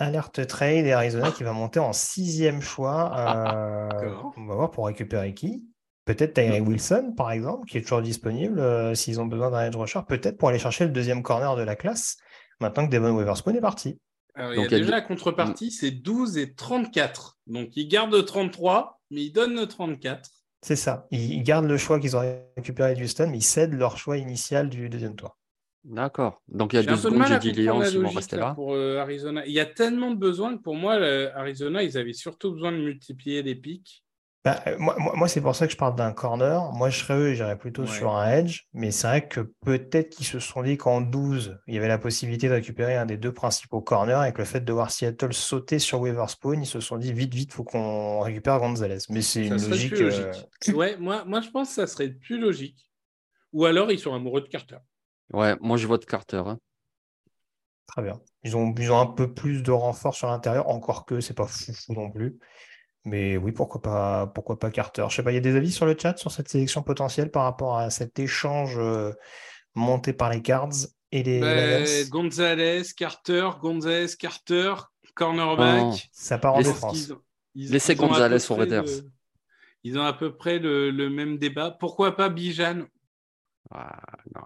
Alerte 0.00 0.46
trade 0.46 0.86
et 0.86 0.92
Arizona 0.92 1.30
qui 1.30 1.44
va 1.44 1.52
monter 1.52 1.78
en 1.78 1.92
sixième 1.92 2.62
choix. 2.62 3.12
Euh, 3.18 4.14
on 4.36 4.46
va 4.46 4.54
voir 4.54 4.70
pour 4.70 4.86
récupérer 4.86 5.34
qui. 5.34 5.62
Peut-être 6.06 6.32
Tyree 6.32 6.60
Wilson, 6.60 7.12
par 7.16 7.30
exemple, 7.30 7.68
qui 7.68 7.76
est 7.76 7.82
toujours 7.82 8.00
disponible 8.00 8.58
euh, 8.58 8.94
s'ils 8.94 9.20
ont 9.20 9.26
besoin 9.26 9.50
d'un 9.50 9.66
edge 9.66 9.76
rusher. 9.76 10.00
Peut-être 10.08 10.38
pour 10.38 10.48
aller 10.48 10.58
chercher 10.58 10.86
le 10.86 10.90
deuxième 10.90 11.22
corner 11.22 11.54
de 11.54 11.62
la 11.62 11.76
classe, 11.76 12.16
maintenant 12.60 12.86
que 12.86 12.90
Devon 12.90 13.14
Weaverspoon 13.14 13.54
est 13.54 13.60
parti. 13.60 14.00
il 14.38 14.60
y 14.60 14.64
a 14.64 14.68
déjà 14.68 14.90
la 14.90 15.02
contrepartie, 15.02 15.70
c'est 15.70 15.90
12 15.90 16.38
et 16.38 16.54
34. 16.54 17.38
Donc 17.46 17.76
ils 17.76 17.86
gardent 17.86 18.24
33, 18.24 19.00
mais 19.10 19.24
ils 19.24 19.32
donnent 19.32 19.66
34. 19.66 20.30
C'est 20.62 20.76
ça. 20.76 21.06
Ils, 21.10 21.42
gardent 21.42 21.68
le 21.68 21.76
choix 21.76 22.00
qu'ils 22.00 22.16
ont 22.16 22.22
récupéré 22.56 22.94
de 22.94 23.02
Houston, 23.02 23.28
mais 23.30 23.38
ils 23.38 23.42
cèdent 23.42 23.74
leur 23.74 23.98
choix 23.98 24.16
initial 24.16 24.70
du 24.70 24.88
deuxième 24.88 25.14
tour. 25.14 25.36
D'accord. 25.84 26.42
Donc 26.48 26.72
il 26.72 26.76
y 26.76 26.78
a 26.78 26.82
deux 26.82 26.96
secondes, 26.96 27.24
j'ai 27.26 27.52
dit 27.52 27.62
ils 27.62 27.68
vont 27.68 28.10
rester 28.10 28.36
là. 28.36 28.54
Pour 28.54 28.74
euh, 28.74 28.98
Arizona. 28.98 29.46
Il 29.46 29.52
y 29.52 29.60
a 29.60 29.66
tellement 29.66 30.10
de 30.10 30.16
besoins 30.16 30.56
que 30.56 30.62
pour 30.62 30.76
moi, 30.76 30.94
Arizona, 30.94 31.82
ils 31.82 31.96
avaient 31.96 32.12
surtout 32.12 32.52
besoin 32.52 32.72
de 32.72 32.78
multiplier 32.78 33.42
les 33.42 33.54
pics. 33.54 34.04
Bah, 34.42 34.62
euh, 34.66 34.76
moi, 34.78 34.96
moi, 34.98 35.28
c'est 35.28 35.42
pour 35.42 35.54
ça 35.54 35.66
que 35.66 35.72
je 35.72 35.76
parle 35.76 35.96
d'un 35.96 36.12
corner. 36.12 36.72
Moi, 36.72 36.88
je 36.88 37.00
serais 37.00 37.14
eux, 37.14 37.34
j'irais 37.34 37.58
plutôt 37.58 37.84
sur 37.86 38.14
un 38.16 38.30
edge. 38.30 38.62
Mais 38.72 38.90
c'est 38.90 39.06
vrai 39.06 39.28
que 39.28 39.40
peut-être 39.40 40.10
qu'ils 40.10 40.24
se 40.24 40.38
sont 40.38 40.62
dit 40.62 40.78
qu'en 40.78 41.02
12, 41.02 41.58
il 41.66 41.74
y 41.74 41.78
avait 41.78 41.88
la 41.88 41.98
possibilité 41.98 42.48
de 42.48 42.54
récupérer 42.54 42.96
un 42.96 43.04
des 43.04 43.18
deux 43.18 43.32
principaux 43.32 43.82
corners. 43.82 44.14
Avec 44.14 44.38
le 44.38 44.44
fait 44.44 44.60
de 44.60 44.72
voir 44.72 44.90
Seattle 44.90 45.34
sauter 45.34 45.78
sur 45.78 46.00
Weaverspoon, 46.00 46.62
ils 46.62 46.66
se 46.66 46.80
sont 46.80 46.96
dit 46.96 47.12
vite, 47.12 47.34
vite, 47.34 47.52
faut 47.52 47.64
qu'on 47.64 48.20
récupère 48.20 48.58
Gonzalez. 48.60 48.98
Mais 49.10 49.20
c'est 49.20 49.44
une 49.44 49.68
logique. 49.68 49.92
Euh, 50.00 50.32
ouais, 50.72 50.96
moi, 50.96 51.24
moi, 51.26 51.42
je 51.42 51.50
pense 51.50 51.68
que 51.68 51.74
ça 51.74 51.86
serait 51.86 52.08
plus 52.08 52.40
logique. 52.40 52.90
Ou 53.52 53.66
alors, 53.66 53.92
ils 53.92 53.98
sont 53.98 54.14
amoureux 54.14 54.40
de 54.40 54.48
Carter. 54.48 54.78
Ouais, 55.32 55.56
moi 55.60 55.76
je 55.76 55.86
vote 55.86 56.06
Carter. 56.06 56.42
Hein. 56.46 56.58
Très 57.86 58.02
bien. 58.02 58.20
Ils 58.44 58.56
ont, 58.56 58.74
ils 58.78 58.90
un 58.92 59.06
peu 59.06 59.32
plus 59.32 59.62
de 59.62 59.72
renfort 59.72 60.14
sur 60.14 60.28
l'intérieur, 60.28 60.68
encore 60.68 61.06
que 61.06 61.20
c'est 61.20 61.34
pas 61.34 61.46
fou, 61.46 61.72
non 61.88 62.10
plus. 62.10 62.38
Mais 63.04 63.36
oui, 63.36 63.52
pourquoi 63.52 63.80
pas, 63.80 64.26
pourquoi 64.28 64.58
pas 64.58 64.70
Carter 64.70 65.06
Je 65.08 65.16
sais 65.16 65.22
pas, 65.22 65.32
il 65.32 65.34
y 65.34 65.38
a 65.38 65.40
des 65.40 65.56
avis 65.56 65.72
sur 65.72 65.86
le 65.86 65.96
chat 65.98 66.16
sur 66.18 66.30
cette 66.30 66.48
sélection 66.48 66.82
potentielle 66.82 67.30
par 67.30 67.44
rapport 67.44 67.78
à 67.78 67.90
cet 67.90 68.18
échange 68.18 68.78
euh, 68.78 69.12
monté 69.74 70.12
par 70.12 70.30
les 70.30 70.42
Cards 70.42 70.86
et 71.10 71.22
les. 71.22 71.40
Ben, 71.40 72.08
Gonzalez, 72.08 72.82
Carter, 72.96 73.48
Gonzalez, 73.60 74.16
Carter, 74.18 74.74
cornerback. 75.14 76.10
ça 76.12 76.38
part 76.38 76.54
en 76.54 76.62
défense. 76.62 77.12
Laissez 77.54 77.94
Gonzalez 77.94 78.50
au 78.50 78.54
Raiders. 78.54 79.02
Ils 79.82 79.98
ont 79.98 80.04
à 80.04 80.12
peu 80.12 80.36
près 80.36 80.58
le, 80.58 81.08
même 81.08 81.38
débat. 81.38 81.70
Pourquoi 81.70 82.14
pas 82.14 82.28
Bijan? 82.28 82.84
Ah, 83.70 84.00
non. 84.34 84.42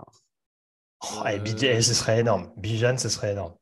Oh, 1.13 1.25
eh, 1.27 1.83
ce 1.83 1.95
serait 1.95 2.21
énorme. 2.21 2.53
Bijan, 2.57 2.97
ce 2.99 3.09
serait 3.09 3.33
énorme. 3.33 3.55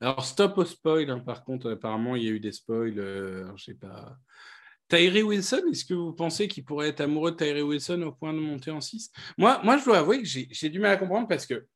Alors, 0.00 0.24
stop 0.24 0.58
au 0.58 0.64
spoil. 0.64 1.10
Hein. 1.10 1.20
Par 1.20 1.44
contre, 1.44 1.70
apparemment, 1.70 2.16
il 2.16 2.24
y 2.24 2.28
a 2.28 2.30
eu 2.30 2.40
des 2.40 2.52
spoils. 2.52 2.98
Euh, 2.98 3.50
je 3.56 3.64
sais 3.64 3.74
pas. 3.74 4.16
Tyree 4.88 5.22
Wilson, 5.22 5.62
est-ce 5.70 5.84
que 5.84 5.94
vous 5.94 6.12
pensez 6.12 6.48
qu'il 6.48 6.64
pourrait 6.64 6.88
être 6.88 7.02
amoureux 7.02 7.32
de 7.32 7.36
Tyree 7.36 7.62
Wilson 7.62 8.02
au 8.02 8.12
point 8.12 8.32
de 8.32 8.38
monter 8.38 8.70
en 8.70 8.80
6 8.80 9.12
moi, 9.36 9.60
moi, 9.62 9.76
je 9.76 9.84
dois 9.84 9.98
avouer 9.98 10.22
que 10.22 10.28
j'ai 10.28 10.68
du 10.68 10.78
mal 10.78 10.92
à 10.92 10.96
comprendre 10.96 11.28
parce 11.28 11.46
que. 11.46 11.66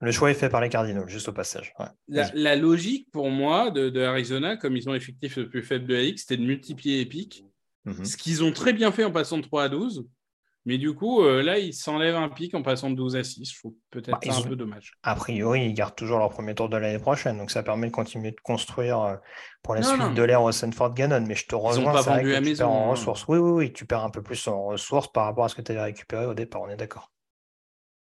Le 0.00 0.12
choix 0.12 0.30
est 0.30 0.34
fait 0.34 0.50
par 0.50 0.60
les 0.60 0.68
Cardinals, 0.68 1.08
juste 1.08 1.28
au 1.28 1.32
passage. 1.32 1.74
La, 2.08 2.54
logique 2.54 3.10
pour 3.10 3.30
moi 3.30 3.70
de, 3.70 4.00
Arizona, 4.00 4.56
comme 4.56 4.76
ils 4.76 4.88
ont 4.88 4.92
l'effectif 4.92 5.36
le 5.36 5.48
plus 5.48 5.62
faible 5.62 5.86
de 5.86 5.94
la 5.94 6.02
X, 6.02 6.22
c'était 6.22 6.36
de 6.36 6.46
multiplier 6.46 6.98
les 6.98 7.06
pics. 7.06 7.44
Mhm. 7.86 8.04
Ce 8.04 8.16
qu'ils 8.16 8.44
ont 8.44 8.52
très 8.52 8.72
bien 8.72 8.92
fait 8.92 9.04
en 9.04 9.10
passant 9.10 9.38
de 9.38 9.42
3 9.42 9.64
à 9.64 9.68
12. 9.68 10.06
Mais 10.66 10.78
du 10.78 10.94
coup, 10.94 11.22
euh, 11.22 11.44
là, 11.44 11.60
ils 11.60 11.72
s'enlèvent 11.72 12.16
un 12.16 12.28
pic 12.28 12.52
en 12.52 12.62
passant 12.62 12.90
de 12.90 12.96
12 12.96 13.14
à 13.14 13.22
6. 13.22 13.52
Je 13.52 13.58
trouve 13.60 13.74
peut-être 13.90 14.18
bah, 14.20 14.36
un 14.36 14.42
peu 14.42 14.56
dommage. 14.56 14.94
A 15.04 15.14
priori, 15.14 15.64
ils 15.64 15.74
gardent 15.74 15.94
toujours 15.94 16.18
leur 16.18 16.28
premier 16.28 16.56
tour 16.56 16.68
de 16.68 16.76
l'année 16.76 16.98
prochaine. 16.98 17.38
Donc, 17.38 17.52
ça 17.52 17.62
permet 17.62 17.86
de 17.86 17.92
continuer 17.92 18.32
de 18.32 18.40
construire 18.42 19.00
euh, 19.00 19.16
pour 19.62 19.76
la 19.76 19.82
suite 19.84 20.14
de 20.14 20.22
l'ère 20.24 20.42
au 20.42 20.50
Sanford 20.50 20.92
Gannon. 20.94 21.24
Mais 21.24 21.36
je 21.36 21.46
te 21.46 21.54
rejoins, 21.54 21.92
vrai 21.92 22.24
que 22.24 22.44
tu 22.44 22.56
perds 22.56 22.68
en 22.68 22.88
hein. 22.88 22.90
ressources. 22.90 23.28
Oui, 23.28 23.38
oui, 23.38 23.50
oui, 23.52 23.72
tu 23.72 23.86
perds 23.86 24.02
un 24.02 24.10
peu 24.10 24.22
plus 24.22 24.48
en 24.48 24.64
ressources 24.64 25.12
par 25.12 25.26
rapport 25.26 25.44
à 25.44 25.48
ce 25.48 25.54
que 25.54 25.62
tu 25.62 25.70
avais 25.70 25.82
récupéré 25.82 26.26
au 26.26 26.34
départ. 26.34 26.62
On 26.62 26.68
est 26.68 26.76
d'accord. 26.76 27.12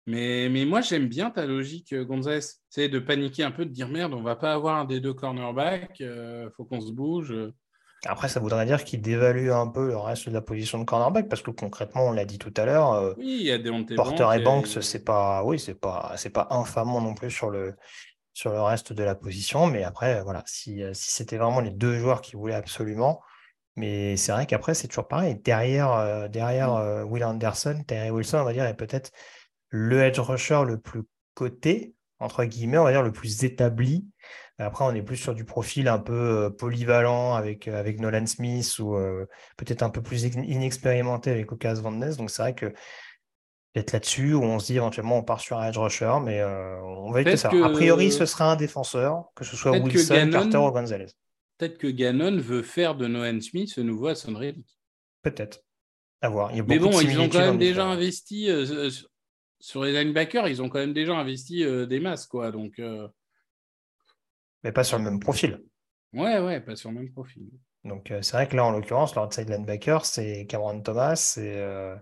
Mais, 0.05 0.49
mais 0.49 0.66
moi, 0.66 0.82
j'aime 0.82 1.07
bien 1.07 1.30
ta 1.30 1.45
logique, 1.45 1.93
euh, 1.93 2.03
Gonzalez. 2.03 2.45
C'est 2.68 2.89
de 2.89 2.99
paniquer 2.99 3.43
un 3.43 3.51
peu, 3.51 3.64
de 3.64 3.72
dire 3.72 3.88
merde, 3.88 4.14
on 4.14 4.22
va 4.22 4.36
pas 4.36 4.51
avoir 4.53 4.76
un 4.76 4.86
des 4.86 4.99
deux 4.99 5.14
cornerbacks, 5.14 6.01
il 6.01 6.49
faut 6.57 6.66
qu'on 6.66 6.82
se 6.82 6.91
bouge. 6.91 7.34
Après, 8.06 8.30
ça 8.30 8.39
voudrait 8.39 8.66
dire 8.66 8.84
qu'il 8.84 9.02
dévalue 9.02 9.50
un 9.50 9.68
peu 9.68 9.88
le 9.88 9.97
reste 9.97 10.30
de 10.30 10.34
la 10.34 10.41
position 10.41 10.80
de 10.80 10.86
cornerback, 10.86 11.28
parce 11.28 11.41
que 11.41 11.52
concrètement, 11.52 12.08
on 12.08 12.12
l'a 12.12 12.26
dit 12.26 12.38
tout 12.38 12.54
à 12.56 12.66
l'heure, 12.66 12.93
euh, 12.93 13.14
oui, 13.18 13.38
il 13.41 13.45
y 13.47 13.52
a 13.52 13.58
des 13.58 13.72
Porter 13.95 14.28
et 14.36 14.39
Banks, 14.39 14.82
c'est 14.82 15.04
pas, 15.04 15.43
oui, 15.43 15.60
c'est 15.60 15.76
pas, 15.76 16.14
c'est 16.16 16.30
pas 16.30 16.47
infamant 16.52 17.02
non 17.02 17.14
plus 17.14 17.30
sur 17.30 17.50
le, 17.50 17.76
sur 18.34 18.52
le 18.52 18.62
reste 18.62 18.93
de 18.93 19.04
la 19.04 19.16
position. 19.16 19.68
Mais 19.68 19.84
après, 19.84 20.24
voilà, 20.24 20.43
si, 20.45 20.82
euh, 20.82 20.93
si 20.93 21.12
c'était 21.12 21.38
vraiment 21.38 21.60
les 21.60 21.72
deux 21.72 22.00
joueurs 22.00 22.22
qui 22.22 22.38
voulaient 22.38 22.56
absolument, 22.56 23.22
mais 23.76 24.16
c'est 24.16 24.32
vrai 24.32 24.45
qu'après, 24.45 24.74
c'est 24.74 24.88
toujours 24.88 25.08
pareil. 25.08 25.36
Derrière, 25.36 25.91
euh, 25.91 26.28
derrière 26.30 26.76
mm. 26.76 27.04
Will 27.12 27.24
Anderson, 27.26 27.84
Terry 27.86 28.12
Wilson, 28.12 28.38
on 28.38 28.43
va 28.45 28.54
dire, 28.54 28.66
est 28.66 28.76
peut-être 28.76 29.12
le 29.70 30.02
edge 30.04 30.20
rusher 30.20 30.64
le 30.66 30.80
plus 30.80 31.04
coté, 31.34 31.93
entre 32.20 32.45
guillemets, 32.45 32.78
on 32.78 32.84
va 32.86 32.91
dire 32.91 33.04
le 33.04 33.12
plus 33.12 33.43
établi. 33.43 34.08
Après, 34.62 34.84
on 34.84 34.93
est 34.93 35.01
plus 35.01 35.16
sur 35.16 35.34
du 35.34 35.45
profil 35.45 35.88
un 35.88 35.99
peu 35.99 36.14
euh, 36.14 36.49
polyvalent 36.49 37.34
avec, 37.34 37.70
euh, 37.70 37.80
avec 37.80 37.99
Nolan 38.01 38.26
Smith 38.26 38.78
ou 38.80 38.95
euh, 38.95 39.26
peut-être 39.55 39.84
un 39.84 39.89
peu 39.89 40.01
plus 40.01 40.24
inexpérimenté 40.24 41.32
avec 41.32 41.49
Ocas 41.53 41.76
Van 41.76 41.91
Ness. 41.91 42.18
Donc, 42.18 42.30
c'est 42.30 42.41
vrai 42.41 42.55
que 42.55 42.66
peut-être 43.74 43.93
là-dessus 43.93 44.34
où 44.34 44.43
on 44.43 44.60
se 44.60 44.66
dit 44.66 44.76
éventuellement 44.76 45.18
on 45.18 45.24
part 45.24 45.39
sur 45.39 45.57
un 45.60 45.70
edge 45.70 45.78
rusher, 45.78 46.14
mais 46.24 46.43
on 46.43 47.12
va 47.12 47.22
éviter 47.22 47.38
ça. 47.38 47.49
A 47.49 47.70
priori, 47.70 48.12
ce 48.12 48.26
sera 48.26 48.51
un 48.51 48.55
défenseur, 48.57 49.30
que 49.34 49.45
ce 49.45 49.55
soit 49.55 49.72
Wilson, 49.72 50.30
Carter 50.32 50.57
ou 50.57 50.72
Gonzalez. 50.72 51.07
Peut-être 51.57 51.78
que 51.78 51.88
Gannon 51.88 52.38
veut 52.38 52.62
faire 52.62 52.95
de 52.95 53.07
Nolan 53.07 53.39
Smith 53.39 53.70
ce 53.70 53.82
nouveau 53.82 54.07
Hassan 54.07 54.38
Peut-être. 55.22 55.62
À 56.22 56.28
voir. 56.28 56.51
mais 56.53 56.80
bon, 56.80 56.99
ils 56.99 57.18
ont 57.18 57.30
quand 57.30 57.39
même 57.39 57.57
déjà 57.57 57.86
investi 57.86 58.49
sur 59.62 59.84
les 59.84 59.93
linebackers, 59.93 60.49
ils 60.49 60.62
ont 60.62 60.68
quand 60.68 60.80
même 60.80 60.93
déjà 60.93 61.16
investi 61.16 61.64
des 61.88 61.99
masses, 62.01 62.26
quoi. 62.26 62.51
Donc 62.51 62.82
mais 64.64 64.72
pas 64.72 64.84
sur 64.84 64.97
le 64.97 65.03
même 65.03 65.20
profil. 65.20 65.62
Ouais, 66.14 66.39
ouais, 66.39 66.60
pas 66.60 66.76
sur 66.76 66.89
le 66.89 66.95
même 66.95 67.12
profil. 67.12 67.49
Donc 67.84 68.12
euh, 68.12 68.22
c'est 68.22 68.34
vrai 68.34 68.47
que 68.47 68.55
là, 68.55 68.66
en 68.66 68.72
l'occurrence, 68.72 69.16
leur 69.16 69.26
outside 69.28 69.49
linebacker, 69.49 70.05
c'est 70.05 70.45
Cameron 70.47 70.82
Thomas, 70.82 71.16
c'est 71.16 71.55
euh, 71.57 71.95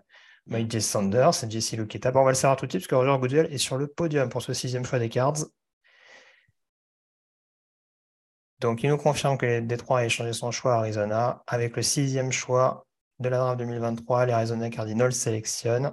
Miles 0.48 0.82
Sanders 0.82 1.44
et 1.44 1.50
Jesse 1.50 1.74
Luketa. 1.74 2.12
Bon, 2.12 2.22
on 2.22 2.26
va 2.26 2.32
le 2.32 2.36
servir 2.36 2.58
tout 2.58 2.66
de 2.66 2.72
suite 2.72 2.84
parce 2.84 2.90
que 2.90 2.96
Roger 2.96 3.20
Goodell 3.20 3.54
est 3.54 3.58
sur 3.58 3.78
le 3.78 3.88
podium 3.88 4.30
pour 4.30 4.42
ce 4.42 4.54
sixième 4.54 4.86
choix 4.86 5.00
des 5.00 5.10
Cards. 5.10 5.46
Donc, 8.60 8.82
il 8.82 8.90
nous 8.90 8.98
confirme 8.98 9.38
que 9.38 9.46
les 9.46 9.62
Détroit 9.62 10.00
a 10.00 10.06
échangé 10.06 10.34
son 10.34 10.50
choix 10.52 10.76
à 10.76 10.78
Arizona. 10.80 11.44
Avec 11.46 11.76
le 11.76 11.84
sixième 11.84 12.32
choix 12.32 12.88
de 13.20 13.30
la 13.30 13.38
draft 13.38 13.60
2023, 13.60 14.26
les 14.26 14.34
Arizona 14.34 14.70
Cardinals 14.70 15.14
sélectionnent 15.14 15.92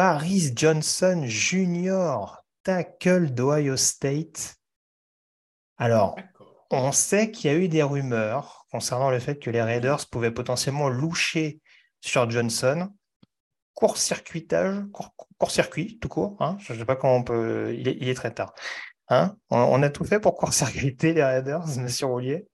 Paris 0.00 0.52
Johnson 0.56 1.24
Jr., 1.26 2.40
tackle 2.62 3.34
d'Ohio 3.34 3.76
State. 3.76 4.56
Alors, 5.76 6.16
on 6.70 6.90
sait 6.90 7.30
qu'il 7.30 7.50
y 7.50 7.54
a 7.54 7.58
eu 7.58 7.68
des 7.68 7.82
rumeurs 7.82 8.64
concernant 8.70 9.10
le 9.10 9.18
fait 9.18 9.38
que 9.38 9.50
les 9.50 9.60
Raiders 9.60 10.08
pouvaient 10.10 10.30
potentiellement 10.30 10.88
loucher 10.88 11.60
sur 12.00 12.30
Johnson. 12.30 12.90
Court-circuitage, 13.74 14.86
court-circuit, 15.38 15.98
tout 15.98 16.08
court. 16.08 16.34
Hein. 16.40 16.56
je 16.60 16.72
ne 16.72 16.78
sais 16.78 16.86
pas 16.86 16.96
comment 16.96 17.16
on 17.16 17.22
peut. 17.22 17.76
Il 17.76 17.86
est, 17.86 18.14
très 18.14 18.32
tard. 18.32 18.54
Hein 19.08 19.36
on, 19.50 19.82
a 19.82 19.90
tout 19.90 20.04
fait 20.06 20.18
pour 20.18 20.34
court-circuiter 20.34 21.12
les 21.12 21.24
Raiders, 21.24 21.66
monsieur 21.76 22.06
Roulier? 22.06 22.48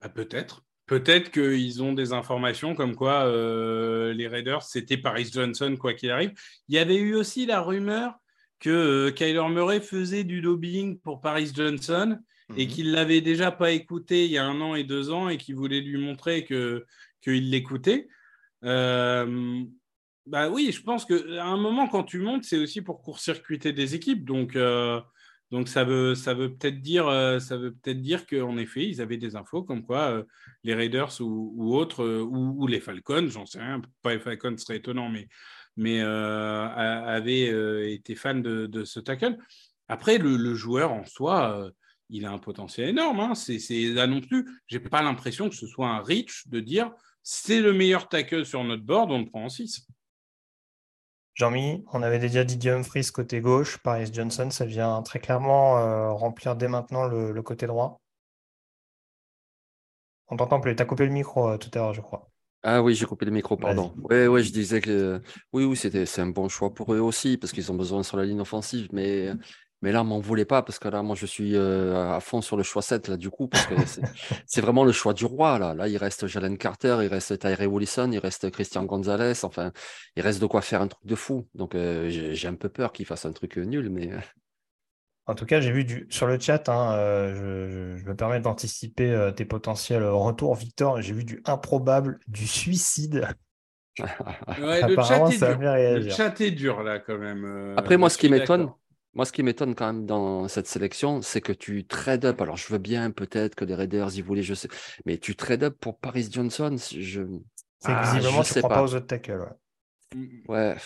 Bah, 0.00 0.08
Peut-être. 0.08 0.64
Peut-être 0.86 1.30
qu'ils 1.30 1.82
ont 1.82 1.92
des 1.92 2.12
informations 2.12 2.74
comme 2.74 2.96
quoi 2.96 3.24
euh, 3.26 4.12
les 4.12 4.28
Raiders, 4.28 4.62
c'était 4.62 4.96
Paris 4.96 5.30
Johnson, 5.32 5.76
quoi 5.78 5.94
qu'il 5.94 6.10
arrive. 6.10 6.32
Il 6.68 6.74
y 6.74 6.78
avait 6.78 6.96
eu 6.96 7.14
aussi 7.14 7.46
la 7.46 7.60
rumeur 7.60 8.14
que 8.58 8.70
euh, 8.70 9.10
Kyler 9.10 9.48
Murray 9.48 9.80
faisait 9.80 10.24
du 10.24 10.40
lobbying 10.40 10.98
pour 10.98 11.20
Paris 11.20 11.50
Johnson 11.54 12.18
et 12.56 12.66
mhm. 12.66 12.72
qu'il 12.72 12.92
l'avait 12.92 13.20
déjà 13.20 13.50
pas 13.50 13.70
écouté 13.70 14.26
il 14.26 14.32
y 14.32 14.38
a 14.38 14.44
un 14.44 14.60
an 14.60 14.74
et 14.74 14.84
deux 14.84 15.10
ans 15.10 15.28
et 15.28 15.38
qu'il 15.38 15.54
voulait 15.54 15.80
lui 15.80 15.98
montrer 15.98 16.44
que 16.44 16.84
qu'il 17.20 17.50
l'écoutait. 17.50 18.08
Euh, 18.64 19.62
bah 20.26 20.48
oui, 20.48 20.70
je 20.72 20.82
pense 20.82 21.04
qu'à 21.04 21.44
un 21.44 21.56
moment, 21.56 21.88
quand 21.88 22.04
tu 22.04 22.18
montes, 22.18 22.44
c'est 22.44 22.58
aussi 22.58 22.82
pour 22.82 23.02
court-circuiter 23.02 23.72
des 23.72 23.94
équipes. 23.94 24.24
Donc, 24.24 24.56
donc 25.52 25.68
ça 25.68 25.84
veut, 25.84 26.16
ça 26.16 26.34
veut 26.34 26.52
peut-être 26.52 26.80
dire, 26.80 27.06
euh, 27.06 27.38
qu'en 28.28 28.56
effet, 28.56 28.88
ils 28.88 29.00
avaient 29.00 29.18
des 29.18 29.36
infos 29.36 29.62
comme 29.62 29.84
quoi 29.84 30.24
les 30.64 30.74
Raiders 30.74 31.12
ou, 31.20 31.76
autres, 31.76 32.04
ou, 32.04 32.66
les 32.66 32.80
Falcons, 32.80 33.28
j'en 33.28 33.46
sais 33.46 33.60
rien, 33.60 33.80
pas 34.02 34.14
les 34.14 34.20
Falcons 34.20 34.56
serait 34.56 34.78
étonnant, 34.78 35.08
mais, 35.76 36.00
avaient 36.00 37.92
été 37.92 38.16
fans 38.16 38.34
de, 38.34 38.84
ce 38.84 38.98
tackle. 38.98 39.36
Après, 39.88 40.18
le, 40.18 40.36
le 40.36 40.54
joueur 40.54 40.92
en 40.92 41.04
soi, 41.04 41.70
il 42.12 42.26
a 42.26 42.30
un 42.30 42.38
potentiel 42.38 42.90
énorme. 42.90 43.20
Hein. 43.20 43.34
C'est, 43.34 43.58
là 43.88 44.06
non 44.06 44.20
plus, 44.20 44.48
j'ai 44.68 44.80
pas 44.80 45.02
l'impression 45.02 45.48
que 45.48 45.56
ce 45.56 45.66
soit 45.66 45.88
un 45.88 46.00
reach 46.00 46.46
de 46.48 46.60
dire 46.60 46.90
c'est 47.22 47.60
le 47.60 47.72
meilleur 47.72 48.08
tackle 48.08 48.44
sur 48.44 48.62
notre 48.64 48.82
board, 48.82 49.10
on 49.10 49.20
le 49.20 49.26
prend 49.26 49.44
en 49.44 49.48
6. 49.48 49.86
Jean-Mi, 51.34 51.84
on 51.92 52.02
avait 52.02 52.18
déjà 52.18 52.44
dit 52.44 52.68
Humphries 52.68 53.10
côté 53.12 53.40
gauche, 53.40 53.78
Paris 53.78 54.10
Johnson, 54.12 54.50
ça 54.50 54.66
vient 54.66 55.00
très 55.02 55.18
clairement 55.18 55.78
euh, 55.78 56.12
remplir 56.12 56.56
dès 56.56 56.68
maintenant 56.68 57.06
le, 57.06 57.42
côté 57.42 57.66
droit. 57.66 58.00
On 60.28 60.36
t'entend 60.36 60.60
plus, 60.60 60.76
tu 60.76 60.82
as 60.82 60.86
coupé 60.86 61.06
le 61.06 61.12
micro 61.12 61.48
euh, 61.48 61.56
tout 61.56 61.70
à 61.74 61.78
l'heure, 61.78 61.94
je 61.94 62.00
crois. 62.02 62.28
Ah 62.62 62.82
oui, 62.82 62.94
j'ai 62.94 63.06
coupé 63.06 63.24
le 63.24 63.32
micro, 63.32 63.56
pardon. 63.56 63.92
Oui, 64.08 64.26
ouais, 64.26 64.42
je 64.42 64.52
disais 64.52 64.80
que 64.80 65.20
oui, 65.52 65.64
oui, 65.64 65.76
c'était 65.76 66.06
c'est 66.06 66.20
un 66.20 66.28
bon 66.28 66.48
choix 66.48 66.72
pour 66.72 66.94
eux 66.94 67.00
aussi, 67.00 67.36
parce 67.36 67.52
qu'ils 67.52 67.72
ont 67.72 67.74
besoin 67.74 68.02
sur 68.02 68.16
la 68.16 68.24
ligne 68.24 68.40
offensive, 68.40 68.88
mais 68.92 69.30
mais 69.82 69.90
là, 69.90 70.04
m'en 70.04 70.20
voulait 70.20 70.44
pas 70.44 70.62
parce 70.62 70.78
que 70.78 70.86
là, 70.86 71.02
moi, 71.02 71.16
je 71.16 71.26
suis 71.26 71.56
euh, 71.56 72.14
à 72.14 72.20
fond 72.20 72.40
sur 72.40 72.56
le 72.56 72.62
choix 72.62 72.82
7, 72.82 73.08
là, 73.08 73.16
du 73.16 73.30
coup, 73.30 73.48
parce 73.48 73.66
que 73.66 73.74
c'est 74.46 74.60
vraiment 74.60 74.84
le 74.84 74.92
choix 74.92 75.12
du 75.12 75.24
roi, 75.24 75.58
là. 75.58 75.74
Là, 75.74 75.88
il 75.88 75.96
reste 75.96 76.28
Jalen 76.28 76.56
Carter, 76.56 76.98
il 77.02 77.08
reste 77.08 77.36
Tyree 77.40 77.66
Willison, 77.66 78.08
il 78.12 78.20
reste 78.20 78.48
Christian 78.52 78.84
Gonzalez. 78.84 79.44
Enfin, 79.44 79.72
il 80.14 80.22
reste 80.22 80.40
de 80.40 80.46
quoi 80.46 80.62
faire 80.62 80.82
un 80.82 80.86
truc 80.86 81.04
de 81.04 81.16
fou. 81.16 81.48
Donc, 81.56 81.74
euh, 81.74 82.08
j'ai 82.08 82.48
un 82.48 82.54
peu 82.54 82.68
peur 82.68 82.92
qu'il 82.92 83.06
fasse 83.06 83.26
un 83.26 83.32
truc 83.32 83.56
nul, 83.56 83.90
mais. 83.90 84.10
En 85.26 85.36
tout 85.36 85.46
cas, 85.46 85.60
j'ai 85.60 85.70
vu 85.70 85.84
du... 85.84 86.08
sur 86.10 86.26
le 86.26 86.36
chat, 86.36 86.68
hein, 86.68 86.94
euh, 86.96 87.96
je, 87.96 88.04
me 88.04 88.16
permets 88.16 88.40
d'anticiper 88.40 89.30
tes 89.36 89.44
potentiels 89.44 90.04
retours, 90.04 90.56
Victor. 90.56 91.00
J'ai 91.00 91.12
vu 91.12 91.22
du 91.22 91.40
improbable, 91.44 92.18
du 92.26 92.44
suicide. 92.44 93.28
le, 94.00 94.96
chat 95.00 95.30
est 95.30 95.38
dur. 95.38 95.58
le 95.60 96.10
chat 96.10 96.40
est 96.40 96.50
dur, 96.50 96.82
là, 96.82 96.98
quand 96.98 97.18
même. 97.18 97.74
Après, 97.76 97.96
moi, 97.96 98.10
ce 98.10 98.18
qui 98.18 98.28
m'étonne, 98.28 98.72
moi, 99.14 99.24
ce 99.26 99.32
qui 99.32 99.42
m'étonne 99.42 99.74
quand 99.74 99.92
même 99.92 100.06
dans 100.06 100.48
cette 100.48 100.66
sélection, 100.66 101.20
c'est 101.20 101.40
que 101.40 101.52
tu 101.52 101.84
trade 101.84 102.24
up. 102.24 102.40
Alors, 102.40 102.56
je 102.56 102.72
veux 102.72 102.78
bien 102.78 103.10
peut-être 103.10 103.54
que 103.54 103.64
les 103.64 103.74
Raiders 103.74 104.16
y 104.16 104.22
voulaient, 104.22 104.42
je 104.42 104.54
sais, 104.54 104.68
mais 105.04 105.18
tu 105.18 105.36
trade 105.36 105.64
up 105.64 105.76
pour 105.80 105.98
Paris 105.98 106.28
Johnson. 106.30 106.76
Je... 106.76 107.22
C'est 107.78 107.92
ah, 107.92 108.02
visiblement, 108.04 108.42
tu 108.42 108.56
ne 108.56 108.62
pas. 108.62 108.82
aux 108.82 108.94
autres 108.94 109.06
tackles. 109.06 109.54
Ouais. 110.48 110.76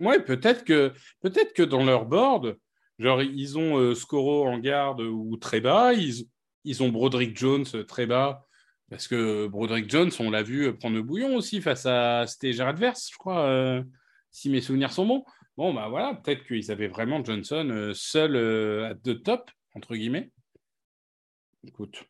Ouais, 0.00 0.22
peut-être 0.22 0.64
que, 0.64 0.92
peut 1.20 1.32
que 1.54 1.62
dans 1.62 1.84
leur 1.84 2.06
board, 2.06 2.56
genre, 2.98 3.22
ils 3.22 3.58
ont 3.58 3.78
euh, 3.78 3.94
Scoro 3.94 4.46
en 4.46 4.58
garde 4.58 5.00
ou 5.00 5.36
très 5.36 5.60
bas, 5.60 5.92
ils, 5.92 6.26
ils 6.64 6.82
ont 6.82 6.88
Broderick 6.88 7.36
Jones 7.36 7.66
euh, 7.74 7.84
très 7.84 8.06
bas. 8.06 8.46
Parce 8.90 9.08
que 9.08 9.46
Broderick 9.46 9.90
Jones, 9.90 10.10
on 10.20 10.30
l'a 10.30 10.42
vu 10.42 10.72
prendre 10.76 10.94
le 10.94 11.02
bouillon 11.02 11.36
aussi 11.36 11.60
face 11.60 11.86
à. 11.86 12.26
C'était 12.26 12.52
Gérard 12.52 12.76
Verse, 12.76 13.08
je 13.10 13.16
crois, 13.16 13.46
euh, 13.46 13.82
si 14.30 14.50
mes 14.50 14.60
souvenirs 14.60 14.92
sont 14.92 15.06
bons. 15.06 15.24
Bon, 15.56 15.72
bah 15.72 15.86
voilà, 15.88 16.14
peut-être 16.14 16.44
qu'ils 16.44 16.70
avaient 16.72 16.88
vraiment 16.88 17.24
Johnson 17.24 17.68
euh, 17.70 17.92
seul 17.94 18.34
euh, 18.34 18.90
à 18.90 18.94
deux 18.94 19.20
top, 19.20 19.50
entre 19.74 19.94
guillemets. 19.94 20.30
Écoute. 21.66 22.04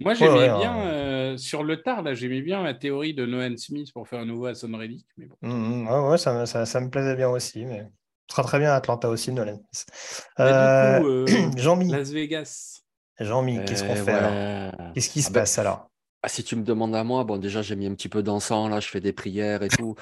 Moi, 0.00 0.14
j'aimais 0.14 0.48
bien, 0.58 0.78
euh, 0.86 1.36
sur 1.36 1.62
le 1.62 1.82
tard, 1.82 2.02
là, 2.02 2.14
j'aimais 2.14 2.40
bien 2.40 2.62
la 2.62 2.74
théorie 2.74 3.14
de 3.14 3.24
Nolan 3.26 3.56
Smith 3.56 3.92
pour 3.92 4.08
faire 4.08 4.20
un 4.20 4.24
nouveau 4.24 4.52
Son 4.54 4.72
Reddick. 4.72 5.06
Mais 5.16 5.26
bon. 5.26 5.36
Mmh, 5.42 5.84
mmh. 5.84 6.08
ouais, 6.08 6.18
ça, 6.18 6.46
ça, 6.46 6.80
me 6.80 6.90
plaisait 6.90 7.14
bien 7.14 7.28
aussi, 7.28 7.64
mais 7.66 7.86
sera 8.28 8.42
très 8.42 8.58
bien 8.58 8.72
à 8.72 8.76
Atlanta 8.76 9.08
aussi, 9.08 9.32
Nolan 9.32 9.60
Smith. 9.72 10.38
Jean-Mi. 11.58 11.88
Las 11.90 12.10
Vegas. 12.10 12.82
Jean-Mi, 13.20 13.64
qu'est-ce 13.64 13.84
qu'on 13.84 13.94
fait 13.94 14.72
Qu'est-ce 14.94 15.10
qui 15.10 15.22
se 15.22 15.28
ah 15.28 15.32
ben, 15.32 15.40
passe 15.40 15.58
alors? 15.58 15.90
Ah, 16.26 16.28
si 16.28 16.42
tu 16.42 16.56
me 16.56 16.64
demandes 16.64 16.96
à 16.96 17.04
moi, 17.04 17.22
bon, 17.22 17.36
déjà, 17.36 17.62
j'ai 17.62 17.76
mis 17.76 17.86
un 17.86 17.94
petit 17.94 18.08
peu 18.08 18.20
d'encens, 18.20 18.68
là, 18.68 18.80
je 18.80 18.88
fais 18.88 18.98
des 18.98 19.12
prières 19.12 19.62
et 19.62 19.68
tout. 19.68 19.94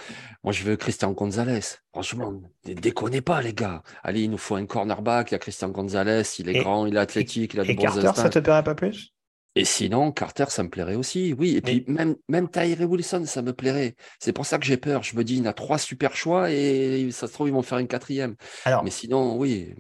moi, 0.43 0.55
je 0.55 0.65
veux 0.65 0.75
Christian 0.75 1.13
Gonzalez. 1.13 1.61
Franchement, 1.93 2.41
déconnez 2.65 3.21
pas, 3.21 3.43
les 3.43 3.53
gars. 3.53 3.83
Allez, 4.03 4.23
il 4.23 4.31
nous 4.31 4.39
faut 4.39 4.55
un 4.55 4.65
cornerback. 4.65 5.31
Il 5.31 5.35
y 5.35 5.37
a 5.37 5.39
Christian 5.39 5.69
Gonzalez, 5.69 6.23
il 6.39 6.49
est 6.49 6.61
grand, 6.61 6.87
il 6.87 6.97
est 6.97 6.99
athlétique, 6.99 7.53
il 7.53 7.61
a 7.61 7.65
de 7.65 7.73
et 7.73 7.77
Carter, 7.77 8.11
ça 8.15 8.31
te 8.31 8.39
plairait 8.39 8.65
pas 8.65 8.75
plus? 8.75 9.13
Et 9.55 9.67
sinon, 9.67 10.13
Carter, 10.13 10.47
ça 10.49 10.63
me 10.63 10.71
plairait 10.71 10.95
aussi, 10.95 11.35
oui. 11.39 11.57
Et 11.57 11.61
puis, 11.61 11.85
même, 11.89 12.17
même 12.31 12.49
Tyree 12.49 12.87
Wilson, 12.87 13.25
ça 13.27 13.43
me 13.43 13.53
plairait. 13.53 13.95
C'est 14.19 14.33
pour 14.33 14.47
ça 14.47 14.59
que 14.59 14.65
j'ai 14.65 14.79
peur. 14.79 15.03
Je 15.03 15.15
me 15.17 15.25
dis, 15.25 15.37
il 15.37 15.47
a 15.47 15.53
trois 15.53 15.77
super 15.77 16.17
choix 16.17 16.51
et 16.51 17.11
ça 17.13 17.29
se 17.29 17.35
trouve, 17.35 17.49
ils 17.49 17.55
vont 17.55 17.61
faire 17.61 17.79
une 17.79 17.87
quatrième. 17.87 18.35
Alors, 18.65 18.83
Mais 18.83 18.91
sinon, 18.91 19.37
oui. 19.37 19.75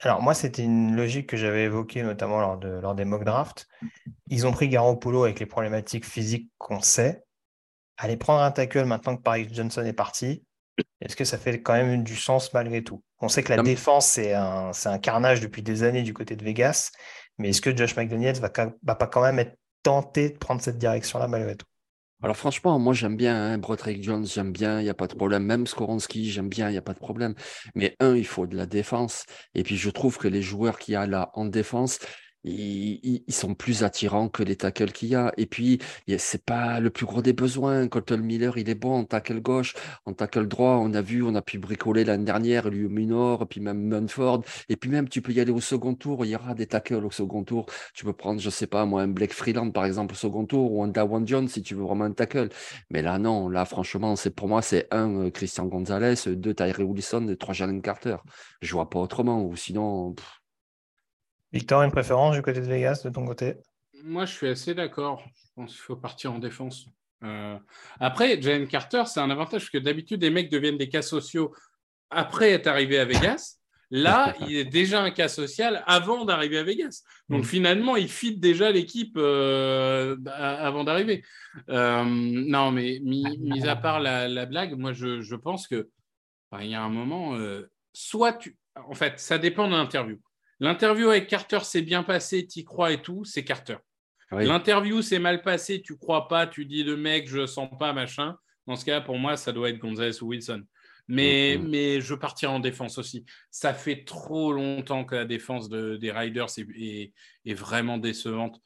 Alors, 0.00 0.22
moi, 0.22 0.32
c'était 0.34 0.64
une 0.64 0.96
logique 0.96 1.28
que 1.28 1.36
j'avais 1.36 1.64
évoquée 1.64 2.02
notamment 2.02 2.40
lors, 2.40 2.56
de, 2.56 2.68
lors 2.68 2.94
des 2.94 3.04
mock 3.04 3.24
drafts. 3.24 3.68
Ils 4.28 4.46
ont 4.46 4.52
pris 4.52 4.68
Garoppolo 4.68 5.24
avec 5.24 5.40
les 5.40 5.46
problématiques 5.46 6.06
physiques 6.06 6.50
qu'on 6.58 6.80
sait. 6.80 7.22
Aller 7.98 8.16
prendre 8.16 8.42
un 8.42 8.50
tackle 8.50 8.84
maintenant 8.84 9.16
que 9.16 9.22
Paris 9.22 9.46
Johnson 9.52 9.84
est 9.84 9.92
parti, 9.92 10.42
est-ce 11.00 11.16
que 11.16 11.24
ça 11.24 11.38
fait 11.38 11.60
quand 11.60 11.74
même 11.74 12.02
du 12.02 12.16
sens 12.16 12.52
malgré 12.54 12.82
tout? 12.82 13.02
On 13.20 13.28
sait 13.28 13.42
que 13.42 13.52
la 13.52 13.62
défense, 13.62 14.06
c'est 14.06 14.32
un, 14.32 14.70
un, 14.84 14.98
carnage 14.98 15.40
depuis 15.40 15.62
des 15.62 15.82
années 15.82 16.02
du 16.02 16.14
côté 16.14 16.36
de 16.36 16.44
Vegas, 16.44 16.92
mais 17.38 17.50
est-ce 17.50 17.60
que 17.60 17.76
Josh 17.76 17.96
McDaniels 17.96 18.38
va, 18.40 18.50
va 18.82 18.94
pas 18.94 19.06
quand 19.06 19.22
même 19.22 19.38
être 19.38 19.58
tenté 19.82 20.30
de 20.30 20.38
prendre 20.38 20.62
cette 20.62 20.78
direction-là 20.78 21.28
malgré 21.28 21.56
tout? 21.56 21.66
Alors 22.22 22.36
franchement, 22.36 22.78
moi 22.78 22.92
j'aime 22.92 23.16
bien 23.16 23.34
hein, 23.34 23.58
Broderick 23.58 24.02
Jones, 24.02 24.26
j'aime 24.26 24.52
bien, 24.52 24.80
il 24.80 24.84
n'y 24.84 24.90
a 24.90 24.94
pas 24.94 25.06
de 25.06 25.14
problème. 25.14 25.44
Même 25.44 25.66
Skoronski, 25.66 26.30
j'aime 26.30 26.48
bien, 26.48 26.68
il 26.68 26.72
n'y 26.72 26.78
a 26.78 26.82
pas 26.82 26.92
de 26.92 26.98
problème. 26.98 27.34
Mais 27.74 27.96
un, 28.00 28.14
il 28.14 28.26
faut 28.26 28.46
de 28.46 28.56
la 28.56 28.66
défense. 28.66 29.24
Et 29.54 29.62
puis 29.62 29.76
je 29.76 29.88
trouve 29.88 30.18
que 30.18 30.28
les 30.28 30.42
joueurs 30.42 30.78
qu'il 30.78 30.92
y 30.92 30.96
a 30.96 31.06
là 31.06 31.30
en 31.34 31.46
défense, 31.46 31.98
ils, 32.44 33.22
sont 33.28 33.54
plus 33.54 33.84
attirants 33.84 34.28
que 34.28 34.42
les 34.42 34.56
tackles 34.56 34.92
qu'il 34.92 35.08
y 35.10 35.14
a. 35.14 35.32
Et 35.36 35.46
puis, 35.46 35.78
c'est 36.18 36.44
pas 36.44 36.80
le 36.80 36.90
plus 36.90 37.06
gros 37.06 37.22
des 37.22 37.32
besoins. 37.32 37.88
Colton 37.88 38.18
Miller, 38.18 38.56
il 38.58 38.68
est 38.68 38.74
bon 38.74 39.00
en 39.00 39.04
tackle 39.04 39.40
gauche, 39.40 39.74
en 40.06 40.12
tackle 40.12 40.46
droit. 40.48 40.78
On 40.82 40.92
a 40.94 41.02
vu, 41.02 41.22
on 41.22 41.34
a 41.34 41.42
pu 41.42 41.58
bricoler 41.58 42.04
l'année 42.04 42.24
dernière, 42.24 42.68
lui 42.70 42.88
Minor, 42.88 43.46
puis 43.48 43.60
même 43.60 43.82
Munford. 43.82 44.42
Et 44.68 44.76
puis 44.76 44.90
même, 44.90 45.08
tu 45.08 45.22
peux 45.22 45.32
y 45.32 45.40
aller 45.40 45.52
au 45.52 45.60
second 45.60 45.94
tour. 45.94 46.24
Il 46.24 46.30
y 46.30 46.36
aura 46.36 46.54
des 46.54 46.66
tackles 46.66 47.04
au 47.04 47.10
second 47.10 47.44
tour. 47.44 47.66
Tu 47.94 48.04
peux 48.04 48.12
prendre, 48.12 48.40
je 48.40 48.50
sais 48.50 48.66
pas, 48.66 48.84
moi, 48.86 49.02
un 49.02 49.08
Blake 49.08 49.32
Freeland, 49.32 49.70
par 49.70 49.84
exemple, 49.84 50.14
au 50.14 50.16
second 50.16 50.46
tour, 50.46 50.72
ou 50.72 50.82
un 50.82 50.88
Dawan 50.88 51.26
Jones, 51.26 51.48
si 51.48 51.62
tu 51.62 51.74
veux 51.74 51.82
vraiment 51.84 52.04
un 52.04 52.12
tackle. 52.12 52.48
Mais 52.90 53.02
là, 53.02 53.18
non. 53.18 53.48
Là, 53.48 53.64
franchement, 53.64 54.16
c'est 54.16 54.30
pour 54.30 54.48
moi, 54.48 54.62
c'est 54.62 54.86
un 54.90 55.26
euh, 55.26 55.30
Christian 55.30 55.66
Gonzalez, 55.66 56.14
deux 56.26 56.54
Tyree 56.54 56.82
Wilson, 56.84 57.36
trois 57.38 57.54
Jalen 57.54 57.82
Carter. 57.82 58.16
Je 58.62 58.72
vois 58.72 58.88
pas 58.90 58.98
autrement. 58.98 59.42
Ou 59.44 59.56
sinon, 59.56 60.14
Victor, 61.52 61.82
une 61.82 61.90
préférence 61.90 62.36
du 62.36 62.42
côté 62.42 62.60
de 62.60 62.66
Vegas, 62.66 63.02
de 63.04 63.10
ton 63.10 63.24
côté? 63.26 63.54
Moi, 64.04 64.24
je 64.24 64.32
suis 64.32 64.48
assez 64.48 64.74
d'accord. 64.74 65.22
Je 65.34 65.48
pense 65.54 65.70
qu'il 65.72 65.80
faut 65.80 65.96
partir 65.96 66.32
en 66.32 66.38
défense. 66.38 66.86
Euh, 67.22 67.58
après, 67.98 68.40
Jalen 68.40 68.66
Carter, 68.66 69.02
c'est 69.06 69.20
un 69.20 69.30
avantage 69.30 69.62
parce 69.62 69.70
que 69.70 69.78
d'habitude, 69.78 70.22
les 70.22 70.30
mecs 70.30 70.50
deviennent 70.50 70.78
des 70.78 70.88
cas 70.88 71.02
sociaux 71.02 71.54
après 72.08 72.50
être 72.50 72.66
arrivés 72.66 72.98
à 72.98 73.04
Vegas. 73.04 73.56
Là, 73.90 74.34
il 74.48 74.56
est 74.56 74.64
déjà 74.64 75.02
un 75.02 75.10
cas 75.10 75.28
social 75.28 75.82
avant 75.86 76.24
d'arriver 76.24 76.58
à 76.58 76.62
Vegas. 76.62 77.02
Donc 77.28 77.42
Mm. 77.42 77.44
finalement, 77.44 77.96
il 77.96 78.08
fit 78.08 78.36
déjà 78.36 78.70
l'équipe 78.70 79.16
euh, 79.16 80.16
avant 80.26 80.84
d'arriver. 80.84 81.24
Euh, 81.68 82.04
non, 82.06 82.70
mais 82.70 83.00
mis, 83.02 83.38
mis 83.38 83.66
à 83.66 83.76
part 83.76 84.00
la, 84.00 84.28
la 84.28 84.46
blague, 84.46 84.78
moi, 84.78 84.92
je, 84.92 85.20
je 85.20 85.34
pense 85.36 85.66
que 85.66 85.88
il 86.60 86.68
y 86.68 86.74
a 86.74 86.82
un 86.82 86.88
moment, 86.88 87.36
euh, 87.36 87.70
soit 87.92 88.32
tu. 88.32 88.56
En 88.74 88.94
fait, 88.94 89.18
ça 89.20 89.38
dépend 89.38 89.68
de 89.68 89.72
l'interview. 89.72 90.18
L'interview 90.60 91.08
avec 91.08 91.26
Carter 91.26 91.60
s'est 91.64 91.82
bien 91.82 92.02
passé, 92.02 92.46
t'y 92.46 92.64
crois 92.64 92.92
et 92.92 93.00
tout, 93.02 93.24
c'est 93.24 93.44
Carter. 93.44 93.76
Oui. 94.32 94.46
L'interview 94.46 95.02
s'est 95.02 95.18
mal 95.18 95.42
passé, 95.42 95.82
tu 95.82 95.96
crois 95.96 96.28
pas, 96.28 96.46
tu 96.46 96.64
dis 96.66 96.84
le 96.84 96.96
mec, 96.96 97.28
je 97.28 97.46
sens 97.46 97.68
pas, 97.78 97.92
machin. 97.92 98.36
Dans 98.66 98.76
ce 98.76 98.84
cas, 98.84 99.00
pour 99.00 99.18
moi, 99.18 99.36
ça 99.36 99.52
doit 99.52 99.70
être 99.70 99.78
Gonzalez 99.78 100.22
ou 100.22 100.28
Wilson. 100.28 100.62
Mais, 101.08 101.56
mais 101.68 102.00
je 102.00 102.14
partirai 102.14 102.52
en 102.52 102.60
défense 102.60 102.96
aussi. 102.98 103.24
Ça 103.50 103.74
fait 103.74 104.04
trop 104.04 104.52
longtemps 104.52 105.04
que 105.04 105.16
la 105.16 105.24
défense 105.24 105.68
de- 105.68 105.96
des 105.96 106.12
Riders 106.12 106.46
est, 106.56 106.66
est- 106.76 107.12
est 107.46 107.54
vraiment 107.54 107.98
décevante. 107.98 108.60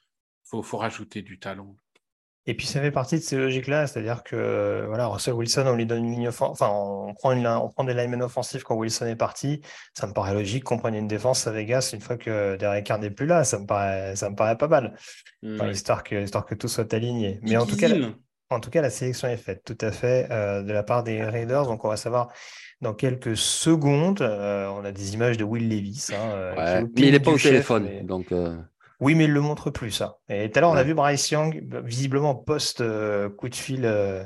Il 0.44 0.48
faut, 0.50 0.62
faut 0.62 0.76
rajouter 0.76 1.22
du 1.22 1.38
talent. 1.38 1.74
Et 2.46 2.54
puis 2.54 2.66
ça 2.66 2.80
fait 2.80 2.90
partie 2.90 3.16
de 3.16 3.22
ces 3.22 3.36
logiques-là, 3.36 3.86
c'est-à-dire 3.86 4.22
que 4.22 4.36
euh, 4.36 4.84
voilà, 4.86 5.06
Russell 5.06 5.32
Wilson, 5.34 5.64
on 5.66 5.74
lui 5.76 5.86
donne 5.86 6.04
une 6.04 6.12
ligne 6.12 6.28
enfin, 6.28 6.68
on 6.70 7.14
prend, 7.14 7.32
une, 7.32 7.46
on 7.46 7.70
prend 7.70 7.84
des 7.84 7.94
linemen 7.94 8.20
offensifs 8.22 8.62
quand 8.64 8.74
Wilson 8.74 9.06
est 9.06 9.16
parti. 9.16 9.62
Ça 9.94 10.06
me 10.06 10.12
paraît 10.12 10.34
logique 10.34 10.64
qu'on 10.64 10.76
prenne 10.78 10.94
une 10.94 11.08
défense 11.08 11.46
à 11.46 11.52
Vegas 11.52 11.90
une 11.94 12.00
fois 12.02 12.16
que 12.18 12.56
Derek 12.56 12.84
Carr 12.84 12.98
n'est 12.98 13.10
plus 13.10 13.24
là. 13.26 13.44
Ça 13.44 13.58
me 13.58 13.66
paraît, 13.66 14.14
ça 14.16 14.28
me 14.28 14.36
paraît 14.36 14.58
pas 14.58 14.68
mal, 14.68 14.94
Enfin, 15.44 15.64
Ouais. 15.66 15.72
histoire 15.72 16.04
que, 16.04 16.22
histoire 16.22 16.44
que 16.44 16.54
tout 16.54 16.68
soit 16.68 16.92
aligné. 16.92 17.40
Mais 17.42 17.56
en 17.56 17.64
tout 17.66 17.76
cas, 17.76 17.88
Ikizin. 17.88 18.14
En 18.50 18.60
tout 18.60 18.68
cas, 18.70 18.82
la 18.82 18.90
sélection 18.90 19.26
est 19.26 19.38
faite, 19.38 19.62
tout 19.64 19.78
à 19.80 19.90
fait, 19.90 20.28
euh, 20.30 20.62
de 20.62 20.72
la 20.72 20.82
part 20.82 21.02
des 21.02 21.22
Raiders. 21.24 21.64
Donc, 21.64 21.84
on 21.84 21.88
va 21.88 21.96
savoir 21.96 22.28
dans 22.82 22.92
quelques 22.92 23.36
secondes. 23.38 24.20
Euh, 24.20 24.68
on 24.68 24.84
a 24.84 24.92
des 24.92 25.14
images 25.14 25.38
de 25.38 25.44
Will 25.44 25.66
Levis. 25.68 26.08
hein, 26.12 26.52
qui 26.54 26.60
Ouais. 26.60 26.82
Mais 26.82 27.02
il 27.08 27.12
n'est 27.12 27.20
pas 27.20 27.30
au 27.30 27.38
téléphone, 27.38 27.84
mais- 27.84 28.02
donc 28.02 28.30
euh, 28.32 28.54
Oui, 29.00 29.14
mais 29.14 29.24
il 29.24 29.30
ne 29.30 29.34
le 29.34 29.40
montre 29.40 29.70
plus, 29.70 29.90
ça. 29.90 30.18
Et 30.28 30.50
tout 30.50 30.58
à 30.58 30.60
l'heure, 30.62 30.70
on 30.70 30.76
a 30.76 30.82
vu 30.82 30.94
Bryce 30.94 31.30
Young, 31.30 31.62
visiblement 31.84 32.34
post 32.34 32.80
euh, 32.80 33.28
coup 33.28 33.48
de 33.48 33.54
fil, 33.54 33.84
euh, 33.84 34.22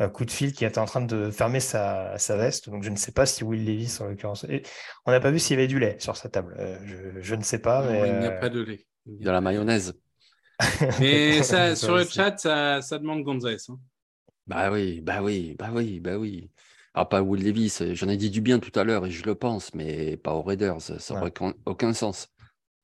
euh, 0.00 0.08
coup 0.08 0.24
de 0.24 0.30
fil 0.30 0.52
qui 0.52 0.64
était 0.64 0.78
en 0.78 0.84
train 0.84 1.00
de 1.00 1.30
fermer 1.30 1.60
sa, 1.60 2.16
sa 2.18 2.36
veste. 2.36 2.70
Donc, 2.70 2.82
je 2.84 2.90
ne 2.90 2.96
sais 2.96 3.12
pas 3.12 3.26
si 3.26 3.44
Will 3.44 3.64
Levis, 3.64 3.98
en 4.00 4.06
l'occurrence. 4.06 4.44
et 4.44 4.62
on 5.06 5.10
n'a 5.10 5.20
pas 5.20 5.30
vu 5.30 5.38
s'il 5.38 5.56
y 5.56 5.58
avait 5.58 5.68
du 5.68 5.78
lait 5.78 5.96
sur 5.98 6.16
sa 6.16 6.28
table. 6.28 6.56
Je, 6.84 7.20
je 7.20 7.34
ne 7.34 7.42
sais 7.42 7.58
pas, 7.58 7.82
Non, 7.82 7.90
mais. 7.92 8.08
il 8.08 8.18
n'y 8.18 8.26
a 8.26 8.30
pas 8.32 8.48
de 8.48 8.60
lait. 8.62 8.86
de 9.06 9.30
la 9.30 9.40
mayonnaise. 9.40 9.94
Mais 11.00 11.42
ça, 11.42 11.76
sur 11.76 11.96
le 11.96 12.04
chat, 12.04 12.36
ça, 12.38 12.82
ça 12.82 12.98
demande 12.98 13.22
Gonzalez. 13.22 13.58
hein. 13.68 13.78
Bah 14.46 14.70
oui, 14.72 15.00
bah 15.02 15.22
oui, 15.22 15.54
bah 15.58 15.68
oui, 15.72 16.00
bah 16.00 16.16
oui. 16.16 16.50
Alors 16.94 17.08
pas 17.08 17.22
Will 17.22 17.44
Levis, 17.44 17.78
euh, 17.82 17.94
j'en 17.94 18.08
ai 18.08 18.16
dit 18.16 18.30
du 18.30 18.40
bien 18.40 18.58
tout 18.58 18.76
à 18.78 18.82
l'heure 18.82 19.06
et 19.06 19.10
je 19.10 19.22
le 19.24 19.34
pense, 19.34 19.72
mais 19.74 20.16
pas 20.16 20.32
aux 20.32 20.42
Raiders, 20.42 20.80
ça 20.80 21.14
n'aurait 21.14 21.32
aucun 21.66 21.92
sens. 21.92 22.28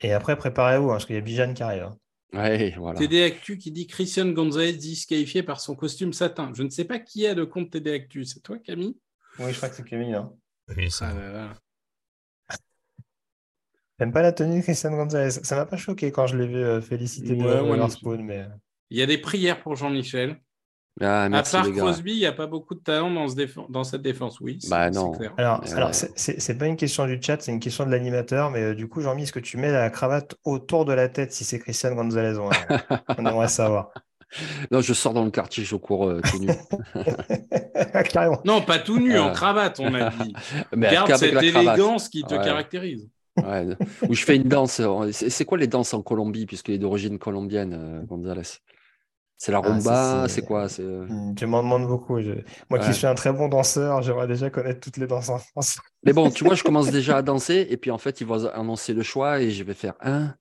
Et 0.00 0.12
après, 0.12 0.36
préparez-vous, 0.36 0.90
hein, 0.90 0.94
parce 0.94 1.06
qu'il 1.06 1.14
y 1.16 1.18
a 1.18 1.22
Bijan 1.22 1.54
qui 1.54 1.62
arrive. 1.62 1.82
hein. 1.84 1.96
Ouais, 2.32 2.74
voilà. 2.76 2.98
TD 2.98 3.22
Actu 3.22 3.58
qui 3.58 3.70
dit 3.70 3.86
Christian 3.86 4.26
Gonzalez 4.32 4.72
disqualifié 4.72 5.42
par 5.44 5.60
son 5.60 5.76
costume 5.76 6.12
satin. 6.12 6.50
Je 6.54 6.64
ne 6.64 6.70
sais 6.70 6.84
pas 6.84 6.98
qui 6.98 7.24
est 7.24 7.34
le 7.34 7.46
compte 7.46 7.70
TD 7.70 7.92
Actu. 7.92 8.24
C'est 8.24 8.40
toi, 8.40 8.58
Camille? 8.58 8.96
Oui, 9.38 9.52
je 9.52 9.56
crois 9.56 9.68
que 9.68 9.76
c'est 9.76 9.84
Camille. 9.84 10.14
hein. 10.14 10.32
Oui, 10.76 10.90
ça. 10.90 11.10
Ah 11.10 11.32
là. 11.32 11.54
T'aimes 13.98 14.12
pas 14.12 14.22
la 14.22 14.32
tenue 14.32 14.58
de 14.58 14.62
Christian 14.64 14.90
Gonzalez? 14.90 15.30
Ça 15.30 15.54
m'a 15.54 15.66
pas 15.66 15.76
choqué 15.76 16.10
quand 16.10 16.26
je 16.26 16.36
l'ai 16.36 16.48
vu 16.48 16.56
euh, 16.56 16.80
féliciter 16.80 17.34
Ouais, 17.34 17.62
moi 17.62 17.76
non 17.76 17.84
Witherspoon, 17.84 18.18
mais 18.24 18.38
euh, 18.40 18.48
Il 18.90 18.98
y 18.98 19.02
a 19.02 19.06
des 19.06 19.18
prières 19.18 19.62
pour 19.62 19.76
Jean-Michel. 19.76 20.40
Ah, 21.00 21.28
merci 21.28 21.56
à 21.56 21.58
part 21.60 21.68
les 21.68 21.74
gars. 21.74 21.82
Crosby, 21.82 22.12
il 22.12 22.18
n'y 22.18 22.26
a 22.26 22.32
pas 22.32 22.46
beaucoup 22.46 22.74
de 22.74 22.80
talent 22.80 23.10
dans, 23.10 23.26
ce 23.28 23.34
défen- 23.34 23.68
dans 23.70 23.82
cette 23.82 24.02
défense. 24.02 24.38
Oui, 24.40 24.58
c'est- 24.60 24.70
Bah 24.70 24.90
non. 24.90 25.10
clair. 25.12 25.32
alors, 25.36 25.60
ouais. 25.60 25.92
c'est- 26.14 26.58
pas 26.58 26.66
une 26.66 26.76
question 26.76 27.04
du 27.06 27.20
chat, 27.20 27.42
c'est 27.42 27.50
une 27.52 27.58
question 27.58 27.84
de 27.84 27.90
l'animateur. 27.90 28.50
Mais 28.52 28.60
euh, 28.62 28.74
du 28.76 28.86
coup, 28.88 29.00
Jean-Mi, 29.00 29.24
est-ce 29.24 29.32
que 29.32 29.40
tu 29.40 29.56
mets 29.56 29.72
la 29.72 29.90
cravate 29.90 30.36
autour 30.44 30.84
de 30.84 30.92
la 30.92 31.08
tête 31.08 31.32
si 31.32 31.44
c'est 31.44 31.58
Christian 31.58 31.94
Gonzalez? 31.96 32.38
On 33.18 33.26
aimerait 33.26 33.48
savoir. 33.48 33.90
Non, 34.70 34.80
je 34.80 34.92
sors 34.92 35.12
dans 35.14 35.24
le 35.24 35.30
quartier, 35.30 35.64
je 35.64 35.76
cours 35.76 36.06
euh, 36.08 36.20
tout 36.30 36.38
nu. 36.38 36.48
Carrément. 38.10 38.40
Non, 38.44 38.60
pas 38.62 38.78
tout 38.78 38.98
nu, 38.98 39.18
en 39.18 39.28
Euh. 39.28 39.32
cravate, 39.32 39.80
on 39.80 39.94
a 39.94 40.10
dit. 40.10 40.32
Mais 40.76 40.90
Garde 40.90 41.14
cette 41.16 41.32
la 41.32 41.42
cravate. 41.42 41.76
élégance 41.76 42.08
qui 42.08 42.22
te 42.22 42.34
Ouais. 42.34 42.44
caractérise. 42.44 43.08
Ouais. 43.36 43.66
Ou 44.08 44.14
je 44.14 44.24
fais 44.24 44.36
une 44.36 44.44
danse. 44.44 44.80
euh, 44.80 45.10
C'est 45.12 45.28
c'est 45.30 45.44
quoi 45.44 45.58
les 45.58 45.66
danses 45.66 45.92
en 45.94 46.02
Colombie, 46.02 46.46
puisqu'il 46.46 46.74
est 46.74 46.78
d'origine 46.78 47.18
colombienne, 47.18 47.74
euh, 47.76 48.02
Gonzalez? 48.04 48.42
C'est 49.36 49.52
la 49.52 49.58
Ah, 49.58 49.68
rumba, 49.68 50.28
c'est- 50.28 50.34
c'est 50.36 50.46
quoi? 50.46 50.66
Euh, 50.80 51.06
Hmm, 51.06 51.34
Tu 51.34 51.44
m'en 51.46 51.62
demandes 51.62 51.86
beaucoup. 51.86 52.20
je- 52.20 52.32
Moi 52.70 52.78
qui 52.78 52.94
suis 52.94 53.06
un 53.06 53.14
très 53.14 53.32
bon 53.32 53.48
danseur, 53.48 54.00
j'aimerais 54.02 54.26
déjà 54.28 54.48
connaître 54.48 54.80
toutes 54.80 54.96
les 54.96 55.06
danses 55.06 55.28
en 55.28 55.38
France. 55.38 55.78
Mais 56.04 56.12
bon, 56.12 56.30
tu 56.30 56.44
vois, 56.44 56.54
je 56.54 56.62
commence 56.62 56.86
déjà 56.90 57.18
à 57.18 57.22
danser, 57.22 57.66
et 57.68 57.76
puis 57.76 57.90
en 57.90 57.98
fait, 57.98 58.20
ils 58.20 58.26
vont 58.26 58.46
annoncer 58.48 58.94
le 58.94 59.02
choix, 59.02 59.40
et 59.40 59.50
je 59.50 59.62
vais 59.64 59.74
faire 59.74 59.94
un. 60.00 60.34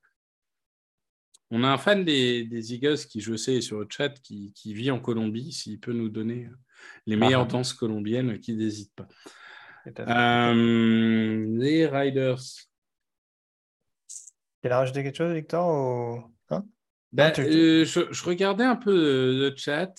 On 1.51 1.63
a 1.63 1.67
un 1.67 1.77
fan 1.77 2.03
des, 2.05 2.45
des 2.45 2.73
Eagles 2.73 2.97
qui, 3.09 3.19
je 3.21 3.35
sais, 3.35 3.55
est 3.57 3.61
sur 3.61 3.79
le 3.79 3.87
chat, 3.89 4.09
qui, 4.09 4.53
qui 4.55 4.73
vit 4.73 4.89
en 4.89 4.99
Colombie. 4.99 5.51
S'il 5.51 5.79
peut 5.79 5.93
nous 5.93 6.09
donner 6.09 6.49
les 7.05 7.15
meilleures 7.15 7.41
Ah. 7.41 7.45
danses 7.45 7.73
colombiennes, 7.73 8.39
qui 8.39 8.55
n'hésite 8.55 8.91
pas. 8.95 9.07
Euh, 9.99 11.45
les 11.59 11.85
Riders. 11.87 12.39
Tu 14.63 14.69
as 14.69 14.77
rajouté 14.77 15.03
quelque 15.03 15.17
chose, 15.17 15.33
Victor? 15.33 15.67
ou- 15.69 16.32
Bah, 17.13 17.31
tu- 17.31 17.41
euh, 17.41 17.85
je, 17.85 18.01
je 18.11 18.23
regardais 18.25 18.63
un 18.65 18.75
peu 18.75 18.91
euh, 18.91 19.49
le 19.49 19.55
chat. 19.55 19.91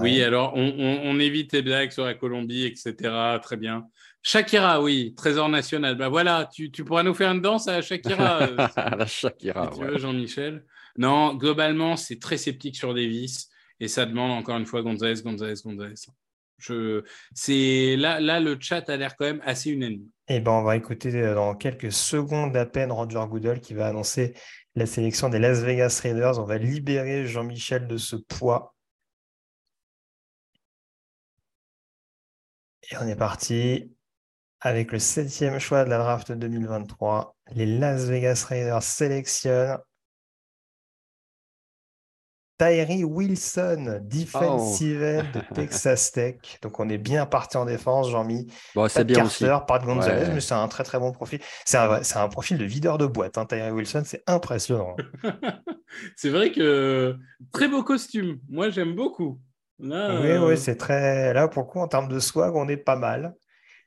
Oui, 0.00 0.22
alors 0.22 0.52
on, 0.54 0.68
on- 0.78 1.00
on 1.04 1.18
évite 1.18 1.52
les 1.52 1.62
blagues 1.62 1.90
sur 1.90 2.04
la 2.04 2.14
Colombie, 2.14 2.64
etc. 2.64 3.40
Très 3.42 3.56
bien. 3.56 3.86
Shakira, 4.22 4.80
oui, 4.82 5.14
trésor 5.16 5.48
national. 5.48 5.96
Bah 5.96 6.08
voilà, 6.08 6.48
tu, 6.52 6.70
tu 6.70 6.84
pourras 6.84 7.02
nous 7.02 7.14
faire 7.14 7.32
une 7.32 7.40
danse 7.40 7.66
à 7.66 7.80
Shakira, 7.82 8.42
euh, 8.42 8.56
si- 8.68 8.96
la 8.98 9.06
Shakira, 9.06 9.70
si 9.72 9.78
tu 9.78 9.84
ouais. 9.84 9.90
veux, 9.92 9.98
Jean-Michel. 9.98 10.64
Non, 10.96 11.34
globalement, 11.34 11.96
c'est 11.96 12.20
très 12.20 12.36
sceptique 12.36 12.76
sur 12.76 12.94
Davis 12.94 13.48
et 13.80 13.88
ça 13.88 14.06
demande 14.06 14.30
encore 14.32 14.58
une 14.58 14.66
fois 14.66 14.82
Gonzalez, 14.82 15.22
Gonzalez, 15.24 15.54
Gonzalez. 15.64 15.94
Je, 16.58 17.02
c'est 17.34 17.96
là, 17.96 18.20
là, 18.20 18.38
le 18.38 18.56
chat 18.60 18.88
a 18.90 18.96
l'air 18.96 19.16
quand 19.16 19.24
même 19.24 19.40
assez 19.44 19.70
unanime. 19.70 20.04
Eh 20.28 20.40
ben, 20.40 20.52
on 20.52 20.62
va 20.62 20.76
écouter 20.76 21.12
euh, 21.16 21.34
dans 21.34 21.54
quelques 21.56 21.90
secondes 21.90 22.54
à 22.56 22.66
peine 22.66 22.92
Roger 22.92 23.22
Goodell 23.28 23.60
qui 23.60 23.72
va 23.74 23.86
annoncer 23.88 24.34
la 24.74 24.86
sélection 24.86 25.28
des 25.28 25.38
Las 25.38 25.60
Vegas 25.60 26.00
Raiders. 26.02 26.38
On 26.38 26.44
va 26.44 26.58
libérer 26.58 27.26
Jean-Michel 27.26 27.86
de 27.86 27.96
ce 27.96 28.16
poids. 28.16 28.74
Et 32.90 32.96
on 32.98 33.06
est 33.06 33.16
parti 33.16 33.94
avec 34.60 34.92
le 34.92 34.98
septième 34.98 35.58
choix 35.58 35.84
de 35.84 35.90
la 35.90 35.98
draft 35.98 36.32
2023. 36.32 37.36
Les 37.52 37.66
Las 37.66 38.04
Vegas 38.06 38.44
Raiders 38.48 38.82
sélectionnent 38.82 39.78
Tyree 42.60 43.04
Wilson, 43.04 44.00
defensive 44.02 45.02
end 45.02 45.38
de 45.38 45.40
Texas 45.54 46.12
Tech. 46.12 46.36
Donc 46.60 46.78
on 46.78 46.90
est 46.90 46.98
bien 46.98 47.24
parti 47.24 47.56
en 47.56 47.64
défense, 47.64 48.10
Jean-Mi. 48.10 48.52
Bon, 48.74 48.86
c'est 48.86 49.04
bien 49.04 49.24
aussi. 49.24 49.46
Carter, 49.46 49.64
pas 49.66 49.78
de 49.78 49.86
Gonzalez, 49.86 50.26
Ouais. 50.26 50.34
mais 50.34 50.40
c'est 50.42 50.52
un 50.52 50.68
très 50.68 50.84
très 50.84 50.98
bon 50.98 51.10
profil. 51.10 51.40
C'est 51.64 51.78
un, 51.78 52.28
profil 52.28 52.58
de 52.58 52.66
videur 52.66 52.98
de 52.98 53.06
boîte, 53.06 53.38
hein, 53.38 53.46
Tyree 53.46 53.70
Wilson, 53.70 54.02
c'est 54.04 54.22
impressionnant. 54.26 54.94
c'est 56.16 56.28
vrai 56.28 56.52
que 56.52 57.16
très 57.50 57.66
beau 57.66 57.82
costume. 57.82 58.40
Moi, 58.50 58.68
j'aime 58.68 58.94
beaucoup. 58.94 59.40
Là, 59.78 60.20
Oui, 60.20 60.28
euh, 60.28 60.48
oui, 60.48 60.58
c'est 60.58 60.76
très. 60.76 61.32
Là, 61.32 61.48
pour 61.48 61.62
le 61.62 61.68
coup, 61.68 61.80
en 61.80 61.88
termes 61.88 62.08
de 62.08 62.18
swag, 62.18 62.54
on 62.54 62.68
est 62.68 62.76
pas 62.76 62.96
mal. 62.96 63.34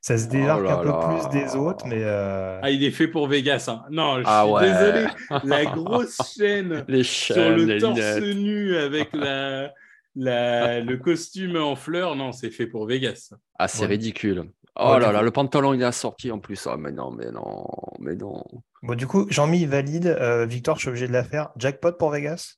Ça 0.06 0.18
se 0.18 0.28
démarque 0.28 0.66
Oh 0.66 0.70
un 0.70 0.78
peu 0.84 0.88
là. 0.90 1.08
plus 1.30 1.40
des 1.40 1.56
autres, 1.56 1.88
mais 1.88 2.02
euh, 2.04 2.60
Ah, 2.62 2.70
il 2.72 2.84
est 2.84 2.92
fait 2.92 3.08
pour 3.08 3.28
Vegas. 3.30 3.66
hein. 3.70 3.86
Non, 3.90 4.20
je 4.20 4.24
Ah 4.28 4.44
suis 4.44 4.54
ouais. 4.54 4.72
désolé. 4.74 5.06
La 5.46 5.66
grosse 5.74 6.18
chaîne 6.38 6.84
Les 6.90 7.04
sur 7.04 7.36
le 7.38 7.64
les 7.64 7.80
torse 7.80 7.98
lunettes. 8.18 8.36
nu 8.38 8.76
avec 8.76 9.14
la, 9.14 9.72
la- 10.18 10.82
le 10.82 10.98
costume 10.98 11.56
en 11.56 11.78
fleurs. 11.78 12.18
Non, 12.18 12.34
c'est 12.34 12.52
fait 12.52 12.68
pour 12.68 12.86
Vegas. 12.86 13.34
Ah, 13.58 13.70
c'est 13.70 13.84
Ouais. 13.84 13.88
ridicule. 13.92 14.52
Oh 14.76 14.92
Ouais, 14.96 15.00
là 15.00 15.14
là, 15.14 15.22
le 15.22 15.32
pantalon, 15.32 15.74
il 15.74 15.82
est 15.82 15.86
assorti 15.86 16.32
en 16.32 16.40
plus. 16.40 16.68
Ah, 16.68 16.76
mais 16.76 16.92
non, 16.92 17.10
mais 17.12 17.32
non, 17.32 17.66
mais 18.00 18.16
non. 18.16 18.44
bon, 18.82 18.96
du 18.96 19.08
coup, 19.08 19.26
Jean-Mi 19.30 19.66
valide. 19.66 20.08
Euh, 20.08 20.46
Victor, 20.46 20.76
je 20.76 20.82
suis 20.82 20.90
obligé 20.90 21.08
de 21.08 21.14
la 21.14 21.24
faire. 21.24 21.52
Jackpot 21.56 21.94
pour 21.94 22.10
Vegas? 22.10 22.56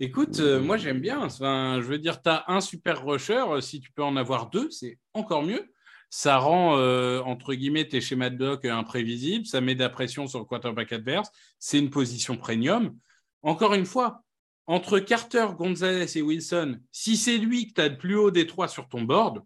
Écoute, 0.00 0.38
euh, 0.40 0.60
moi 0.60 0.76
j'aime 0.76 1.00
bien. 1.00 1.20
Enfin, 1.24 1.78
je 1.80 1.86
veux 1.86 1.98
dire, 1.98 2.20
tu 2.22 2.28
as 2.28 2.44
un 2.48 2.60
super 2.60 3.04
rusher. 3.04 3.42
euh, 3.50 3.60
Si 3.60 3.80
tu 3.80 3.90
peux 3.92 4.02
en 4.04 4.16
avoir 4.16 4.50
deux, 4.50 4.70
c'est 4.70 4.98
encore 5.14 5.42
mieux. 5.42 5.64
Ça 6.16 6.38
rend, 6.38 6.78
euh, 6.78 7.18
entre 7.22 7.54
guillemets, 7.54 7.88
tes 7.88 8.00
schémas 8.00 8.30
de 8.30 8.36
bloc 8.36 8.64
euh, 8.64 8.72
imprévisibles. 8.72 9.46
Ça 9.46 9.60
met 9.60 9.74
de 9.74 9.80
la 9.80 9.88
pression 9.88 10.28
sur 10.28 10.38
le 10.38 10.44
quarterback 10.44 10.92
adverse. 10.92 11.28
C'est 11.58 11.80
une 11.80 11.90
position 11.90 12.36
premium. 12.36 12.96
Encore 13.42 13.74
une 13.74 13.84
fois, 13.84 14.22
entre 14.68 15.00
Carter, 15.00 15.48
Gonzalez 15.58 16.16
et 16.16 16.22
Wilson, 16.22 16.78
si 16.92 17.16
c'est 17.16 17.36
lui 17.36 17.66
que 17.66 17.72
tu 17.74 17.80
as 17.80 17.88
le 17.88 17.98
plus 17.98 18.14
haut 18.14 18.30
des 18.30 18.46
trois 18.46 18.68
sur 18.68 18.88
ton 18.88 19.02
board, 19.02 19.42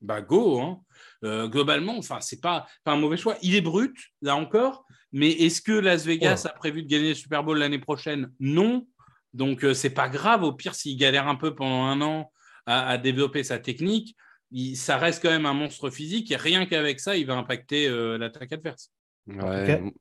bah 0.00 0.20
go. 0.20 0.60
hein. 0.60 0.80
Euh, 1.22 1.46
globalement, 1.46 1.96
enfin, 1.96 2.20
c'est 2.20 2.40
pas, 2.40 2.66
pas 2.82 2.90
un 2.94 2.98
mauvais 2.98 3.16
choix. 3.16 3.36
Il 3.40 3.54
est 3.54 3.60
brut, 3.60 3.94
là 4.20 4.34
encore. 4.34 4.86
Mais 5.12 5.30
est-ce 5.30 5.62
que 5.62 5.70
Las 5.70 6.04
Vegas 6.04 6.44
a 6.44 6.52
prévu 6.54 6.82
de 6.82 6.88
gagner 6.88 7.10
le 7.10 7.14
Super 7.14 7.44
Bowl 7.44 7.56
l'année 7.56 7.78
prochaine? 7.78 8.32
Non. 8.40 8.84
Donc, 9.32 9.62
euh, 9.64 9.74
c'est 9.74 9.94
pas 9.94 10.08
grave. 10.08 10.42
Au 10.42 10.52
pire, 10.52 10.74
s'il 10.74 10.98
galère 10.98 11.28
un 11.28 11.36
peu 11.36 11.54
pendant 11.54 11.84
un 11.84 12.00
an 12.00 12.32
à, 12.66 12.88
à 12.88 12.98
développer 12.98 13.44
sa 13.44 13.60
technique, 13.60 14.16
il- 14.54 14.76
ça 14.76 14.98
reste 14.98 15.22
quand 15.22 15.30
même 15.30 15.46
un 15.46 15.54
monstre 15.54 15.90
physique 15.90 16.30
et 16.32 16.36
rien 16.36 16.66
qu'avec 16.66 17.00
ça, 17.00 17.16
il 17.16 17.26
va 17.26 17.36
impacter 17.36 17.88
euh, 17.88 18.18
l'attaque 18.18 18.52
adverse. 18.52 18.92
Ouais, 19.26 19.36
Ok. 19.56 19.92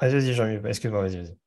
Vas-y, 0.00 0.12
vas-y, 0.14 0.34
Jean-Yves. 0.34 0.66
Excuse-moi, 0.66 1.02
vas-y, 1.02 1.18
vas-y. 1.18 1.38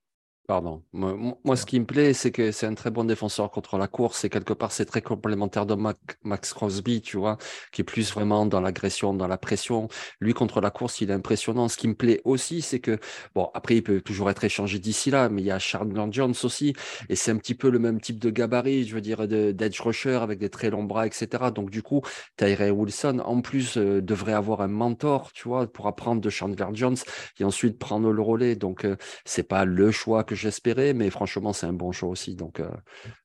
Pardon. 0.51 0.83
Moi, 0.91 1.55
ce 1.55 1.65
qui 1.65 1.79
me 1.79 1.85
plaît, 1.85 2.11
c'est 2.11 2.31
que 2.33 2.51
c'est 2.51 2.65
un 2.65 2.73
très 2.73 2.91
bon 2.91 3.05
défenseur 3.05 3.51
contre 3.51 3.77
la 3.77 3.87
course 3.87 4.25
et 4.25 4.29
quelque 4.29 4.51
part, 4.51 4.73
c'est 4.73 4.83
très 4.83 5.01
complémentaire 5.01 5.65
de 5.65 5.75
Mac- 5.75 6.17
Max 6.25 6.51
Crosby, 6.51 6.99
tu 7.01 7.15
vois, 7.15 7.37
qui 7.71 7.79
est 7.79 7.85
plus 7.85 8.11
vraiment 8.11 8.45
dans 8.45 8.59
l'agression, 8.59 9.13
dans 9.13 9.29
la 9.29 9.37
pression. 9.37 9.87
Lui, 10.19 10.33
contre 10.33 10.59
la 10.59 10.69
course, 10.69 10.99
il 10.99 11.09
est 11.09 11.13
impressionnant. 11.13 11.69
Ce 11.69 11.77
qui 11.77 11.87
me 11.87 11.95
plaît 11.95 12.19
aussi, 12.25 12.61
c'est 12.61 12.81
que, 12.81 12.99
bon, 13.33 13.49
après, 13.53 13.77
il 13.77 13.81
peut 13.81 14.01
toujours 14.01 14.29
être 14.29 14.43
échangé 14.43 14.77
d'ici 14.77 15.09
là, 15.09 15.29
mais 15.29 15.41
il 15.41 15.45
y 15.45 15.51
a 15.51 15.59
Chandler 15.59 16.03
Jones 16.11 16.33
aussi, 16.43 16.73
et 17.07 17.15
c'est 17.15 17.31
un 17.31 17.37
petit 17.37 17.55
peu 17.55 17.69
le 17.69 17.79
même 17.79 18.01
type 18.01 18.19
de 18.19 18.29
gabarit, 18.29 18.83
je 18.85 18.95
veux 18.95 18.99
dire, 19.01 19.29
de- 19.29 19.53
d'edge 19.53 19.79
rusher 19.79 20.15
avec 20.21 20.37
des 20.37 20.49
très 20.49 20.69
longs 20.69 20.83
bras, 20.83 21.07
etc. 21.07 21.51
Donc, 21.51 21.69
du 21.69 21.81
coup, 21.81 22.01
Tyree 22.35 22.71
Wilson, 22.71 23.21
en 23.23 23.39
plus, 23.39 23.77
euh, 23.77 24.01
devrait 24.01 24.33
avoir 24.33 24.59
un 24.61 24.67
mentor, 24.67 25.31
tu 25.31 25.47
vois, 25.47 25.65
pour 25.71 25.87
apprendre 25.87 26.19
de 26.19 26.29
Chandler 26.29 26.65
Jones 26.73 26.97
et 27.39 27.43
ensuite 27.45 27.77
prendre 27.79 28.11
le 28.11 28.21
relais. 28.21 28.55
Donc, 28.57 28.83
euh, 28.85 28.97
c'est 29.25 29.43
pas 29.43 29.65
le 29.65 29.91
choix 29.91 30.23
que 30.23 30.35
j'espérais, 30.41 30.93
mais 30.93 31.09
franchement, 31.09 31.53
c'est 31.53 31.65
un 31.67 31.73
bon 31.73 31.91
choix 31.91 32.09
aussi. 32.09 32.35
Donc, 32.35 32.59
euh, 32.59 32.69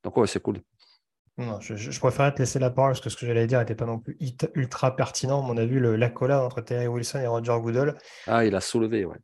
donc 0.05 0.17
ouais, 0.17 0.27
c'est 0.27 0.41
cool. 0.41 0.59
Non, 1.39 1.61
je, 1.61 1.77
je, 1.77 1.99
préférais 2.01 2.33
te 2.33 2.39
laisser 2.39 2.59
la 2.59 2.71
parole 2.71 2.93
parce 2.93 3.01
que 3.03 3.11
ce 3.11 3.17
que 3.17 3.27
j'allais 3.27 3.47
dire 3.47 3.59
n'était 3.59 3.75
pas 3.75 3.85
non 3.85 3.99
plus 3.99 4.17
ultra 4.55 4.97
pertinent. 4.97 5.43
Mais 5.43 5.51
on 5.53 5.57
a 5.63 5.67
vu 5.67 5.81
le- 5.81 5.97
l'accolade 5.97 6.41
entre 6.41 6.63
Terry 6.63 6.87
Wilson 6.87 7.19
et 7.19 7.27
Roger 7.27 7.57
Goodell. 7.61 7.95
Ah, 8.27 8.45
il 8.47 8.55
a 8.55 8.61
soulevé, 8.63 9.05
ouais. 9.05 9.19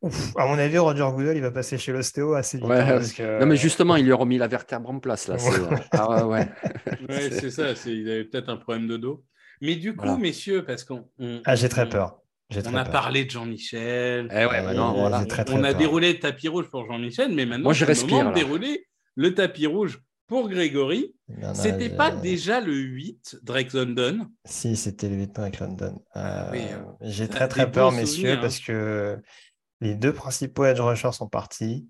Ouf, 0.00 0.32
à 0.36 0.46
mon 0.46 0.58
avis, 0.58 0.78
Roger 0.78 1.06
Goodell, 1.14 1.36
il 1.36 1.42
va 1.42 1.52
passer 1.52 1.78
chez 1.78 1.92
l'ostéo 1.92 2.34
assez 2.34 2.58
vite. 2.58 2.66
Ouais, 2.66 2.78
hein, 2.80 2.86
ouais. 2.86 2.92
parce 2.94 3.12
que- 3.12 3.38
Non, 3.38 3.46
mais 3.46 3.54
justement, 3.56 3.94
il 3.94 4.04
lui 4.04 4.12
a 4.12 4.16
remis 4.16 4.38
la 4.38 4.48
vertèbre 4.48 4.90
en 4.90 4.98
place, 4.98 5.28
là. 5.28 5.36
euh, 5.36 5.76
Ah 5.92 6.26
ouais, 6.26 6.48
ouais. 6.48 6.48
C'est 7.40 7.50
ça. 7.52 7.68
Il 7.86 8.10
avait 8.10 8.24
peut-être 8.24 8.48
un 8.48 8.56
problème 8.56 8.88
de 8.88 8.96
dos. 8.96 9.22
Mais 9.60 9.76
du 9.76 9.94
coup, 9.94 10.04
Voilà. 10.06 10.18
messieurs, 10.18 10.64
parce 10.64 10.82
qu'on 10.82 11.08
on- 11.20 11.40
Ah, 11.44 11.54
j'ai 11.54 11.68
très 11.68 11.86
on- 11.86 11.90
peur. 11.90 12.18
J'ai 12.52 12.60
On 12.66 12.74
a 12.74 12.84
peur. 12.84 12.92
parlé 12.92 13.24
de 13.24 13.30
Jean-Michel. 13.30 14.28
Eh 14.30 14.46
ouais, 14.46 14.62
maintenant, 14.62 14.94
j'ai 14.94 15.00
voilà. 15.00 15.24
très, 15.24 15.44
très 15.44 15.54
on 15.54 15.64
a 15.64 15.70
peur. 15.70 15.78
déroulé 15.78 16.12
le 16.12 16.18
tapis 16.20 16.48
rouge 16.48 16.68
pour 16.70 16.86
Jean-Michel, 16.86 17.32
mais 17.34 17.46
maintenant, 17.46 17.64
Moi, 17.64 17.72
je 17.72 17.84
respire, 17.84 18.18
moment 18.18 18.30
de 18.30 18.34
dérouler 18.34 18.86
le 19.14 19.34
tapis 19.34 19.66
rouge 19.66 19.98
pour 20.26 20.48
Grégory. 20.48 21.14
C'était 21.54 21.90
pas 21.90 22.10
déjà 22.10 22.60
le 22.60 22.74
8, 22.74 23.38
Drake 23.42 23.72
London? 23.72 24.26
Si, 24.44 24.76
c'était 24.76 25.08
le 25.08 25.16
8 25.16 25.38
avec 25.38 25.58
London. 25.60 26.00
Euh, 26.16 26.48
oui, 26.52 26.60
euh, 26.70 26.78
j'ai 27.00 27.28
très 27.28 27.48
très 27.48 27.70
peur, 27.70 27.92
messieurs, 27.92 28.32
hein. 28.32 28.38
parce 28.40 28.60
que 28.60 29.18
les 29.80 29.94
deux 29.94 30.12
principaux 30.12 30.64
edge 30.64 30.80
rushers 30.80 31.12
sont 31.12 31.28
partis. 31.28 31.88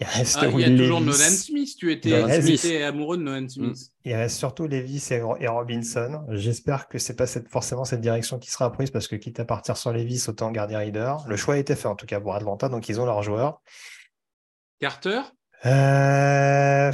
Il 0.00 0.06
reste 0.06 0.38
Ah, 0.40 0.46
il 0.46 0.60
y 0.60 0.64
a 0.64 0.76
toujours. 0.76 1.00
Nolan 1.00 1.14
Smith. 1.14 1.76
Tu 1.78 1.92
étais, 1.92 2.42
Smith. 2.42 2.64
amoureux 2.82 3.16
de 3.16 3.22
Nolan 3.22 3.48
Smith. 3.48 3.76
Il 4.04 4.14
reste 4.14 4.36
surtout 4.36 4.66
Levis 4.66 5.06
et, 5.10 5.22
et 5.40 5.48
Robinson. 5.48 6.24
J'espère 6.30 6.88
que 6.88 6.98
c'est 6.98 7.14
pas 7.14 7.26
cette, 7.26 7.48
forcément 7.48 7.84
cette 7.84 8.00
direction 8.00 8.38
qui 8.38 8.50
sera 8.50 8.72
prise 8.72 8.90
parce 8.90 9.06
que 9.06 9.16
quitte 9.16 9.38
à 9.38 9.44
partir 9.44 9.76
sur 9.76 9.92
Levis, 9.92 10.24
autant 10.28 10.50
garder 10.50 10.76
Reader. 10.76 11.14
Le 11.28 11.36
choix 11.36 11.54
a 11.54 11.58
été 11.58 11.76
fait 11.76 11.86
en 11.86 11.94
tout 11.94 12.06
cas 12.06 12.20
pour 12.20 12.34
Atlanta, 12.34 12.68
donc 12.68 12.88
ils 12.88 13.00
ont 13.00 13.06
leurs 13.06 13.22
joueurs. 13.22 13.62
Carter? 14.80 15.20
Euh, 15.64 16.92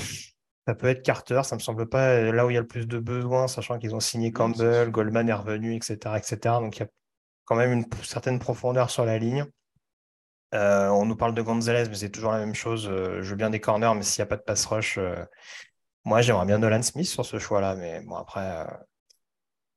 ça 0.67 0.75
peut 0.75 0.89
être 0.89 1.03
Carter, 1.03 1.41
ça 1.43 1.57
me 1.57 1.61
semble 1.61 1.89
pas 1.89 2.21
là 2.21 2.47
où 2.47 2.51
il 2.51 2.55
y 2.55 2.57
a 2.57 2.61
le 2.61 2.67
plus 2.67 2.87
de 2.87 2.99
besoins, 2.99 3.49
sachant 3.49 3.79
qu'ils 3.79 3.95
ont 3.95 4.01
signé 4.01 4.31
Campbell. 4.31 4.91
Goldman 4.91 5.29
est 5.29 5.33
revenu, 5.33 5.75
etc., 5.75 5.97
etc. 6.17 6.39
Donc 6.61 6.77
il 6.77 6.81
y 6.81 6.83
a 6.83 6.89
quand 7.47 7.57
même 7.57 7.73
une 7.73 7.85
certaine 8.05 8.39
profondeur 8.39 8.91
sur 8.91 9.05
la 9.05 9.19
ligne. 9.19 9.47
Euh, 10.55 10.89
on 10.89 11.07
nous 11.07 11.17
parle 11.17 11.35
de 11.35 11.43
Gonzalez, 11.43 11.89
mais 11.89 11.95
c'est 11.95 12.11
toujours 12.11 12.33
la 12.33 12.39
même 12.39 12.55
chose. 12.55 12.89
Euh, 12.89 13.23
je 13.23 13.31
veux 13.31 13.37
bien 13.37 13.51
des 13.51 13.61
corners, 13.61 13.95
mais 13.95 14.03
s'il 14.03 14.21
n'y 14.23 14.25
a 14.25 14.27
pas 14.27 14.37
de 14.37 14.43
pass 14.43 14.67
rush, 14.67 14.99
euh, 14.99 15.25
moi 16.05 16.23
j'aimerais 16.23 16.47
bien 16.47 16.59
Nolan 16.59 16.83
Smith 16.83 17.07
sur 17.07 17.25
ce 17.25 17.39
choix-là, 17.39 17.77
mais 17.77 18.01
bon 18.03 18.17
après. 18.17 18.67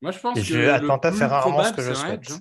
Moi, 0.02 0.10
je 0.10 0.18
pense 0.18 0.34
que 0.42 0.68
Atlanta 0.70 1.12
fait 1.12 1.24
rarement 1.26 1.62
ce 1.64 1.72
probable, 1.72 1.76
que 1.76 1.82
je 1.82 1.94
souhaite. 1.94 2.30
hein. 2.30 2.40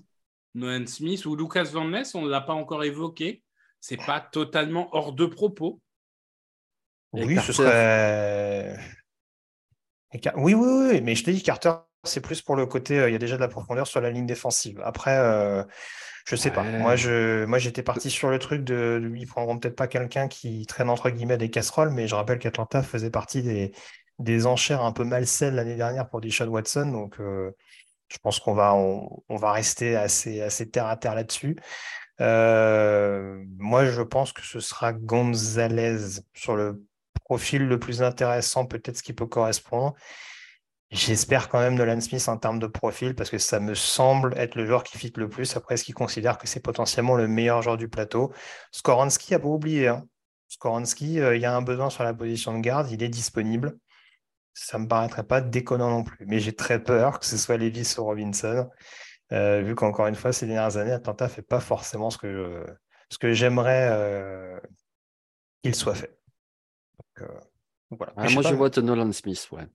Nolan 0.55 0.85
Smith 0.87 1.25
ou 1.25 1.35
Lucas 1.35 1.69
Van 1.71 1.85
Ness, 1.85 2.15
on 2.15 2.23
ne 2.23 2.29
l'a 2.29 2.41
pas 2.41 2.53
encore 2.53 2.83
évoqué. 2.83 3.43
C'est 3.79 3.97
pas 3.97 4.19
totalement 4.19 4.89
hors 4.95 5.13
de 5.13 5.25
propos. 5.25 5.79
Et 7.15 7.23
Oui, 7.25 7.37
ce 7.39 7.53
serait. 7.53 8.77
Car- 10.21 10.37
Oui, 10.37 10.53
oui, 10.53 10.89
oui, 10.91 11.01
mais 11.01 11.15
je 11.15 11.23
te 11.23 11.31
dis, 11.31 11.43
Carter, 11.43 11.73
c'est 12.03 12.21
plus 12.21 12.41
pour 12.41 12.55
le 12.55 12.65
côté, 12.65 12.95
il 13.07 13.11
y 13.11 13.15
a 13.15 13.19
déjà 13.19 13.35
de 13.35 13.41
la 13.41 13.47
profondeur 13.47 13.87
sur 13.87 14.01
la 14.01 14.09
ligne 14.09 14.25
défensive. 14.25 14.79
Après, 14.83 15.17
je 16.25 16.35
sais 16.35 16.51
pas. 16.51 16.73
Moi, 16.77 16.95
je, 16.95 17.45
moi, 17.45 17.59
j'étais 17.59 17.83
parti 17.83 18.09
sur 18.09 18.29
le 18.29 18.39
truc 18.39 18.63
de, 18.63 18.99
de- 19.03 19.15
ils 19.15 19.27
prendront 19.27 19.57
peut-être 19.59 19.75
pas 19.75 19.87
quelqu'un 19.87 20.27
qui 20.27 20.65
traîne 20.65 20.89
entre 20.89 21.09
guillemets 21.09 21.37
des 21.37 21.49
casseroles, 21.49 21.91
mais 21.91 22.07
je 22.07 22.15
rappelle 22.15 22.39
qu'Atlanta 22.39 22.81
faisait 22.83 23.09
partie 23.11 23.43
des, 23.43 23.73
des 24.19 24.45
enchères 24.45 24.83
un 24.83 24.91
peu 24.93 25.03
malsaines 25.03 25.55
l'année 25.55 25.75
dernière 25.75 26.09
pour 26.09 26.21
Deshaun 26.21 26.47
Watson, 26.49 26.85
donc 26.91 27.19
euh, 27.19 27.51
je 28.09 28.17
pense 28.19 28.39
qu'on 28.39 28.53
va, 28.53 28.75
on, 28.75 29.23
on 29.29 29.35
va 29.37 29.51
rester 29.53 29.95
assez, 29.95 30.41
assez 30.41 30.69
terre 30.69 30.87
à 30.87 30.97
terre 30.97 31.15
là-dessus. 31.15 31.57
Euh, 32.21 33.43
moi, 33.57 33.85
je 33.85 34.01
pense 34.01 34.33
que 34.33 34.41
ce 34.43 34.59
sera 34.59 34.93
Gonzalez 34.93 36.21
sur 36.33 36.55
le 36.55 36.83
profil 37.23 37.67
le 37.67 37.79
plus 37.79 38.03
intéressant, 38.03 38.65
peut-être 38.65 38.97
ce 38.97 39.03
qui 39.03 39.13
peut 39.13 39.25
correspondre. 39.27 39.95
J'espère 40.93 41.49
quand 41.49 41.59
même 41.59 41.73
Nolan 41.73 41.99
Smith 42.01 42.27
en 42.29 42.37
termes 42.37 42.59
de 42.59 42.67
profil 42.67 43.15
parce 43.15 43.31
que 43.31 43.39
ça 43.39 43.59
me 43.59 43.73
semble 43.73 44.37
être 44.37 44.53
le 44.55 44.67
joueur 44.67 44.83
qui 44.83 44.99
fit 44.99 45.11
le 45.15 45.27
plus. 45.27 45.55
Après, 45.57 45.75
ce 45.75 45.83
qu'il 45.83 45.95
considère 45.95 46.37
que 46.37 46.47
c'est 46.47 46.59
potentiellement 46.59 47.15
le 47.15 47.27
meilleur 47.27 47.63
joueur 47.63 47.77
du 47.77 47.89
plateau? 47.89 48.31
Skoransky 48.71 49.33
a 49.33 49.39
pas 49.39 49.47
oublié. 49.47 49.87
Hein. 49.87 50.05
Skoransky, 50.49 51.19
euh, 51.19 51.35
il 51.35 51.41
y 51.41 51.45
a 51.45 51.55
un 51.55 51.63
besoin 51.63 51.89
sur 51.89 52.03
la 52.03 52.13
position 52.13 52.53
de 52.55 52.59
garde, 52.61 52.91
il 52.91 53.01
est 53.01 53.09
disponible. 53.09 53.75
Ça 54.53 54.77
me 54.77 54.87
paraîtrait 54.87 55.23
pas 55.23 55.41
déconnant 55.41 55.89
non 55.89 56.03
plus. 56.03 56.25
Mais 56.27 56.39
j'ai 56.39 56.55
très 56.55 56.83
peur 56.83 57.19
que 57.19 57.25
ce 57.25 57.37
soit 57.37 57.57
Levis 57.57 57.95
ou 57.97 58.03
Robinson, 58.03 58.69
euh, 59.31 59.61
vu 59.63 59.73
qu'encore 59.73 60.05
une 60.07 60.15
fois, 60.15 60.31
ces 60.31 60.45
dernières 60.45 60.77
années, 60.77 60.91
Atlanta 60.91 61.27
fait 61.27 61.41
pas 61.41 61.59
forcément 61.59 62.11
ce 62.11 62.19
que 62.19 62.31
je- 62.31 62.73
ce 63.09 63.17
que 63.17 63.33
j'aimerais 63.33 63.89
euh, 63.91 64.59
qu'il 65.63 65.73
soit 65.75 65.95
fait. 65.95 66.19
Donc, 67.19 67.29
voilà. 67.97 68.13
Ah, 68.15 68.23
Mais 68.23 68.29
je 68.29 68.33
moi, 68.33 68.43
je 68.43 68.49
pas, 68.49 68.55
vois 68.55 68.69
Nolan 68.81 69.11
Smith, 69.11 69.47
ouais. 69.51 69.67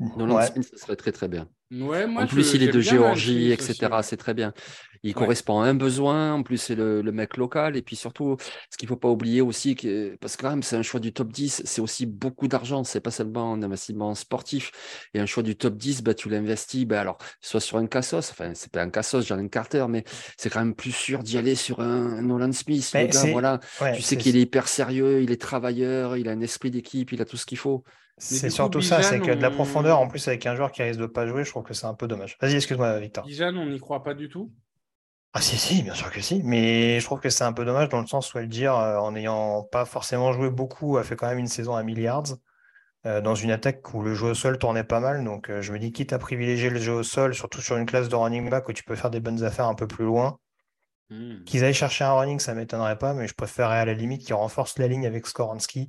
Nolan 0.00 0.36
Ouais. 0.36 0.46
Smith, 0.46 0.68
ça 0.70 0.76
serait 0.76 0.96
très 0.96 1.12
très 1.12 1.28
bien. 1.28 1.48
Ouais, 1.70 2.06
moi, 2.06 2.22
en 2.22 2.26
plus, 2.26 2.50
je- 2.50 2.56
il 2.56 2.62
est 2.62 2.68
de 2.68 2.78
Nolan 2.78 2.82
Géorgie, 2.90 3.52
etc. 3.52 3.90
C'est 4.02 4.16
très 4.16 4.32
bien. 4.32 4.54
Il 5.02 5.08
Ouais. 5.08 5.14
correspond 5.14 5.60
à 5.60 5.66
un 5.66 5.74
besoin. 5.74 6.32
En 6.32 6.42
plus, 6.42 6.56
c'est 6.56 6.74
le, 6.74 7.02
le 7.02 7.12
mec 7.12 7.36
local. 7.36 7.76
Et 7.76 7.82
puis 7.82 7.94
surtout, 7.96 8.36
ce 8.70 8.76
qu'il 8.78 8.86
ne 8.86 8.90
faut 8.90 8.96
pas 8.96 9.08
oublier 9.10 9.40
aussi, 9.42 9.74
que, 9.76 10.16
parce 10.16 10.36
que 10.36 10.42
quand 10.42 10.50
même, 10.50 10.62
c'est 10.62 10.76
un 10.76 10.82
choix 10.82 10.98
du 11.00 11.12
top 11.12 11.30
10, 11.30 11.62
c'est 11.64 11.80
aussi 11.80 12.06
beaucoup 12.06 12.48
d'argent. 12.48 12.84
C'est 12.84 13.00
pas 13.00 13.10
seulement 13.10 13.52
un 13.52 13.62
investissement 13.62 14.14
sportif. 14.14 14.70
Et 15.14 15.20
un 15.20 15.26
choix 15.26 15.42
du 15.42 15.56
top 15.56 15.76
10, 15.76 16.02
bah, 16.02 16.14
tu 16.14 16.28
l'investis, 16.30 16.86
bah, 16.86 17.00
alors, 17.00 17.18
soit 17.40 17.60
sur 17.60 17.76
un 17.76 17.86
Cassos, 17.86 18.30
enfin, 18.30 18.52
c'est 18.54 18.72
pas 18.72 18.82
un 18.82 18.90
Cassos, 18.90 19.26
Jalen 19.26 19.50
Carter, 19.50 19.84
mais 19.88 20.04
c'est 20.36 20.48
quand 20.50 20.60
même 20.60 20.74
plus 20.74 20.92
sûr 20.92 21.22
d'y 21.22 21.38
aller 21.38 21.54
sur 21.54 21.80
un, 21.80 22.18
un 22.18 22.22
Nolan 22.22 22.52
Smith. 22.52 22.90
Le 22.94 23.06
gars, 23.08 23.24
voilà. 23.32 23.60
ouais, 23.80 23.94
tu 23.94 24.02
sais 24.02 24.16
qu'il 24.16 24.36
est 24.36 24.42
hyper 24.42 24.68
sérieux, 24.68 25.22
il 25.22 25.30
est 25.32 25.40
travailleur, 25.40 26.16
il 26.16 26.28
a 26.28 26.32
un 26.32 26.40
esprit 26.40 26.70
d'équipe, 26.70 27.12
il 27.12 27.20
a 27.20 27.24
tout 27.24 27.36
ce 27.36 27.46
qu'il 27.46 27.58
faut. 27.58 27.84
C'est 28.18 28.50
surtout 28.50 28.80
ça, 28.80 29.02
c'est 29.02 29.20
que 29.20 29.30
de 29.32 29.40
la 29.42 29.50
on- 29.50 29.54
profondeur, 29.54 29.98
en 30.00 30.08
plus 30.08 30.26
avec 30.28 30.44
un 30.46 30.54
joueur 30.56 30.72
qui 30.72 30.82
risque 30.82 31.00
de 31.00 31.06
pas 31.06 31.26
jouer, 31.26 31.44
je 31.44 31.50
trouve 31.50 31.62
que 31.64 31.74
c'est 31.74 31.86
un 31.86 31.94
peu 31.94 32.06
dommage. 32.08 32.36
Vas-y, 32.40 32.56
excuse-moi, 32.56 32.98
Victor. 32.98 33.24
Bijan, 33.24 33.54
on 33.56 33.66
n'y 33.66 33.78
croit 33.78 34.02
pas 34.02 34.14
du 34.14 34.28
tout. 34.28 34.52
Ah 35.32 35.40
si, 35.40 35.56
si, 35.58 35.82
bien 35.82 35.94
sûr 35.94 36.10
que 36.10 36.20
si, 36.20 36.42
mais 36.42 37.00
je 37.00 37.04
trouve 37.04 37.20
que 37.20 37.30
c'est 37.30 37.44
un 37.44 37.52
peu 37.52 37.64
dommage 37.64 37.88
dans 37.90 38.00
le 38.00 38.06
sens 38.06 38.32
où 38.34 38.38
elle 38.38 38.48
dire, 38.48 38.74
euh, 38.76 38.96
en 38.98 39.12
n'ayant 39.12 39.62
pas 39.62 39.84
forcément 39.84 40.32
joué 40.32 40.50
beaucoup, 40.50 40.96
a 40.98 41.04
fait 41.04 41.16
quand 41.16 41.28
même 41.28 41.38
une 41.38 41.46
saison 41.46 41.74
à 41.76 41.82
milliards, 41.82 42.24
euh, 43.06 43.20
dans 43.22 43.34
une 43.36 43.50
attaque 43.52 43.94
où 43.94 44.02
le 44.02 44.14
jeu 44.14 44.28
au 44.28 44.34
sol 44.34 44.58
tournait 44.58 44.84
pas 44.84 45.00
mal, 45.00 45.24
donc 45.24 45.50
euh, 45.50 45.62
je 45.62 45.72
me 45.72 45.78
dis 45.80 45.92
quitte 45.92 46.12
à 46.14 46.18
privilégier 46.20 46.70
le 46.70 46.80
jeu 46.80 46.92
au 46.94 47.02
sol, 47.04 47.34
surtout 47.34 47.60
sur 47.62 47.76
une 47.78 47.86
classe 47.86 48.08
de 48.10 48.16
running 48.16 48.50
back 48.50 48.68
où 48.68 48.74
tu 48.74 48.84
peux 48.84 48.96
faire 48.96 49.10
des 49.10 49.20
bonnes 49.20 49.44
affaires 49.44 49.66
un 49.68 49.74
peu 49.76 49.86
plus 49.88 50.04
loin, 50.06 50.38
Hmm. 51.10 51.42
qu'ils 51.44 51.64
aillent 51.64 51.74
chercher 51.74 52.04
un 52.04 52.12
running, 52.12 52.38
ça 52.38 52.54
m'étonnerait 52.54 52.98
pas, 52.98 53.14
mais 53.14 53.26
je 53.26 53.34
préférerais 53.34 53.78
à 53.78 53.84
la 53.84 53.94
limite 53.94 54.24
qu'ils 54.24 54.34
renforcent 54.34 54.78
la 54.78 54.86
ligne 54.88 55.06
avec 55.06 55.26
Skoransky 55.26 55.88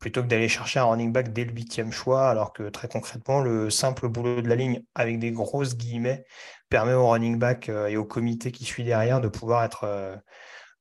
plutôt 0.00 0.22
que 0.22 0.28
d'aller 0.28 0.48
chercher 0.48 0.80
un 0.80 0.84
running 0.84 1.12
back 1.12 1.32
dès 1.32 1.44
le 1.44 1.52
huitième 1.52 1.92
choix, 1.92 2.28
alors 2.30 2.52
que 2.52 2.68
très 2.70 2.88
concrètement, 2.88 3.40
le 3.40 3.70
simple 3.70 4.08
boulot 4.08 4.40
de 4.42 4.48
la 4.48 4.56
ligne, 4.56 4.82
avec 4.94 5.18
des 5.18 5.30
grosses 5.30 5.76
guillemets, 5.76 6.24
permet 6.70 6.94
au 6.94 7.08
running 7.08 7.38
back 7.38 7.68
euh, 7.68 7.86
et 7.86 7.96
au 7.98 8.06
comité 8.06 8.50
qui 8.50 8.64
suit 8.64 8.82
derrière 8.82 9.20
de 9.20 9.28
pouvoir 9.28 9.62
être, 9.62 9.84
euh, 9.84 10.16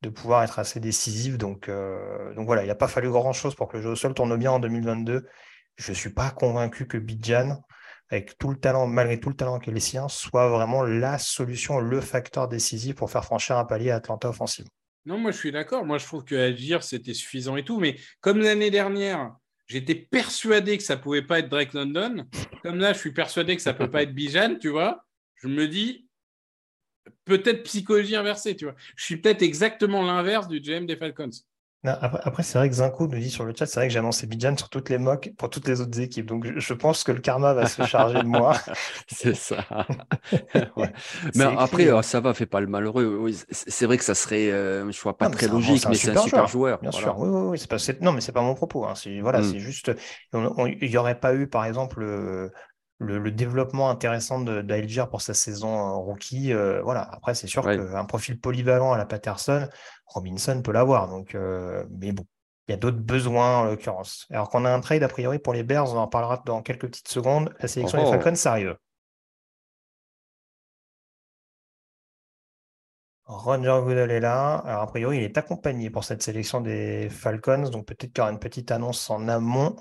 de 0.02 0.10
pouvoir 0.10 0.44
être 0.44 0.58
assez 0.60 0.80
décisif. 0.80 1.38
Donc, 1.38 1.68
euh, 1.70 2.34
donc 2.36 2.46
voilà, 2.46 2.64
il 2.64 2.68
n'a 2.68 2.76
pas 2.76 2.88
fallu 2.88 3.10
grand-chose 3.10 3.56
pour 3.56 3.68
que 3.68 3.78
le 3.78 3.84
jeu 3.84 3.90
au 3.90 3.96
sol 3.96 4.14
tourne 4.14 4.36
bien 4.38 4.54
en 4.54 4.60
2022. 4.60 5.28
Je 5.76 5.92
ne 5.92 5.96
suis 5.96 6.12
pas 6.12 6.32
convaincu 6.32 6.88
que 6.88 6.98
Bidjan, 6.98 7.62
avec 8.10 8.38
tout 8.38 8.50
le 8.50 8.58
talent, 8.58 8.88
malgré 8.88 9.20
tout 9.20 9.30
le 9.30 9.36
talent 9.36 9.60
qui 9.60 9.70
est 9.70 9.74
le 9.74 9.80
sien, 9.82 10.08
soit 10.08 10.48
vraiment 10.48 10.84
la 10.84 11.18
solution, 11.20 11.80
le 11.80 12.02
facteur 12.02 12.48
décisif 12.48 12.96
pour 12.96 13.12
faire 13.12 13.26
franchir 13.26 13.58
un 13.58 13.66
palier 13.66 13.92
à 13.92 13.98
Atlanta 13.98 14.30
offensive. 14.30 14.66
Non, 15.06 15.18
moi, 15.18 15.32
je 15.32 15.38
suis 15.38 15.52
d'accord. 15.52 15.86
Moi, 15.86 15.98
je 15.98 16.06
trouve 16.06 16.24
que 16.24 16.36
agir, 16.36 16.84
c'était 16.84 17.14
suffisant 17.14 17.56
et 17.56 17.64
tout. 17.64 17.80
Mais 17.80 17.98
comme 18.22 18.40
l'année 18.40 18.72
dernière, 18.72 19.36
j'étais 19.68 19.96
persuadé 19.96 20.78
que 20.78 20.84
ça 20.84 20.98
pouvait 20.98 21.22
pas 21.22 21.40
être 21.40 21.50
Drake 21.50 21.74
London. 21.74 22.26
Comme 22.64 22.80
là, 22.80 22.94
je 22.94 23.00
suis 23.00 23.14
persuadé 23.14 23.56
que 23.56 23.62
ça 23.62 23.74
peut 23.74 23.90
pas 23.90 24.04
être 24.04 24.14
Bijan, 24.14 24.56
tu 24.56 24.70
vois. 24.70 25.06
Je 25.36 25.48
me 25.48 25.68
dis, 25.68 26.08
peut-être 27.26 27.64
psychologie 27.64 28.16
inversée, 28.16 28.56
tu 28.56 28.66
vois. 28.66 28.76
Je 28.96 29.06
suis 29.06 29.18
peut-être 29.18 29.42
exactement 29.42 30.02
l'inverse 30.04 30.48
du 30.48 30.60
GM 30.60 30.86
des 30.86 30.98
Falcons. 30.98 31.30
Non, 31.84 31.94
après, 32.02 32.20
après, 32.24 32.44
c'est 32.44 32.58
vrai 32.58 32.68
que 32.70 32.76
Zinco 32.76 33.08
nous 33.08 33.18
dit 33.20 33.30
sur 33.30 33.46
le 33.46 33.54
chat, 33.58 33.66
c'est 33.66 33.80
vrai 33.80 33.88
que 33.88 33.94
j'ai 33.94 34.00
annoncé 34.00 34.28
Bijan 34.28 34.58
sur 34.58 34.68
toutes 34.70 34.90
les 34.90 34.98
mocks 34.98 35.32
pour 35.38 35.50
toutes 35.50 35.68
les 35.68 35.80
autres 35.80 35.98
équipes. 36.02 36.26
Donc 36.26 36.46
je, 36.46 36.60
je 36.60 36.74
pense 36.74 37.04
que 37.06 37.14
le 37.14 37.22
karma 37.22 37.54
va 37.54 37.66
se 37.66 37.84
charger 37.84 38.22
de 38.22 38.28
moi. 38.28 38.54
c'est 39.08 39.34
ça. 39.36 39.66
Ouais. 40.76 40.92
Mais 41.36 41.46
après, 41.46 41.88
euh, 41.88 42.02
ça 42.02 42.20
va, 42.20 42.34
fait 42.34 42.46
pas 42.46 42.60
le 42.60 42.68
malheureux. 42.68 43.18
Oui, 43.20 43.38
c'est 43.52 43.86
vrai 43.86 43.98
que 43.98 44.04
ça 44.04 44.16
serait 44.16 44.52
euh, 44.52 44.86
un 44.88 44.92
choix 44.92 45.18
pas 45.18 45.28
Non, 45.28 45.32
très 45.32 45.48
logique, 45.48 45.86
un 45.86 45.90
mais 45.90 45.96
c'est 45.96 46.12
un 46.12 46.18
super 46.18 46.48
joueur. 46.48 46.80
Bien 46.80 46.92
voilà. 46.92 47.08
sûr, 47.08 47.20
oui, 47.20 47.30
oui, 47.30 47.58
oui, 47.60 47.68
pas, 47.68 47.78
non, 48.02 48.12
mais 48.14 48.22
c'est 48.22 48.32
pas 48.32 48.42
mon 48.42 48.56
propos. 48.56 48.86
hein. 48.86 48.96
C'est, 48.96 49.20
voilà, 49.22 49.42
Mm. 49.42 49.44
c'est 49.44 49.60
juste, 49.60 49.92
il 50.34 50.90
n'y 50.90 50.98
aurait 50.98 51.20
pas 51.20 51.34
eu, 51.36 51.48
par 51.48 51.66
exemple, 51.66 52.00
le, 52.02 52.52
le- 53.00 53.18
le 53.20 53.32
développement 53.32 53.90
intéressant 53.90 54.40
d'Alger 54.42 55.06
pour 55.10 55.22
sa 55.22 55.34
saison 55.34 55.78
euh, 55.90 55.94
rookie. 55.96 56.54
euh, 56.54 56.82
voilà. 56.84 57.02
Après, 57.14 57.34
c'est 57.36 57.48
sûr 57.48 57.66
Ouais. 57.66 57.78
qu'un 57.78 58.06
profil 58.06 58.40
polyvalent 58.40 58.92
à 58.94 58.98
la 58.98 59.06
Patterson, 59.06 59.68
Robinson 60.06 60.62
peut 60.62 60.72
l'avoir. 60.74 61.08
Donc, 61.10 61.34
euh, 61.36 61.86
mais 61.92 62.12
bon, 62.12 62.26
il 62.68 62.72
y 62.72 62.74
a 62.74 62.78
d'autres 62.78 62.98
besoins 63.00 63.60
en 63.60 63.64
l'occurrence. 63.66 64.28
Alors 64.32 64.50
qu'on 64.50 64.66
a 64.66 64.70
un 64.72 64.80
trade 64.82 65.02
a 65.04 65.08
priori 65.08 65.40
pour 65.40 65.54
les 65.54 65.64
Bears, 65.64 65.94
on 65.94 65.98
en 65.98 66.08
parlera 66.08 66.42
dans 66.46 66.62
quelques 66.62 66.88
petites 66.88 67.08
secondes. 67.10 67.54
La 67.60 67.68
sélection 67.68 68.00
Oh. 68.02 68.06
des 68.06 68.12
Falcons, 68.12 68.36
ça 68.36 68.52
arrive. 68.52 68.76
Roger 73.26 73.80
Goodell 73.84 74.12
est 74.12 74.20
là. 74.20 74.56
Alors, 74.66 74.82
a 74.84 74.88
priori, 74.88 75.18
il 75.18 75.24
est 75.24 75.38
accompagné 75.38 75.90
pour 75.92 76.04
cette 76.04 76.24
sélection 76.24 76.62
des 76.62 77.10
Falcons. 77.10 77.70
Donc, 77.70 77.86
peut-être 77.86 78.12
qu'il 78.12 78.18
y 78.18 78.22
aura 78.22 78.32
une 78.32 78.40
petite 78.40 78.72
annonce 78.72 79.10
en 79.10 79.28
amont. 79.28 79.76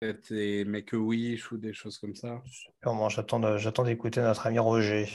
Peut-être 0.00 0.32
des 0.32 0.64
Make 0.64 0.92
a 0.92 0.98
Wish 0.98 1.52
ou 1.52 1.56
des 1.58 1.72
choses 1.72 1.98
comme 1.98 2.14
ça. 2.14 2.42
Sûrement, 2.82 3.08
j'attends 3.08 3.84
d'écouter 3.84 4.20
notre 4.20 4.46
ami 4.46 4.58
Roger. 4.58 5.08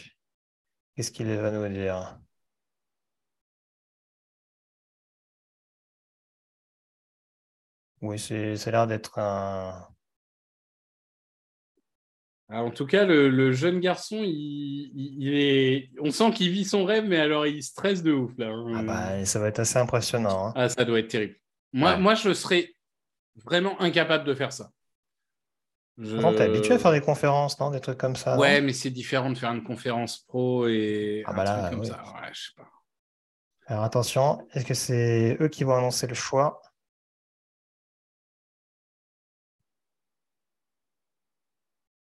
Qu'est-ce 0.95 1.11
qu'il 1.11 1.27
va 1.27 1.51
nous 1.51 1.67
dire? 1.69 2.19
Oui, 8.01 8.17
c'est, 8.17 8.55
ça 8.57 8.69
a 8.69 8.71
l'air 8.71 8.87
d'être 8.87 9.19
un. 9.19 9.87
Ah, 12.49 12.63
en 12.63 12.71
tout 12.71 12.85
cas, 12.85 13.05
le, 13.05 13.29
le 13.29 13.53
jeune 13.53 13.79
garçon, 13.79 14.21
il, 14.23 15.33
est... 15.33 15.89
on 16.01 16.11
sent 16.11 16.31
qu'il 16.31 16.51
vit 16.51 16.65
son 16.65 16.83
rêve, 16.83 17.05
mais 17.07 17.17
alors 17.17 17.45
il 17.47 17.63
stresse 17.63 18.03
de 18.03 18.11
ouf. 18.11 18.31
Là. 18.37 18.47
hein. 18.49 18.73
Ah 18.75 18.83
bah, 18.83 19.25
ça 19.25 19.39
va 19.39 19.47
être 19.47 19.59
assez 19.59 19.77
impressionnant. 19.77 20.47
hein. 20.47 20.53
Ah, 20.55 20.67
ça 20.67 20.83
doit 20.83 20.99
être 20.99 21.07
terrible. 21.07 21.35
Moi, 21.71 21.91
Ouais. 21.93 21.99
moi, 21.99 22.15
je 22.15 22.33
serais 22.33 22.73
vraiment 23.35 23.79
incapable 23.81 24.23
de 24.25 24.33
faire 24.33 24.53
ça. 24.53 24.71
Je- 25.97 26.35
t'es 26.35 26.43
habitué 26.43 26.73
à 26.73 26.79
faire 26.79 26.91
des 26.91 27.01
conférences, 27.01 27.59
non? 27.59 27.69
Des 27.69 27.79
trucs 27.81 27.97
comme 27.97 28.15
ça? 28.15 28.37
Ouais, 28.37 28.61
mais 28.61 28.73
c'est 28.73 28.89
différent 28.91 29.29
de 29.29 29.37
faire 29.37 29.51
une 29.51 29.63
conférence 29.63 30.19
pro 30.19 30.67
et 30.67 31.23
Ah 31.27 31.31
un 31.31 31.35
bah 31.35 31.43
là, 31.43 31.61
truc 31.61 31.69
comme 31.69 31.79
oui. 31.81 31.87
ça. 31.87 32.03
Ouais, 32.13 32.29
je 32.33 32.39
sais 32.41 32.51
pas. 32.57 32.69
Alors 33.65 33.83
attention, 33.83 34.47
est-ce 34.53 34.65
que 34.65 34.73
c'est 34.75 35.35
eux 35.41 35.47
qui 35.47 35.63
vont 35.63 35.75
annoncer 35.75 36.05
le 36.05 36.13
choix? 36.13 36.61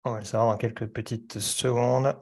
On 0.04 0.12
va 0.12 0.20
le 0.20 0.26
savoir 0.26 0.52
dans 0.52 0.58
quelques 0.60 0.86
petites 0.86 1.40
secondes. 1.40 2.16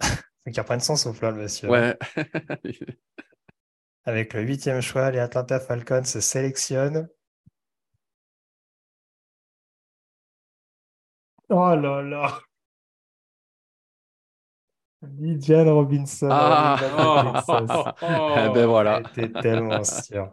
Faut 0.44 0.50
qu'il 0.50 0.60
reprenne 0.60 0.80
son 0.80 0.96
souffle, 0.96 1.24
là, 1.24 1.30
le 1.30 1.42
monsieur. 1.42 1.68
Ouais. 1.70 1.96
Avec 4.04 4.34
le 4.34 4.42
huitième 4.42 4.80
choix, 4.80 5.10
les 5.10 5.18
Atlanta 5.18 5.58
Falcons 5.58 6.04
se 6.04 6.20
sélectionnent. 6.20 7.08
Oh 11.50 11.76
là 11.76 12.02
là! 12.02 12.42
Bijan 15.02 15.66
Robinson. 15.66 16.28
Ah. 16.30 16.76
Eh 18.46 18.48
ben 18.54 18.66
voilà. 18.66 19.02
J'étais 19.14 19.40
tellement 19.40 19.84
sûr. 19.84 20.32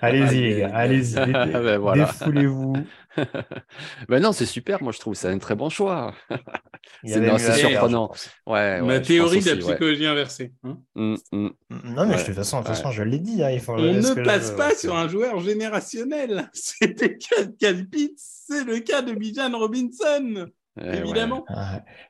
Allez-y, 0.00 0.40
les 0.40 0.60
gars, 0.60 0.70
allez-y. 0.74 1.16
Ah 1.34 1.46
ben 1.46 1.78
voilà. 1.78 2.04
Défoulez-vous. 2.06 2.74
Ben 4.08 4.22
non, 4.22 4.32
c'est 4.32 4.46
super. 4.46 4.82
Moi, 4.82 4.92
je 4.92 4.98
trouve 5.00 5.14
que 5.14 5.18
c'est 5.18 5.28
un 5.28 5.38
très 5.38 5.56
bon 5.56 5.68
choix. 5.68 6.14
C'est 7.04 7.52
surprenant. 7.58 8.10
Ouais, 8.46 8.80
ouais, 8.80 8.82
Ma 8.82 9.00
théorie 9.00 9.40
de 9.40 9.46
la 9.46 9.52
ouais. 9.54 9.58
psychologie 9.60 10.06
inversée. 10.06 10.52
hein. 10.64 10.78
Mm, 10.94 11.16
mm. 11.32 11.48
Non, 11.84 12.06
mais 12.06 12.16
de 12.16 12.22
toute 12.24 12.34
façon, 12.34 12.58
de 12.58 12.62
toute 12.62 12.70
ouais. 12.70 12.76
façon, 12.76 12.90
je 12.92 13.02
l'ai 13.02 13.18
dit. 13.18 13.42
hein, 13.42 13.50
il 13.50 13.60
faut 13.60 13.74
On 13.74 13.78
ne 13.94 14.00
je 14.00 14.22
passe 14.22 14.52
pas 14.52 14.74
sur 14.76 14.96
un 14.96 15.08
joueur 15.08 15.40
générationnel. 15.40 16.48
C'était 16.52 17.08
le 17.08 17.14
cas 17.18 17.44
de 17.44 17.56
Cal 17.58 17.86
Pitts, 17.88 18.18
c'est 18.18 18.64
le 18.64 18.78
cas 18.78 19.02
de 19.02 19.12
Bijan 19.12 19.50
Robinson, 19.58 20.46
Eh 20.80 20.84
ouais. 20.84 20.98
évidemment. 20.98 21.44
ouais. 21.50 21.56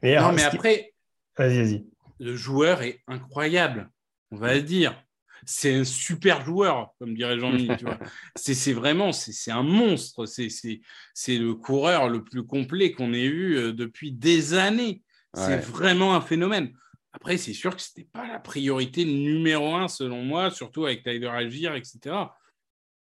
Mais, 0.02 0.12
Non, 0.16 0.18
alors, 0.18 0.32
mais 0.34 0.42
après, 0.44 0.92
Vas-y, 1.38 1.62
vas-y. 1.62 1.86
le 2.18 2.36
joueur 2.36 2.82
est 2.82 3.00
incroyable, 3.08 3.88
on 4.32 4.36
va 4.36 4.54
le 4.54 4.62
dire. 4.62 5.02
C'est 5.46 5.74
un 5.74 5.84
super 5.84 6.44
joueur, 6.44 6.92
comme 6.98 7.14
dirait 7.14 7.38
Jean-Mi. 7.38 7.68
C'est 8.36 8.72
vraiment, 8.72 9.12
c'est 9.12 9.32
c'est 9.32 9.50
un 9.50 9.62
monstre. 9.62 10.26
C'est 10.26 11.38
le 11.38 11.54
coureur 11.54 12.08
le 12.08 12.22
plus 12.24 12.44
complet 12.46 12.92
qu'on 12.92 13.12
ait 13.12 13.24
eu 13.24 13.56
euh, 13.56 13.72
depuis 13.72 14.12
des 14.12 14.54
années. 14.54 15.02
C'est 15.34 15.58
vraiment 15.58 16.14
un 16.14 16.20
phénomène. 16.20 16.72
Après, 17.12 17.36
c'est 17.38 17.52
sûr 17.54 17.74
que 17.74 17.82
ce 17.82 17.90
n'était 17.96 18.08
pas 18.12 18.26
la 18.26 18.38
priorité 18.38 19.04
numéro 19.04 19.74
un, 19.74 19.88
selon 19.88 20.22
moi, 20.24 20.50
surtout 20.50 20.86
avec 20.86 21.02
Tyler 21.02 21.26
Algier, 21.28 21.70
etc. 21.76 21.98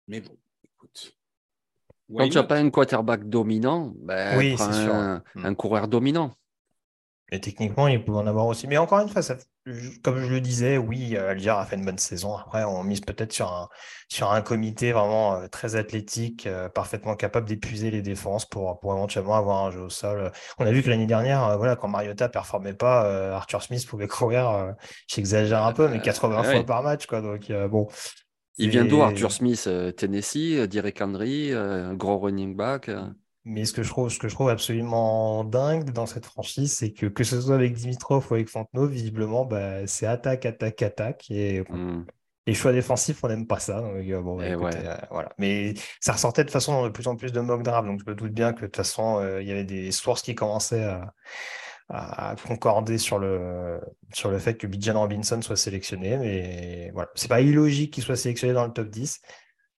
Mais 0.07 0.21
bon, 0.21 0.35
écoute. 0.63 1.15
Quand 2.17 2.27
tu 2.27 2.35
n'as 2.37 2.43
pas 2.43 2.57
un 2.57 2.69
quarterback 2.69 3.29
dominant, 3.29 3.93
ben, 3.97 4.37
Oui, 4.37 4.53
prends 4.55 4.73
sûr. 4.73 4.93
un, 4.93 5.23
un 5.35 5.55
coureur 5.55 5.87
dominant. 5.87 6.35
Et 7.31 7.39
techniquement, 7.39 7.87
il 7.87 8.03
peut 8.03 8.11
en 8.11 8.27
avoir 8.27 8.47
aussi. 8.47 8.67
Mais 8.67 8.77
encore 8.77 8.99
une 8.99 9.07
fois, 9.09 9.21
ça- 9.21 9.37
comme 10.03 10.19
je 10.19 10.27
le 10.27 10.41
disais, 10.41 10.77
oui, 10.77 11.15
euh, 11.15 11.31
Alger 11.31 11.51
a 11.51 11.65
fait 11.65 11.75
une 11.75 11.85
bonne 11.85 11.97
saison. 11.97 12.35
Après, 12.35 12.63
on 12.63 12.83
mise 12.83 13.01
peut-être 13.01 13.31
sur 13.31 13.51
un, 13.51 13.69
sur 14.09 14.31
un 14.31 14.41
comité 14.41 14.91
vraiment 14.91 15.35
euh, 15.35 15.47
très 15.47 15.75
athlétique, 15.75 16.47
euh, 16.47 16.67
parfaitement 16.67 17.15
capable 17.15 17.47
d'épuiser 17.47 17.91
les 17.91 18.01
défenses 18.01 18.45
pour, 18.45 18.79
pour 18.79 18.93
éventuellement 18.93 19.35
avoir 19.35 19.65
un 19.65 19.71
jeu 19.71 19.81
au 19.81 19.89
sol. 19.89 20.31
On 20.57 20.65
a 20.65 20.71
vu 20.71 20.81
que 20.81 20.89
l'année 20.89 21.05
dernière, 21.05 21.57
voilà, 21.57 21.75
quand 21.75 21.87
Mariota 21.87 22.27
performait 22.27 22.73
pas, 22.73 23.35
Arthur 23.35 23.61
Smith 23.61 23.85
pouvait 23.85 24.07
courir, 24.07 24.75
j'exagère 25.07 25.63
un 25.63 25.73
peu, 25.73 25.87
mais 25.87 26.01
80 26.01 26.41
ouais. 26.41 26.55
fois 26.55 26.65
par 26.65 26.83
match, 26.83 27.05
quoi. 27.05 27.21
Donc, 27.21 27.51
bon. 27.69 27.87
Il 28.57 28.69
vient 28.69 28.85
d'où 28.85 29.01
Arthur 29.01 29.31
Smith 29.31 29.69
Tennessee, 29.95 30.67
Derek 30.67 31.01
Henry, 31.01 31.51
gros 31.93 32.19
running 32.19 32.55
back. 32.55 32.89
Mais 33.43 33.65
ce 33.65 33.73
que 33.73 33.81
je 33.83 33.89
trouve, 33.89 34.09
ce 34.09 34.19
que 34.19 34.27
je 34.29 34.35
trouve 34.35 34.49
absolument 34.49 35.43
dingue 35.43 35.89
dans 35.91 36.05
cette 36.05 36.25
franchise, 36.27 36.73
c'est 36.73 36.93
que 36.93 37.07
que 37.07 37.23
ce 37.23 37.41
soit 37.41 37.55
avec 37.55 37.73
Dimitrov 37.73 38.27
ou 38.31 38.35
avec 38.35 38.49
Fontenot, 38.49 38.85
visiblement, 38.87 39.45
bah, 39.45 39.87
c'est 39.87 40.05
attaque, 40.05 40.45
attaque, 40.45 40.81
attaque. 40.83 41.31
Et 41.31 41.63
Mm. 41.69 42.03
les 42.47 42.53
choix 42.53 42.71
défensifs, 42.73 43.23
on 43.23 43.27
n'aime 43.29 43.47
pas 43.47 43.59
ça. 43.59 43.81
Donc, 43.81 43.95
euh, 43.97 44.21
bon, 44.21 44.37
bah, 44.37 44.43
Eh 44.47 44.55
ouais. 44.55 44.71
euh, 44.75 44.95
voilà. 45.09 45.29
Mais 45.39 45.73
ça 45.99 46.13
ressortait 46.13 46.43
de 46.43 46.51
façon 46.51 46.73
dans 46.73 46.83
de 46.83 46.89
plus 46.89 47.07
en 47.07 47.15
plus 47.15 47.31
de 47.31 47.39
mock 47.39 47.63
draft. 47.63 47.87
Donc, 47.87 48.01
je 48.05 48.09
me 48.09 48.15
doute 48.15 48.33
bien 48.33 48.53
que 48.53 48.61
de 48.61 48.65
toute 48.67 48.75
façon, 48.77 49.19
euh, 49.19 49.41
il 49.41 49.47
y 49.47 49.51
avait 49.51 49.63
des 49.65 49.91
sources 49.91 50.21
qui 50.21 50.35
commençaient 50.35 50.83
à, 50.83 51.13
à 51.89 52.35
concorder 52.47 52.97
sur 52.97 53.19
le, 53.19 53.79
sur 54.13 54.31
le 54.31 54.39
fait 54.39 54.55
que 54.57 54.67
Bijan 54.67 54.99
Robinson 54.99 55.41
soit 55.41 55.55
sélectionné. 55.57 56.17
Mais 56.17 56.91
voilà, 56.93 57.09
c'est 57.15 57.27
pas 57.27 57.41
illogique 57.41 57.93
qu'il 57.93 58.03
soit 58.03 58.15
sélectionné 58.15 58.53
dans 58.53 58.65
le 58.65 58.73
top 58.73 58.89
10. 58.89 59.21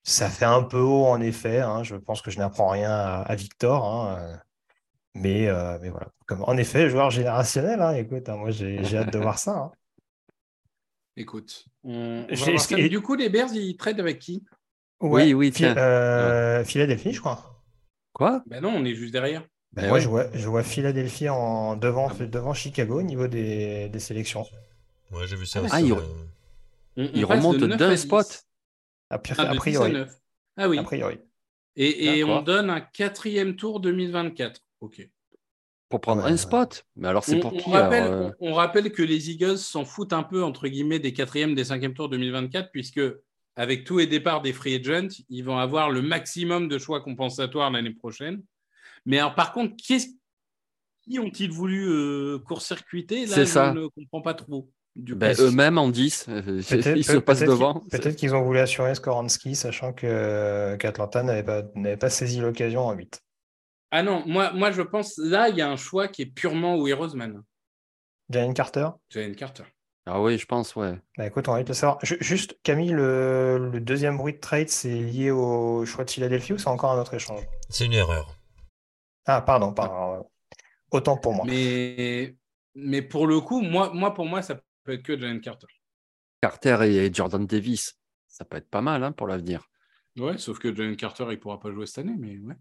Ça 0.04 0.30
fait 0.30 0.46
un 0.46 0.64
peu 0.64 0.80
haut, 0.80 1.06
en 1.06 1.22
effet. 1.22 1.62
hein. 1.62 1.84
Je 1.84 1.96
pense 1.96 2.22
que 2.22 2.30
je 2.32 2.38
n'apprends 2.38 2.70
rien 2.70 2.92
à, 2.92 3.22
à 3.22 3.36
Victor. 3.36 3.86
hein, 3.86 4.18
euh, 4.20 4.36
Mais, 5.16 5.48
euh, 5.48 5.78
mais 5.82 5.90
voilà. 5.90 6.08
Comme, 6.26 6.44
en 6.44 6.58
effet, 6.58 6.90
joueur 6.90 7.10
générationnel. 7.10 7.82
hein. 7.82 7.94
Écoute, 7.94 8.28
hein, 8.30 8.36
moi, 8.38 8.52
j'ai 8.52 8.84
j'ai 8.84 8.98
hâte 8.98 9.14
de 9.14 9.20
voir 9.20 9.40
ça. 9.40 9.52
hein. 9.58 9.72
Écoute, 11.16 11.66
on, 11.84 11.92
on 11.94 12.28
va 12.28 12.34
J'ai- 12.36 12.52
voir 12.52 12.60
ça. 12.64 12.80
et- 12.80 12.90
Du 12.90 13.02
coup, 13.02 13.16
les 13.16 13.30
Bears, 13.30 13.54
ils 13.54 13.78
traitent 13.78 14.00
avec 14.00 14.20
qui? 14.20 14.44
Ouais, 15.00 15.24
Oui, 15.26 15.34
oui, 15.34 15.52
tiens. 15.52 15.76
euh, 15.78 16.64
Philadelphie, 16.64 17.14
je 17.14 17.20
crois. 17.20 17.62
Quoi? 18.14 18.42
Ben 18.48 18.62
non, 18.62 18.70
on 18.76 18.86
est 18.86 18.96
juste 18.96 19.12
derrière. 19.14 19.44
Ben 19.74 19.84
Eh 19.84 19.88
moi, 19.88 19.96
ouais. 19.96 20.02
je 20.02 20.08
vois, 20.10 20.26
je 20.34 20.48
vois 20.48 20.64
Philadelphie 20.64 21.30
en 21.30 21.76
devant, 21.76 22.10
Ah 22.10 22.26
devant 22.26 22.54
Chicago 22.54 23.00
au 23.00 23.02
niveau 23.04 23.28
des, 23.28 23.90
des 23.90 24.00
sélections. 24.00 24.46
Ouais, 25.12 25.28
j'ai 25.28 25.36
vu 25.36 25.46
ça 25.46 25.60
Ah, 25.60 25.66
aussi. 25.66 25.74
ah, 25.76 25.82
il- 25.82 25.92
euh, 25.94 25.98
On- 26.96 27.10
Il 27.14 27.26
on 27.26 27.28
passe 27.28 27.42
de 27.42 27.48
remonte 27.48 27.62
9 27.62 27.78
d'un 27.80 27.90
à 27.90 27.96
10. 27.96 28.02
spot. 28.04 28.44
A, 29.14 29.18
pri- 29.20 29.36
Ah, 29.38 29.44
de 29.46 29.50
a 29.50 29.52
10 29.52 29.58
à 29.58 29.60
priori. 29.60 29.92
9. 29.94 30.12
Ah 30.58 30.70
oui. 30.70 30.78
A 30.80 30.84
priori. 30.84 31.20
Et, 31.76 32.18
et 32.18 32.24
on 32.24 32.42
donne 32.42 32.70
un 32.70 32.82
quatrième 32.82 33.56
tour 33.56 33.80
2024. 33.80 34.62
Ok. 34.82 35.10
Pour 35.90 36.02
prendre 36.02 36.22
Ouais, 36.24 36.30
un 36.30 36.32
ouais. 36.32 36.38
spot. 36.38 36.86
Mais 36.96 37.08
alors, 37.08 37.24
c'est 37.24 37.36
On, 37.38 37.40
pour 37.40 37.54
on 37.54 37.58
qui 37.58 37.72
rappelle, 37.72 38.04
alors, 38.04 38.22
euh 38.28 38.32
on- 38.40 38.52
on 38.52 38.54
rappelle 38.54 38.92
que 38.92 39.04
les 39.04 39.30
Eagles 39.30 39.58
s'en 39.60 39.86
foutent 39.86 40.14
un 40.14 40.24
peu, 40.24 40.44
entre 40.44 40.68
guillemets, 40.68 41.00
des 41.00 41.14
quatrièmes, 41.14 41.54
des 41.56 41.66
cinquièmes 41.66 41.94
tours 41.94 42.10
2024, 42.10 42.72
puisque 42.72 43.02
avec 43.56 43.84
tous 43.84 44.00
les 44.00 44.08
départs 44.08 44.42
des 44.42 44.54
free 44.54 44.76
agents, 44.76 45.08
ils 45.30 45.44
vont 45.44 45.58
avoir 45.60 45.92
le 45.92 46.02
maximum 46.02 46.68
de 46.68 46.80
choix 46.80 47.02
compensatoires 47.02 47.70
l'année 47.70 47.94
prochaine. 47.94 48.42
Mais 49.06 49.20
alors, 49.20 49.36
par 49.36 49.52
contre, 49.54 49.76
qu'est-ce- 49.88 50.10
qui 51.04 51.20
ont-ils 51.20 51.52
voulu 51.52 51.88
euh, 51.90 52.40
court-circuiter? 52.40 53.26
Là, 53.28 53.36
C'est 53.36 53.42
je 53.46 53.52
ça. 53.52 53.74
ne 53.74 53.88
comprends 53.88 54.22
pas 54.22 54.34
trop. 54.34 54.72
Ben, 54.96 55.36
eux-mêmes 55.40 55.78
en 55.78 55.90
10. 55.90 56.26
euh, 56.30 56.62
ils 56.96 57.04
se 57.04 57.18
passent 57.18 57.40
devant. 57.42 57.84
peut-être 57.92 58.16
qu'ils 58.16 58.36
ont 58.36 58.44
voulu 58.44 58.60
assurer 58.60 58.94
Skoransky, 58.96 59.56
sachant 59.56 59.92
que 59.94 60.76
qu'Atlanta 60.80 61.24
n'avait 61.24 61.44
pas, 61.44 61.64
n'avait 61.76 61.98
pas 61.98 62.10
saisi 62.10 62.40
l'occasion 62.40 62.82
en 62.82 62.94
8. 62.94 63.22
Ah 63.92 64.04
non, 64.04 64.24
moi, 64.26 64.52
moi 64.54 64.72
je 64.72 64.82
pense, 64.82 65.18
là, 65.18 65.50
il 65.50 65.58
y 65.58 65.62
a 65.62 65.70
un 65.70 65.76
choix 65.76 66.08
qui 66.08 66.24
est 66.24 66.26
purement 66.28 66.78
Will 66.78 66.94
Roseman, 66.94 67.42
Jalen 68.30 68.54
Carter? 68.54 68.88
Jalen 69.10 69.36
Carter. 69.36 69.64
Ah 70.06 70.22
oui, 70.22 70.38
je 70.38 70.46
pense, 70.46 70.76
ouais. 70.76 71.00
Bah 71.18 71.28
écoute, 71.28 71.48
on 71.48 71.54
va 71.54 71.60
vite 71.60 71.70
le 71.70 71.74
savoir. 71.74 71.98
Ju- 72.04 72.18
Juste, 72.20 72.58
Camille, 72.64 72.92
le, 72.92 73.70
le 73.72 73.80
deuxième 73.80 74.18
bruit 74.18 74.34
de 74.34 74.40
trade, 74.40 74.68
c'est 74.70 74.90
lié 74.90 75.32
au 75.32 75.86
choix 75.86 76.04
de 76.04 76.12
Philadelphie 76.12 76.54
ou 76.54 76.58
c'est 76.58 76.68
encore 76.68 76.92
un 76.92 77.00
autre 77.00 77.14
échange? 77.14 77.42
C'est 77.70 77.86
une 77.86 77.94
erreur. 77.94 78.36
Ah, 79.26 79.42
pardon, 79.42 79.74
pardon. 79.74 80.20
euh, 80.20 80.24
Autant 80.92 81.18
pour 81.18 81.34
moi. 81.34 81.46
Mais, 81.48 82.36
mais 82.76 83.02
pour 83.02 83.28
le 83.28 83.40
coup, 83.40 83.62
moi, 83.62 83.92
moi, 83.94 84.14
pour 84.14 84.26
moi, 84.26 84.42
ça 84.42 84.60
peut 84.84 84.94
être 84.94 85.04
que 85.04 85.18
Jalen 85.20 85.42
Carter. 85.42 85.68
Carter 86.42 86.78
et 86.84 87.14
Jordan 87.14 87.46
Davis, 87.46 87.98
ça 88.28 88.46
peut 88.46 88.58
être 88.58 88.70
pas 88.70 88.82
mal 88.82 89.04
hein, 89.04 89.12
pour 89.12 89.28
l'avenir. 89.28 89.68
Ouais, 90.18 90.38
sauf 90.38 90.60
que 90.60 90.74
Jalen 90.76 90.96
Carter, 90.96 91.26
il 91.32 91.40
pourra 91.40 91.60
pas 91.60 91.72
jouer 91.72 91.86
cette 91.86 92.00
année, 92.00 92.16
mais 92.18 92.38
ouais. 92.40 92.56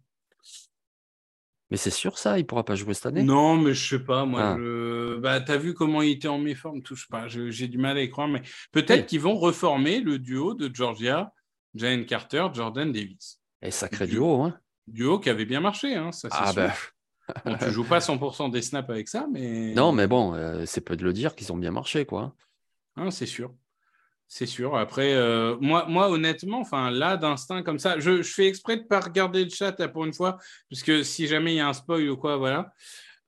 Mais 1.71 1.79
c'est 1.79 1.91
sûr 1.91 2.19
ça, 2.19 2.39
il 2.39 2.47
pourra 2.47 2.65
pas 2.65 2.75
jouer 2.75 2.93
cette 2.93 3.07
année. 3.07 3.23
Non, 3.23 3.57
mais 3.57 3.73
je 3.73 3.89
sais 3.97 4.05
pas, 4.05 4.27
moi, 4.27 4.43
Ah. 4.43 4.57
je... 4.59 5.17
bah, 5.19 5.41
t'as 5.41 5.57
vu 5.57 5.73
comment 5.73 6.03
il 6.03 6.11
était 6.13 6.29
en 6.29 6.39
méforme, 6.39 6.83
touche 6.83 7.09
pas, 7.09 7.29
j'ai 7.29 7.67
du 7.69 7.79
mal 7.79 7.97
à 7.97 8.03
y 8.03 8.11
croire, 8.11 8.29
mais 8.29 8.43
peut-être 8.73 9.01
Oui. 9.03 9.07
qu'ils 9.07 9.21
vont 9.21 9.37
reformer 9.37 10.01
le 10.01 10.19
duo 10.19 10.53
de 10.55 10.73
Georgia, 10.75 11.33
Jalen 11.75 12.05
Carter, 12.05 12.47
Jordan 12.53 12.93
Davis. 12.93 13.41
Et 13.63 13.71
sacré 13.71 14.07
Du- 14.07 14.15
duo, 14.15 14.43
hein. 14.43 14.59
Duo 14.87 15.19
qui 15.19 15.31
avait 15.31 15.47
bien 15.47 15.61
marché, 15.61 15.95
hein, 15.95 16.13
ça 16.13 16.29
c'est 16.31 16.37
Ah 16.39 16.53
sûr. 16.53 16.63
ben. 16.63 16.73
Bon, 17.45 17.57
tu 17.57 17.71
joues 17.71 17.85
pas 17.85 18.01
100% 18.01 18.51
des 18.51 18.63
snaps 18.63 18.91
avec 18.91 19.09
ça, 19.09 19.27
mais... 19.31 19.73
Non, 19.75 19.93
mais 19.93 20.07
bon, 20.07 20.35
euh, 20.35 20.65
c'est 20.67 20.81
peu 20.81 20.97
de 20.97 21.05
le 21.05 21.13
dire 21.13 21.35
qu'ils 21.35 21.53
ont 21.53 21.57
bien 21.57 21.71
marché, 21.71 22.05
quoi. 22.05 22.35
Hein, 22.97 23.11
c'est 23.11 23.27
sûr. 23.27 23.55
C'est 24.29 24.47
sûr. 24.47 24.77
Après, 24.77 25.13
euh, 25.13 25.57
moi, 25.61 25.85
moi, 25.89 26.11
honnêtement, 26.11 26.61
enfin, 26.61 26.91
là, 26.91 27.17
d'instinct 27.17 27.63
comme 27.63 27.79
ça, 27.79 27.99
je, 27.99 28.23
je 28.23 28.33
fais 28.33 28.47
exprès 28.47 28.77
de 28.77 28.83
ne 28.83 28.87
pas 28.87 29.01
regarder 29.01 29.45
le 29.45 29.51
chat 29.51 29.79
là, 29.79 29.89
pour 29.89 30.05
une 30.05 30.15
fois, 30.15 30.39
puisque 30.69 31.05
si 31.05 31.27
jamais 31.27 31.53
il 31.53 31.57
y 31.57 31.61
a 31.61 31.69
un 31.69 31.75
spoil 31.75 32.09
ou 32.09 32.17
quoi, 32.17 32.39
voilà. 32.39 32.73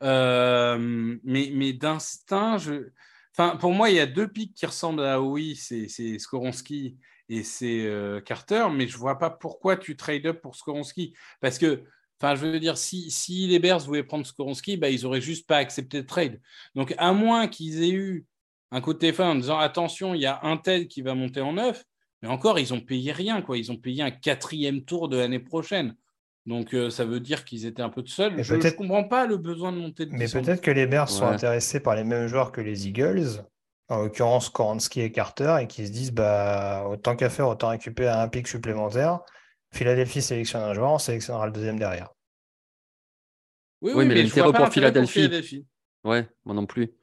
Euh, 0.02 1.16
mais 1.22 1.50
mais 1.52 1.72
d'instinct, 1.72 2.58
je... 2.58 2.88
enfin, 3.36 3.56
pour 3.56 3.72
moi, 3.72 3.90
il 3.90 3.96
y 3.96 4.00
a 4.00 4.06
deux 4.06 4.28
pics 4.28 4.54
qui 4.54 4.66
ressemblent 4.66 5.04
à 5.04 5.20
oui, 5.20 5.56
c'est 5.56 6.18
Skoronski 6.18 6.96
et 7.28 7.42
c'est 7.42 7.86
euh, 7.86 8.20
Carter, 8.20 8.66
mais 8.72 8.86
je 8.86 8.96
vois 8.96 9.18
pas 9.18 9.30
pourquoi 9.30 9.76
tu 9.76 9.96
trade 9.96 10.26
up 10.26 10.40
pour 10.40 10.56
Skoronski. 10.56 11.14
Parce 11.40 11.58
que, 11.58 11.84
enfin, 12.20 12.34
je 12.34 12.46
veux 12.46 12.60
dire, 12.60 12.78
si, 12.78 13.10
si 13.10 13.46
les 13.46 13.58
Bears 13.58 13.80
voulaient 13.80 14.02
prendre 14.02 14.26
Skoronski, 14.26 14.76
bah, 14.76 14.90
ils 14.90 15.06
auraient 15.06 15.20
juste 15.20 15.46
pas 15.46 15.56
accepté 15.58 16.02
de 16.02 16.06
trade. 16.06 16.40
Donc, 16.74 16.94
à 16.98 17.12
moins 17.12 17.48
qu'ils 17.48 17.82
aient 17.82 17.92
eu 17.92 18.26
un 18.70 18.80
coup 18.80 18.92
de 18.92 18.98
téléphone 18.98 19.26
en 19.26 19.34
disant 19.34 19.58
attention, 19.58 20.14
il 20.14 20.20
y 20.20 20.26
a 20.26 20.40
un 20.42 20.56
tel 20.56 20.88
qui 20.88 21.02
va 21.02 21.14
monter 21.14 21.40
en 21.40 21.54
neuf, 21.54 21.84
mais 22.22 22.28
encore, 22.28 22.58
ils 22.58 22.72
ont 22.72 22.80
payé 22.80 23.12
rien, 23.12 23.42
quoi. 23.42 23.58
Ils 23.58 23.70
ont 23.70 23.76
payé 23.76 24.02
un 24.02 24.10
quatrième 24.10 24.82
tour 24.82 25.08
de 25.08 25.16
l'année 25.16 25.40
prochaine. 25.40 25.94
Donc, 26.46 26.74
euh, 26.74 26.90
ça 26.90 27.04
veut 27.04 27.20
dire 27.20 27.44
qu'ils 27.44 27.66
étaient 27.66 27.82
un 27.82 27.88
peu 27.88 28.02
tout 28.02 28.12
seuls. 28.12 28.34
Mais 28.34 28.42
Je 28.42 28.54
ne 28.54 28.70
comprends 28.70 29.04
pas 29.04 29.26
le 29.26 29.36
besoin 29.36 29.72
de 29.72 29.78
monter 29.78 30.06
de 30.06 30.12
Mais 30.12 30.26
peut-être 30.26 30.60
que 30.60 30.70
les 30.70 30.86
Bears 30.86 31.08
sont 31.08 31.26
intéressés 31.26 31.80
par 31.80 31.94
les 31.96 32.04
mêmes 32.04 32.26
joueurs 32.26 32.52
que 32.52 32.60
les 32.60 32.86
Eagles, 32.88 33.44
en 33.88 34.02
l'occurrence 34.02 34.48
Koransky 34.48 35.00
et 35.00 35.12
Carter, 35.12 35.56
et 35.60 35.66
qui 35.66 35.86
se 35.86 35.92
disent 35.92 36.12
bah 36.12 36.86
autant 36.88 37.16
qu'à 37.16 37.30
faire, 37.30 37.48
autant 37.48 37.68
récupérer 37.68 38.10
un 38.10 38.28
pic 38.28 38.48
supplémentaire. 38.48 39.20
Philadelphie 39.74 40.22
sélectionne 40.22 40.62
un 40.62 40.72
joueur, 40.74 40.92
on 40.92 40.98
sélectionnera 40.98 41.46
le 41.46 41.52
deuxième 41.52 41.78
derrière. 41.78 42.08
Oui, 43.82 43.92
Oui, 43.92 44.04
mais 44.04 44.16
je 44.26 44.34
l'intérêt 44.34 44.94
pour 44.94 45.10
Philadelphie. 45.10 45.66
Ouais, 46.04 46.28
moi 46.44 46.54
non 46.54 46.66
plus. 46.66 46.94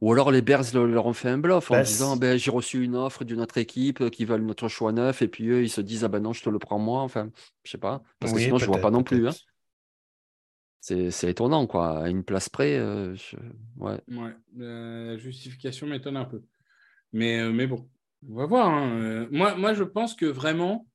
Ou 0.00 0.12
alors 0.12 0.30
les 0.30 0.42
Bears 0.42 0.64
le- 0.74 0.86
leur 0.86 1.06
ont 1.06 1.12
fait 1.14 1.28
un 1.30 1.38
bluff 1.38 1.70
en 1.70 1.78
Bah, 1.78 1.80
disant 1.80 2.16
ben, 2.16 2.36
j'ai 2.38 2.50
reçu 2.50 2.82
une 2.84 2.96
offre 2.96 3.24
d'une 3.24 3.40
autre 3.40 3.56
équipe 3.58 4.00
euh, 4.02 4.10
qui 4.10 4.24
veulent 4.24 4.42
notre 4.42 4.68
choix 4.68 4.92
neuf 4.92 5.22
et 5.22 5.28
puis 5.28 5.48
eux 5.48 5.62
ils 5.62 5.70
se 5.70 5.80
disent 5.80 6.04
ah 6.04 6.08
ben 6.08 6.20
non 6.20 6.32
je 6.32 6.42
te 6.42 6.50
le 6.50 6.58
prends 6.58 6.78
moi 6.78 7.00
enfin 7.02 7.30
je 7.64 7.70
sais 7.72 7.78
pas 7.78 8.02
parce 8.18 8.32
que 8.32 8.38
Oui, 8.38 8.40
sinon 8.40 8.58
je 8.58 8.66
vois 8.66 8.80
pas 8.80 8.90
non 8.90 9.02
plus 9.02 9.28
hein. 9.28 9.36
c'est 10.80 11.10
c'est 11.10 11.30
étonnant 11.30 11.66
quoi 11.66 12.04
à 12.04 12.08
une 12.10 12.24
place 12.24 12.48
près 12.48 12.76
euh, 12.78 13.14
je- 13.14 13.36
ouais 13.78 14.00
Ouais, 14.08 14.34
la 14.56 15.16
justification 15.18 15.86
m'étonne 15.86 16.16
un 16.16 16.24
peu. 16.24 16.42
Mais, 17.12 17.40
euh, 17.40 17.52
mais 17.52 17.66
bon, 17.68 17.90
on 18.28 18.34
va 18.36 18.46
voir. 18.46 18.68
hein. 18.68 18.90
Euh, 19.00 19.28
Moi, 19.32 19.56
moi, 19.56 19.74
je 19.74 19.84
pense 19.84 20.14
que 20.16 20.26
vraiment, 20.26 20.88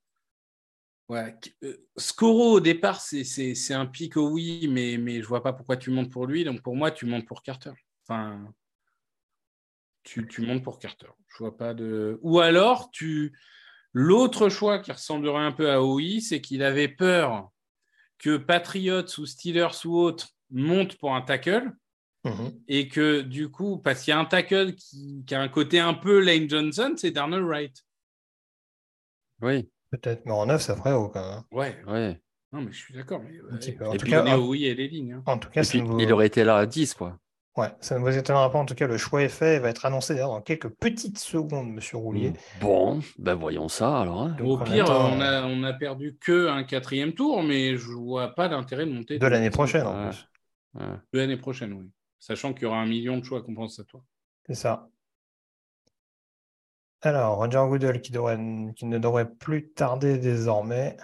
ouais, 1.08 1.34
euh, 1.64 1.76
Scoro, 1.96 2.52
au 2.52 2.60
départ, 2.60 3.00
c'est- 3.00 3.24
c'est 3.24 3.54
c'est 3.54 3.74
un 3.74 3.86
pic 3.86 4.16
au 4.16 4.28
oui, 4.30 4.68
mais, 4.70 4.96
mais 4.98 5.22
je 5.22 5.26
vois 5.26 5.42
pas 5.42 5.52
pourquoi 5.52 5.76
tu 5.76 5.90
montes 5.90 6.10
pour 6.10 6.26
lui. 6.26 6.44
Donc, 6.44 6.62
pour 6.62 6.76
moi, 6.76 6.90
tu 6.90 7.06
montes 7.06 7.26
pour 7.26 7.42
Carter. 7.42 7.72
Enfin, 8.04 8.52
tu, 10.02 10.26
tu 10.28 10.42
montes 10.42 10.62
pour 10.62 10.78
Carter. 10.78 11.08
Je 11.28 11.38
vois 11.38 11.56
pas 11.56 11.74
de... 11.74 12.18
Ou 12.22 12.40
alors, 12.40 12.90
tu... 12.90 13.36
l'autre 13.92 14.48
choix 14.48 14.78
qui 14.78 14.92
ressemblerait 14.92 15.42
un 15.44 15.52
peu 15.52 15.70
à 15.70 15.82
OI, 15.82 16.20
c'est 16.20 16.40
qu'il 16.40 16.62
avait 16.62 16.88
peur 16.88 17.50
que 18.18 18.36
Patriots 18.36 19.04
ou 19.18 19.26
Steelers 19.26 19.84
ou 19.84 19.96
autres 19.98 20.28
montent 20.50 20.96
pour 20.98 21.14
un 21.14 21.22
tackle 21.22 21.72
Mhm. 22.24 22.60
et 22.66 22.88
que 22.88 23.20
du 23.20 23.50
coup, 23.50 23.78
parce 23.78 24.02
qu'il 24.02 24.10
y 24.10 24.14
a 24.14 24.18
un 24.18 24.24
tackle 24.24 24.74
qui, 24.74 25.22
qui 25.24 25.34
a 25.36 25.40
un 25.40 25.48
côté 25.48 25.78
un 25.78 25.94
peu 25.94 26.18
Lane 26.18 26.50
Johnson, 26.50 26.94
c'est 26.96 27.12
Darnell 27.12 27.44
Wright. 27.44 27.84
oui 29.42 29.68
Peut-être, 29.98 30.24
mais 30.26 30.32
en 30.32 30.46
neuf, 30.46 30.62
ça 30.62 30.76
ferait 30.76 30.92
haut 30.92 31.08
quand 31.08 31.20
même. 31.20 31.38
hein. 31.38 31.44
Ouais, 31.52 31.76
ouais 31.86 32.20
non, 32.52 32.60
mais 32.62 32.72
je 32.72 32.78
suis 32.78 32.94
d'accord. 32.94 33.20
Mais, 33.20 33.38
peu. 33.72 33.86
En 33.86 33.92
et 33.92 33.96
tout 33.98 34.04
puis 34.04 34.10
cas, 34.12 34.36
au 34.38 34.48
oui 34.50 34.64
et 34.66 34.74
les 34.74 34.88
lignes. 34.88 35.14
hein. 35.14 35.22
En 35.26 35.36
tout 35.38 35.50
cas, 35.50 35.62
puis 35.62 35.82
il 35.98 36.12
aurait 36.12 36.26
été 36.28 36.44
là 36.44 36.56
à 36.58 36.66
10 36.66 36.94
quoi 36.94 37.18
ouais, 37.56 37.68
ça 37.80 37.98
ne 37.98 38.04
vous 38.04 38.16
étonnera 38.16 38.50
pas. 38.50 38.58
En 38.58 38.64
tout 38.66 38.74
cas, 38.74 38.86
le 38.86 38.96
choix 38.98 39.22
est 39.22 39.28
fait 39.28 39.56
et 39.56 39.58
va 39.58 39.70
être 39.70 39.84
annoncé 39.86 40.14
d'ailleurs 40.14 40.30
dans 40.30 40.42
quelques 40.42 40.68
petites 40.68 41.18
secondes, 41.18 41.70
Monsieur 41.70 41.96
Roulier. 41.98 42.32
bon 42.60 43.00
ben 43.18 43.34
voyons 43.34 43.68
ça 43.68 44.00
alors 44.00 44.22
hein. 44.22 44.36
Donc, 44.38 44.60
Au 44.60 44.64
pire, 44.64 44.84
attend, 44.84 45.12
on 45.12 45.20
a, 45.20 45.44
on 45.44 45.62
a 45.64 45.72
perdu 45.72 46.16
que 46.20 46.48
un 46.48 46.64
quatrième 46.64 47.12
tour, 47.14 47.42
mais 47.42 47.76
je 47.76 47.90
vois 47.90 48.34
pas 48.34 48.48
l'intérêt 48.48 48.86
de 48.86 48.92
monter. 48.92 49.18
De 49.18 49.26
l'année 49.26 49.50
prochaine 49.50 49.86
en 49.86 50.04
Ouais. 50.04 50.10
plus. 50.10 50.28
Ouais. 50.74 50.96
De 51.12 51.18
l'année 51.18 51.36
prochaine, 51.38 51.72
oui. 51.72 51.90
Sachant 52.18 52.52
qu'il 52.52 52.62
y 52.62 52.66
aura 52.66 52.78
un 52.80 52.86
million 52.86 53.18
de 53.18 53.24
choix 53.24 53.42
compensatoires. 53.42 54.04
C'est 54.46 54.54
ça. 54.54 54.88
Alors, 57.06 57.36
Roger 57.36 57.62
Goodell 57.68 58.00
qui, 58.00 58.10
devrait, 58.10 58.36
qui 58.74 58.84
ne 58.84 58.98
devrait 58.98 59.30
plus 59.30 59.70
tarder 59.70 60.18
désormais. 60.18 60.96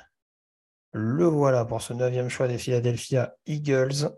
Le 0.91 1.27
voilà 1.27 1.65
pour 1.65 1.81
ce 1.81 1.93
neuvième 1.93 2.29
choix 2.29 2.49
des 2.49 2.59
Philadelphia 2.59 3.37
Eagles. 3.47 4.11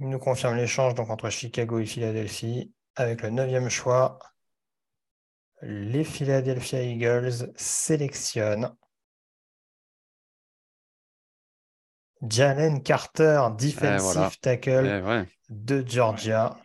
Il 0.00 0.08
nous 0.08 0.18
confirme 0.18 0.56
l'échange 0.56 0.96
donc 0.96 1.08
entre 1.10 1.30
Chicago 1.30 1.78
et 1.78 1.86
Philadelphie. 1.86 2.72
Avec 2.96 3.22
le 3.22 3.30
neuvième 3.30 3.68
choix, 3.68 4.18
les 5.62 6.02
Philadelphia 6.02 6.82
Eagles 6.82 7.52
sélectionnent 7.54 8.74
Jalen 12.28 12.82
Carter, 12.82 13.40
defensive 13.56 14.00
voilà. 14.00 14.30
tackle 14.40 14.86
Eh, 14.86 15.00
ouais. 15.00 15.28
de 15.48 15.84
Georgia. 15.86 16.56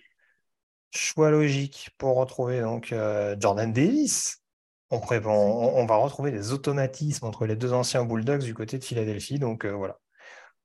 Choix 0.92 1.30
logique 1.32 1.90
pour 1.98 2.16
retrouver 2.16 2.62
donc 2.62 2.92
euh, 2.92 3.36
Jordan 3.40 3.72
Davis. 3.72 4.42
On, 4.90 5.00
pré- 5.00 5.22
on- 5.26 5.78
on 5.78 5.86
va 5.86 5.98
retrouver 5.98 6.32
des 6.32 6.54
automatismes 6.54 7.26
entre 7.26 7.46
les 7.46 7.56
deux 7.56 7.74
anciens 7.74 8.06
Bulldogs 8.06 8.44
du 8.44 8.54
côté 8.54 8.78
de 8.80 8.84
Philadelphie. 8.84 9.38
Donc 9.40 9.66
euh, 9.66 9.72
voilà. 9.74 10.00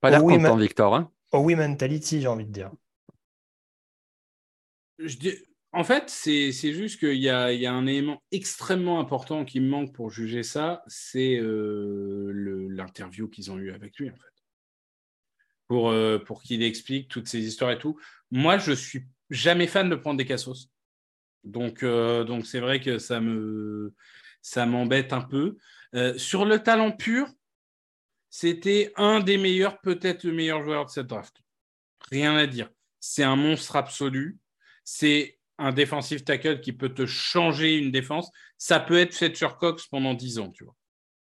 pas 0.01 0.11
l'air 0.11 0.25
oui, 0.25 0.37
content 0.37 0.57
Victor 0.57 0.95
hein. 0.95 1.11
Oh 1.33 1.39
oui, 1.39 1.55
mentality, 1.57 2.21
j'ai 2.21 2.29
envie 2.29 2.47
de 2.47 2.53
dire. 2.53 2.71
Je 4.99 5.17
dis- 5.17 5.37
En 5.73 5.85
fait, 5.85 6.05
c'est 6.09 6.53
c'est 6.53 6.73
juste 6.75 7.01
qu'il 7.01 7.17
y 7.17 7.31
a, 7.31 7.51
il 7.53 7.61
y 7.61 7.67
a 7.67 7.73
un 7.73 7.87
élément 7.87 8.23
extrêmement 8.31 9.01
important 9.01 9.45
qui 9.45 9.59
me 9.61 9.69
manque 9.69 9.95
pour 9.95 10.11
juger 10.11 10.43
ça, 10.43 10.83
c'est 10.87 11.37
euh, 11.39 12.31
le- 12.33 12.69
l'interview 12.69 13.29
qu'ils 13.29 13.51
ont 13.51 13.59
eue 13.59 13.73
avec 13.73 13.97
lui, 13.97 14.11
en 14.11 14.15
fait. 14.15 14.29
Pour, 15.69 15.89
euh, 15.91 16.19
pour 16.19 16.43
qu'il 16.43 16.63
explique 16.63 17.09
toutes 17.09 17.27
ces 17.29 17.41
histoires 17.41 17.71
et 17.71 17.79
tout. 17.79 17.99
Moi, 18.31 18.59
je 18.59 18.73
suis 18.73 19.07
jamais 19.33 19.67
fan 19.67 19.89
de 19.89 19.97
prendre 19.97 20.19
des 20.19 20.27
cassos. 20.27 20.71
Donc, 21.43 21.83
euh, 21.83 22.23
donc 22.23 22.47
c'est 22.47 22.61
vrai 22.61 22.81
que 22.81 22.99
ça 22.99 23.21
me 23.21 23.95
ça 24.43 24.67
m'embête 24.67 25.13
un 25.13 25.23
peu. 25.23 25.57
Euh, 25.95 26.17
sur 26.19 26.45
le 26.45 26.63
talent 26.63 26.93
pur, 26.93 27.29
c'était 28.31 28.93
un 28.97 29.21
des 29.21 29.39
meilleurs, 29.39 29.81
peut-être 29.81 30.25
le 30.25 30.33
meilleur 30.33 30.63
joueur 30.63 30.87
de 30.87 30.91
cette 30.91 31.07
draft. 31.07 31.37
Rien 32.11 32.37
à 32.37 32.47
dire. 32.47 32.71
C'est 33.01 33.23
un 33.23 33.37
monstre 33.37 33.77
absolu. 33.77 34.39
C'est 34.85 35.39
un 35.59 35.73
défensif 35.73 36.25
tackle 36.25 36.61
qui 36.61 36.73
peut 36.73 36.89
te 36.89 37.07
changer 37.07 37.77
une 37.77 37.91
défense. 37.91 38.31
Ça 38.59 38.81
peut 38.81 38.99
être 38.99 39.15
Fletcher 39.15 39.49
Cox 39.59 39.87
pendant 39.87 40.15
10 40.15 40.39
ans, 40.39 40.51
tu. 40.51 40.65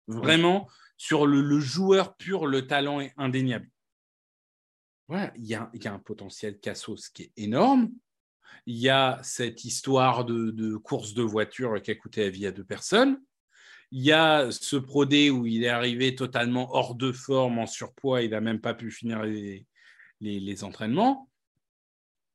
Vraiment, 0.08 0.68
sur 0.96 1.26
le 1.26 1.58
joueur 1.60 2.16
pur, 2.16 2.46
le 2.46 2.66
talent 2.66 3.00
est 3.00 3.12
indéniable. 3.16 3.68
Voilà, 5.08 5.32
il 5.36 5.46
y 5.46 5.54
a, 5.54 5.70
il 5.72 5.82
y 5.82 5.86
a 5.86 5.92
un 5.92 5.98
potentiel 5.98 6.58
Cassos 6.58 7.08
qui 7.10 7.24
est 7.24 7.32
énorme. 7.36 7.90
Il 8.66 8.76
y 8.76 8.88
a 8.88 9.20
cette 9.22 9.64
histoire 9.64 10.24
de, 10.24 10.50
de 10.50 10.76
course 10.76 11.14
de 11.14 11.22
voiture 11.22 11.80
qui 11.80 11.92
a 11.92 11.94
coûté 11.94 12.24
la 12.24 12.30
vie 12.30 12.46
à 12.46 12.52
deux 12.52 12.64
personnes. 12.64 13.22
Il 13.92 14.02
y 14.02 14.10
a 14.10 14.50
ce 14.50 14.74
prodé 14.74 15.30
où 15.30 15.46
il 15.46 15.62
est 15.62 15.68
arrivé 15.68 16.16
totalement 16.16 16.74
hors 16.74 16.96
de 16.96 17.12
forme, 17.12 17.60
en 17.60 17.66
surpoids, 17.66 18.22
il 18.22 18.30
n'a 18.30 18.40
même 18.40 18.60
pas 18.60 18.74
pu 18.74 18.90
finir 18.90 19.22
les, 19.22 19.64
les, 20.20 20.40
les 20.40 20.64
entraînements. 20.64 21.30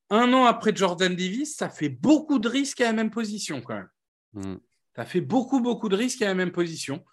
Un 0.10 0.32
an 0.32 0.46
après 0.46 0.74
Jordan 0.74 1.14
Davis, 1.14 1.56
ça 1.56 1.70
fait 1.70 1.90
beaucoup 1.90 2.40
de 2.40 2.48
risques 2.48 2.80
à 2.82 2.86
la 2.86 2.94
même 2.94 3.12
position 3.12 3.62
quand 3.62 3.76
même. 3.76 3.90
Mm. 4.34 4.58
Ça 4.96 5.06
fait 5.06 5.22
beaucoup, 5.22 5.60
beaucoup 5.60 5.90
de 5.90 5.96
risques 5.96 6.22
à 6.22 6.28
la 6.28 6.36
même 6.36 6.52
position. 6.52 7.04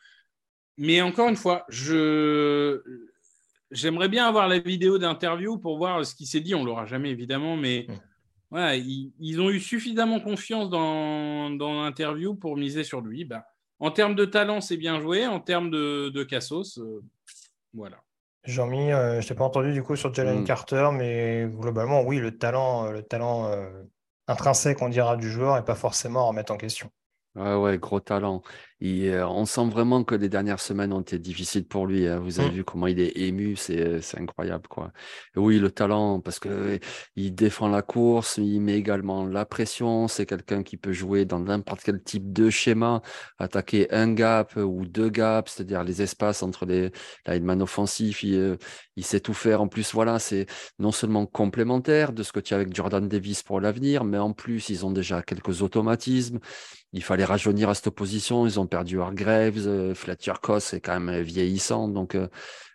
Mais 0.76 1.00
encore 1.00 1.28
une 1.28 1.36
fois, 1.36 1.64
je... 1.68 2.82
j'aimerais 3.70 4.08
bien 4.08 4.26
avoir 4.26 4.48
la 4.48 4.58
vidéo 4.58 4.98
d'interview 4.98 5.58
pour 5.58 5.78
voir 5.78 6.04
ce 6.04 6.14
qui 6.14 6.26
s'est 6.26 6.40
dit. 6.40 6.54
On 6.54 6.64
l'aura 6.64 6.86
jamais 6.86 7.10
évidemment, 7.10 7.56
mais 7.56 7.86
Mm. 7.88 7.92
voilà, 8.50 8.76
ils, 8.76 9.12
ils 9.20 9.40
ont 9.40 9.50
eu 9.50 9.60
suffisamment 9.60 10.20
confiance 10.20 10.70
dans, 10.70 11.50
dans 11.50 11.82
l'interview 11.82 12.34
pour 12.34 12.56
miser 12.56 12.84
sur 12.84 13.00
lui. 13.00 13.24
Bah, 13.24 13.44
en 13.80 13.90
termes 13.90 14.14
de 14.14 14.24
talent, 14.24 14.60
c'est 14.60 14.76
bien 14.76 15.00
joué. 15.00 15.26
En 15.26 15.38
termes 15.40 15.70
de, 15.70 16.08
de 16.08 16.22
Cassos, 16.24 16.78
euh, 16.78 17.02
voilà. 17.74 17.98
Jean-Mi, 18.44 18.90
euh, 18.92 19.20
je 19.20 19.28
t'ai 19.28 19.34
pas 19.34 19.44
entendu 19.44 19.72
du 19.72 19.82
coup 19.82 19.94
sur 19.96 20.12
Jalen 20.14 20.40
Mm. 20.40 20.44
Carter, 20.44 20.88
mais 20.92 21.46
globalement, 21.50 22.02
oui, 22.02 22.18
le 22.18 22.38
talent, 22.38 22.86
euh, 22.86 22.92
le 22.92 23.02
talent 23.02 23.46
euh, 23.50 23.68
intrinsèque, 24.26 24.80
on 24.80 24.88
dira, 24.88 25.16
du 25.16 25.30
joueur 25.30 25.56
est 25.58 25.64
pas 25.64 25.74
forcément 25.74 26.20
à 26.24 26.28
remettre 26.28 26.52
en 26.52 26.56
question. 26.56 26.90
Ouais, 27.34 27.54
ouais, 27.54 27.78
gros 27.78 28.00
talent. 28.00 28.42
Il, 28.80 29.06
euh, 29.08 29.28
on 29.28 29.44
sent 29.44 29.68
vraiment 29.68 30.02
que 30.02 30.14
les 30.16 30.28
dernières 30.28 30.58
semaines 30.60 30.92
ont 30.92 31.00
été 31.02 31.18
difficiles 31.20 31.66
pour 31.68 31.86
lui. 31.86 32.06
hein. 32.08 32.18
Vous 32.18 32.40
avez 32.40 32.50
Mm. 32.50 32.50
vu 32.50 32.64
comment 32.64 32.88
il 32.88 32.98
est 32.98 33.16
ému, 33.16 33.54
c'est, 33.54 34.00
c'est 34.00 34.18
incroyable, 34.20 34.66
quoi. 34.68 34.92
Et 35.36 35.38
oui, 35.38 35.58
le 35.60 35.70
talent, 35.70 36.20
parce 36.20 36.40
que 36.40 36.80
il 37.14 37.34
défend 37.36 37.68
la 37.68 37.82
course, 37.82 38.38
il 38.38 38.60
met 38.60 38.74
également 38.76 39.24
la 39.26 39.44
pression. 39.46 40.08
C'est 40.08 40.26
quelqu'un 40.26 40.64
qui 40.64 40.76
peut 40.76 40.92
jouer 40.92 41.26
dans 41.26 41.38
n'importe 41.38 41.82
quel 41.84 42.02
type 42.02 42.32
de 42.32 42.50
schéma, 42.50 43.02
attaquer 43.38 43.92
un 43.92 44.12
gap 44.14 44.56
ou 44.56 44.84
deux 44.86 45.08
gaps, 45.10 45.52
c'est-à-dire 45.52 45.84
les 45.84 46.02
espaces 46.02 46.42
entre 46.42 46.66
les 46.66 46.90
linemen 47.26 47.62
offensifs. 47.62 48.24
Il, 48.24 48.34
euh, 48.34 48.56
il 48.96 49.04
sait 49.04 49.20
tout 49.20 49.34
faire. 49.34 49.60
En 49.62 49.68
plus, 49.68 49.92
voilà, 49.92 50.18
c'est 50.18 50.46
non 50.80 50.90
seulement 50.92 51.24
complémentaire 51.26 52.12
de 52.12 52.22
ce 52.24 52.32
que 52.32 52.40
tu 52.40 52.54
as 52.54 52.56
avec 52.56 52.74
Jordan 52.74 53.06
Davis 53.08 53.42
pour 53.44 53.60
l'avenir, 53.60 54.02
mais 54.04 54.18
en 54.18 54.32
plus, 54.32 54.70
ils 54.70 54.84
ont 54.86 54.90
déjà 54.90 55.22
quelques 55.22 55.62
automatismes. 55.62 56.38
Il 56.92 57.02
fallait 57.02 57.24
rajeunir 57.24 57.68
à 57.68 57.74
cette 57.74 57.90
position. 57.90 58.46
Ils 58.46 58.58
ont 58.58 58.66
perdu 58.66 59.00
Hargraves, 59.00 59.66
euh, 59.66 59.94
Fletcher 59.94 60.34
Coss 60.40 60.72
est 60.72 60.80
quand 60.80 60.98
même 60.98 61.20
vieillissant. 61.22 61.88
Donc, 61.88 62.14
euh, 62.14 62.28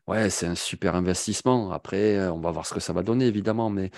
ouais, 0.08 0.30
c'est 0.30 0.46
un 0.46 0.56
super 0.56 0.96
investissement. 0.96 1.72
Après, 1.72 2.18
euh, 2.18 2.32
on 2.32 2.40
va 2.40 2.52
voir 2.52 2.66
ce 2.66 2.74
que 2.74 2.80
ça 2.80 2.94
va 2.94 3.02
donner, 3.04 3.26
évidemment. 3.26 3.70
Mais 3.70 3.90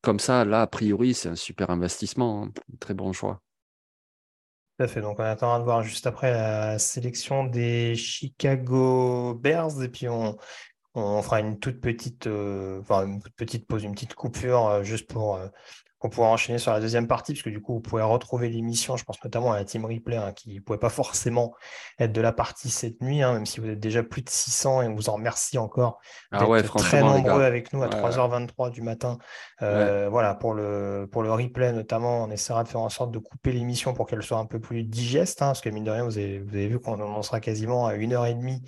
comme 0.00 0.20
ça, 0.20 0.44
là, 0.44 0.62
a 0.62 0.66
priori, 0.66 1.14
c'est 1.14 1.28
un 1.28 1.36
super 1.36 1.70
investissement. 1.70 2.44
hein. 2.44 2.52
Très 2.78 2.94
bon 2.94 3.12
choix. 3.12 3.40
Tout 4.78 4.84
à 4.84 4.88
fait. 4.88 5.00
Donc, 5.00 5.18
on 5.18 5.24
attendra 5.24 5.58
de 5.58 5.64
voir 5.64 5.82
juste 5.82 6.06
après 6.06 6.30
la 6.32 6.78
sélection 6.78 7.44
des 7.44 7.94
Chicago 7.96 9.34
Bears 9.34 9.82
et 9.82 9.88
puis 9.88 10.08
on, 10.08 10.36
on 10.94 11.22
fera 11.22 11.40
une 11.40 11.58
toute 11.58 11.80
petite, 11.80 12.26
euh, 12.28 12.80
enfin, 12.80 13.06
une 13.06 13.22
petite 13.36 13.66
pause, 13.66 13.82
une 13.84 13.94
petite 13.94 14.14
coupure 14.14 14.66
euh, 14.68 14.82
juste 14.84 15.08
pour, 15.08 15.36
euh, 15.36 15.48
pour 16.04 16.10
pouvoir 16.10 16.32
enchaîner 16.32 16.58
sur 16.58 16.70
la 16.70 16.80
deuxième 16.80 17.08
partie, 17.08 17.32
parce 17.32 17.42
que 17.42 17.48
du 17.48 17.62
coup, 17.62 17.72
vous 17.72 17.80
pouvez 17.80 18.02
retrouver 18.02 18.50
l'émission. 18.50 18.94
Je 18.98 19.04
pense 19.04 19.16
notamment 19.24 19.52
à 19.52 19.56
la 19.56 19.64
team 19.64 19.86
replay 19.86 20.18
hein, 20.18 20.34
qui 20.34 20.56
ne 20.56 20.60
pouvait 20.60 20.78
pas 20.78 20.90
forcément 20.90 21.54
être 21.98 22.12
de 22.12 22.20
la 22.20 22.30
partie 22.30 22.68
cette 22.68 23.00
nuit, 23.00 23.22
hein, 23.22 23.32
même 23.32 23.46
si 23.46 23.58
vous 23.58 23.70
êtes 23.70 23.80
déjà 23.80 24.02
plus 24.02 24.20
de 24.20 24.28
600 24.28 24.82
et 24.82 24.88
on 24.88 24.94
vous 24.94 25.08
en 25.08 25.14
remercie 25.14 25.56
encore 25.56 26.02
Ah 26.30 26.40
d'être 26.40 26.50
ouais, 26.50 26.62
très 26.62 27.00
nombreux 27.00 27.42
avec 27.42 27.72
nous 27.72 27.82
à 27.82 27.86
Ouais, 27.86 28.10
3h23 28.10 28.70
du 28.70 28.82
matin. 28.82 29.16
Euh, 29.62 30.10
Voilà, 30.10 30.34
pour 30.34 30.52
le, 30.52 31.08
pour 31.10 31.22
le 31.22 31.32
replay 31.32 31.72
notamment, 31.72 32.24
on 32.24 32.30
essaiera 32.30 32.64
de 32.64 32.68
faire 32.68 32.82
en 32.82 32.90
sorte 32.90 33.10
de 33.10 33.18
couper 33.18 33.52
l'émission 33.52 33.94
pour 33.94 34.06
qu'elle 34.06 34.22
soit 34.22 34.36
un 34.36 34.44
peu 34.44 34.60
plus 34.60 34.82
digeste, 34.82 35.40
hein, 35.40 35.46
parce 35.46 35.62
que 35.62 35.70
mine 35.70 35.84
de 35.84 35.90
rien, 35.90 36.04
vous 36.04 36.18
avez, 36.18 36.38
vous 36.38 36.54
avez 36.54 36.68
vu 36.68 36.80
qu'on 36.80 37.00
en 37.00 37.22
sera 37.22 37.40
quasiment 37.40 37.86
à 37.86 37.94
une 37.94 38.12
heure 38.12 38.26
et 38.26 38.34
demie 38.34 38.60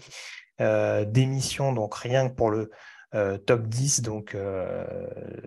euh, 0.63 1.05
d'émission, 1.05 1.75
donc 1.75 1.97
rien 1.97 2.31
que 2.31 2.35
pour 2.35 2.51
le 2.51 2.71
euh, 3.15 3.39
top 3.39 3.63
10. 3.63 4.03
Donc, 4.03 4.35
euh, 4.35 4.85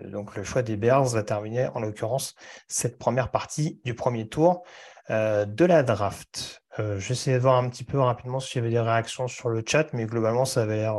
donc 0.06 0.34
le 0.36 0.44
choix 0.44 0.62
des 0.62 0.76
Bears 0.76 1.04
va 1.04 1.22
terminer 1.22 1.68
en 1.74 1.80
l'occurrence 1.80 2.34
cette 2.68 2.98
première 2.98 3.30
partie 3.30 3.80
du 3.84 3.94
premier 3.94 4.28
tour 4.28 4.62
euh, 5.10 5.44
de 5.44 5.64
la 5.64 5.82
draft. 5.82 6.62
J'essaie 6.96 7.34
de 7.34 7.38
voir 7.38 7.56
un 7.56 7.68
petit 7.68 7.84
peu 7.84 8.00
rapidement 8.00 8.40
s'il 8.40 8.56
y 8.56 8.64
avait 8.64 8.70
des 8.70 8.80
réactions 8.80 9.28
sur 9.28 9.50
le 9.50 9.62
chat, 9.66 9.92
mais 9.92 10.06
globalement, 10.06 10.46
ça 10.46 10.62
avait 10.62 10.76
l'air 10.76 10.96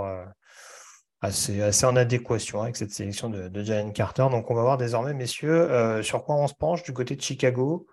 assez, 1.22 1.60
en 1.84 1.96
adéquation 1.96 2.62
avec 2.62 2.76
cette 2.76 2.92
sélection 2.92 3.32
de, 3.32 3.48
de 3.48 3.64
Jalen 3.64 3.92
Carter. 3.92 4.28
Donc, 4.30 4.52
on 4.52 4.54
va 4.54 4.62
voir 4.62 4.78
désormais, 4.78 5.16
messieurs, 5.16 6.04
sur 6.04 6.24
quoi 6.24 6.36
on 6.36 6.46
se 6.46 6.54
penche 6.54 6.84
du 6.84 6.94
côté 6.94 7.16
de 7.16 7.22
Chicago. 7.22 7.88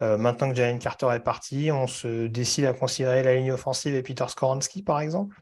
Maintenant 0.00 0.48
que 0.48 0.54
Jalen 0.54 0.78
Carter 0.78 1.08
est 1.12 1.20
parti, 1.20 1.70
on 1.70 1.86
se 1.86 2.28
décide 2.28 2.64
à 2.64 2.72
considérer 2.72 3.22
la 3.22 3.34
ligne 3.34 3.52
offensive 3.52 3.94
et 3.94 4.02
Peter 4.02 4.24
Skoronski, 4.26 4.82
par 4.82 5.00
exemple. 5.00 5.36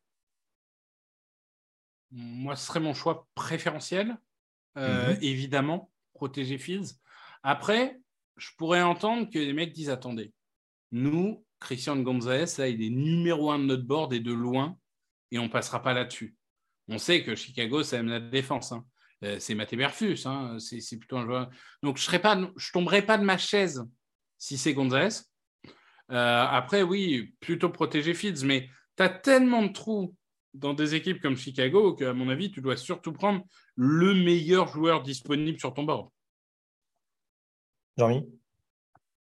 Moi, 2.18 2.56
ce 2.56 2.66
serait 2.66 2.80
mon 2.80 2.94
choix 2.94 3.28
préférentiel. 3.34 4.16
Euh, 4.78 5.12
Mhm. 5.12 5.18
Évidemment, 5.22 5.90
protéger 6.14 6.58
Fields. 6.58 6.94
Après, 7.42 7.98
je 8.36 8.50
pourrais 8.56 8.82
entendre 8.82 9.30
que 9.30 9.38
les 9.38 9.52
mecs 9.52 9.72
disent 9.72 9.90
attendez, 9.90 10.32
nous, 10.92 11.44
Christian 11.60 11.96
Gonzalez, 11.96 12.46
là, 12.58 12.68
il 12.68 12.82
est 12.82 12.90
numéro 12.90 13.50
un 13.50 13.58
de 13.58 13.64
notre 13.64 13.84
board 13.84 14.12
et 14.12 14.20
de 14.20 14.32
loin, 14.32 14.76
et 15.30 15.38
on 15.38 15.48
passera 15.48 15.82
pas 15.82 15.92
là-dessus. 15.94 16.36
On 16.88 16.98
sait 16.98 17.22
que 17.22 17.34
Chicago, 17.34 17.82
ça 17.82 17.98
aime 17.98 18.08
la 18.08 18.20
défense. 18.20 18.72
hein. 18.72 18.84
Euh, 19.24 19.38
c'est 19.38 19.54
Maté 19.54 19.76
Berfus, 19.76 20.18
hein. 20.26 20.58
c'est 20.58 20.80
c'est 20.80 20.98
plutôt 20.98 21.16
un 21.16 21.24
joueur. 21.24 21.50
Donc, 21.82 21.96
je 21.98 22.10
ne 22.10 22.72
tomberai 22.72 23.02
pas 23.02 23.16
de 23.18 23.24
ma 23.24 23.38
chaise 23.38 23.82
si 24.38 24.58
c'est 24.58 24.74
Gonzalez. 24.74 25.22
Euh, 26.12 26.44
après, 26.48 26.82
oui, 26.82 27.34
plutôt 27.40 27.70
protéger 27.70 28.14
Fields, 28.14 28.44
mais 28.44 28.68
tu 28.96 29.02
as 29.02 29.08
tellement 29.08 29.62
de 29.62 29.72
trous 29.72 30.14
dans 30.56 30.74
des 30.74 30.94
équipes 30.94 31.20
comme 31.20 31.36
Chicago 31.36 31.94
qu'à 31.94 32.12
mon 32.12 32.28
avis, 32.28 32.50
tu 32.50 32.60
dois 32.60 32.76
surtout 32.76 33.12
prendre 33.12 33.44
le 33.76 34.14
meilleur 34.14 34.68
joueur 34.68 35.02
disponible 35.02 35.58
sur 35.58 35.74
ton 35.74 35.84
board. 35.84 36.08
Jean-Mi? 37.96 38.24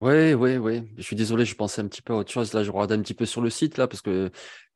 Oui, 0.01 0.33
oui, 0.33 0.57
oui. 0.57 0.91
Je 0.97 1.03
suis 1.03 1.15
désolé, 1.15 1.45
je 1.45 1.53
pensais 1.53 1.81
un 1.81 1.87
petit 1.87 2.01
peu 2.01 2.13
à 2.13 2.17
autre 2.17 2.31
chose. 2.31 2.53
Là, 2.53 2.63
je 2.63 2.71
regarde 2.71 2.93
un 2.93 3.01
petit 3.01 3.13
peu 3.13 3.25
sur 3.25 3.41
le 3.41 3.51
site, 3.51 3.77
là, 3.77 3.87
parce 3.87 4.01
que 4.01 4.31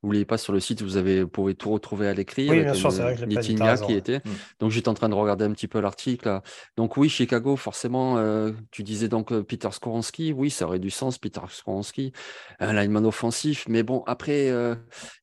n'oubliez 0.06 0.26
pas, 0.26 0.38
sur 0.38 0.53
le 0.53 0.60
site, 0.60 0.82
vous, 0.82 0.98
avez, 0.98 1.23
vous 1.23 1.30
pouvez 1.30 1.56
tout 1.56 1.72
retrouver 1.72 2.07
à 2.07 2.14
l'écrit. 2.14 2.49
Oui, 2.49 2.57
avec 2.57 2.65
bien 2.65 2.73
sûr, 2.73 2.91
c'est 2.91 3.02
vrai 3.02 3.15
que 3.15 3.86
qui 3.86 3.94
était. 3.94 4.19
Mm. 4.19 4.32
Donc, 4.60 4.72
j'étais 4.72 4.90
en 4.90 4.94
train 4.94 5.10
de 5.10 5.15
regarder 5.15 5.45
un 5.45 5.52
petit 5.52 5.68
peu 5.68 5.80
l'article. 5.80 6.41
Donc, 6.77 6.98
oui, 6.98 7.10
Chicago, 7.10 7.56
forcément, 7.56 8.18
euh, 8.18 8.52
tu 8.72 8.84
disais 8.84 9.07
donc 9.07 9.32
euh, 9.32 9.44
Peter 9.44 9.69
Skoronski. 9.72 10.34
Oui, 10.34 10.49
ça 10.49 10.65
aurait 10.65 10.80
du 10.80 10.90
sens, 10.90 11.18
Peter 11.18 11.41
Skoronski. 11.49 12.11
Un 12.60 12.73
lineman 12.73 13.06
offensif. 13.06 13.65
Mais 13.68 13.84
bon, 13.84 14.03
après, 14.07 14.49
euh, 14.49 14.76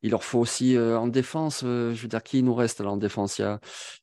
il 0.03 0.11
leur 0.11 0.25
faut 0.25 0.39
aussi 0.39 0.77
euh, 0.77 0.99
en 0.99 1.07
défense. 1.07 1.63
euh, 1.65 1.95
je 1.95 2.03
veux 2.03 2.09
dire, 2.09 2.23
qui 2.23 2.43
nous 2.43 2.55
reste 2.55 2.81
là 2.81 2.91
en 2.91 2.97
défense? 2.97 3.39
Il 3.39 3.59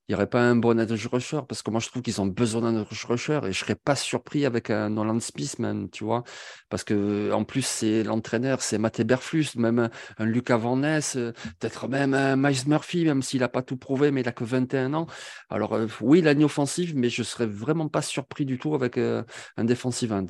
n'y 0.10 0.16
aurait 0.16 0.30
pas 0.30 0.42
un 0.42 0.56
bon 0.56 0.80
edge 0.80 1.08
rusher? 1.08 1.42
Parce 1.48 1.62
que 1.62 1.70
moi, 1.72 1.80
je 1.80 1.88
trouve 1.90 2.02
qu'ils 2.02 2.20
ont 2.22 2.26
besoin 2.26 2.62
d'un 2.62 2.82
edge 2.82 3.06
rusher 3.06 3.40
et 3.44 3.52
je 3.52 3.60
serais 3.60 3.76
pas 3.76 3.96
surpris 3.96 4.46
avec 4.46 4.70
un 4.70 4.90
Nolan 4.90 5.20
Smith, 5.20 5.60
même, 5.60 5.90
tu 5.90 6.04
vois? 6.04 6.24
Parce 6.70 6.84
que, 6.84 7.32
en 7.32 7.44
plus, 7.44 7.66
c'est 7.66 8.04
l'entraîneur, 8.04 8.62
c'est 8.62 8.78
Matt 8.78 9.00
Eberflus, 9.00 9.50
même 9.56 9.80
un, 9.80 9.90
un 10.18 10.26
Lucas 10.26 10.58
Van 10.58 10.69
Ness, 10.78 11.16
euh, 11.16 11.32
peut-être 11.60 11.88
même 11.88 12.14
un 12.14 12.36
Miles 12.36 12.68
Murphy, 12.68 13.06
même 13.06 13.22
s'il 13.22 13.40
n'a 13.42 13.50
pas 13.50 13.62
tout 13.62 13.78
prouvé, 13.78 14.12
mais 14.12 14.22
il 14.22 14.28
a 14.28 14.32
que 14.32 14.44
21 14.44 14.94
ans. 14.94 15.08
Alors, 15.50 15.74
euh, 15.74 15.88
oui, 16.02 16.22
la 16.22 16.34
ligne 16.34 16.46
offensive, 16.46 16.96
mais 16.96 17.10
je 17.10 17.24
serais 17.24 17.46
vraiment 17.48 17.88
pas 17.90 18.02
surpris 18.02 18.46
du 18.46 18.58
tout 18.58 18.76
avec 18.76 18.98
euh, 18.98 19.24
un 19.58 19.66
defensive 19.66 20.12
end. 20.14 20.28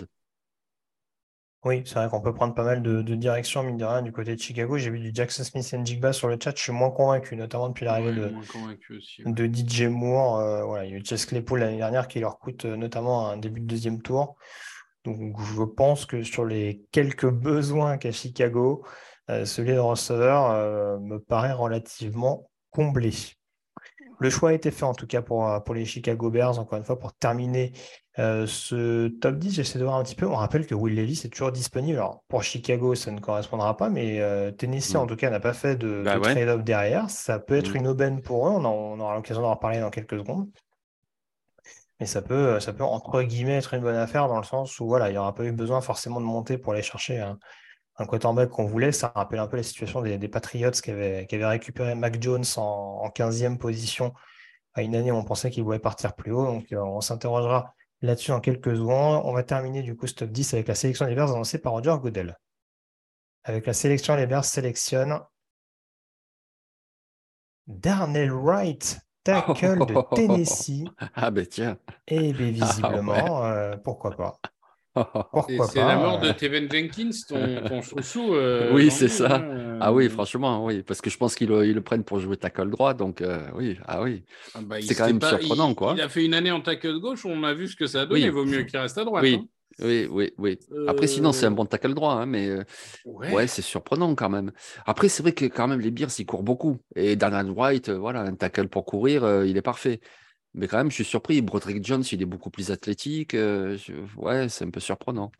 Oui, 1.66 1.82
c'est 1.86 1.96
vrai 1.96 2.08
qu'on 2.08 2.22
peut 2.22 2.34
prendre 2.34 2.54
pas 2.56 2.64
mal 2.64 2.82
de, 2.82 3.02
de 3.02 3.16
directions, 3.16 3.64
mine 3.64 3.76
de 3.76 3.84
rien, 3.84 4.02
du 4.02 4.14
côté 4.14 4.34
de 4.34 4.40
Chicago. 4.42 4.78
J'ai 4.78 4.90
vu 4.92 5.00
du 5.00 5.12
Jackson 5.14 5.44
Smith 5.44 5.70
et 5.74 5.78
Njigba 5.78 6.14
sur 6.14 6.30
le 6.30 6.38
chat. 6.42 6.56
Je 6.56 6.64
suis 6.64 6.72
moins 6.72 6.90
convaincu, 6.90 7.36
notamment 7.36 7.68
depuis 7.68 7.84
l'arrivée 7.84 8.12
Ouais, 8.12 8.30
de, 8.30 8.96
aussi, 8.98 9.24
ouais. 9.26 9.34
de 9.34 9.46
DJ 9.54 9.82
Moore. 9.90 10.38
Euh, 10.40 10.64
voilà, 10.64 10.86
il 10.86 10.92
y 10.92 10.94
a 10.94 10.98
eu 10.98 11.04
Chess 11.04 11.26
Claypool 11.26 11.60
l'année 11.60 11.76
dernière 11.76 12.08
qui 12.08 12.22
leur 12.22 12.40
coûte 12.40 12.64
euh, 12.64 12.78
notamment 12.78 13.28
un 13.30 13.36
début 13.36 13.60
de 13.60 13.66
deuxième 13.66 14.02
tour. 14.02 14.38
Donc, 15.04 15.38
je 15.42 15.64
pense 15.64 16.06
que 16.06 16.24
sur 16.24 16.46
les 16.46 16.86
quelques 16.94 17.30
besoins 17.30 17.98
qu'a 17.98 18.14
Chicago, 18.14 18.86
euh, 18.86 18.90
celui 19.46 19.74
de 19.74 19.80
receveur 19.80 20.50
euh, 20.52 20.98
me 21.00 21.20
paraît 21.20 21.54
relativement 21.54 22.50
comblé. 22.72 23.12
Le 24.22 24.30
choix 24.30 24.50
a 24.50 24.54
été 24.54 24.70
fait 24.72 24.84
en 24.84 24.94
tout 24.94 25.08
cas 25.08 25.22
pour, 25.22 25.48
euh, 25.48 25.60
pour 25.62 25.74
les 25.76 25.86
Chicago 25.86 26.30
Bears, 26.30 26.60
encore 26.60 26.78
une 26.78 26.84
fois, 26.84 27.00
pour 27.00 27.14
terminer 27.14 27.72
euh, 28.18 28.46
ce 28.48 29.08
top 29.08 29.36
10. 29.38 29.54
J'essaie 29.56 29.80
de 29.80 29.86
voir 29.86 29.96
un 29.96 30.04
petit 30.04 30.16
peu. 30.16 30.26
On 30.28 30.36
rappelle 30.36 30.66
que 30.68 30.76
Will 30.76 30.94
Levis 30.96 31.22
est 31.24 31.30
toujours 31.30 31.54
disponible. 31.54 31.98
Alors, 32.00 32.24
pour 32.28 32.44
Chicago, 32.44 32.96
ça 32.96 33.12
ne 33.12 33.20
correspondra 33.22 33.78
pas, 33.78 33.90
mais 33.90 34.20
euh, 34.20 34.52
Tennessee, 34.52 34.96
Mm. 34.96 34.98
en 34.98 35.08
tout 35.08 35.16
cas, 35.16 35.30
n'a 35.30 35.40
pas 35.40 35.54
fait 35.54 35.78
de, 35.78 36.02
Bah 36.04 36.16
de 36.16 36.20
ouais. 36.20 36.34
trade-off 36.34 36.64
derrière. 36.66 37.10
Ça 37.10 37.40
peut 37.40 37.56
être 37.56 37.72
Mm. 37.74 37.78
une 37.78 37.88
aubaine 37.88 38.22
pour 38.22 38.48
eux. 38.48 38.52
On, 38.52 38.66
en- 38.66 38.72
on 38.74 39.00
aura 39.00 39.16
l'occasion 39.16 39.42
d'en 39.42 39.52
reparler 39.54 39.80
dans 39.80 39.90
quelques 39.90 40.18
secondes. 40.18 40.50
Mais 42.02 42.06
ça 42.06 42.22
peut, 42.22 42.60
ça 42.60 42.74
peut, 42.74 42.84
entre 42.84 43.22
guillemets, 43.24 43.58
être 43.58 43.74
une 43.74 43.82
bonne 43.82 43.96
affaire 43.96 44.28
dans 44.28 44.38
le 44.38 44.44
sens 44.46 44.80
où 44.82 44.88
voilà, 44.88 45.10
il 45.10 45.14
n'y 45.14 45.18
aura 45.18 45.34
pas 45.36 45.44
eu 45.46 45.52
besoin 45.52 45.80
forcément 45.82 46.20
de 46.20 46.26
monter 46.26 46.58
pour 46.58 46.74
aller 46.74 46.82
chercher 46.82 47.20
un, 47.20 47.38
un 48.00 48.06
quarterback 48.06 48.50
qu'on 48.50 48.66
voulait. 48.66 48.92
Ça 48.92 49.12
rappelle 49.14 49.40
un 49.40 49.48
peu 49.48 49.58
la 49.58 49.64
situation 49.64 50.02
des, 50.02 50.18
des 50.18 50.28
Patriots 50.28 50.72
qui 50.72 50.92
avaient, 50.92 51.28
qui 51.28 51.36
avaient 51.36 51.46
récupéré 51.46 51.96
Mac 51.96 52.22
Jones 52.22 52.46
en, 52.58 53.02
en 53.04 53.10
15e 53.10 53.58
position 53.58 54.14
à 54.74 54.82
une 54.82 54.96
année 54.96 55.12
où 55.12 55.16
on 55.16 55.24
pensait 55.24 55.52
qu'il 55.52 55.64
voulait 55.64 55.80
partir 55.80 56.16
plus 56.16 56.32
haut. 56.32 56.46
Donc, 56.46 56.72
euh, 56.72 56.80
on 56.82 57.02
s'interrogera 57.02 57.76
là-dessus 58.02 58.32
en 58.32 58.40
quelques 58.40 58.76
secondes. 58.76 59.22
On 59.26 59.34
va 59.34 59.44
terminer 59.44 59.84
du 59.84 59.96
coup 59.96 60.08
ce 60.08 60.14
top 60.16 60.30
10 60.32 60.54
avec 60.54 60.68
la 60.68 60.76
sélection 60.76 61.06
des 61.06 61.16
Bears 61.16 61.32
annoncée 61.32 61.60
par 61.60 61.74
Roger 61.74 61.96
Goodell. 62.02 62.38
Avec 63.44 63.66
la 63.66 63.74
sélection, 63.74 64.16
les 64.16 64.28
Bears 64.28 64.46
sélectionnent 64.46 65.20
Darnell 67.68 68.32
Wright, 68.32 69.00
tackle 69.24 69.86
de 69.86 70.02
Tennessee. 70.16 70.86
Ah, 71.16 71.32
ben 71.32 71.46
tiens. 71.46 71.78
Et 72.08 72.34
bien, 72.34 72.52
Ah, 72.62 72.66
visiblement, 72.66 73.46
euh, 73.46 73.78
pourquoi 73.78 74.16
pas. 74.16 74.40
Pourquoi 75.32 75.68
C'est 75.68 75.80
la 75.80 75.96
mort 75.98 76.20
de 76.20 76.28
euh. 76.30 76.34
Teven 76.34 76.70
Jenkins, 76.72 77.10
ton, 77.28 77.62
ton 77.68 77.82
chouchou. 77.82 78.34
euh, 78.34 78.72
oui, 78.74 78.90
c'est 78.92 79.08
ça. 79.08 79.36
hein, 79.38 79.78
Ah 79.80 79.94
oui, 79.94 80.06
euh, 80.08 80.10
franchement, 80.10 80.66
oui, 80.66 80.84
parce 80.84 81.00
que 81.02 81.10
je 81.10 81.18
pense 81.18 81.36
qu'ils 81.36 81.50
le, 81.50 81.82
prennent 81.82 82.04
pour 82.04 82.20
jouer 82.20 82.38
tackle 82.38 82.70
droit, 82.70 82.94
donc 82.94 83.22
euh, 83.22 83.40
oui, 83.56 83.78
ah 83.88 84.02
oui. 84.02 84.24
ah 84.56 84.60
bah, 84.64 84.78
c'est 84.82 84.96
quand 84.96 85.06
même 85.08 85.20
pas- 85.20 85.38
surprenant, 85.38 85.70
il- 85.70 85.76
quoi. 85.76 85.94
Il 85.96 86.02
a 86.02 86.10
fait 86.10 86.26
une 86.26 86.34
année 86.34 86.52
en 86.52 86.62
tackle 86.62 87.00
gauche, 87.00 87.26
on 87.26 87.44
a 87.44 87.54
vu 87.54 87.68
ce 87.68 87.76
que 87.76 87.88
ça. 87.88 88.06
Oui. 88.10 88.22
Il 88.22 88.32
vaut 88.32 88.46
mieux 88.46 88.64
qu'il 88.64 88.80
reste 88.80 88.98
à 88.98 89.06
droite. 89.06 89.24
Oui, 89.24 89.40
hein. 89.42 89.46
oui, 89.86 90.08
oui, 90.10 90.32
oui. 90.38 90.60
Après, 90.88 91.08
sinon, 91.08 91.32
c'est 91.32 91.46
un 91.46 91.52
Euh, 91.52 91.56
bon 91.56 91.66
tackle 91.66 91.94
droit, 91.94 92.14
hein, 92.14 92.26
mais 92.26 92.48
euh, 92.50 92.64
Ouais. 93.06 93.32
ouais, 93.34 93.48
c'est 93.48 93.62
surprenant 93.62 94.14
quand 94.16 94.30
même. 94.30 94.52
Après, 94.86 95.08
c'est 95.08 95.22
vrai 95.24 95.34
que 95.34 95.46
quand 95.46 95.68
même, 95.68 95.80
les 95.80 95.92
Bears, 95.92 96.10
ils 96.18 96.26
courent 96.26 96.44
beaucoup. 96.44 96.78
Et 96.96 97.16
Daniel 97.16 97.52
White, 97.52 97.90
euh, 97.90 97.98
voilà, 97.98 98.22
un 98.22 98.34
tackle 98.36 98.68
pour 98.68 98.86
courir, 98.86 99.24
euh, 99.24 99.46
il 99.46 99.56
est 99.56 99.62
parfait. 99.62 100.00
Mais 100.54 100.68
quand 100.68 100.78
même, 100.78 100.90
je 100.90 100.96
suis 100.96 101.06
surpris. 101.06 101.42
Broderick 101.42 101.84
Jones, 101.86 102.04
il 102.12 102.22
est 102.22 102.26
beaucoup 102.26 102.50
plus 102.50 102.72
athlétique. 102.72 103.34
euh, 103.36 103.78
je- 103.78 103.94
Ouais, 104.18 104.50
c'est 104.50 104.66
un 104.66 104.72
peu 104.72 104.80
surprenant. 104.80 105.32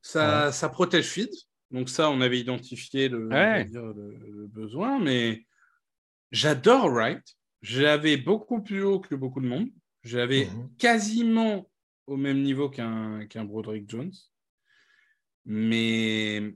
Ça, 0.00 0.52
ça 0.52 0.68
protège 0.68 1.06
feed. 1.06 1.30
Donc 1.70 1.88
ça, 1.88 2.10
on 2.10 2.20
avait 2.20 2.38
identifié 2.38 3.08
le, 3.08 3.26
on 3.26 3.28
va 3.28 3.52
Ouais. 3.52 3.64
dire, 3.64 3.82
le- 3.82 4.16
le 4.16 4.46
besoin. 4.46 4.98
Mais 5.00 5.44
j'adore 6.30 6.88
Wright. 6.90 7.22
J'avais 7.62 8.16
beaucoup 8.16 8.62
plus 8.62 8.82
haut 8.82 9.00
que 9.00 9.14
beaucoup 9.14 9.40
de 9.40 9.48
monde. 9.48 9.68
J'avais 10.04 10.46
Mhm. 10.46 10.76
quasiment 10.78 11.68
au 12.06 12.16
même 12.16 12.42
niveau 12.42 12.70
qu'un 12.70 13.26
qu'un 13.26 13.44
Broderick 13.44 13.90
Jones. 13.90 14.12
Mais 15.44 16.54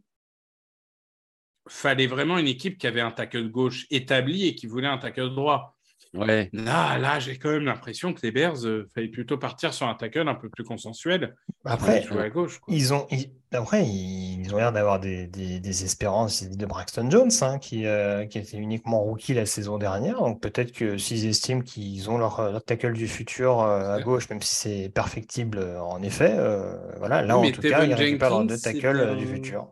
fallait 1.69 2.07
vraiment 2.07 2.39
une 2.39 2.47
équipe 2.49 2.79
qui 2.79 2.87
avait 2.87 3.01
un 3.01 3.11
tackle 3.11 3.49
gauche 3.51 3.87
établi 3.91 4.47
et 4.47 4.55
qui 4.55 4.67
voulait 4.67 4.89
un 4.89 4.99
tackle 4.99 5.35
droit. 5.35 5.77
Ouais. 6.13 6.51
Là, 6.53 6.99
là 6.99 7.21
j'ai 7.21 7.39
quand 7.39 7.51
même 7.51 7.65
l'impression 7.65 8.13
que 8.13 8.21
les 8.23 8.33
Bears 8.33 8.65
euh, 8.67 8.89
fallait 8.95 9.09
plutôt 9.09 9.39
partir 9.39 9.73
sur 9.73 9.87
un 9.87 9.95
tackle 9.95 10.27
un 10.29 10.35
peu 10.35 10.49
plus 10.49 10.65
consensuel. 10.65 11.37
Après, 11.65 12.03
jouer 12.03 12.23
à 12.23 12.31
gauche. 12.31 12.59
quoi. 12.59 12.75
Ils 12.75 12.93
ont, 12.93 13.07
ils- 13.11 13.31
après, 13.53 13.85
ils 13.87 14.53
ont 14.55 14.59
l'air 14.59 14.73
d'avoir 14.73 14.99
des, 15.01 15.27
des, 15.27 15.61
des 15.61 15.85
espérances 15.85 16.43
de 16.45 16.67
Braxton 16.67 17.09
Jones, 17.11 17.31
hein, 17.43 17.59
qui, 17.59 17.87
euh, 17.87 18.25
qui 18.27 18.39
était 18.39 18.57
uniquement 18.57 19.01
rookie 19.03 19.35
la 19.35 19.47
saison 19.47 19.79
dernière. 19.79 20.19
Donc 20.19 20.41
peut-être 20.41 20.73
que 20.73 20.99
s'ils 20.99 21.27
estiment 21.27 21.61
qu'ils 21.61 22.11
ont 22.11 22.19
leur, 22.19 22.51
leur 22.51 22.65
tackle 22.65 22.93
du 22.93 23.07
futur 23.09 23.61
euh, 23.61 23.95
à 23.95 24.01
gauche, 24.03 24.29
même 24.31 24.43
si 24.43 24.55
c'est 24.55 24.89
perfectible 24.89 25.59
euh, 25.59 25.81
en 25.81 26.03
effet, 26.03 26.35
euh, 26.37 26.77
voilà, 26.99 27.23
là 27.23 27.39
Oui, 27.39 27.49
en 27.49 27.53
tout 27.53 27.61
cas, 27.63 27.85
ils 27.85 27.95
récupèrent 27.95 28.31
leurs 28.31 28.45
deux 28.47 28.59
tackles 28.59 28.97
euh, 29.01 29.15
du 29.17 29.27
futur. 29.27 29.69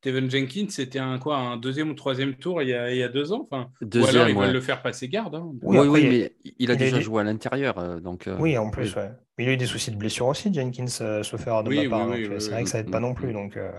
Steven 0.00 0.30
Jenkins, 0.30 0.68
c'était 0.70 0.98
un 1.00 1.18
quoi, 1.18 1.36
un 1.38 1.56
deuxième 1.56 1.90
ou 1.90 1.94
troisième 1.94 2.36
tour 2.36 2.62
il 2.62 2.68
y 2.70 2.74
a, 2.74 2.90
il 2.92 2.98
y 2.98 3.02
a 3.02 3.08
deux 3.08 3.32
ans. 3.32 3.48
Enfin, 3.50 3.70
ou 3.96 4.04
Deuxième, 4.04 4.06
alors 4.06 4.28
ils 4.28 4.36
ouais. 4.36 4.46
veulent 4.46 4.52
le 4.52 4.60
faire 4.60 4.82
passer 4.82 5.08
garde. 5.08 5.34
hein. 5.34 5.52
Oui, 5.62 5.78
Oui, 5.78 5.78
après, 5.78 6.00
oui, 6.00 6.04
il- 6.04 6.08
mais 6.08 6.36
il 6.60 6.70
a 6.70 6.74
il 6.74 6.82
a 6.82 6.86
déjà 6.86 7.00
eu- 7.00 7.02
joué 7.02 7.20
à 7.20 7.24
l'intérieur, 7.24 7.78
euh, 7.78 8.00
donc. 8.00 8.26
euh, 8.28 8.36
Oui, 8.38 8.56
en 8.56 8.70
plus, 8.70 8.94
oui. 8.96 8.96
ouais. 8.96 9.10
Mais 9.36 9.44
il 9.44 9.50
a 9.50 9.52
eu 9.52 9.56
des 9.56 9.66
soucis 9.66 9.90
de 9.90 9.96
blessure 9.96 10.26
aussi, 10.26 10.52
Jenkins, 10.52 10.86
euh, 11.00 11.22
sauf 11.22 11.46
erreur 11.46 11.64
de 11.64 11.70
Oui, 11.70 11.76
ma 11.76 11.84
part. 11.84 12.08
oui, 12.10 12.26
euh, 12.30 12.38
oui, 12.38 12.38
c'est 12.38 12.50
oui, 12.50 12.54
vrai 12.54 12.64
que 12.64 12.70
ça 12.70 12.78
aide 12.80 12.90
pas 12.90 13.00
non 13.00 13.14
plus. 13.14 13.32
Donc, 13.32 13.56
euh, 13.56 13.70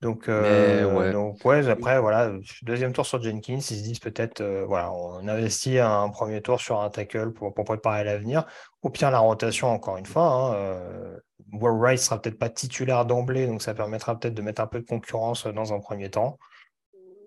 donc, 0.00 0.28
euh, 0.28 0.84
ouais. 0.98 1.12
donc, 1.12 1.44
ouais, 1.44 1.68
après, 1.68 2.00
voilà, 2.00 2.32
deuxième 2.62 2.92
tour 2.92 3.06
sur 3.06 3.22
Jenkins, 3.22 3.54
ils 3.58 3.62
se 3.62 3.74
disent 3.74 4.00
peut-être, 4.00 4.40
euh, 4.40 4.64
voilà, 4.66 4.92
on 4.92 5.28
investit 5.28 5.78
un 5.78 6.08
premier 6.10 6.42
tour 6.42 6.60
sur 6.60 6.80
un 6.80 6.90
tackle 6.90 7.32
pour, 7.32 7.54
pour 7.54 7.64
préparer 7.64 8.02
l'avenir. 8.02 8.44
Au 8.82 8.90
pire, 8.90 9.12
la 9.12 9.20
rotation, 9.20 9.68
encore 9.68 9.98
une 9.98 10.06
fois. 10.06 10.24
Hein, 10.24 10.54
euh, 10.54 11.18
Wright 11.52 11.98
sera 11.98 12.20
peut-être 12.20 12.38
pas 12.38 12.48
titulaire 12.48 13.04
d'emblée, 13.06 13.46
donc 13.46 13.62
ça 13.62 13.74
permettra 13.74 14.18
peut-être 14.18 14.34
de 14.34 14.42
mettre 14.42 14.60
un 14.62 14.66
peu 14.66 14.80
de 14.80 14.86
concurrence 14.86 15.46
euh, 15.46 15.52
dans 15.52 15.72
un 15.72 15.80
premier 15.80 16.10
temps. 16.10 16.38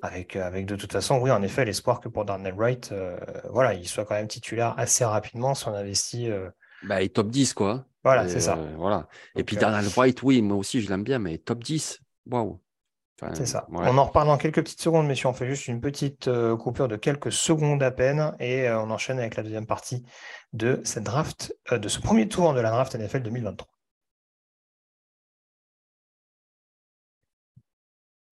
Avec, 0.02 0.36
euh, 0.36 0.46
avec 0.46 0.66
de 0.68 0.76
toute 0.76 0.92
façon, 0.92 1.18
oui, 1.20 1.32
en 1.32 1.42
effet, 1.42 1.66
l'espoir 1.66 2.00
que 2.00 2.08
pour 2.10 2.26
Darnell 2.26 2.54
Wright, 2.54 2.92
euh, 2.92 3.18
voilà, 3.50 3.74
il 3.74 3.88
soit 3.88 4.06
quand 4.06 4.14
même 4.16 4.28
titulaire 4.28 4.76
assez 4.78 5.04
rapidement 5.04 5.56
si 5.56 5.68
on 5.68 5.74
investit. 5.74 6.30
euh, 6.30 6.50
Bah, 6.84 7.02
est 7.02 7.10
top 7.16 7.30
10, 7.30 7.54
quoi. 7.56 7.86
voilà, 8.04 8.26
Et, 8.26 8.30
c'est 8.30 8.40
ça. 8.42 8.56
euh, 8.58 8.76
voilà. 8.78 9.08
Et 9.36 9.44
puis 9.44 9.56
Daniel 9.56 9.86
White, 9.98 10.22
oui, 10.22 10.42
moi 10.44 10.58
aussi, 10.58 10.82
je 10.82 10.90
l'aime 10.90 11.04
bien, 11.04 11.18
mais 11.18 11.38
top 11.40 11.64
10. 11.64 12.02
Waouh. 12.30 12.60
Enfin, 13.20 13.34
C'est 13.34 13.46
ça. 13.46 13.66
ouais. 13.70 13.86
On 13.88 13.98
en 13.98 14.04
reparle 14.04 14.28
dans 14.28 14.38
quelques 14.38 14.62
petites 14.62 14.82
secondes, 14.82 15.08
messieurs. 15.08 15.30
On 15.30 15.34
fait 15.34 15.48
juste 15.48 15.68
une 15.68 15.80
petite 15.80 16.30
coupure 16.60 16.90
de 16.90 16.98
quelques 16.98 17.32
secondes 17.32 17.82
à 17.82 17.90
peine 17.90 18.36
et 18.42 18.70
on 18.70 18.92
enchaîne 18.92 19.20
avec 19.20 19.38
la 19.38 19.44
deuxième 19.44 19.66
partie 19.66 20.04
de 20.52 20.82
cette 20.84 21.04
draft, 21.06 21.56
de 21.72 21.88
ce 21.88 22.00
premier 22.02 22.28
tour 22.28 22.54
de 22.54 22.60
la 22.60 22.70
draft 22.72 22.94
NFL 22.94 23.22
2023. 23.22 23.68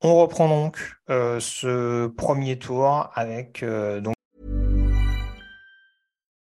On 0.05 0.15
reprend 0.15 0.49
donc 0.49 0.97
euh, 1.09 1.39
ce 1.39 2.07
premier 2.07 2.59
tour 2.59 3.09
avec 3.15 3.63
euh, 3.63 4.01
donc 4.01 4.12